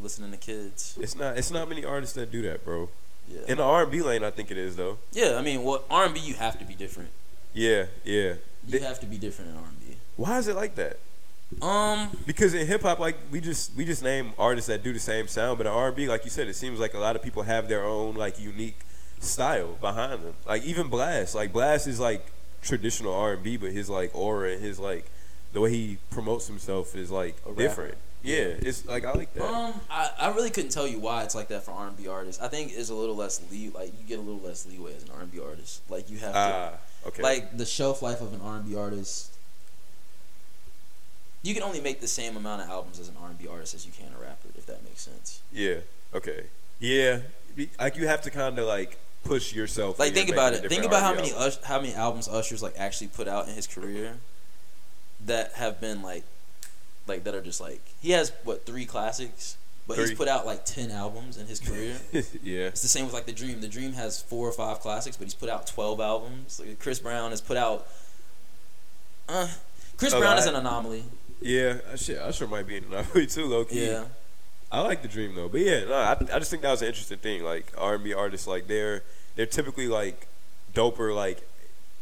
listening 0.00 0.30
to 0.30 0.36
kids. 0.36 0.96
It's 1.00 1.16
not 1.16 1.36
it's 1.36 1.50
not 1.50 1.68
many 1.68 1.84
artists 1.84 2.14
that 2.14 2.30
do 2.30 2.42
that, 2.42 2.64
bro. 2.64 2.88
Yeah. 3.28 3.40
In 3.48 3.56
the 3.56 3.64
R 3.64 3.82
and 3.82 3.90
B 3.90 4.02
lane 4.02 4.22
I 4.22 4.30
think 4.30 4.50
it 4.50 4.58
is 4.58 4.76
though. 4.76 4.98
yeah. 5.12 5.36
I 5.36 5.42
mean, 5.42 5.64
well, 5.64 5.82
R&B 5.90 6.20
you 6.20 6.34
have 6.34 6.58
to 6.60 6.64
be 6.64 6.74
different. 6.74 7.10
Yeah, 7.52 7.86
yeah. 8.04 8.34
You 8.68 8.80
have 8.80 9.00
to 9.00 9.06
be 9.06 9.16
different 9.18 9.50
in 9.52 9.56
R&B. 9.56 9.96
Why 10.16 10.38
is 10.38 10.46
it 10.46 10.54
like 10.54 10.76
that? 10.76 10.98
Um. 11.62 12.16
Because 12.26 12.54
in 12.54 12.66
hip 12.66 12.82
hop, 12.82 12.98
like 12.98 13.16
we 13.30 13.40
just 13.40 13.74
we 13.76 13.84
just 13.84 14.02
name 14.02 14.32
artists 14.38 14.68
that 14.68 14.82
do 14.84 14.92
the 14.92 14.98
same 15.00 15.26
sound, 15.26 15.58
but 15.58 15.66
in 15.66 15.72
R 15.72 15.88
and 15.88 15.96
B, 15.96 16.08
like 16.08 16.24
you 16.24 16.30
said, 16.30 16.48
it 16.48 16.54
seems 16.54 16.78
like 16.78 16.94
a 16.94 16.98
lot 16.98 17.16
of 17.16 17.22
people 17.22 17.42
have 17.42 17.68
their 17.68 17.84
own 17.84 18.14
like 18.14 18.38
unique 18.38 18.78
style 19.26 19.76
behind 19.80 20.22
them. 20.24 20.34
Like 20.46 20.64
even 20.64 20.88
Blxst, 20.90 21.34
like 21.34 21.52
Blxst 21.52 21.86
is 21.86 22.00
like 22.00 22.26
traditional 22.62 23.14
R 23.14 23.34
and 23.34 23.42
B, 23.42 23.56
but 23.56 23.72
his 23.72 23.88
like 23.90 24.10
aura 24.14 24.52
and 24.52 24.62
his 24.62 24.78
like 24.78 25.04
the 25.52 25.60
way 25.60 25.70
he 25.70 25.98
promotes 26.10 26.46
himself 26.46 26.94
is 26.94 27.10
like 27.10 27.36
A 27.48 27.52
different. 27.54 27.96
Yeah, 28.22 28.54
it's 28.58 28.84
like 28.86 29.04
I 29.04 29.12
like 29.12 29.32
that. 29.34 29.44
Um, 29.44 29.74
I, 29.88 30.10
I 30.18 30.28
really 30.34 30.50
couldn't 30.50 30.70
tell 30.70 30.86
you 30.88 30.98
why 30.98 31.22
it's 31.22 31.34
like 31.36 31.48
that 31.48 31.62
for 31.64 31.70
R 31.70 31.86
and 31.86 31.96
B 31.96 32.08
artists. 32.08 32.42
I 32.42 32.48
think 32.48 32.72
it's 32.74 32.90
a 32.90 32.94
little 32.94 33.14
less 33.14 33.40
lee 33.52 33.70
like 33.72 33.88
you 34.00 34.06
get 34.08 34.18
a 34.18 34.22
little 34.22 34.40
less 34.40 34.66
leeway 34.66 34.96
as 34.96 35.04
an 35.04 35.10
R 35.14 35.20
and 35.20 35.30
B 35.30 35.38
artist. 35.40 35.82
Like 35.88 36.10
you 36.10 36.18
have 36.18 36.32
to 36.32 36.38
Ah, 36.38 36.72
okay. 37.08 37.22
like 37.22 37.56
the 37.56 37.66
shelf 37.66 38.02
life 38.02 38.20
of 38.20 38.32
an 38.32 38.40
R 38.42 38.56
and 38.56 38.68
B 38.68 38.74
artist. 38.74 39.32
You 41.42 41.54
can 41.54 41.62
only 41.62 41.80
make 41.80 42.00
the 42.00 42.08
same 42.08 42.36
amount 42.36 42.62
of 42.62 42.68
albums 42.68 42.98
as 42.98 43.08
an 43.08 43.14
R 43.22 43.28
and 43.28 43.38
B 43.38 43.46
artist 43.46 43.74
as 43.74 43.86
you 43.86 43.92
can 43.92 44.08
a 44.12 44.20
rapper, 44.20 44.48
if 44.56 44.66
that 44.66 44.82
makes 44.82 45.02
sense. 45.02 45.40
Yeah. 45.52 45.76
Okay. 46.12 46.46
Yeah. 46.80 47.20
Be- 47.54 47.70
Like 47.78 47.96
you 47.96 48.08
have 48.08 48.22
to 48.22 48.30
kind 48.30 48.58
of 48.58 48.66
like 48.66 48.98
push 49.26 49.52
yourself. 49.52 49.98
Like 49.98 50.12
think 50.14 50.30
about 50.30 50.54
it. 50.54 50.68
Think 50.68 50.84
about 50.84 51.02
how 51.02 51.14
many. 51.14 51.32
Ush, 51.32 51.56
how 51.64 51.80
many 51.80 51.94
albums 51.94 52.28
Usher's 52.28 52.62
like 52.62 52.74
actually 52.76 53.08
put 53.08 53.28
out 53.28 53.48
in 53.48 53.54
his 53.54 53.66
career 53.66 54.18
that 55.24 55.52
have 55.54 55.80
been 55.80 56.02
like 56.02 56.24
like 57.06 57.24
that 57.24 57.34
are 57.34 57.42
just 57.42 57.60
like 57.60 57.80
he 58.00 58.10
has 58.10 58.32
what 58.44 58.66
three 58.66 58.84
classics, 58.84 59.56
but 59.86 59.96
Three. 59.96 60.08
he's 60.08 60.18
put 60.18 60.28
out 60.28 60.46
like 60.46 60.64
ten 60.64 60.90
albums 60.90 61.36
in 61.38 61.46
his 61.46 61.60
career. 61.60 61.96
yeah. 62.42 62.66
It's 62.66 62.82
the 62.82 62.88
same 62.88 63.04
with 63.04 63.14
like 63.14 63.26
the 63.26 63.32
Dream. 63.32 63.60
The 63.60 63.68
Dream 63.68 63.92
has 63.92 64.20
four 64.20 64.48
or 64.48 64.52
five 64.52 64.80
classics, 64.80 65.16
but 65.16 65.24
he's 65.24 65.34
put 65.34 65.48
out 65.48 65.66
twelve 65.66 66.00
albums. 66.00 66.60
Like 66.60 66.78
Chris 66.78 66.98
Brown 66.98 67.30
has 67.30 67.40
put 67.40 67.56
out. 67.56 67.86
Uh, 69.28 69.48
Chris 69.96 70.12
A 70.12 70.18
Brown 70.18 70.38
is 70.38 70.46
an 70.46 70.54
anomaly. 70.54 71.04
Yeah. 71.40 71.78
uh, 71.92 71.96
Shit. 71.96 72.18
Usher 72.18 72.46
might 72.46 72.66
be 72.66 72.76
an 72.78 72.84
anomaly 72.84 73.26
too, 73.26 73.46
low 73.46 73.64
key. 73.64 73.86
Yeah, 73.86 74.04
I 74.72 74.80
like 74.80 75.02
the 75.02 75.08
dream 75.08 75.34
though, 75.34 75.48
but 75.48 75.60
yeah, 75.60 75.84
no, 75.84 75.94
I, 75.94 76.12
I 76.32 76.38
just 76.38 76.50
think 76.50 76.62
that 76.62 76.70
was 76.70 76.82
an 76.82 76.88
interesting 76.88 77.18
thing. 77.18 77.42
Like 77.44 77.72
R 77.78 77.94
and 77.94 78.04
B 78.04 78.12
artists, 78.14 78.46
like 78.46 78.66
they're 78.66 79.02
they're 79.36 79.46
typically 79.46 79.86
like 79.88 80.26
doper 80.74 81.14
like 81.14 81.46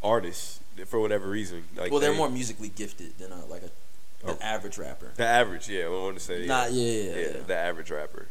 artists 0.03 0.61
for 0.87 0.99
whatever 1.01 1.29
reason. 1.29 1.65
Like 1.77 1.91
well, 1.91 2.01
they're 2.01 2.12
they- 2.12 2.17
more 2.19 2.31
musically 2.31 2.69
gifted 2.71 3.19
than 3.19 3.33
a, 3.33 3.45
like 3.47 3.62
a 3.62 3.71
an 4.27 4.31
Oh. 4.31 4.39
average 4.41 4.79
rapper. 4.79 5.12
the 5.17 5.27
average. 5.27 5.69
Yeah, 5.69 5.85
I 5.85 5.89
want 5.91 6.17
to 6.17 6.25
say. 6.25 6.47
Not 6.47 6.73
yeah, 6.73 6.91
yeah, 6.91 7.03
yeah, 7.03 7.27
yeah. 7.27 7.43
the 7.47 7.55
average 7.57 7.91
rapper. 7.91 8.29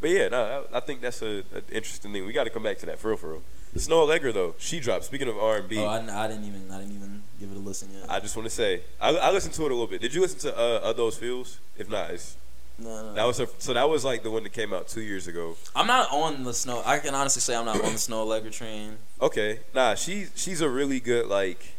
But 0.00 0.10
yeah, 0.10 0.28
no, 0.28 0.66
I, 0.72 0.78
I 0.78 0.80
think 0.80 1.00
that's 1.00 1.22
a, 1.22 1.44
a 1.54 1.62
interesting 1.74 2.12
thing. 2.12 2.26
We 2.26 2.32
got 2.32 2.44
to 2.44 2.50
come 2.50 2.64
back 2.64 2.78
to 2.78 2.86
that 2.86 2.98
for 2.98 3.08
real, 3.08 3.16
for 3.16 3.28
real. 3.30 3.42
Snoh 3.76 4.06
Aalegra 4.08 4.32
though, 4.34 4.54
she 4.58 4.80
dropped. 4.80 5.04
Speaking 5.04 5.28
of 5.28 5.38
R 5.38 5.58
and 5.58 5.68
B, 5.68 5.78
Oh, 5.78 5.84
I, 5.86 5.98
I 6.24 6.26
didn't 6.26 6.44
even 6.46 6.68
I 6.72 6.78
didn't 6.80 6.96
even 6.96 7.22
give 7.38 7.50
it 7.52 7.56
a 7.56 7.60
listen 7.60 7.90
yet. 7.92 8.10
I 8.10 8.18
just 8.18 8.34
want 8.36 8.48
to 8.48 8.54
say 8.54 8.80
I, 9.00 9.14
I 9.16 9.30
listened 9.30 9.54
to 9.54 9.62
it 9.62 9.70
a 9.70 9.74
little 9.74 9.86
bit. 9.86 10.00
Did 10.00 10.12
you 10.14 10.20
listen 10.20 10.40
to 10.40 10.58
uh, 10.58 10.80
Of 10.90 10.96
Those 10.96 11.16
Feels? 11.16 11.60
If 11.78 11.88
not, 11.88 12.10
it's, 12.10 12.36
no, 12.78 13.02
no. 13.06 13.14
that 13.14 13.24
was 13.24 13.38
her, 13.38 13.46
so 13.58 13.72
that 13.74 13.88
was 13.88 14.04
like 14.04 14.22
the 14.22 14.30
one 14.30 14.42
that 14.42 14.52
came 14.52 14.72
out 14.74 14.88
two 14.88 15.00
years 15.00 15.26
ago. 15.26 15.56
I'm 15.74 15.86
not 15.86 16.10
on 16.12 16.44
the 16.44 16.52
snow. 16.52 16.82
I 16.84 16.98
can 16.98 17.14
honestly 17.14 17.40
say 17.40 17.56
I'm 17.56 17.64
not 17.64 17.76
on 17.76 17.92
the 17.92 17.98
Snoh 17.98 18.26
Aalegra 18.26 18.52
train. 18.52 18.98
Okay, 19.20 19.60
nah, 19.74 19.94
she 19.94 20.26
she's 20.34 20.60
a 20.60 20.68
really 20.68 21.00
good 21.00 21.26
like 21.26 21.74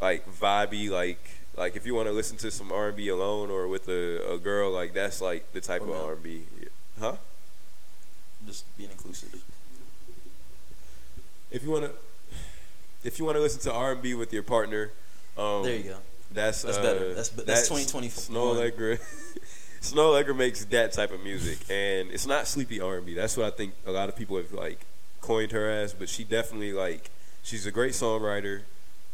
like 0.00 0.28
vibey 0.30 0.90
like 0.90 1.18
like 1.56 1.74
if 1.74 1.86
you 1.86 1.94
want 1.94 2.06
to 2.08 2.12
listen 2.12 2.36
to 2.38 2.50
some 2.50 2.70
R 2.70 2.88
and 2.88 2.96
B 2.96 3.08
alone 3.08 3.50
or 3.50 3.66
with 3.66 3.88
a, 3.88 4.32
a 4.34 4.38
girl 4.38 4.70
like 4.70 4.92
that's 4.92 5.20
like 5.22 5.52
the 5.52 5.60
type 5.60 5.82
Oh, 5.84 5.92
of. 5.92 6.04
R 6.04 6.12
and 6.12 6.22
B. 6.22 6.42
Huh? 7.00 7.16
Just 8.46 8.64
being 8.76 8.90
inclusive. 8.90 9.42
If 11.50 11.62
you 11.62 11.70
want 11.70 11.84
to 11.84 11.90
if 13.04 13.18
you 13.18 13.24
want 13.24 13.36
to 13.36 13.40
listen 13.40 13.60
to 13.62 13.72
R 13.72 13.92
and 13.92 14.02
B 14.02 14.14
with 14.14 14.32
your 14.32 14.42
partner, 14.42 14.90
um, 15.38 15.62
There 15.62 15.76
you 15.76 15.82
go. 15.84 15.96
That's 16.32 16.62
That's 16.62 16.76
uh, 16.78 16.82
better. 16.82 17.08
That's- 17.14 17.28
that's 17.30 17.68
2021. 17.68 18.10
Snoh 18.10 18.54
Aalegra. 18.54 18.98
Snoh 19.80 20.12
Aalegra 20.12 20.36
makes 20.36 20.64
that 20.66 20.92
type 20.92 21.12
of 21.12 21.22
music, 21.22 21.58
and 21.70 22.10
it's 22.10 22.26
not 22.26 22.46
sleepy 22.46 22.80
R 22.80 22.96
and 22.96 23.06
B. 23.06 23.14
That's 23.14 23.36
what 23.36 23.46
I 23.46 23.50
think 23.50 23.74
a 23.86 23.92
lot 23.92 24.08
of 24.08 24.16
people 24.16 24.36
have 24.36 24.52
like 24.52 24.80
coined 25.20 25.52
her 25.52 25.70
as. 25.70 25.92
But 25.92 26.08
she 26.08 26.24
definitely 26.24 26.72
like 26.72 27.10
she's 27.42 27.66
a 27.66 27.70
great 27.70 27.92
songwriter. 27.92 28.62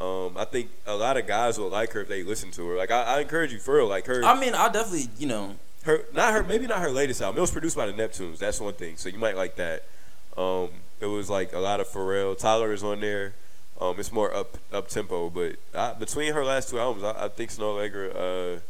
Um, 0.00 0.36
I 0.36 0.44
think 0.44 0.70
a 0.86 0.96
lot 0.96 1.16
of 1.16 1.26
guys 1.26 1.58
will 1.58 1.68
like 1.68 1.92
her 1.92 2.00
if 2.00 2.08
they 2.08 2.22
listen 2.22 2.50
to 2.52 2.66
her. 2.68 2.76
Like 2.76 2.90
I, 2.90 3.02
I 3.16 3.20
encourage 3.20 3.52
you 3.52 3.58
for 3.58 3.76
real. 3.76 3.88
Like 3.88 4.06
her, 4.06 4.24
I 4.24 4.38
mean, 4.38 4.54
I 4.54 4.68
definitely 4.70 5.08
you 5.18 5.26
know 5.26 5.56
her 5.84 6.04
not 6.12 6.32
her 6.32 6.42
maybe 6.42 6.66
not 6.66 6.80
her 6.80 6.90
latest 6.90 7.22
album. 7.22 7.38
It 7.38 7.42
was 7.42 7.50
produced 7.50 7.76
by 7.76 7.86
the 7.86 7.92
Neptunes. 7.92 8.38
That's 8.38 8.60
one 8.60 8.74
thing. 8.74 8.96
So 8.96 9.08
you 9.08 9.18
might 9.18 9.36
like 9.36 9.56
that. 9.56 9.84
Um, 10.36 10.70
it 11.00 11.06
was 11.06 11.28
like 11.28 11.52
a 11.52 11.58
lot 11.58 11.80
of 11.80 11.88
Pharrell. 11.88 12.38
Tyler 12.38 12.72
is 12.72 12.82
on 12.82 13.00
there. 13.00 13.34
Um, 13.80 13.96
it's 13.98 14.12
more 14.12 14.34
up 14.34 14.58
up 14.72 14.88
tempo, 14.88 15.28
but 15.28 15.56
I, 15.74 15.92
between 15.94 16.32
her 16.32 16.44
last 16.44 16.70
two 16.70 16.78
albums, 16.78 17.04
I, 17.04 17.26
I 17.26 17.28
think 17.28 17.50
Snoh 17.50 17.76
Aalegra. 17.76 18.56
Uh, 18.56 18.60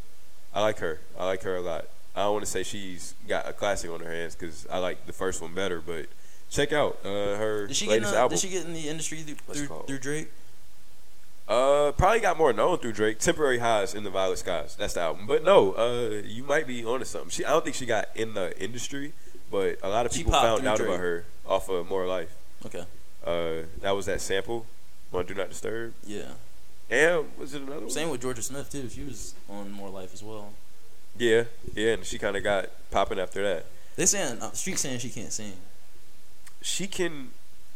I 0.55 0.61
like 0.61 0.79
her. 0.79 0.99
I 1.17 1.25
like 1.25 1.41
her 1.43 1.55
a 1.55 1.61
lot. 1.61 1.85
I 2.15 2.21
don't 2.23 2.33
want 2.33 2.45
to 2.45 2.51
say 2.51 2.63
she's 2.63 3.15
got 3.27 3.47
a 3.49 3.53
classic 3.53 3.89
on 3.89 3.99
her 4.01 4.11
hands 4.11 4.35
because 4.35 4.67
I 4.71 4.77
like 4.77 5.05
the 5.07 5.13
first 5.13 5.41
one 5.41 5.53
better, 5.53 5.81
but 5.81 6.05
check 6.51 6.71
out 6.71 6.99
uh, 7.03 7.09
her 7.37 7.65
did 7.67 7.75
she 7.75 7.85
get 7.87 7.91
in 7.93 7.97
latest 8.03 8.13
the, 8.13 8.19
album. 8.19 8.35
did 8.35 8.41
she 8.41 8.49
get 8.49 8.65
in 8.65 8.73
the 8.73 8.87
industry 8.87 9.17
through 9.19 9.35
through, 9.55 9.83
through 9.87 9.97
Drake? 9.99 10.29
Uh, 11.47 11.91
probably 11.93 12.19
got 12.21 12.37
more 12.37 12.53
known 12.53 12.77
through 12.77 12.93
Drake. 12.93 13.19
Temporary 13.19 13.59
highs 13.59 13.93
in 13.93 14.03
the 14.03 14.09
violet 14.09 14.37
skies. 14.37 14.75
That's 14.77 14.93
the 14.93 15.01
album. 15.01 15.27
But 15.27 15.43
no, 15.43 15.73
uh, 15.73 16.21
you 16.23 16.43
might 16.43 16.67
be 16.67 16.85
onto 16.85 17.03
something. 17.05 17.29
She, 17.31 17.43
I 17.43 17.49
don't 17.49 17.63
think 17.63 17.75
she 17.75 17.85
got 17.85 18.07
in 18.15 18.33
the 18.33 18.57
industry, 18.63 19.11
but 19.51 19.77
a 19.83 19.89
lot 19.89 20.05
of 20.05 20.13
She 20.13 20.19
people 20.19 20.33
found 20.33 20.65
out 20.65 20.77
Drake. 20.77 20.87
about 20.89 20.99
her 21.01 21.25
off 21.45 21.67
of 21.69 21.89
More 21.89 22.05
Life. 22.07 22.33
Okay, 22.65 22.85
Uh, 23.25 23.65
that 23.81 23.91
was 23.91 24.05
that 24.05 24.21
sample 24.21 24.65
on 25.11 25.25
Do 25.25 25.33
Not 25.33 25.49
Disturb. 25.49 25.93
yeah. 26.05 26.31
And 26.93 27.25
was 27.37 27.53
it 27.55 27.61
another 27.63 27.81
one? 27.81 27.89
Same 27.89 28.09
with 28.09 28.21
Jorja 28.21 28.43
Smith 28.43 28.69
too. 28.71 28.87
She 28.89 29.03
was 29.03 29.33
on 29.49 29.71
More 29.71 29.89
Life 29.89 30.13
as 30.13 30.21
well. 30.23 30.53
Yeah, 31.17 31.43
yeah, 31.75 31.93
and 31.93 32.05
she 32.05 32.17
kind 32.19 32.35
of 32.37 32.43
got 32.43 32.69
popping 32.91 33.19
after 33.19 33.41
that. 33.43 33.65
They 33.95 34.05
saying 34.05 34.39
uh, 34.41 34.51
Street 34.51 34.77
saying 34.79 34.99
she 34.99 35.09
can't 35.09 35.31
sing. 35.31 35.53
She 36.61 36.87
can. 36.87 37.29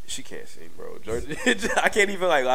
She 0.09 0.23
can't 0.23 0.47
sing, 0.47 0.69
bro. 0.77 0.97
Jorja, 1.05 1.77
I 1.83 1.89
can't 1.89 2.09
even 2.09 2.29
like. 2.29 2.45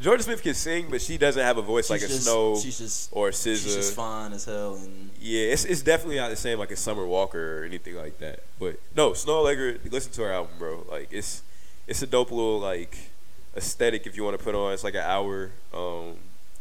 Jorja 0.00 0.22
Smith 0.22 0.42
can 0.42 0.54
sing, 0.54 0.86
but 0.90 1.02
she 1.02 1.18
doesn't 1.18 1.42
have 1.42 1.58
a 1.58 1.62
voice 1.62 1.86
She's 1.86 1.90
like 1.90 2.02
a 2.02 2.12
Snoh 2.12 2.62
She's 2.62 2.78
just 2.78 3.08
or 3.12 3.32
she's 3.32 3.64
just 3.64 3.92
SZA. 3.92 3.96
fine 3.96 4.32
as 4.32 4.44
hell 4.44 4.76
and 4.76 5.10
Yeah, 5.20 5.46
it's 5.46 5.64
it's 5.64 5.82
definitely 5.82 6.16
not 6.16 6.30
the 6.30 6.36
same 6.36 6.58
like 6.60 6.70
a 6.70 6.76
Summer 6.76 7.04
Walker 7.04 7.62
or 7.62 7.64
anything 7.64 7.96
like 7.96 8.18
that. 8.18 8.44
But 8.60 8.78
no, 8.96 9.10
Snoh 9.10 9.44
Aalegra, 9.44 9.90
listen 9.90 10.12
to 10.12 10.22
her 10.22 10.32
album, 10.32 10.52
bro. 10.58 10.86
Like 10.88 11.08
it's 11.10 11.42
it's 11.88 12.00
a 12.00 12.06
dope 12.06 12.30
little 12.30 12.60
like 12.60 12.96
aesthetic 13.56 14.06
if 14.06 14.16
you 14.16 14.24
want 14.24 14.38
to 14.38 14.44
put 14.44 14.54
on. 14.54 14.72
It's 14.72 14.84
like 14.84 14.94
an 14.94 15.04
hour. 15.04 15.50
Um, 15.74 16.16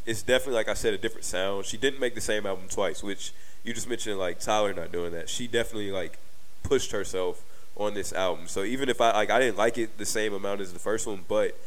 it's 0.05 0.21
definitely 0.21 0.55
like 0.55 0.69
I 0.69 0.73
said 0.73 0.93
a 0.93 0.97
different 0.97 1.25
sound. 1.25 1.65
She 1.65 1.77
didn't 1.77 1.99
make 1.99 2.15
the 2.15 2.21
same 2.21 2.45
album 2.45 2.65
twice, 2.69 3.03
which 3.03 3.33
you 3.63 3.73
just 3.73 3.87
mentioned 3.87 4.17
like 4.17 4.39
Tyler 4.39 4.73
not 4.73 4.91
doing 4.91 5.11
that. 5.13 5.29
She 5.29 5.47
definitely 5.47 5.91
like 5.91 6.17
pushed 6.63 6.91
herself 6.91 7.43
on 7.75 7.93
this 7.93 8.11
album. 8.13 8.47
So 8.47 8.63
even 8.63 8.89
if 8.89 9.01
I 9.01 9.11
like 9.13 9.29
I 9.29 9.39
didn't 9.39 9.57
like 9.57 9.77
it 9.77 9.97
the 9.97 10.05
same 10.05 10.33
amount 10.33 10.61
as 10.61 10.73
the 10.73 10.79
first 10.79 11.07
one, 11.07 11.25
but 11.27 11.57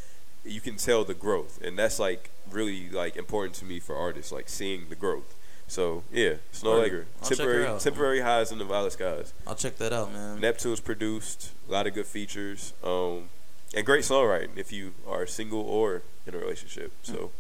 you 0.45 0.61
can 0.61 0.77
tell 0.77 1.05
the 1.05 1.15
growth, 1.15 1.61
and 1.63 1.79
that's 1.79 1.99
like 1.99 2.31
really 2.51 2.89
like 2.91 3.17
important 3.17 3.55
to 3.57 3.65
me 3.65 3.79
for 3.79 3.95
artists, 3.95 4.33
like 4.33 4.49
seeing 4.49 4.89
the 4.89 4.97
growth. 4.97 5.35
So 5.69 6.03
yeah, 6.13 6.35
Snoh. 6.53 6.85
Aalegra, 6.85 7.05
I'll 7.23 7.29
check 7.29 7.39
her 7.39 7.45
temporary 7.45 7.81
temporary 7.81 8.21
highs 8.21 8.53
in 8.53 8.59
the 8.59 8.65
violet 8.65 8.93
skies. 8.93 9.33
I'll 9.47 9.55
check 9.55 9.77
that 9.77 9.93
out, 9.93 10.13
man. 10.13 10.41
Neptune's 10.41 10.81
produced 10.81 11.53
a 11.69 11.73
lot 11.73 11.87
of 11.87 11.95
good 11.95 12.07
features, 12.07 12.73
um, 12.85 13.29
and 13.75 13.85
great 13.87 14.03
songwriting 14.05 14.51
if 14.57 14.73
you 14.73 14.93
are 15.09 15.27
single 15.27 15.61
or 15.61 16.03
in 16.27 16.35
a 16.35 16.39
relationship. 16.39 16.93
So 17.03 17.31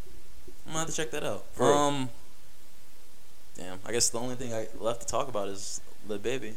I'm 0.66 0.72
gonna 0.72 0.78
have 0.80 0.88
to 0.88 0.94
check 0.94 1.10
that 1.12 1.24
out. 1.24 1.44
For 1.52 1.64
real. 1.68 1.72
Um, 1.76 2.08
damn. 3.56 3.78
I 3.86 3.92
guess 3.92 4.08
the 4.10 4.18
only 4.18 4.34
thing 4.34 4.52
I 4.52 4.68
left 4.80 5.02
to 5.02 5.06
talk 5.06 5.28
about 5.28 5.48
is 5.48 5.80
Lil 6.08 6.18
Baby. 6.18 6.54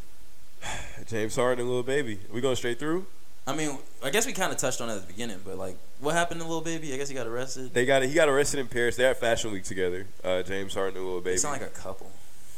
James 1.07 1.35
Harden 1.35 1.65
and 1.65 1.69
Lil 1.73 1.83
Baby, 1.83 2.19
we 2.31 2.41
going 2.41 2.55
straight 2.55 2.79
through. 2.79 3.05
I 3.47 3.55
mean, 3.55 3.77
I 4.03 4.09
guess 4.09 4.25
we 4.25 4.33
kind 4.33 4.51
of 4.51 4.57
touched 4.57 4.81
on 4.81 4.89
it 4.89 4.95
at 4.95 5.01
the 5.01 5.07
beginning, 5.07 5.39
but 5.45 5.57
like, 5.57 5.77
what 5.99 6.15
happened 6.15 6.41
to 6.41 6.47
Lil 6.47 6.61
Baby? 6.61 6.91
I 6.93 6.97
guess 6.97 7.09
he 7.09 7.15
got 7.15 7.27
arrested. 7.27 7.73
They 7.73 7.85
got 7.85 8.01
he 8.03 8.13
got 8.13 8.27
arrested 8.27 8.59
in 8.59 8.67
Paris. 8.67 8.95
They're 8.95 9.11
at 9.11 9.19
Fashion 9.19 9.51
Week 9.51 9.63
together. 9.63 10.07
Uh, 10.23 10.41
James 10.41 10.73
Harden 10.73 10.97
and 10.97 11.05
Lil 11.05 11.21
They 11.21 11.31
Baby. 11.31 11.37
sound 11.37 11.61
like 11.61 11.69
a 11.69 11.73
couple. 11.73 12.11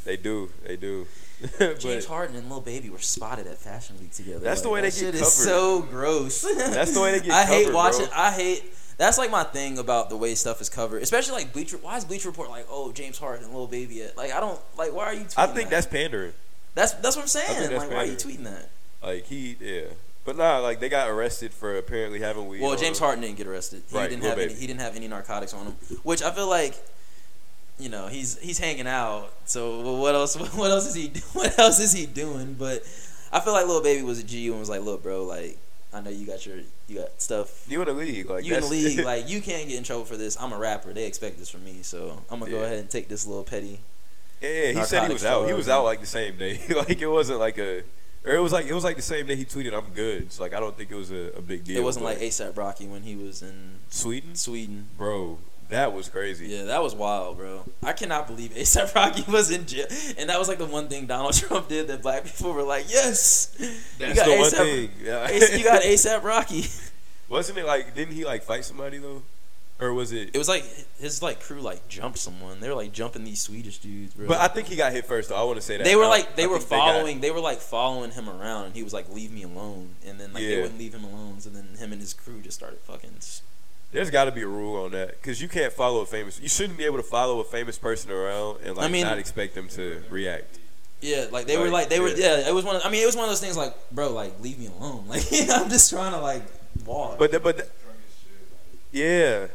they 0.06 0.16
do, 0.16 0.50
they 0.66 0.78
do. 0.78 1.06
But 1.60 1.80
James 1.80 2.06
Harden 2.06 2.36
and 2.36 2.50
Lil 2.50 2.62
Baby 2.62 2.90
were 2.90 2.98
spotted 3.00 3.46
at 3.48 3.58
Fashion 3.58 3.96
Week 4.00 4.12
together. 4.12 4.40
That's 4.40 4.62
the 4.62 4.70
Like, 4.70 4.74
way 4.76 4.82
they 4.82 4.90
that 4.90 5.00
get 5.00 5.14
shit 5.14 5.22
is 5.22 5.32
so 5.34 5.82
gross. 5.84 6.42
That's 6.58 6.94
the 6.94 7.02
way 7.02 7.12
they 7.12 7.20
get 7.26 7.30
covered. 7.30 7.36
I 7.42 7.46
hate 7.46 7.74
watching. 7.74 8.06
bro. 8.08 8.16
I 8.16 8.32
hate. 8.32 8.64
That's 8.98 9.20
like 9.20 9.30
my 9.30 9.44
thing 9.44 9.78
about 9.78 10.10
the 10.10 10.18
way 10.18 10.34
stuff 10.34 10.60
is 10.62 10.70
covered, 10.70 11.04
especially 11.04 11.34
like 11.36 11.54
Bleacher. 11.54 11.78
Why 11.78 11.98
is 11.98 12.06
Bleacher 12.06 12.30
Report 12.30 12.50
like, 12.50 12.66
oh, 12.70 12.92
James 12.92 13.20
Harden 13.20 13.46
and 13.46 13.54
Lil 13.54 13.68
Baby? 13.68 14.02
At? 14.02 14.18
Like, 14.18 14.32
I 14.34 14.40
don't 14.40 14.60
like. 14.78 14.92
Why 14.94 15.04
are 15.06 15.14
you? 15.14 15.26
Tweeting 15.26 15.34
I 15.38 15.46
think 15.48 15.70
that? 15.70 15.76
that's 15.76 15.86
pandering. 15.88 16.34
that's 16.74 16.94
that's 16.94 17.16
what 17.16 17.22
I'm 17.22 17.28
saying. 17.28 17.72
Like, 17.78 17.92
why 17.92 17.98
are 17.98 18.06
you 18.06 18.14
tweeting 18.16 18.46
that? 18.46 18.70
Like 19.04 19.26
he, 19.26 19.56
yeah. 19.62 19.82
But 20.26 20.36
nah, 20.38 20.58
like 20.58 20.80
they 20.80 20.90
got 20.90 21.08
arrested 21.10 21.54
for 21.54 21.78
apparently 21.78 22.20
having 22.20 22.48
weed. 22.48 22.62
Well, 22.62 22.76
James. 22.76 22.98
Harden 22.98 23.22
didn't 23.22 23.38
get 23.38 23.46
arrested. 23.46 23.84
He 23.90 23.96
Right, 23.96 24.10
didn't 24.10 24.24
have 24.24 24.40
any. 24.40 24.54
He 24.56 24.66
didn't 24.66 24.82
have 24.82 24.96
any 24.96 25.08
narcotics 25.08 25.54
on 25.54 25.68
him, 25.68 25.74
which 26.02 26.24
I 26.24 26.32
feel 26.32 26.50
like, 26.50 26.74
you 27.80 27.90
know, 27.90 28.08
he's 28.08 28.38
he's 28.40 28.58
hanging 28.58 28.88
out. 28.88 29.32
So 29.46 29.98
what 29.98 30.16
else? 30.16 30.36
What 30.56 30.72
else 30.72 30.88
is 30.88 30.96
he? 30.96 31.12
What 31.34 31.58
else 31.60 31.80
is 31.80 31.94
he 31.94 32.06
doing? 32.06 32.56
But 32.58 32.84
I 33.32 33.40
feel 33.40 33.54
like 33.54 33.68
Lil 33.68 33.84
Baby 33.84 34.04
was 34.04 34.20
a 34.20 34.24
G 34.24 34.48
and 34.50 34.60
was 34.60 34.70
like, 34.70 34.82
look, 34.82 35.04
bro, 35.04 35.24
like 35.24 35.58
I 35.94 36.02
know 36.02 36.10
you 36.10 36.26
got 36.26 36.46
your 36.46 36.58
you 36.88 37.00
got 37.00 37.22
stuff. 37.22 37.66
You 37.70 37.82
in 37.82 37.88
the 37.88 37.94
league, 37.94 38.30
like 38.30 38.46
You 38.46 38.56
in 38.56 38.62
the 38.62 38.68
league, 38.68 39.00
like 39.06 39.30
you 39.30 39.42
can't 39.42 39.68
get 39.68 39.78
in 39.78 39.84
trouble 39.84 40.06
for 40.06 40.18
this. 40.18 40.38
I'm 40.40 40.54
a 40.54 40.58
rapper. 40.58 40.94
They 40.94 41.06
expect 41.06 41.38
this 41.38 41.50
from 41.50 41.64
me, 41.64 41.80
so 41.82 42.22
I'm 42.30 42.40
gonna 42.40 42.52
go 42.52 42.64
ahead 42.64 42.80
and 42.80 42.90
take 42.90 43.08
this 43.08 43.26
little 43.26 43.44
petty. 43.44 43.80
Yeah, 44.42 44.50
yeah, 44.50 44.72
he 44.80 44.84
said 44.84 45.08
he 45.08 45.14
was 45.14 45.26
out. 45.26 45.48
He 45.48 45.54
was 45.54 45.70
out 45.70 45.84
like 45.84 46.00
the 46.00 46.06
same 46.06 46.38
day. 46.38 46.60
like 46.76 47.02
it 47.02 47.08
wasn't 47.08 47.40
like 47.40 47.58
a, 47.58 47.84
or 48.26 48.36
it 48.36 48.40
was 48.40 48.52
like 48.52 48.66
it 48.68 48.74
was 48.74 48.84
like 48.84 48.96
the 48.96 49.02
same 49.02 49.26
day 49.26 49.36
he 49.36 49.46
tweeted, 49.46 49.74
"I'm 49.74 49.92
good." 49.94 50.32
So 50.32 50.44
like 50.44 50.54
I 50.54 50.60
don't 50.60 50.78
think 50.78 50.92
it 50.92 50.96
was 50.96 51.12
a, 51.12 51.32
a 51.38 51.42
big 51.42 51.64
deal. 51.64 51.78
it 51.78 51.84
wasn't 51.84 52.06
like 52.06 52.20
ASAP 52.20 52.56
Rocky 52.58 52.88
when 52.88 53.04
he 53.04 53.16
was 53.16 53.42
in 53.42 53.80
Sweden, 53.90 54.36
Sweden. 54.36 54.90
bro. 54.98 55.40
That 55.70 55.92
was 55.94 56.08
crazy. 56.08 56.48
Yeah, 56.48 56.64
that 56.66 56.82
was 56.82 56.96
wild, 56.96 57.38
bro. 57.38 57.66
I 57.84 57.92
cannot 57.94 58.28
believe 58.28 58.52
ASAP 58.52 58.96
Rocky 58.96 59.24
was 59.32 59.52
in 59.52 59.66
jail, 59.66 59.88
and 60.18 60.30
that 60.30 60.40
was 60.40 60.48
like 60.48 60.60
the 60.60 60.66
one 60.66 60.88
thing 60.88 61.08
Donald 61.08 61.34
Trump 61.38 61.68
did 61.68 61.88
that 61.90 62.02
black 62.02 62.24
people 62.26 62.54
were 62.54 62.64
like, 62.64 62.86
"Yes, 62.90 63.48
That's 64.00 64.10
you 64.12 64.16
got 64.16 64.26
the 64.26 64.38
one 64.38 64.40
A$AP 64.42 64.52
thing. 64.52 64.92
Yeah. 65.04 65.32
you 65.58 65.64
got 65.64 65.82
ASAP 65.82 66.24
Rocky." 66.24 66.66
wasn't 67.30 67.58
it 67.58 67.66
like? 67.66 67.94
Didn't 67.96 68.14
he 68.16 68.24
like 68.24 68.44
fight 68.44 68.64
somebody 68.64 68.98
though, 69.00 69.24
or 69.82 69.94
was 69.94 70.14
it? 70.14 70.30
It 70.34 70.38
was 70.38 70.48
like 70.48 70.64
his 71.02 71.22
like 71.22 71.42
crew 71.42 71.60
like 71.60 71.86
jumped 71.90 72.18
someone. 72.20 72.62
They 72.62 72.70
were 72.70 72.76
like 72.76 72.94
jumping 72.94 73.26
these 73.26 73.42
Swedish 73.42 73.80
dudes, 73.80 74.14
bro. 74.14 74.26
But 74.28 74.40
I 74.40 74.48
think 74.48 74.68
he 74.70 74.78
got 74.78 74.94
hit 74.94 75.06
first 75.06 75.28
though. 75.28 75.36
I 75.36 75.44
want 75.44 75.58
to 75.58 75.62
say 75.62 75.76
that 75.76 75.84
they 75.84 75.98
were 75.98 76.08
like 76.08 76.38
they 76.38 76.46
I 76.46 76.48
were 76.48 76.60
think 76.60 76.70
got- 76.70 76.94
following 76.94 77.20
they, 77.20 77.32
were 77.32 77.42
like 77.42 77.58
following 77.60 78.12
him 78.12 78.30
around 78.30 78.68
and 78.68 78.76
he 78.76 78.84
was 78.84 78.94
like 78.94 79.10
leave 79.14 79.34
me 79.34 79.44
alone 79.44 79.96
and 80.08 80.18
then 80.18 80.32
like 80.32 80.44
they 80.44 80.62
wouldn't 80.62 80.80
leave 80.80 80.94
him 80.94 81.04
alone 81.04 81.42
so 81.42 81.50
then 81.50 81.68
him 81.78 81.92
and 81.92 82.00
his 82.00 82.14
crew 82.14 82.40
just 82.42 82.58
started 82.58 82.80
fucking 82.80 83.12
There's 83.92 84.10
got 84.12 84.26
to 84.26 84.32
be 84.32 84.42
a 84.42 84.48
rule 84.48 84.84
on 84.84 84.92
that 84.92 85.12
because 85.22 85.42
you 85.42 85.48
can't 85.48 85.72
follow 85.72 86.02
a 86.02 86.06
famous. 86.06 86.40
You 86.42 86.50
shouldn't 86.50 86.78
be 86.78 86.84
able 86.86 86.98
to 86.98 87.04
follow 87.04 87.40
a 87.40 87.44
famous 87.44 87.78
person 87.78 88.12
around 88.12 88.60
and 88.64 88.76
like 88.76 88.86
I 88.86 88.92
mean- 88.92 89.06
not 89.06 89.18
expect 89.18 89.56
them 89.56 89.68
to 89.70 90.04
react. 90.10 90.60
yeah 91.02 91.26
like 91.32 91.46
they 91.48 91.58
were 91.58 91.66
Like, 91.66 91.72
like 91.72 91.90
they 91.90 92.00
were 92.00 92.10
yeah. 92.10 92.38
yeah 92.40 92.50
it 92.50 92.54
was 92.54 92.66
one 92.66 92.76
of, 92.76 92.82
I 92.86 92.90
mean 92.90 93.02
it 93.02 93.06
was 93.06 93.16
one 93.16 93.24
of 93.26 93.30
those 93.32 93.40
things 93.40 93.56
like 93.56 93.74
bro 93.92 94.12
like 94.12 94.40
leave 94.42 94.58
me 94.60 94.68
alone 94.68 95.06
like 95.14 95.24
I'm 95.50 95.70
just 95.70 95.90
trying 95.90 96.12
to 96.12 96.20
like 96.20 96.44
walk 96.86 97.18
But 97.20 97.32
the, 97.32 97.40
but 97.40 97.58
the, 97.58 97.68
yeah, 98.92 99.48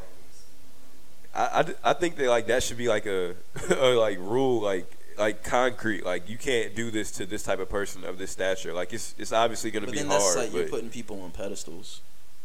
I, 1.34 1.60
I, 1.84 1.90
I 1.90 1.92
think 1.94 2.16
that 2.16 2.28
like 2.28 2.46
that 2.46 2.62
should 2.62 2.76
be 2.78 2.88
like 2.88 3.06
a, 3.06 3.34
a 3.76 3.94
like 3.94 4.18
rule 4.18 4.60
like 4.60 4.86
like 5.18 5.42
concrete 5.44 6.04
like 6.06 6.28
you 6.28 6.38
can't 6.38 6.74
do 6.74 6.90
this 6.90 7.10
to 7.12 7.26
this 7.26 7.42
type 7.42 7.58
of 7.58 7.68
person 7.68 8.04
of 8.04 8.18
this 8.18 8.30
stature 8.30 8.72
like 8.72 8.92
it's 8.92 9.14
it's 9.18 9.32
obviously 9.32 9.70
gonna 9.70 9.86
be 9.86 9.98
then 9.98 10.08
that's 10.08 10.22
hard 10.24 10.36
like 10.38 10.52
you're 10.54 10.68
putting 10.68 10.88
people 10.90 11.20
on 11.22 11.30
pedestals 11.30 12.00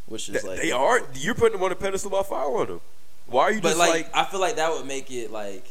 which 0.08 0.28
is 0.30 0.41
th- 0.41 0.43
like 0.43 0.60
they 0.62 0.72
are 0.72 1.01
you're 1.16 1.36
putting 1.36 1.53
them 1.53 1.64
on 1.64 1.72
a 1.72 1.76
pedestal 1.76 2.10
by 2.10 2.24
following 2.24 2.68
them 2.68 2.82
why 3.28 3.43
are 3.43 3.51
you 3.51 3.62
but 3.62 3.70
just 3.70 3.80
like, 3.80 3.89
like, 3.91 4.16
I 4.16 4.24
feel 4.26 4.39
like 4.39 4.55
that 4.55 4.72
would 4.72 4.86
make 4.86 5.12
it 5.12 5.32
like 5.32 5.66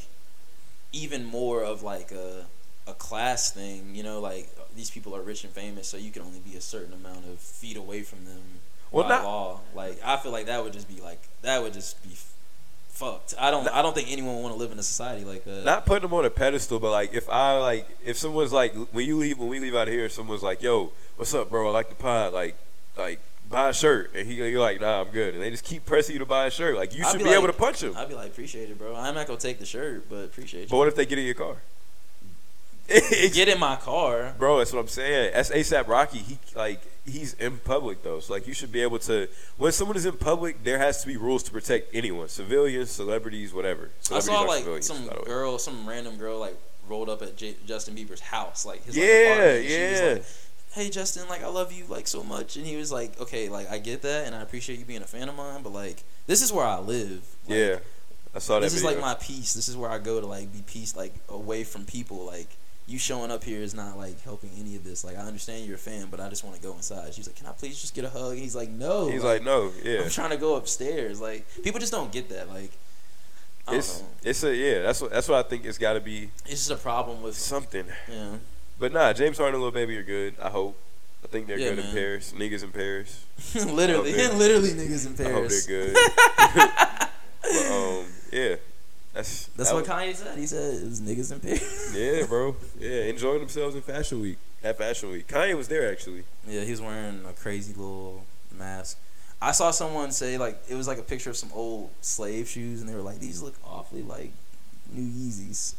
even 0.93 1.25
more 1.25 1.63
of 1.63 1.83
like 1.83 2.13
a 2.13 2.45
a 2.89 2.95
class 2.95 3.51
thing, 3.51 3.95
you 3.97 4.03
know, 4.05 4.21
like 4.21 4.49
these 4.77 4.91
people 4.93 5.17
are 5.17 5.21
rich 5.21 5.43
and 5.43 5.53
famous, 5.53 5.89
so 5.89 5.97
you 5.97 6.11
can 6.13 6.23
only 6.23 6.39
be 6.39 6.55
a 6.57 6.61
certain 6.61 6.93
amount 6.93 7.25
of 7.27 7.41
feet 7.41 7.77
away 7.77 8.03
from 8.03 8.25
them 8.27 8.41
Well, 8.93 9.03
by 9.05 9.09
not- 9.09 9.25
law. 9.25 9.61
Like 9.75 9.99
I 10.05 10.17
feel 10.19 10.31
like 10.33 10.47
that 10.47 10.63
would 10.63 10.73
just 10.73 10.87
be 10.89 11.01
like 11.01 11.21
that 11.43 11.63
would 11.63 11.73
just 11.73 12.01
be 12.05 12.11
f- 12.13 12.33
fucked. 12.91 13.35
I 13.39 13.51
don't 13.51 13.67
I 13.69 13.83
don't 13.83 13.95
think 13.95 14.11
anyone 14.13 14.37
would 14.37 14.43
want 14.43 14.55
to 14.55 14.59
live 14.59 14.71
in 14.71 14.79
a 14.79 14.83
society 14.85 15.25
like 15.25 15.45
that. 15.45 15.65
Not 15.65 15.85
putting 15.87 16.03
them 16.03 16.15
on 16.15 16.25
a 16.25 16.31
pedestal, 16.31 16.79
but 16.79 16.91
like 16.93 17.13
if 17.13 17.29
I 17.29 17.59
like 17.59 17.89
if 18.05 18.17
someone's 18.19 18.53
like 18.53 18.73
when 18.93 19.05
you 19.07 19.17
leave 19.17 19.39
when 19.39 19.49
we 19.49 19.59
leave 19.59 19.75
out 19.75 19.89
of 19.89 19.95
here, 19.95 20.09
someone's 20.09 20.43
like, 20.45 20.63
"Yo, 20.63 20.93
what's 21.17 21.35
up, 21.35 21.51
bro? 21.51 21.69
I 21.69 21.73
like 21.73 21.89
the 21.89 21.95
pod. 21.97 22.33
Like, 22.35 22.57
like 22.97 23.21
buy 23.49 23.69
a 23.69 23.73
shirt," 23.75 24.13
and 24.15 24.27
he 24.27 24.35
you're 24.35 24.61
like, 24.61 24.81
"Nah, 24.81 25.01
I'm 25.03 25.09
good," 25.09 25.35
and 25.35 25.43
they 25.43 25.51
just 25.51 25.65
keep 25.65 25.85
pressing 25.87 26.15
you 26.15 26.19
to 26.21 26.27
buy 26.27 26.47
a 26.47 26.51
shirt. 26.51 26.77
Like 26.77 26.95
you 26.97 27.05
I'd 27.05 27.11
should 27.13 27.19
be 27.19 27.25
be, 27.25 27.31
like- 27.31 27.39
able 27.39 27.47
to 27.49 27.53
punch 27.53 27.83
him. 27.83 27.95
I'd 27.97 28.09
be 28.09 28.15
like, 28.15 28.29
appreciate 28.29 28.71
it, 28.71 28.79
bro. 28.79 28.95
I'm 28.95 29.15
not 29.15 29.27
gonna 29.27 29.39
take 29.39 29.59
the 29.59 29.67
shirt, 29.67 30.09
but 30.09 30.25
appreciate 30.25 30.63
it. 30.63 30.69
But 30.69 30.75
you. 30.77 30.79
what 30.79 30.89
if 30.89 30.95
they 30.97 31.07
get 31.07 31.19
in 31.19 31.25
your 31.27 31.35
car? 31.35 31.57
Get 32.89 33.49
in 33.49 33.59
my 33.59 33.75
car. 33.75 34.33
Bro, 34.39 34.59
that's 34.59 34.73
what 34.73 34.79
I'm 34.79 34.87
saying. 34.87 35.33
That's 35.35 35.51
ASAP 35.51 35.89
Rocky. 35.89 36.19
He 36.19 36.39
like 36.55 36.81
he's 37.05 37.35
in 37.35 37.59
public 37.59 38.05
though, 38.05 38.21
so 38.21 38.33
like 38.33 38.47
you 38.47 38.55
should 38.55 38.71
be 38.71 38.81
able 38.81 39.01
to. 39.01 39.27
When 39.57 39.73
someone 39.73 39.97
is 39.97 40.07
in 40.07 40.13
public, 40.13 40.63
there 40.63 40.79
has 40.79 41.01
to 41.01 41.09
be 41.09 41.17
rules 41.17 41.43
to 41.45 41.51
protect 41.51 41.93
anyone, 41.93 42.29
civilians, 42.29 42.93
celebrities, 42.93 43.53
whatever. 43.53 43.91
I 44.13 44.21
saw 44.21 44.43
like 44.43 44.59
civilians, 44.59 44.87
some 44.87 45.05
by 45.09 45.15
the 45.15 45.21
way. 45.23 45.27
girl, 45.27 45.59
some 45.59 45.85
random 45.89 46.17
girl, 46.17 46.39
like 46.39 46.57
rolled 46.89 47.09
up 47.09 47.23
at 47.23 47.37
J- 47.37 47.57
Justin 47.67 47.97
Bieber's 47.97 48.21
house, 48.21 48.65
like 48.65 48.85
his 48.85 48.97
like, 48.97 49.05
Yeah, 49.05 49.15
apartment. 49.33 49.65
Was 49.65 49.73
yeah. 49.73 50.19
Like, 50.77 50.85
hey 50.85 50.91
Justin, 50.91 51.29
like 51.29 51.43
I 51.43 51.49
love 51.49 51.73
you 51.73 51.85
like 51.89 52.07
so 52.07 52.23
much, 52.23 52.57
and 52.57 52.67
he 52.67 52.77
was 52.77 52.93
like, 52.93 53.21
okay, 53.21 53.49
like 53.49 53.71
I 53.71 53.79
get 53.79 54.03
that, 54.03 54.27
and 54.27 54.35
I 54.35 54.43
appreciate 54.43 54.79
you 54.79 54.85
being 54.85 55.03
a 55.03 55.07
fan 55.07 55.29
of 55.29 55.37
mine, 55.37 55.63
but 55.63 55.73
like 55.73 56.05
this 56.27 56.43
is 56.43 56.53
where 56.53 56.67
I 56.67 56.79
live. 56.79 57.23
Like, 57.47 57.59
yeah, 57.59 57.79
I 58.35 58.39
saw 58.39 58.55
that. 58.55 58.63
this 58.63 58.75
is 58.75 58.85
like 58.85 59.01
my 59.01 59.15
peace. 59.15 59.55
This 59.55 59.69
is 59.69 59.77
where 59.77 59.91
I 59.91 59.99
go 59.99 60.21
to 60.21 60.27
like 60.27 60.53
be 60.53 60.63
peace, 60.67 60.97
like 60.97 61.15
away 61.29 61.65
from 61.65 61.85
people. 61.85 62.25
Like 62.27 62.49
you 62.87 62.99
showing 62.99 63.31
up 63.33 63.43
here 63.43 63.61
is 63.63 63.75
not 63.75 63.97
like 63.97 64.21
helping 64.23 64.51
any 64.59 64.77
of 64.77 64.85
this. 64.85 65.05
Like 65.05 65.17
I 65.17 65.23
understand 65.23 65.67
you're 65.67 65.75
a 65.77 65.79
fan, 65.79 66.09
but 66.11 66.21
I 66.21 66.29
just 66.29 66.45
want 66.45 66.57
to 66.57 66.63
go 66.63 66.73
inside. 66.75 67.13
She's 67.15 67.27
like, 67.27 67.37
can 67.37 67.47
I 67.47 67.53
please 67.53 67.81
just 67.81 67.95
get 67.95 68.05
a 68.05 68.11
hug? 68.11 68.33
And 68.33 68.39
he's 68.41 68.55
like, 68.55 68.71
no. 68.71 69.09
He's 69.09 69.25
like, 69.25 69.43
no, 69.43 69.73
yeah. 69.83 70.03
I'm 70.03 70.11
trying 70.11 70.31
to 70.31 70.37
go 70.37 70.57
upstairs. 70.57 71.21
Like 71.21 71.47
people 71.65 71.81
just 71.81 71.93
don't 71.93 72.13
get 72.13 72.29
that. 72.29 72.49
Like 72.49 72.71
It's 73.69 74.01
know. 74.01 74.07
it's 74.23 74.45
a 74.45 74.55
yeah. 74.55 74.83
That's 74.83 75.01
what 75.01 75.11
that's 75.11 75.29
what 75.29 75.45
I 75.45 75.49
think. 75.49 75.65
It's 75.65 75.79
got 75.79 75.95
to 75.95 76.01
be 76.01 76.31
It's 76.45 76.69
just 76.69 76.71
a 76.71 76.77
problem 76.77 77.23
with 77.23 77.37
something. 77.37 77.87
yeah. 78.09 78.37
But 78.79 78.93
nah, 78.93 79.13
James 79.13 79.39
Harden 79.39 79.55
and 79.55 79.63
Lil 79.63 79.73
Baby 79.73 79.97
are 79.97 80.03
good. 80.03 80.35
I 80.43 80.49
hope. 80.51 80.77
I 81.25 81.29
think 81.29 81.47
they're 81.47 81.59
Yeah, 81.59 81.71
good 81.71 81.85
in. 81.87 81.93
Paris. 81.93 82.33
Niggas 82.37 82.63
in 82.63 82.71
Paris. 82.73 83.25
literally, 83.55 84.13
literally 84.13 84.71
niggas 84.71 85.07
in 85.07 85.15
Paris. 85.15 85.29
I 85.29 85.33
hope 85.33 85.49
they're 85.51 85.95
good. 85.95 85.97
but 87.43 87.73
um, 87.73 88.05
yeah, 88.33 88.57
that's 89.15 89.47
That's 89.57 89.71
that 89.71 89.75
what 89.75 89.89
was- 89.89 89.89
Kanye 89.89 90.15
said. 90.15 90.39
He 90.39 90.47
said 90.47 90.75
it 90.75 90.85
was 90.85 91.01
niggas 91.01 91.33
in 91.33 91.41
Paris. 91.41 91.95
Yeah, 91.97 92.27
bro. 92.27 92.55
Yeah, 92.79 93.05
enjoying 93.05 93.41
themselves 93.41 93.75
in 93.75 93.83
Fashion 93.83 94.21
Week. 94.21 94.39
At 94.65 94.79
Fashion 94.79 95.11
Week, 95.11 95.27
Kanye 95.29 95.57
was 95.57 95.69
there 95.69 95.91
actually. 95.91 96.25
yeah, 96.47 96.63
he 96.63 96.71
was 96.71 96.81
wearing 96.81 97.25
a 97.29 97.33
crazy 97.33 97.73
little 97.73 98.25
mask. 98.59 98.99
I 99.41 99.53
saw 99.53 99.71
someone 99.71 100.11
say 100.13 100.39
like 100.39 100.59
it 100.69 100.75
was 100.75 100.89
like 100.89 100.99
a 100.99 101.03
picture 101.03 101.31
of 101.31 101.37
some 101.37 101.51
old 101.55 101.91
slave 102.01 102.49
shoes, 102.49 102.81
and 102.81 102.89
they 102.91 102.95
were 102.95 103.03
like, 103.03 103.21
"These 103.21 103.43
look 103.43 103.55
awfully 103.65 104.03
like 104.03 104.33
new 104.93 105.03
Yeezys." 105.03 105.75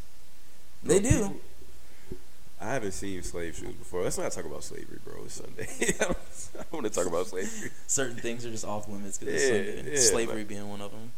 They 0.83 0.99
do. 0.99 1.39
I 2.59 2.73
haven't 2.73 2.93
seen 2.93 3.21
slave 3.21 3.55
shoes 3.55 3.75
before. 3.75 4.01
Let's 4.03 4.17
not 4.17 4.31
talk 4.31 4.45
about 4.45 4.63
slavery, 4.63 4.97
bro. 5.03 5.23
It's 5.25 5.35
Sunday. 5.35 5.67
I 6.01 6.05
don't, 6.05 6.17
don't 6.55 6.73
want 6.73 6.85
to 6.85 6.91
talk 6.91 7.05
about 7.05 7.27
slavery. 7.27 7.69
Certain 7.85 8.17
things 8.17 8.45
are 8.45 8.49
just 8.51 8.65
off 8.65 8.87
limits 8.89 9.19
because 9.19 9.47
Yeah, 9.47 9.91
yeah, 9.91 9.99
slavery 9.99 10.41
but- 10.43 10.47
being 10.49 10.67
one 10.69 10.81
of 10.81 10.91
them. 10.91 11.11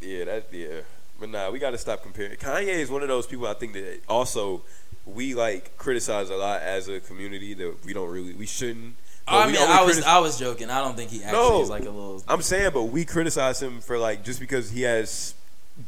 Yeah, 0.00 0.24
that 0.26 0.46
yeah. 0.52 0.80
But 1.18 1.30
nah, 1.30 1.50
we 1.50 1.58
got 1.58 1.70
to 1.70 1.78
stop 1.78 2.02
comparing. 2.02 2.36
Kanye 2.36 2.66
is 2.68 2.90
one 2.90 3.02
of 3.02 3.08
those 3.08 3.26
people 3.26 3.46
I 3.46 3.54
think 3.54 3.72
that 3.72 4.00
also 4.08 4.62
we 5.06 5.34
like 5.34 5.76
criticize 5.78 6.30
a 6.30 6.36
lot 6.36 6.60
as 6.62 6.88
a 6.88 7.00
community 7.00 7.54
that 7.54 7.84
we 7.84 7.92
don't 7.92 8.10
really 8.10 8.34
we 8.34 8.46
shouldn't. 8.46 8.94
I 9.26 9.46
mean, 9.46 9.56
I 9.56 9.82
was 9.84 10.02
I 10.04 10.18
was 10.18 10.38
joking. 10.38 10.70
I 10.70 10.80
don't 10.82 10.96
think 10.96 11.10
he 11.10 11.22
actually 11.24 11.38
No. 11.40 11.62
is 11.62 11.70
like 11.70 11.82
a 11.82 11.90
little. 11.90 12.22
I'm 12.28 12.42
saying, 12.42 12.72
but 12.74 12.84
we 12.84 13.04
criticize 13.04 13.60
him 13.62 13.80
for 13.80 13.96
like 13.98 14.22
just 14.24 14.38
because 14.40 14.70
he 14.70 14.82
has 14.82 15.34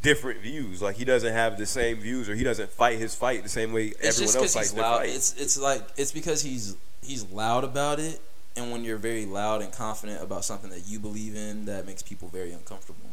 different 0.03 0.41
views. 0.41 0.83
Like 0.83 0.97
he 0.97 1.05
doesn't 1.05 1.33
have 1.33 1.59
the 1.59 1.67
same 1.67 1.99
views, 1.99 2.29
or 2.29 2.35
he 2.35 2.45
doesn't 2.45 2.71
fight 2.71 2.99
his 2.99 3.15
fight 3.15 3.43
the 3.43 3.49
same 3.49 3.73
way 3.73 3.87
It's 3.87 4.21
everyone 4.21 4.37
else 4.37 4.55
fights 4.55 4.73
their 4.73 4.85
fight. 4.85 5.09
It's 5.09 5.35
it's 5.35 5.59
like 5.59 5.83
it's 5.97 6.13
because 6.13 6.43
he's 6.43 6.77
he's 7.03 7.29
loud 7.31 7.65
about 7.65 8.01
it, 8.01 8.21
and 8.57 8.71
when 8.71 8.85
you're 8.85 8.99
very 8.99 9.27
loud 9.27 9.63
and 9.63 9.73
confident 9.73 10.23
about 10.23 10.45
something 10.45 10.71
that 10.71 10.87
you 10.87 10.99
believe 10.99 11.37
in, 11.37 11.67
that 11.67 11.87
makes 11.87 12.03
people 12.03 12.29
very 12.29 12.53
uncomfortable. 12.53 13.11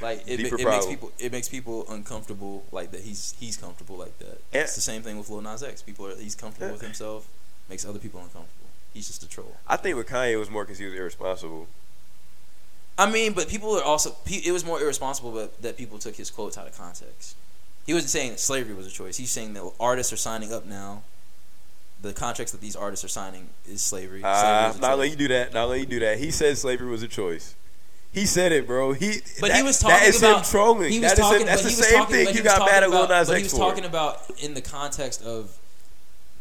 Like 0.00 0.22
it, 0.26 0.40
it 0.40 0.64
makes 0.64 0.86
people 0.86 1.12
it 1.18 1.32
makes 1.32 1.48
people 1.48 1.84
uncomfortable 1.90 2.64
like 2.70 2.92
that. 2.92 3.00
He's 3.00 3.34
he's 3.40 3.56
comfortable 3.56 3.96
like 3.96 4.18
that. 4.18 4.40
Yeah. 4.52 4.62
It's 4.62 4.74
the 4.74 4.80
same 4.80 5.02
thing 5.02 5.18
with 5.18 5.28
Lil 5.28 5.40
Nas 5.40 5.62
X. 5.62 5.82
People 5.82 6.06
are 6.06 6.14
he's 6.14 6.34
comfortable 6.34 6.72
with 6.72 6.82
eh. 6.82 6.86
himself, 6.86 7.26
makes 7.68 7.84
other 7.84 7.98
people 7.98 8.20
uncomfortable. 8.20 8.66
He's 8.94 9.06
just 9.06 9.22
a 9.22 9.28
troll. 9.28 9.56
I 9.66 9.76
think 9.76 9.96
with 9.96 10.06
Kanye 10.06 10.32
it 10.32 10.36
was 10.36 10.50
more 10.50 10.64
because 10.64 10.78
he 10.78 10.84
was 10.84 10.94
irresponsible. 10.94 11.66
I 12.98 13.08
mean, 13.10 13.32
but 13.32 13.48
people 13.48 13.76
are 13.78 13.82
also. 13.84 14.16
It 14.26 14.52
was 14.52 14.64
more 14.64 14.80
irresponsible, 14.80 15.30
but 15.30 15.62
that 15.62 15.76
people 15.76 15.98
took 15.98 16.16
his 16.16 16.30
quotes 16.30 16.58
out 16.58 16.66
of 16.66 16.76
context. 16.76 17.36
He 17.86 17.94
wasn't 17.94 18.10
saying 18.10 18.32
that 18.32 18.40
slavery 18.40 18.74
was 18.74 18.86
a 18.86 18.90
choice. 18.90 19.16
He's 19.16 19.30
saying 19.30 19.54
that 19.54 19.62
artists 19.80 20.12
are 20.12 20.16
signing 20.16 20.52
up 20.52 20.66
now. 20.66 21.02
The 22.02 22.12
contracts 22.12 22.52
that 22.52 22.60
these 22.60 22.76
artists 22.76 23.04
are 23.04 23.08
signing 23.08 23.48
is 23.66 23.82
slavery. 23.82 24.22
Uh, 24.22 24.34
slavery 24.40 24.70
is 24.76 24.80
not 24.80 24.98
let 24.98 25.10
you 25.10 25.16
do 25.16 25.28
that. 25.28 25.54
Not 25.54 25.68
let 25.68 25.80
you 25.80 25.86
do 25.86 26.00
that. 26.00 26.18
He 26.18 26.30
said 26.30 26.58
slavery 26.58 26.88
was 26.88 27.02
a 27.02 27.08
choice. 27.08 27.54
He 28.12 28.24
said 28.26 28.52
it, 28.52 28.66
bro. 28.66 28.92
He 28.92 29.16
But 29.40 29.48
that, 29.48 29.56
he 29.58 29.62
was 29.62 29.78
talking 29.78 30.08
is 30.08 30.18
about 30.18 30.38
him 30.38 30.44
trolling. 30.50 30.92
He 30.92 31.00
was 31.00 31.10
That 31.14 31.18
is 31.18 31.24
him- 31.24 31.24
talking. 31.32 31.46
that's 31.46 31.62
the 31.62 31.70
same 31.70 31.98
talking, 31.98 32.14
thing 32.16 32.26
you 32.28 32.32
he 32.34 32.40
got 32.42 32.60
mad 32.70 32.82
at 32.82 32.90
Lil 32.90 33.06
Nas 33.08 33.28
But 33.28 33.36
he 33.38 33.42
was 33.44 33.52
talking 33.52 33.84
about 33.84 34.22
in 34.40 34.54
the 34.54 34.60
context 34.62 35.22
of. 35.22 35.56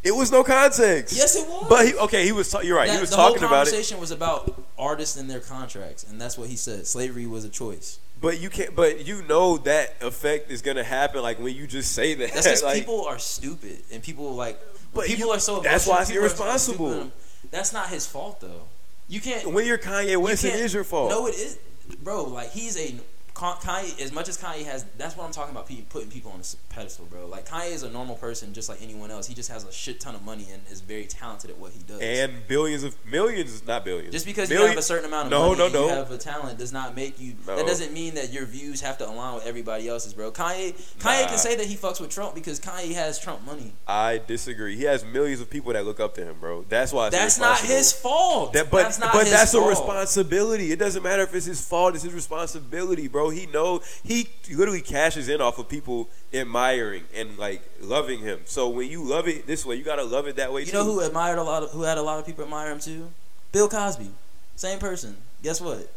It 0.03 0.11
was 0.15 0.31
no 0.31 0.43
context. 0.43 1.15
Yes, 1.15 1.35
it 1.35 1.47
was. 1.47 1.65
But 1.69 1.85
he, 1.87 1.95
okay, 1.95 2.25
he 2.25 2.31
was. 2.31 2.49
Ta- 2.49 2.59
you're 2.61 2.77
right. 2.77 2.87
That- 2.87 2.95
he 2.95 3.01
was 3.01 3.09
talking 3.09 3.43
about 3.43 3.67
it. 3.67 3.71
The 3.71 3.71
conversation 3.71 3.99
was 3.99 4.11
about 4.11 4.63
artists 4.77 5.17
and 5.17 5.29
their 5.29 5.39
contracts, 5.39 6.03
and 6.03 6.19
that's 6.21 6.37
what 6.37 6.49
he 6.49 6.55
said. 6.55 6.87
Slavery 6.87 7.25
was 7.25 7.43
a 7.43 7.49
choice. 7.49 7.99
But 8.21 8.39
you 8.39 8.49
can't. 8.49 8.75
But 8.75 9.05
you 9.05 9.21
know 9.23 9.57
that 9.59 9.95
effect 10.01 10.49
is 10.51 10.61
gonna 10.61 10.83
happen. 10.83 11.21
Like 11.21 11.39
when 11.39 11.55
you 11.55 11.67
just 11.67 11.91
say 11.93 12.13
that. 12.15 12.33
That's 12.33 12.45
because 12.47 12.63
like, 12.69 12.79
people 12.79 13.05
are 13.05 13.19
stupid, 13.19 13.83
and 13.91 14.01
people 14.01 14.33
like. 14.35 14.59
But 14.93 15.05
people 15.07 15.27
you- 15.27 15.33
are 15.33 15.39
so. 15.39 15.59
that's 15.59 15.85
why 15.85 16.01
it's 16.01 16.09
people 16.09 16.25
are 16.25 16.29
so 16.29 16.43
irresponsible. 16.43 17.11
That's 17.51 17.73
not 17.73 17.89
his 17.89 18.07
fault 18.07 18.39
though. 18.41 18.63
You 19.07 19.21
can't. 19.21 19.51
When 19.53 19.65
you're 19.65 19.77
Kanye 19.77 20.11
you 20.11 20.19
West, 20.19 20.43
it 20.45 20.53
can't- 20.53 20.73
your 20.73 20.83
fault. 20.83 21.09
No, 21.09 21.27
it 21.27 21.35
is, 21.35 21.59
bro. 22.03 22.23
Like 22.23 22.51
he's 22.51 22.77
a 22.77 22.95
Kanye. 23.37 23.99
As 24.01 24.11
much 24.11 24.27
as 24.27 24.37
Kanye 24.37 24.65
has, 24.65 24.85
that's 24.97 25.15
what 25.15 25.25
I'm 25.25 25.31
talking 25.31 25.51
about. 25.55 25.67
Putting 25.89 26.09
people 26.09 26.31
on 26.31 26.39
a 26.39 26.73
pedestal, 26.73 27.05
bro. 27.05 27.27
Like 27.27 27.47
Kanye 27.47 27.71
is 27.71 27.83
a 27.83 27.89
normal 27.89 28.15
person, 28.15 28.53
just 28.53 28.69
like 28.69 28.81
anyone 28.81 29.11
else. 29.11 29.27
He 29.27 29.33
just 29.33 29.51
has 29.51 29.63
a 29.63 29.71
shit 29.71 29.99
ton 29.99 30.15
of 30.15 30.23
money 30.23 30.47
and 30.51 30.61
is 30.71 30.81
very 30.81 31.05
talented 31.05 31.49
at 31.51 31.57
what 31.57 31.71
he 31.71 31.79
does. 31.83 31.99
and 32.01 32.47
billions 32.47 32.83
of 32.83 32.95
millions, 33.05 33.65
not 33.65 33.85
billions. 33.85 34.11
just 34.11 34.25
because 34.25 34.49
you 34.49 34.57
have 34.65 34.77
a 34.77 34.81
certain 34.81 35.05
amount 35.05 35.25
of 35.27 35.31
no, 35.31 35.47
money 35.49 35.57
no, 35.57 35.67
no. 35.69 35.83
you 35.87 35.93
have 35.93 36.11
a 36.11 36.17
talent 36.17 36.57
does 36.57 36.73
not 36.73 36.95
make 36.95 37.19
you. 37.19 37.35
No. 37.45 37.55
That 37.55 37.65
doesn't 37.67 37.93
mean 37.93 38.15
that 38.15 38.31
your 38.31 38.45
views 38.45 38.81
have 38.81 38.97
to 38.99 39.07
align 39.07 39.35
with 39.35 39.45
everybody 39.45 39.87
else's, 39.87 40.13
bro. 40.13 40.31
Kanye, 40.31 40.73
Kanye 40.99 41.21
Nah. 41.23 41.27
can 41.29 41.37
say 41.37 41.55
that 41.55 41.65
he 41.65 41.75
fucks 41.75 41.99
with 42.01 42.09
Trump 42.09 42.35
because 42.35 42.59
Kanye 42.59 42.93
has 42.93 43.19
Trump 43.19 43.45
money. 43.45 43.73
I 43.87 44.19
disagree. 44.25 44.75
He 44.75 44.83
has 44.83 45.05
millions 45.05 45.41
of 45.41 45.49
people 45.49 45.73
that 45.73 45.85
look 45.85 45.99
up 45.99 46.15
to 46.15 46.23
him, 46.25 46.37
bro. 46.39 46.65
That's 46.69 46.91
why. 46.93 47.09
That's 47.09 47.39
not 47.39 47.59
his 47.59 47.91
fault. 47.91 48.53
That, 48.53 48.69
but 48.71 48.83
that's 48.83 48.99
not 48.99 49.13
but 49.13 49.27
that's 49.27 49.53
fault. 49.53 49.65
a 49.65 49.69
responsibility. 49.69 50.71
It 50.71 50.79
doesn't 50.79 51.03
matter 51.03 51.23
if 51.23 51.33
it's 51.35 51.45
his 51.45 51.65
fault. 51.65 51.95
It's 51.95 52.03
his 52.03 52.13
responsibility, 52.13 53.07
bro. 53.07 53.26
He 53.29 53.45
know 53.47 53.81
he 54.03 54.29
literally 54.49 54.81
cashes 54.81 55.29
in 55.29 55.41
off 55.41 55.57
of 55.59 55.69
people 55.69 56.09
admiring 56.33 57.03
and 57.15 57.37
like 57.37 57.61
loving 57.81 58.19
him. 58.19 58.41
So 58.45 58.67
when 58.69 58.89
you 58.89 59.03
love 59.03 59.27
it 59.27 59.47
this 59.47 59.65
way, 59.65 59.75
you 59.75 59.83
gotta 59.83 60.03
love 60.03 60.27
it 60.27 60.35
that 60.37 60.51
way 60.53 60.61
You 60.61 60.67
too. 60.67 60.73
know 60.73 60.83
who 60.83 60.99
admired 61.01 61.37
a 61.39 61.43
lot 61.43 61.63
of 61.63 61.71
who 61.71 61.83
had 61.83 61.97
a 61.97 62.01
lot 62.03 62.19
of 62.19 62.25
people 62.25 62.43
admire 62.43 62.71
him 62.71 62.79
too? 62.79 63.09
Bill 63.51 63.69
Cosby. 63.69 64.09
Same 64.55 64.79
person. 64.79 65.17
Guess 65.43 65.61
what? 65.61 65.89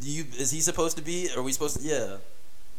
Do 0.00 0.10
you 0.10 0.24
is 0.38 0.50
he 0.50 0.60
supposed 0.60 0.96
to 0.96 1.02
be? 1.02 1.28
Are 1.36 1.42
we 1.42 1.52
supposed 1.52 1.78
to? 1.80 1.82
Yeah. 1.82 2.16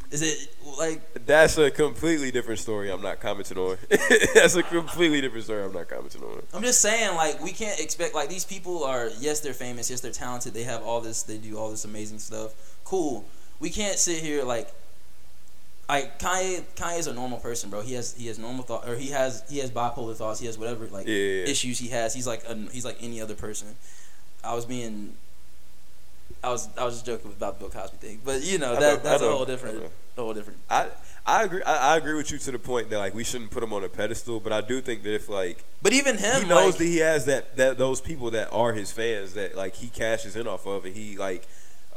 Is 0.10 0.22
it 0.22 0.56
like 0.80 1.26
That's 1.26 1.58
a 1.58 1.70
completely 1.70 2.32
different 2.32 2.60
story. 2.62 2.90
I'm 2.90 3.02
not 3.02 3.20
commenting 3.20 3.58
on. 3.58 3.78
That's 4.34 4.56
a 4.56 4.64
completely 4.64 5.20
different 5.20 5.44
story. 5.44 5.64
I'm 5.66 5.74
not 5.74 5.90
commenting 5.90 6.24
on. 6.24 6.41
I'm 6.54 6.62
just 6.64 6.80
saying 6.80 7.14
like 7.16 7.41
we 7.44 7.52
can't 7.52 7.78
expect 7.80 8.16
like 8.16 8.30
these 8.30 8.45
people 8.45 8.86
are 8.86 9.10
yes 9.20 9.41
they're 9.41 9.54
famous 9.54 9.90
yes 9.90 9.99
they're 9.99 10.12
talented 10.14 10.54
they 10.54 10.64
have 10.64 10.82
all 10.82 11.02
this 11.02 11.24
they 11.24 11.38
do 11.38 11.58
all 11.58 11.70
this 11.72 11.84
amazing 11.84 12.20
stuff 12.20 12.54
cool 12.86 13.26
we 13.60 13.70
can't 13.70 13.98
sit 13.98 14.22
here 14.24 14.44
like 14.44 14.70
like 15.90 16.20
Kanye 16.20 16.64
Kanye 16.76 17.00
is 17.00 17.08
a 17.08 17.14
normal 17.14 17.40
person 17.40 17.70
bro 17.70 17.82
he 17.82 17.94
has 17.94 18.16
he 18.16 18.28
has 18.28 18.38
normal 18.38 18.64
thought 18.64 18.88
or 18.88 18.96
he 18.96 19.10
has 19.10 19.44
he 19.50 19.60
has 19.60 19.72
bipolar 19.72 20.16
thoughts 20.16 20.40
he 20.40 20.46
has 20.46 20.58
whatever 20.58 20.88
like 20.88 21.08
Yeah, 21.08 21.14
yeah, 21.16 21.42
yeah. 21.44 21.48
issues 21.52 21.80
he 21.80 21.88
has 21.90 22.14
he's 22.14 22.28
like 22.28 22.44
a, 22.48 22.56
he's 22.72 22.86
like 22.86 22.98
any 23.02 23.22
other 23.22 23.36
person 23.36 23.68
I 24.44 24.54
was 24.54 24.66
being 24.66 25.14
I 26.44 26.50
was 26.50 26.68
I 26.78 26.84
was 26.84 26.96
just 26.96 27.06
joking 27.06 27.32
about 27.32 27.60
the 27.60 27.66
Bill 27.68 27.82
Cosby 27.82 27.98
thing 27.98 28.22
but 28.24 28.44
you 28.44 28.58
know 28.58 28.74
that 28.76 28.82
know, 28.82 28.96
that's 28.98 29.22
I 29.22 29.26
a 29.26 29.30
know, 29.30 29.38
whole 29.38 29.46
different 29.46 29.84
a 30.18 30.22
whole 30.22 30.34
different 30.34 30.60
I 30.70 30.88
I 31.30 31.44
agree. 31.44 31.62
I, 31.64 31.94
I 31.94 31.98
agree 31.98 32.14
with 32.14 32.32
you 32.32 32.38
to 32.38 32.52
the 32.54 32.60
point 32.60 32.90
that 32.90 33.00
like 33.00 33.14
we 33.14 33.26
shouldn't 33.26 33.52
put 33.52 33.62
him 33.62 33.74
on 33.74 33.84
a 33.84 33.90
pedestal. 33.90 34.40
But 34.40 34.54
I 34.54 34.62
do 34.62 34.80
think 34.80 35.04
that 35.04 35.14
if 35.14 35.28
like 35.28 35.62
but 35.82 35.92
even 35.92 36.18
him 36.18 36.44
he 36.44 36.48
knows 36.48 36.72
like, 36.72 36.78
that 36.78 36.86
he 36.86 36.98
has 37.00 37.26
that 37.26 37.58
that 37.58 37.78
those 37.78 38.00
people 38.00 38.32
that 38.32 38.48
are 38.54 38.72
his 38.72 38.94
fans 38.94 39.34
that 39.34 39.54
like 39.58 39.76
he 39.76 39.88
cashes 39.90 40.38
in 40.38 40.48
off 40.48 40.66
of 40.66 40.86
and 40.86 40.96
he 40.96 41.18
like 41.18 41.46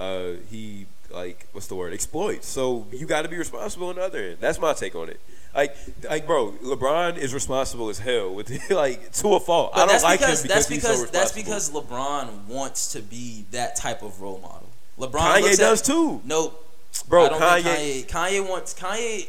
uh 0.00 0.32
he 0.50 0.86
like 1.12 1.46
what's 1.52 1.66
the 1.66 1.74
word 1.74 1.92
exploits 1.92 2.46
so 2.46 2.86
you 2.92 3.06
got 3.06 3.22
to 3.22 3.28
be 3.28 3.36
responsible 3.36 3.88
on 3.88 3.96
the 3.96 4.02
other 4.02 4.18
end 4.22 4.36
that's 4.40 4.58
my 4.58 4.72
take 4.72 4.94
on 4.94 5.08
it 5.08 5.20
Like, 5.54 5.74
like, 6.08 6.26
bro, 6.28 6.52
LeBron 6.62 7.16
is 7.18 7.34
responsible 7.34 7.88
as 7.88 7.98
hell 7.98 8.32
with 8.32 8.50
like 8.70 9.10
to 9.14 9.34
a 9.34 9.40
fault. 9.40 9.72
But 9.74 9.88
I 9.88 9.92
don't 9.92 10.02
like 10.04 10.20
because, 10.20 10.42
him 10.42 10.48
because 10.48 10.66
that's 10.66 10.68
he's 10.68 10.78
because 10.78 11.00
so 11.00 11.06
that's 11.06 11.32
because 11.32 11.70
LeBron 11.72 12.46
wants 12.46 12.92
to 12.92 13.02
be 13.02 13.46
that 13.50 13.74
type 13.74 14.02
of 14.02 14.20
role 14.20 14.38
model. 14.38 14.68
LeBron 14.98 15.18
Kanye 15.20 15.42
looks 15.42 15.58
does 15.58 15.82
too, 15.82 16.20
Nope. 16.24 16.64
bro. 17.08 17.24
I 17.26 17.28
don't 17.30 17.40
Kanye, 17.40 17.62
think 17.62 18.08
Kanye 18.08 18.40
Kanye 18.42 18.48
wants 18.48 18.74
Kanye 18.74 19.26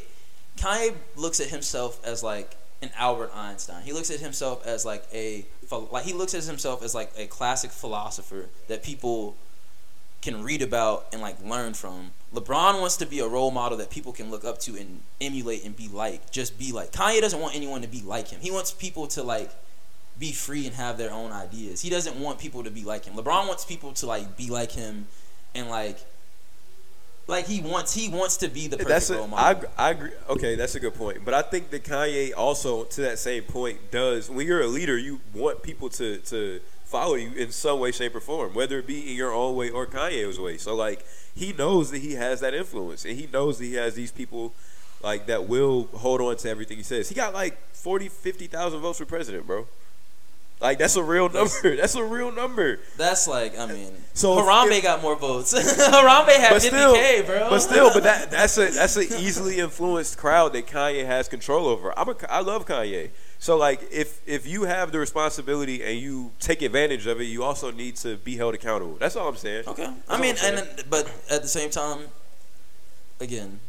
Kanye 0.58 0.94
looks 1.16 1.40
at 1.40 1.48
himself 1.48 1.99
as 2.06 2.22
like 2.22 2.56
an 2.84 2.91
Albert 2.98 3.32
Einstein. 3.36 3.82
He 3.84 3.91
looks 3.91 4.12
at 4.12 4.20
himself 4.20 4.64
as 4.66 4.86
like 4.86 5.03
a 5.12 5.44
like 5.91 6.03
he 6.03 6.14
looks 6.14 6.36
at 6.36 6.44
himself 6.44 6.84
as 6.84 6.94
like 6.94 7.12
a 7.18 7.26
classic 7.28 7.72
philosopher 7.72 8.48
that 8.68 8.84
people 8.84 9.36
can 10.22 10.43
read 10.43 10.61
about 10.61 11.07
and 11.11 11.22
like 11.22 11.43
learn 11.43 11.73
from. 11.73 12.11
LeBron 12.34 12.80
wants 12.80 12.98
to 12.98 13.06
be 13.06 13.19
a 13.19 13.27
role 13.27 13.52
model 13.52 13.77
that 13.80 13.89
people 13.89 14.14
can 14.14 14.31
look 14.31 14.45
up 14.45 14.57
to 14.60 14.77
and 14.77 15.02
emulate 15.19 15.65
and 15.65 15.76
be 15.76 15.88
like. 15.88 16.31
Just 16.31 16.57
be 16.57 16.72
like. 16.72 16.91
Kanye 16.91 17.19
doesn't 17.19 17.39
want 17.39 17.56
anyone 17.56 17.81
to 17.81 17.88
be 17.88 18.02
like 18.02 18.30
him. 18.30 18.39
He 18.39 18.52
wants 18.52 18.72
people 18.72 19.07
to 19.07 19.23
like 19.23 19.52
be 20.18 20.31
free 20.31 20.65
and 20.68 20.76
have 20.76 20.98
their 20.98 21.11
own 21.11 21.31
ideas. 21.31 21.81
He 21.81 21.89
doesn't 21.89 22.15
want 22.18 22.39
people 22.39 22.64
to 22.64 22.72
be 22.72 22.84
like 22.84 23.06
him. 23.06 23.15
LeBron 23.15 23.48
wants 23.48 23.65
people 23.65 23.91
to 23.93 24.06
like 24.06 24.38
be 24.38 24.49
like 24.49 24.72
him 24.72 25.07
and 25.56 25.69
like 25.69 25.98
like 27.27 27.48
he 27.48 27.61
wants 27.61 27.93
he 27.93 28.10
wants 28.10 28.38
to 28.38 28.48
be 28.48 28.68
the 28.68 28.77
perfect 28.77 28.89
that's 28.89 29.10
a, 29.10 29.15
role 29.15 29.26
I, 29.26 29.53
model. 29.53 29.69
I 29.77 29.89
agree. 29.91 30.11
Okay, 30.30 30.56
that's 30.56 30.76
a 30.76 30.80
good 30.80 30.93
point. 30.93 31.26
But 31.26 31.34
I 31.34 31.41
think 31.41 31.69
that 31.72 31.84
Kanye 31.84 32.34
also, 32.35 32.84
to 32.84 33.02
that 33.02 33.19
same 33.19 33.43
point, 33.43 33.91
does 33.91 34.30
when 34.30 34.45
you're 34.45 34.61
a 34.61 34.68
leader, 34.68 34.98
you 34.98 35.22
want 35.34 35.64
people 35.64 35.89
to 35.89 36.18
to 36.18 36.60
follow 36.91 37.15
you 37.15 37.31
in 37.34 37.51
some 37.51 37.80
way, 37.80 37.91
shape, 37.91 38.13
or 38.15 38.19
form, 38.19 38.53
whether 38.53 38.77
it 38.80 38.85
be 38.88 39.09
in 39.09 39.15
your 39.15 39.31
own 39.34 39.55
way 39.55 39.69
or 39.69 39.88
Kanye's 39.88 40.39
way. 40.39 40.57
So 40.57 40.76
like 40.76 41.05
he 41.34 41.53
knows 41.53 41.89
that 41.91 41.99
he 41.99 42.13
has 42.13 42.41
that 42.41 42.53
influence, 42.53 43.05
and 43.05 43.18
he 43.18 43.27
knows 43.31 43.57
that 43.59 43.65
he 43.65 43.76
has 43.76 43.95
these 43.95 44.11
people 44.11 44.53
like 45.01 45.26
that 45.27 45.47
will 45.47 45.88
hold 45.95 46.22
on 46.22 46.35
to 46.38 46.49
everything 46.49 46.77
he 46.77 46.84
says. 46.84 47.09
He 47.09 47.15
got 47.15 47.34
like 47.34 47.57
40, 47.73 48.09
50,000 48.09 48.80
votes 48.81 48.99
for 48.99 49.05
president, 49.05 49.47
bro. 49.47 49.68
Like 50.59 50.77
that's 50.77 50.95
a 50.95 51.01
real 51.01 51.27
number. 51.27 51.76
That's 51.76 51.95
a 51.95 52.03
real 52.03 52.31
number. 52.31 52.77
That's 52.95 53.27
like 53.27 53.57
I 53.57 53.65
mean 53.65 53.91
So 54.13 54.35
Harambe 54.35 54.77
if- 54.77 54.84
got 54.84 55.01
more 55.01 55.15
votes. 55.15 55.53
Harambe 55.55 56.35
had 56.38 56.51
But 56.51 56.61
still, 56.61 56.93
50k, 56.93 57.26
bro. 57.26 57.49
but 57.49 57.59
still, 57.61 57.89
but 57.91 58.03
that 58.03 58.30
that's 58.38 58.59
a 58.59 58.68
that's 58.69 58.95
an 58.95 59.05
easily 59.18 59.57
influenced 59.57 60.19
crowd 60.19 60.53
that 60.53 60.68
Kanye 60.68 61.03
has 61.03 61.27
control 61.27 61.65
over. 61.65 61.97
I'm 61.97 62.09
a 62.09 62.15
I 62.30 62.41
love 62.41 62.68
Kanye. 62.68 63.09
So 63.41 63.57
like 63.57 63.81
if 63.91 64.22
if 64.27 64.45
you 64.45 64.63
have 64.65 64.91
the 64.91 64.99
responsibility 64.99 65.84
and 65.84 65.97
you 65.99 66.31
take 66.39 66.61
advantage 66.61 67.07
of 67.07 67.19
it, 67.19 67.23
you 67.23 67.41
also 67.43 67.72
need 67.72 67.95
to 67.97 68.18
be 68.18 68.38
held 68.38 68.53
accountable. 68.53 68.97
That's 68.99 69.15
all 69.15 69.27
I'm 69.27 69.35
saying. 69.35 69.63
okay. 69.68 69.85
That's 69.85 69.97
I 70.09 70.22
mean, 70.22 70.35
and 70.43 70.85
but 70.91 71.11
at 71.27 71.41
the 71.41 71.47
same 71.47 71.72
time, 71.72 72.01
again, 73.19 73.59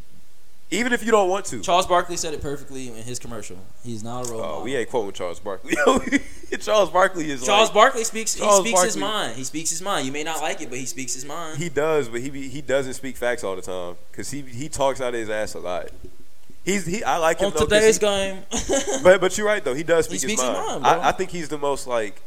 Even 0.70 0.92
if 0.92 1.02
you 1.02 1.10
don't 1.10 1.30
want 1.30 1.46
to. 1.46 1.60
Charles 1.62 1.86
Barkley 1.86 2.18
said 2.18 2.34
it 2.34 2.42
perfectly 2.42 2.88
in 2.88 2.96
his 2.96 3.18
commercial. 3.18 3.56
He's 3.82 4.02
not 4.04 4.26
a 4.28 4.30
role 4.32 4.40
Oh, 4.42 4.46
model. 4.46 4.62
we 4.64 4.76
ain't 4.76 4.90
quoting 4.90 5.12
Charles 5.12 5.40
Barkley. 5.40 5.74
Charles 6.60 6.90
Barkley 6.90 7.30
is 7.30 7.42
Charles 7.44 7.68
like, 7.68 7.74
Barkley 7.74 8.04
speaks. 8.04 8.34
Charles 8.34 8.64
he 8.66 8.70
speaks 8.72 8.84
his 8.84 8.96
mind. 8.98 9.36
He 9.36 9.44
speaks 9.44 9.70
his 9.70 9.80
mind. 9.80 10.04
You 10.06 10.12
may 10.12 10.22
not 10.22 10.42
like 10.42 10.60
it, 10.60 10.68
but 10.68 10.78
he 10.78 10.84
speaks 10.86 11.14
his 11.14 11.24
mind. 11.24 11.56
He 11.56 11.70
does, 11.70 12.10
but 12.10 12.20
he 12.20 12.28
he 12.48 12.60
doesn't 12.60 12.92
speak 12.92 13.16
facts 13.16 13.42
all 13.42 13.56
the 13.56 13.62
time 13.62 13.96
because 14.10 14.30
he 14.30 14.42
he 14.42 14.68
talks 14.68 15.00
out 15.00 15.14
of 15.14 15.20
his 15.20 15.30
ass 15.30 15.54
a 15.54 15.60
lot. 15.60 15.88
He's 16.64 16.86
he 16.86 17.02
I 17.02 17.16
like 17.18 17.38
him 17.40 17.46
On 17.46 17.52
though, 17.52 17.58
'cause 17.66 17.68
today's 17.68 17.96
he- 17.96 18.00
game, 18.00 18.42
But 19.02 19.20
but 19.20 19.36
you're 19.36 19.46
right 19.46 19.64
though. 19.64 19.74
He 19.74 19.82
does 19.82 20.06
He 20.06 20.18
speak 20.18 20.30
his 20.30 20.38
speaks 20.38 20.42
his 20.42 20.50
mind. 20.50 20.82
mind, 20.82 20.82
bro. 20.82 20.90
I, 21.02 21.08
I 21.08 21.12
think 21.12 21.30
he's 21.30 21.48
the 21.48 21.58
most 21.58 21.86
like 21.86 22.20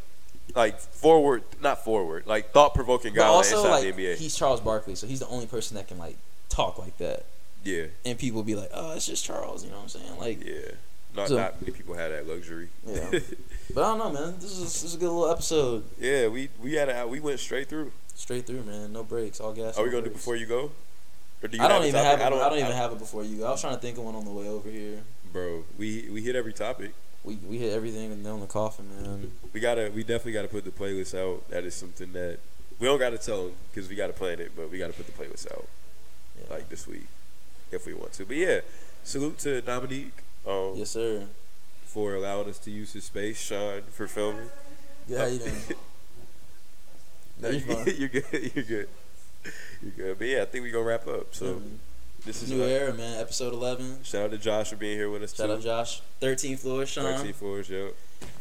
like 0.55 0.79
forward, 0.79 1.43
not 1.61 1.83
forward, 1.83 2.27
like 2.27 2.51
thought 2.51 2.73
provoking 2.73 3.13
guy 3.13 3.25
also 3.25 3.57
inside 3.57 3.69
like 3.69 3.95
the 3.95 4.03
NBA. 4.03 4.15
he's 4.17 4.35
Charles 4.35 4.61
Barkley, 4.61 4.95
so 4.95 5.07
he's 5.07 5.19
the 5.19 5.27
only 5.27 5.45
person 5.47 5.75
that 5.77 5.87
can 5.87 5.97
like 5.97 6.17
talk 6.49 6.77
like 6.77 6.97
that, 6.97 7.25
yeah, 7.63 7.85
and 8.05 8.17
people 8.17 8.43
be 8.43 8.55
like, 8.55 8.69
"Oh, 8.73 8.93
it's 8.93 9.05
just 9.05 9.23
Charles," 9.25 9.63
you 9.63 9.69
know 9.71 9.77
what 9.77 9.83
I'm 9.83 9.89
saying? 9.89 10.17
Like, 10.19 10.45
yeah. 10.45 10.71
Not 11.15 11.29
So- 11.29 11.37
not 11.37 11.61
many 11.61 11.71
people 11.71 11.95
have 11.95 12.11
that 12.11 12.27
luxury. 12.27 12.67
Yeah. 12.85 13.09
but 13.73 13.83
I 13.83 13.97
don't 13.97 13.99
know, 13.99 14.11
man. 14.11 14.35
This 14.39 14.51
is 14.51 14.59
this 14.59 14.83
is 14.83 14.95
a 14.95 14.97
good 14.97 15.05
little 15.09 15.29
episode. 15.31 15.83
yeah, 15.99 16.27
we 16.27 16.49
we 16.61 16.73
had 16.73 16.89
a, 16.89 17.07
we 17.07 17.19
went 17.21 17.39
straight 17.39 17.69
through. 17.69 17.91
Straight 18.15 18.45
through, 18.45 18.63
man. 18.63 18.91
No 18.93 19.03
breaks, 19.03 19.39
all 19.39 19.53
gas. 19.53 19.77
Are 19.77 19.83
we 19.83 19.89
no 19.89 19.97
gonna 19.97 20.07
do 20.07 20.13
before 20.13 20.35
you 20.35 20.45
go? 20.45 20.71
Or 21.45 21.47
do 21.47 21.57
you 21.57 21.63
I 21.63 21.67
don't 21.67 21.83
a 21.83 21.87
even 21.87 22.03
have. 22.03 22.19
It, 22.19 22.23
I 22.23 22.29
don't, 22.29 22.57
even 22.57 22.71
have 22.71 22.91
it 22.91 22.97
before 22.97 23.23
you. 23.23 23.45
I 23.45 23.51
was 23.51 23.61
trying 23.61 23.75
to 23.75 23.79
think 23.79 23.99
of 23.99 24.03
one 24.03 24.15
on 24.15 24.25
the 24.25 24.31
way 24.31 24.49
over 24.49 24.67
here. 24.67 25.03
Bro, 25.31 25.65
we 25.77 26.09
we 26.11 26.23
hit 26.23 26.35
every 26.35 26.53
topic. 26.53 26.91
We 27.23 27.35
we 27.35 27.59
hit 27.59 27.71
everything 27.71 28.11
and 28.11 28.25
on 28.25 28.39
the 28.39 28.47
coffin, 28.47 28.87
man. 28.89 29.31
We 29.53 29.59
gotta 29.59 29.91
we 29.93 30.01
definitely 30.01 30.31
gotta 30.31 30.47
put 30.47 30.65
the 30.65 30.71
playlist 30.71 31.13
out. 31.13 31.47
That 31.51 31.63
is 31.63 31.75
something 31.75 32.13
that 32.13 32.39
we 32.79 32.87
don't 32.87 32.97
gotta 32.97 33.19
tell 33.19 33.43
them 33.43 33.53
because 33.71 33.87
we 33.87 33.95
gotta 33.95 34.13
plan 34.13 34.39
it, 34.39 34.53
but 34.55 34.71
we 34.71 34.79
gotta 34.79 34.93
put 34.93 35.05
the 35.05 35.11
playlist 35.11 35.51
out 35.51 35.67
Yeah. 36.39 36.55
like 36.55 36.69
this 36.69 36.87
week 36.87 37.05
if 37.71 37.85
we 37.85 37.93
want 37.93 38.13
to. 38.13 38.25
But 38.25 38.37
yeah, 38.37 38.61
salute 39.03 39.37
to 39.39 39.61
Dominique. 39.61 40.23
Um, 40.47 40.73
yes, 40.75 40.89
sir. 40.89 41.27
for 41.85 42.15
allowing 42.15 42.49
us 42.49 42.57
to 42.57 42.71
use 42.71 42.93
his 42.93 43.03
space. 43.03 43.39
Sean 43.39 43.83
for 43.91 44.07
filming. 44.07 44.49
Yeah, 45.07 45.27
you 45.27 45.37
doing? 45.37 45.53
No, 47.37 47.49
You're 47.49 47.89
you're 47.89 48.09
good. 48.09 48.51
You're 48.55 48.63
good. 48.63 48.89
But 50.17 50.25
yeah, 50.27 50.41
I 50.41 50.45
think 50.45 50.63
we're 50.63 50.71
gonna 50.71 50.85
wrap 50.85 51.07
up. 51.07 51.33
So 51.35 51.55
Mhm. 51.55 51.77
this 52.25 52.41
is 52.43 52.51
New 52.51 52.63
uh, 52.63 52.67
era, 52.67 52.93
man. 52.93 53.19
Episode 53.19 53.53
eleven. 53.53 53.99
Shout 54.03 54.23
out 54.25 54.31
to 54.31 54.37
Josh 54.37 54.69
for 54.69 54.75
being 54.75 54.97
here 54.97 55.09
with 55.09 55.23
us 55.23 55.35
Shout 55.35 55.47
too. 55.47 55.53
out 55.53 55.61
Josh. 55.61 56.01
Thirteenth 56.19 56.61
floor, 56.61 56.85
Sean. 56.85 57.17
13 57.17 57.33
floors, 57.33 57.69
yo. 57.69 57.91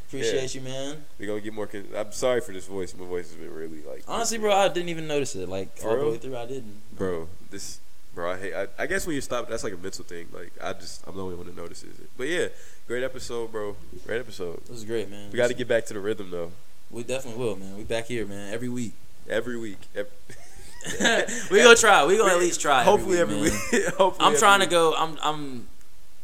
Appreciate 0.09 0.55
you, 0.55 0.61
man. 0.61 1.05
We're 1.19 1.27
gonna 1.27 1.41
get 1.41 1.53
more. 1.53 1.67
Con- 1.67 1.89
I'm 1.97 2.13
sorry 2.13 2.41
for 2.41 2.53
this 2.53 2.67
voice. 2.67 2.95
My 2.95 3.05
voice 3.05 3.29
has 3.31 3.37
been 3.37 3.53
really 3.53 3.83
like. 3.83 4.05
Honestly, 4.07 4.39
bro, 4.39 4.53
I 4.55 4.69
didn't 4.69 4.89
even 4.91 5.07
notice 5.09 5.35
it. 5.35 5.49
Like 5.49 5.77
For 5.77 5.89
all 5.91 6.05
the 6.05 6.11
way 6.13 6.19
through, 6.19 6.37
I 6.37 6.47
didn't. 6.47 6.81
bro, 6.97 7.29
this, 7.51 7.81
bro, 8.15 8.31
I 8.33 8.39
hate. 8.39 8.55
I, 8.55 8.69
I 8.79 8.87
guess 8.87 9.07
when 9.07 9.17
you 9.17 9.21
stop, 9.21 9.49
that's 9.49 9.65
like 9.65 9.73
a 9.73 9.77
mental 9.77 10.05
thing. 10.05 10.29
Like 10.33 10.53
I 10.63 10.73
just, 10.75 11.05
I'm 11.07 11.17
the 11.17 11.23
only 11.23 11.35
one 11.35 11.47
that 11.47 11.57
notices 11.57 11.99
it. 11.99 12.09
But 12.17 12.29
yeah, 12.29 12.49
great 12.87 13.03
episode, 13.03 13.51
bro. 13.51 13.77
Great 14.07 14.21
episode. 14.21 14.61
It 14.65 14.71
was 14.71 14.85
great, 14.85 15.11
man. 15.11 15.33
We 15.33 15.37
got 15.37 15.49
to 15.49 15.55
get 15.55 15.67
back 15.67 15.85
to 15.87 15.95
the 15.95 16.01
rhythm 16.01 16.31
though. 16.31 16.53
We 16.91 17.03
definitely 17.03 17.43
will, 17.45 17.57
man. 17.57 17.77
We 17.77 17.83
back 17.83 18.07
here, 18.07 18.25
man. 18.25 18.55
Every 18.55 18.69
week. 18.69 18.93
Every 19.29 19.59
week. 19.59 19.79
Ev- 19.97 20.07
we 21.51 21.63
gonna 21.63 21.77
try. 21.77 22.05
We 22.07 22.17
gonna 22.17 22.33
at 22.33 22.39
least 22.39 22.61
try. 22.61 22.83
Hopefully 22.85 23.19
every 23.19 23.37
every 23.37 23.51
week. 23.51 23.61
week. 23.73 23.85
Hopefully 23.97 24.17
I'm 24.27 24.29
every 24.35 24.39
trying 24.39 24.61
to 24.61 24.67
go. 24.67 24.95
I'm. 24.95 25.19
I'm. 25.23 25.67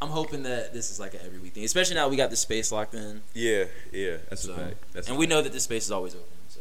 I'm 0.03 0.09
hoping 0.09 0.45
that 0.45 0.73
this 0.73 0.91
is 0.91 0.99
like 0.99 1.13
an 1.13 1.21
every 1.27 1.39
week 1.39 1.53
thing, 1.53 1.65
especially 1.65 1.95
now 1.95 2.09
we 2.09 2.17
got 2.17 2.31
the 2.31 2.37
space 2.37 2.73
locked 2.73 2.95
in, 2.95 3.21
Yeah, 3.35 3.65
yeah. 3.93 4.17
That's 4.31 4.43
So, 4.45 4.53
a 4.53 4.57
fact. 4.57 4.77
That's 4.95 5.09
a 5.09 5.11
and 5.11 5.19
we 5.19 5.27
know 5.27 5.43
that 5.43 5.53
this 5.53 5.65
space 5.65 5.85
is 5.85 5.91
always 5.91 6.15
open. 6.15 6.27
So 6.49 6.61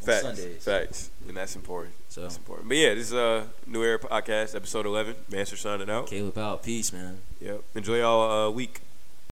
Facts, 0.00 0.22
Sundays. 0.22 0.64
facts, 0.64 1.10
and 1.28 1.36
that's 1.36 1.54
important. 1.54 1.94
So 2.08 2.22
That's 2.22 2.38
important. 2.38 2.66
But 2.68 2.78
yeah, 2.78 2.94
this 2.94 3.08
is 3.08 3.14
uh 3.14 3.44
New 3.66 3.82
Era 3.84 3.98
Podcast, 3.98 4.54
episode 4.56 4.86
eleven. 4.86 5.16
Master 5.30 5.54
signing 5.56 5.90
out. 5.90 6.06
Caleb 6.06 6.38
out. 6.38 6.62
Peace, 6.62 6.90
man. 6.90 7.18
Yep. 7.42 7.62
Enjoy 7.74 7.98
y'all 7.98 8.48
uh, 8.48 8.50
week. 8.50 8.80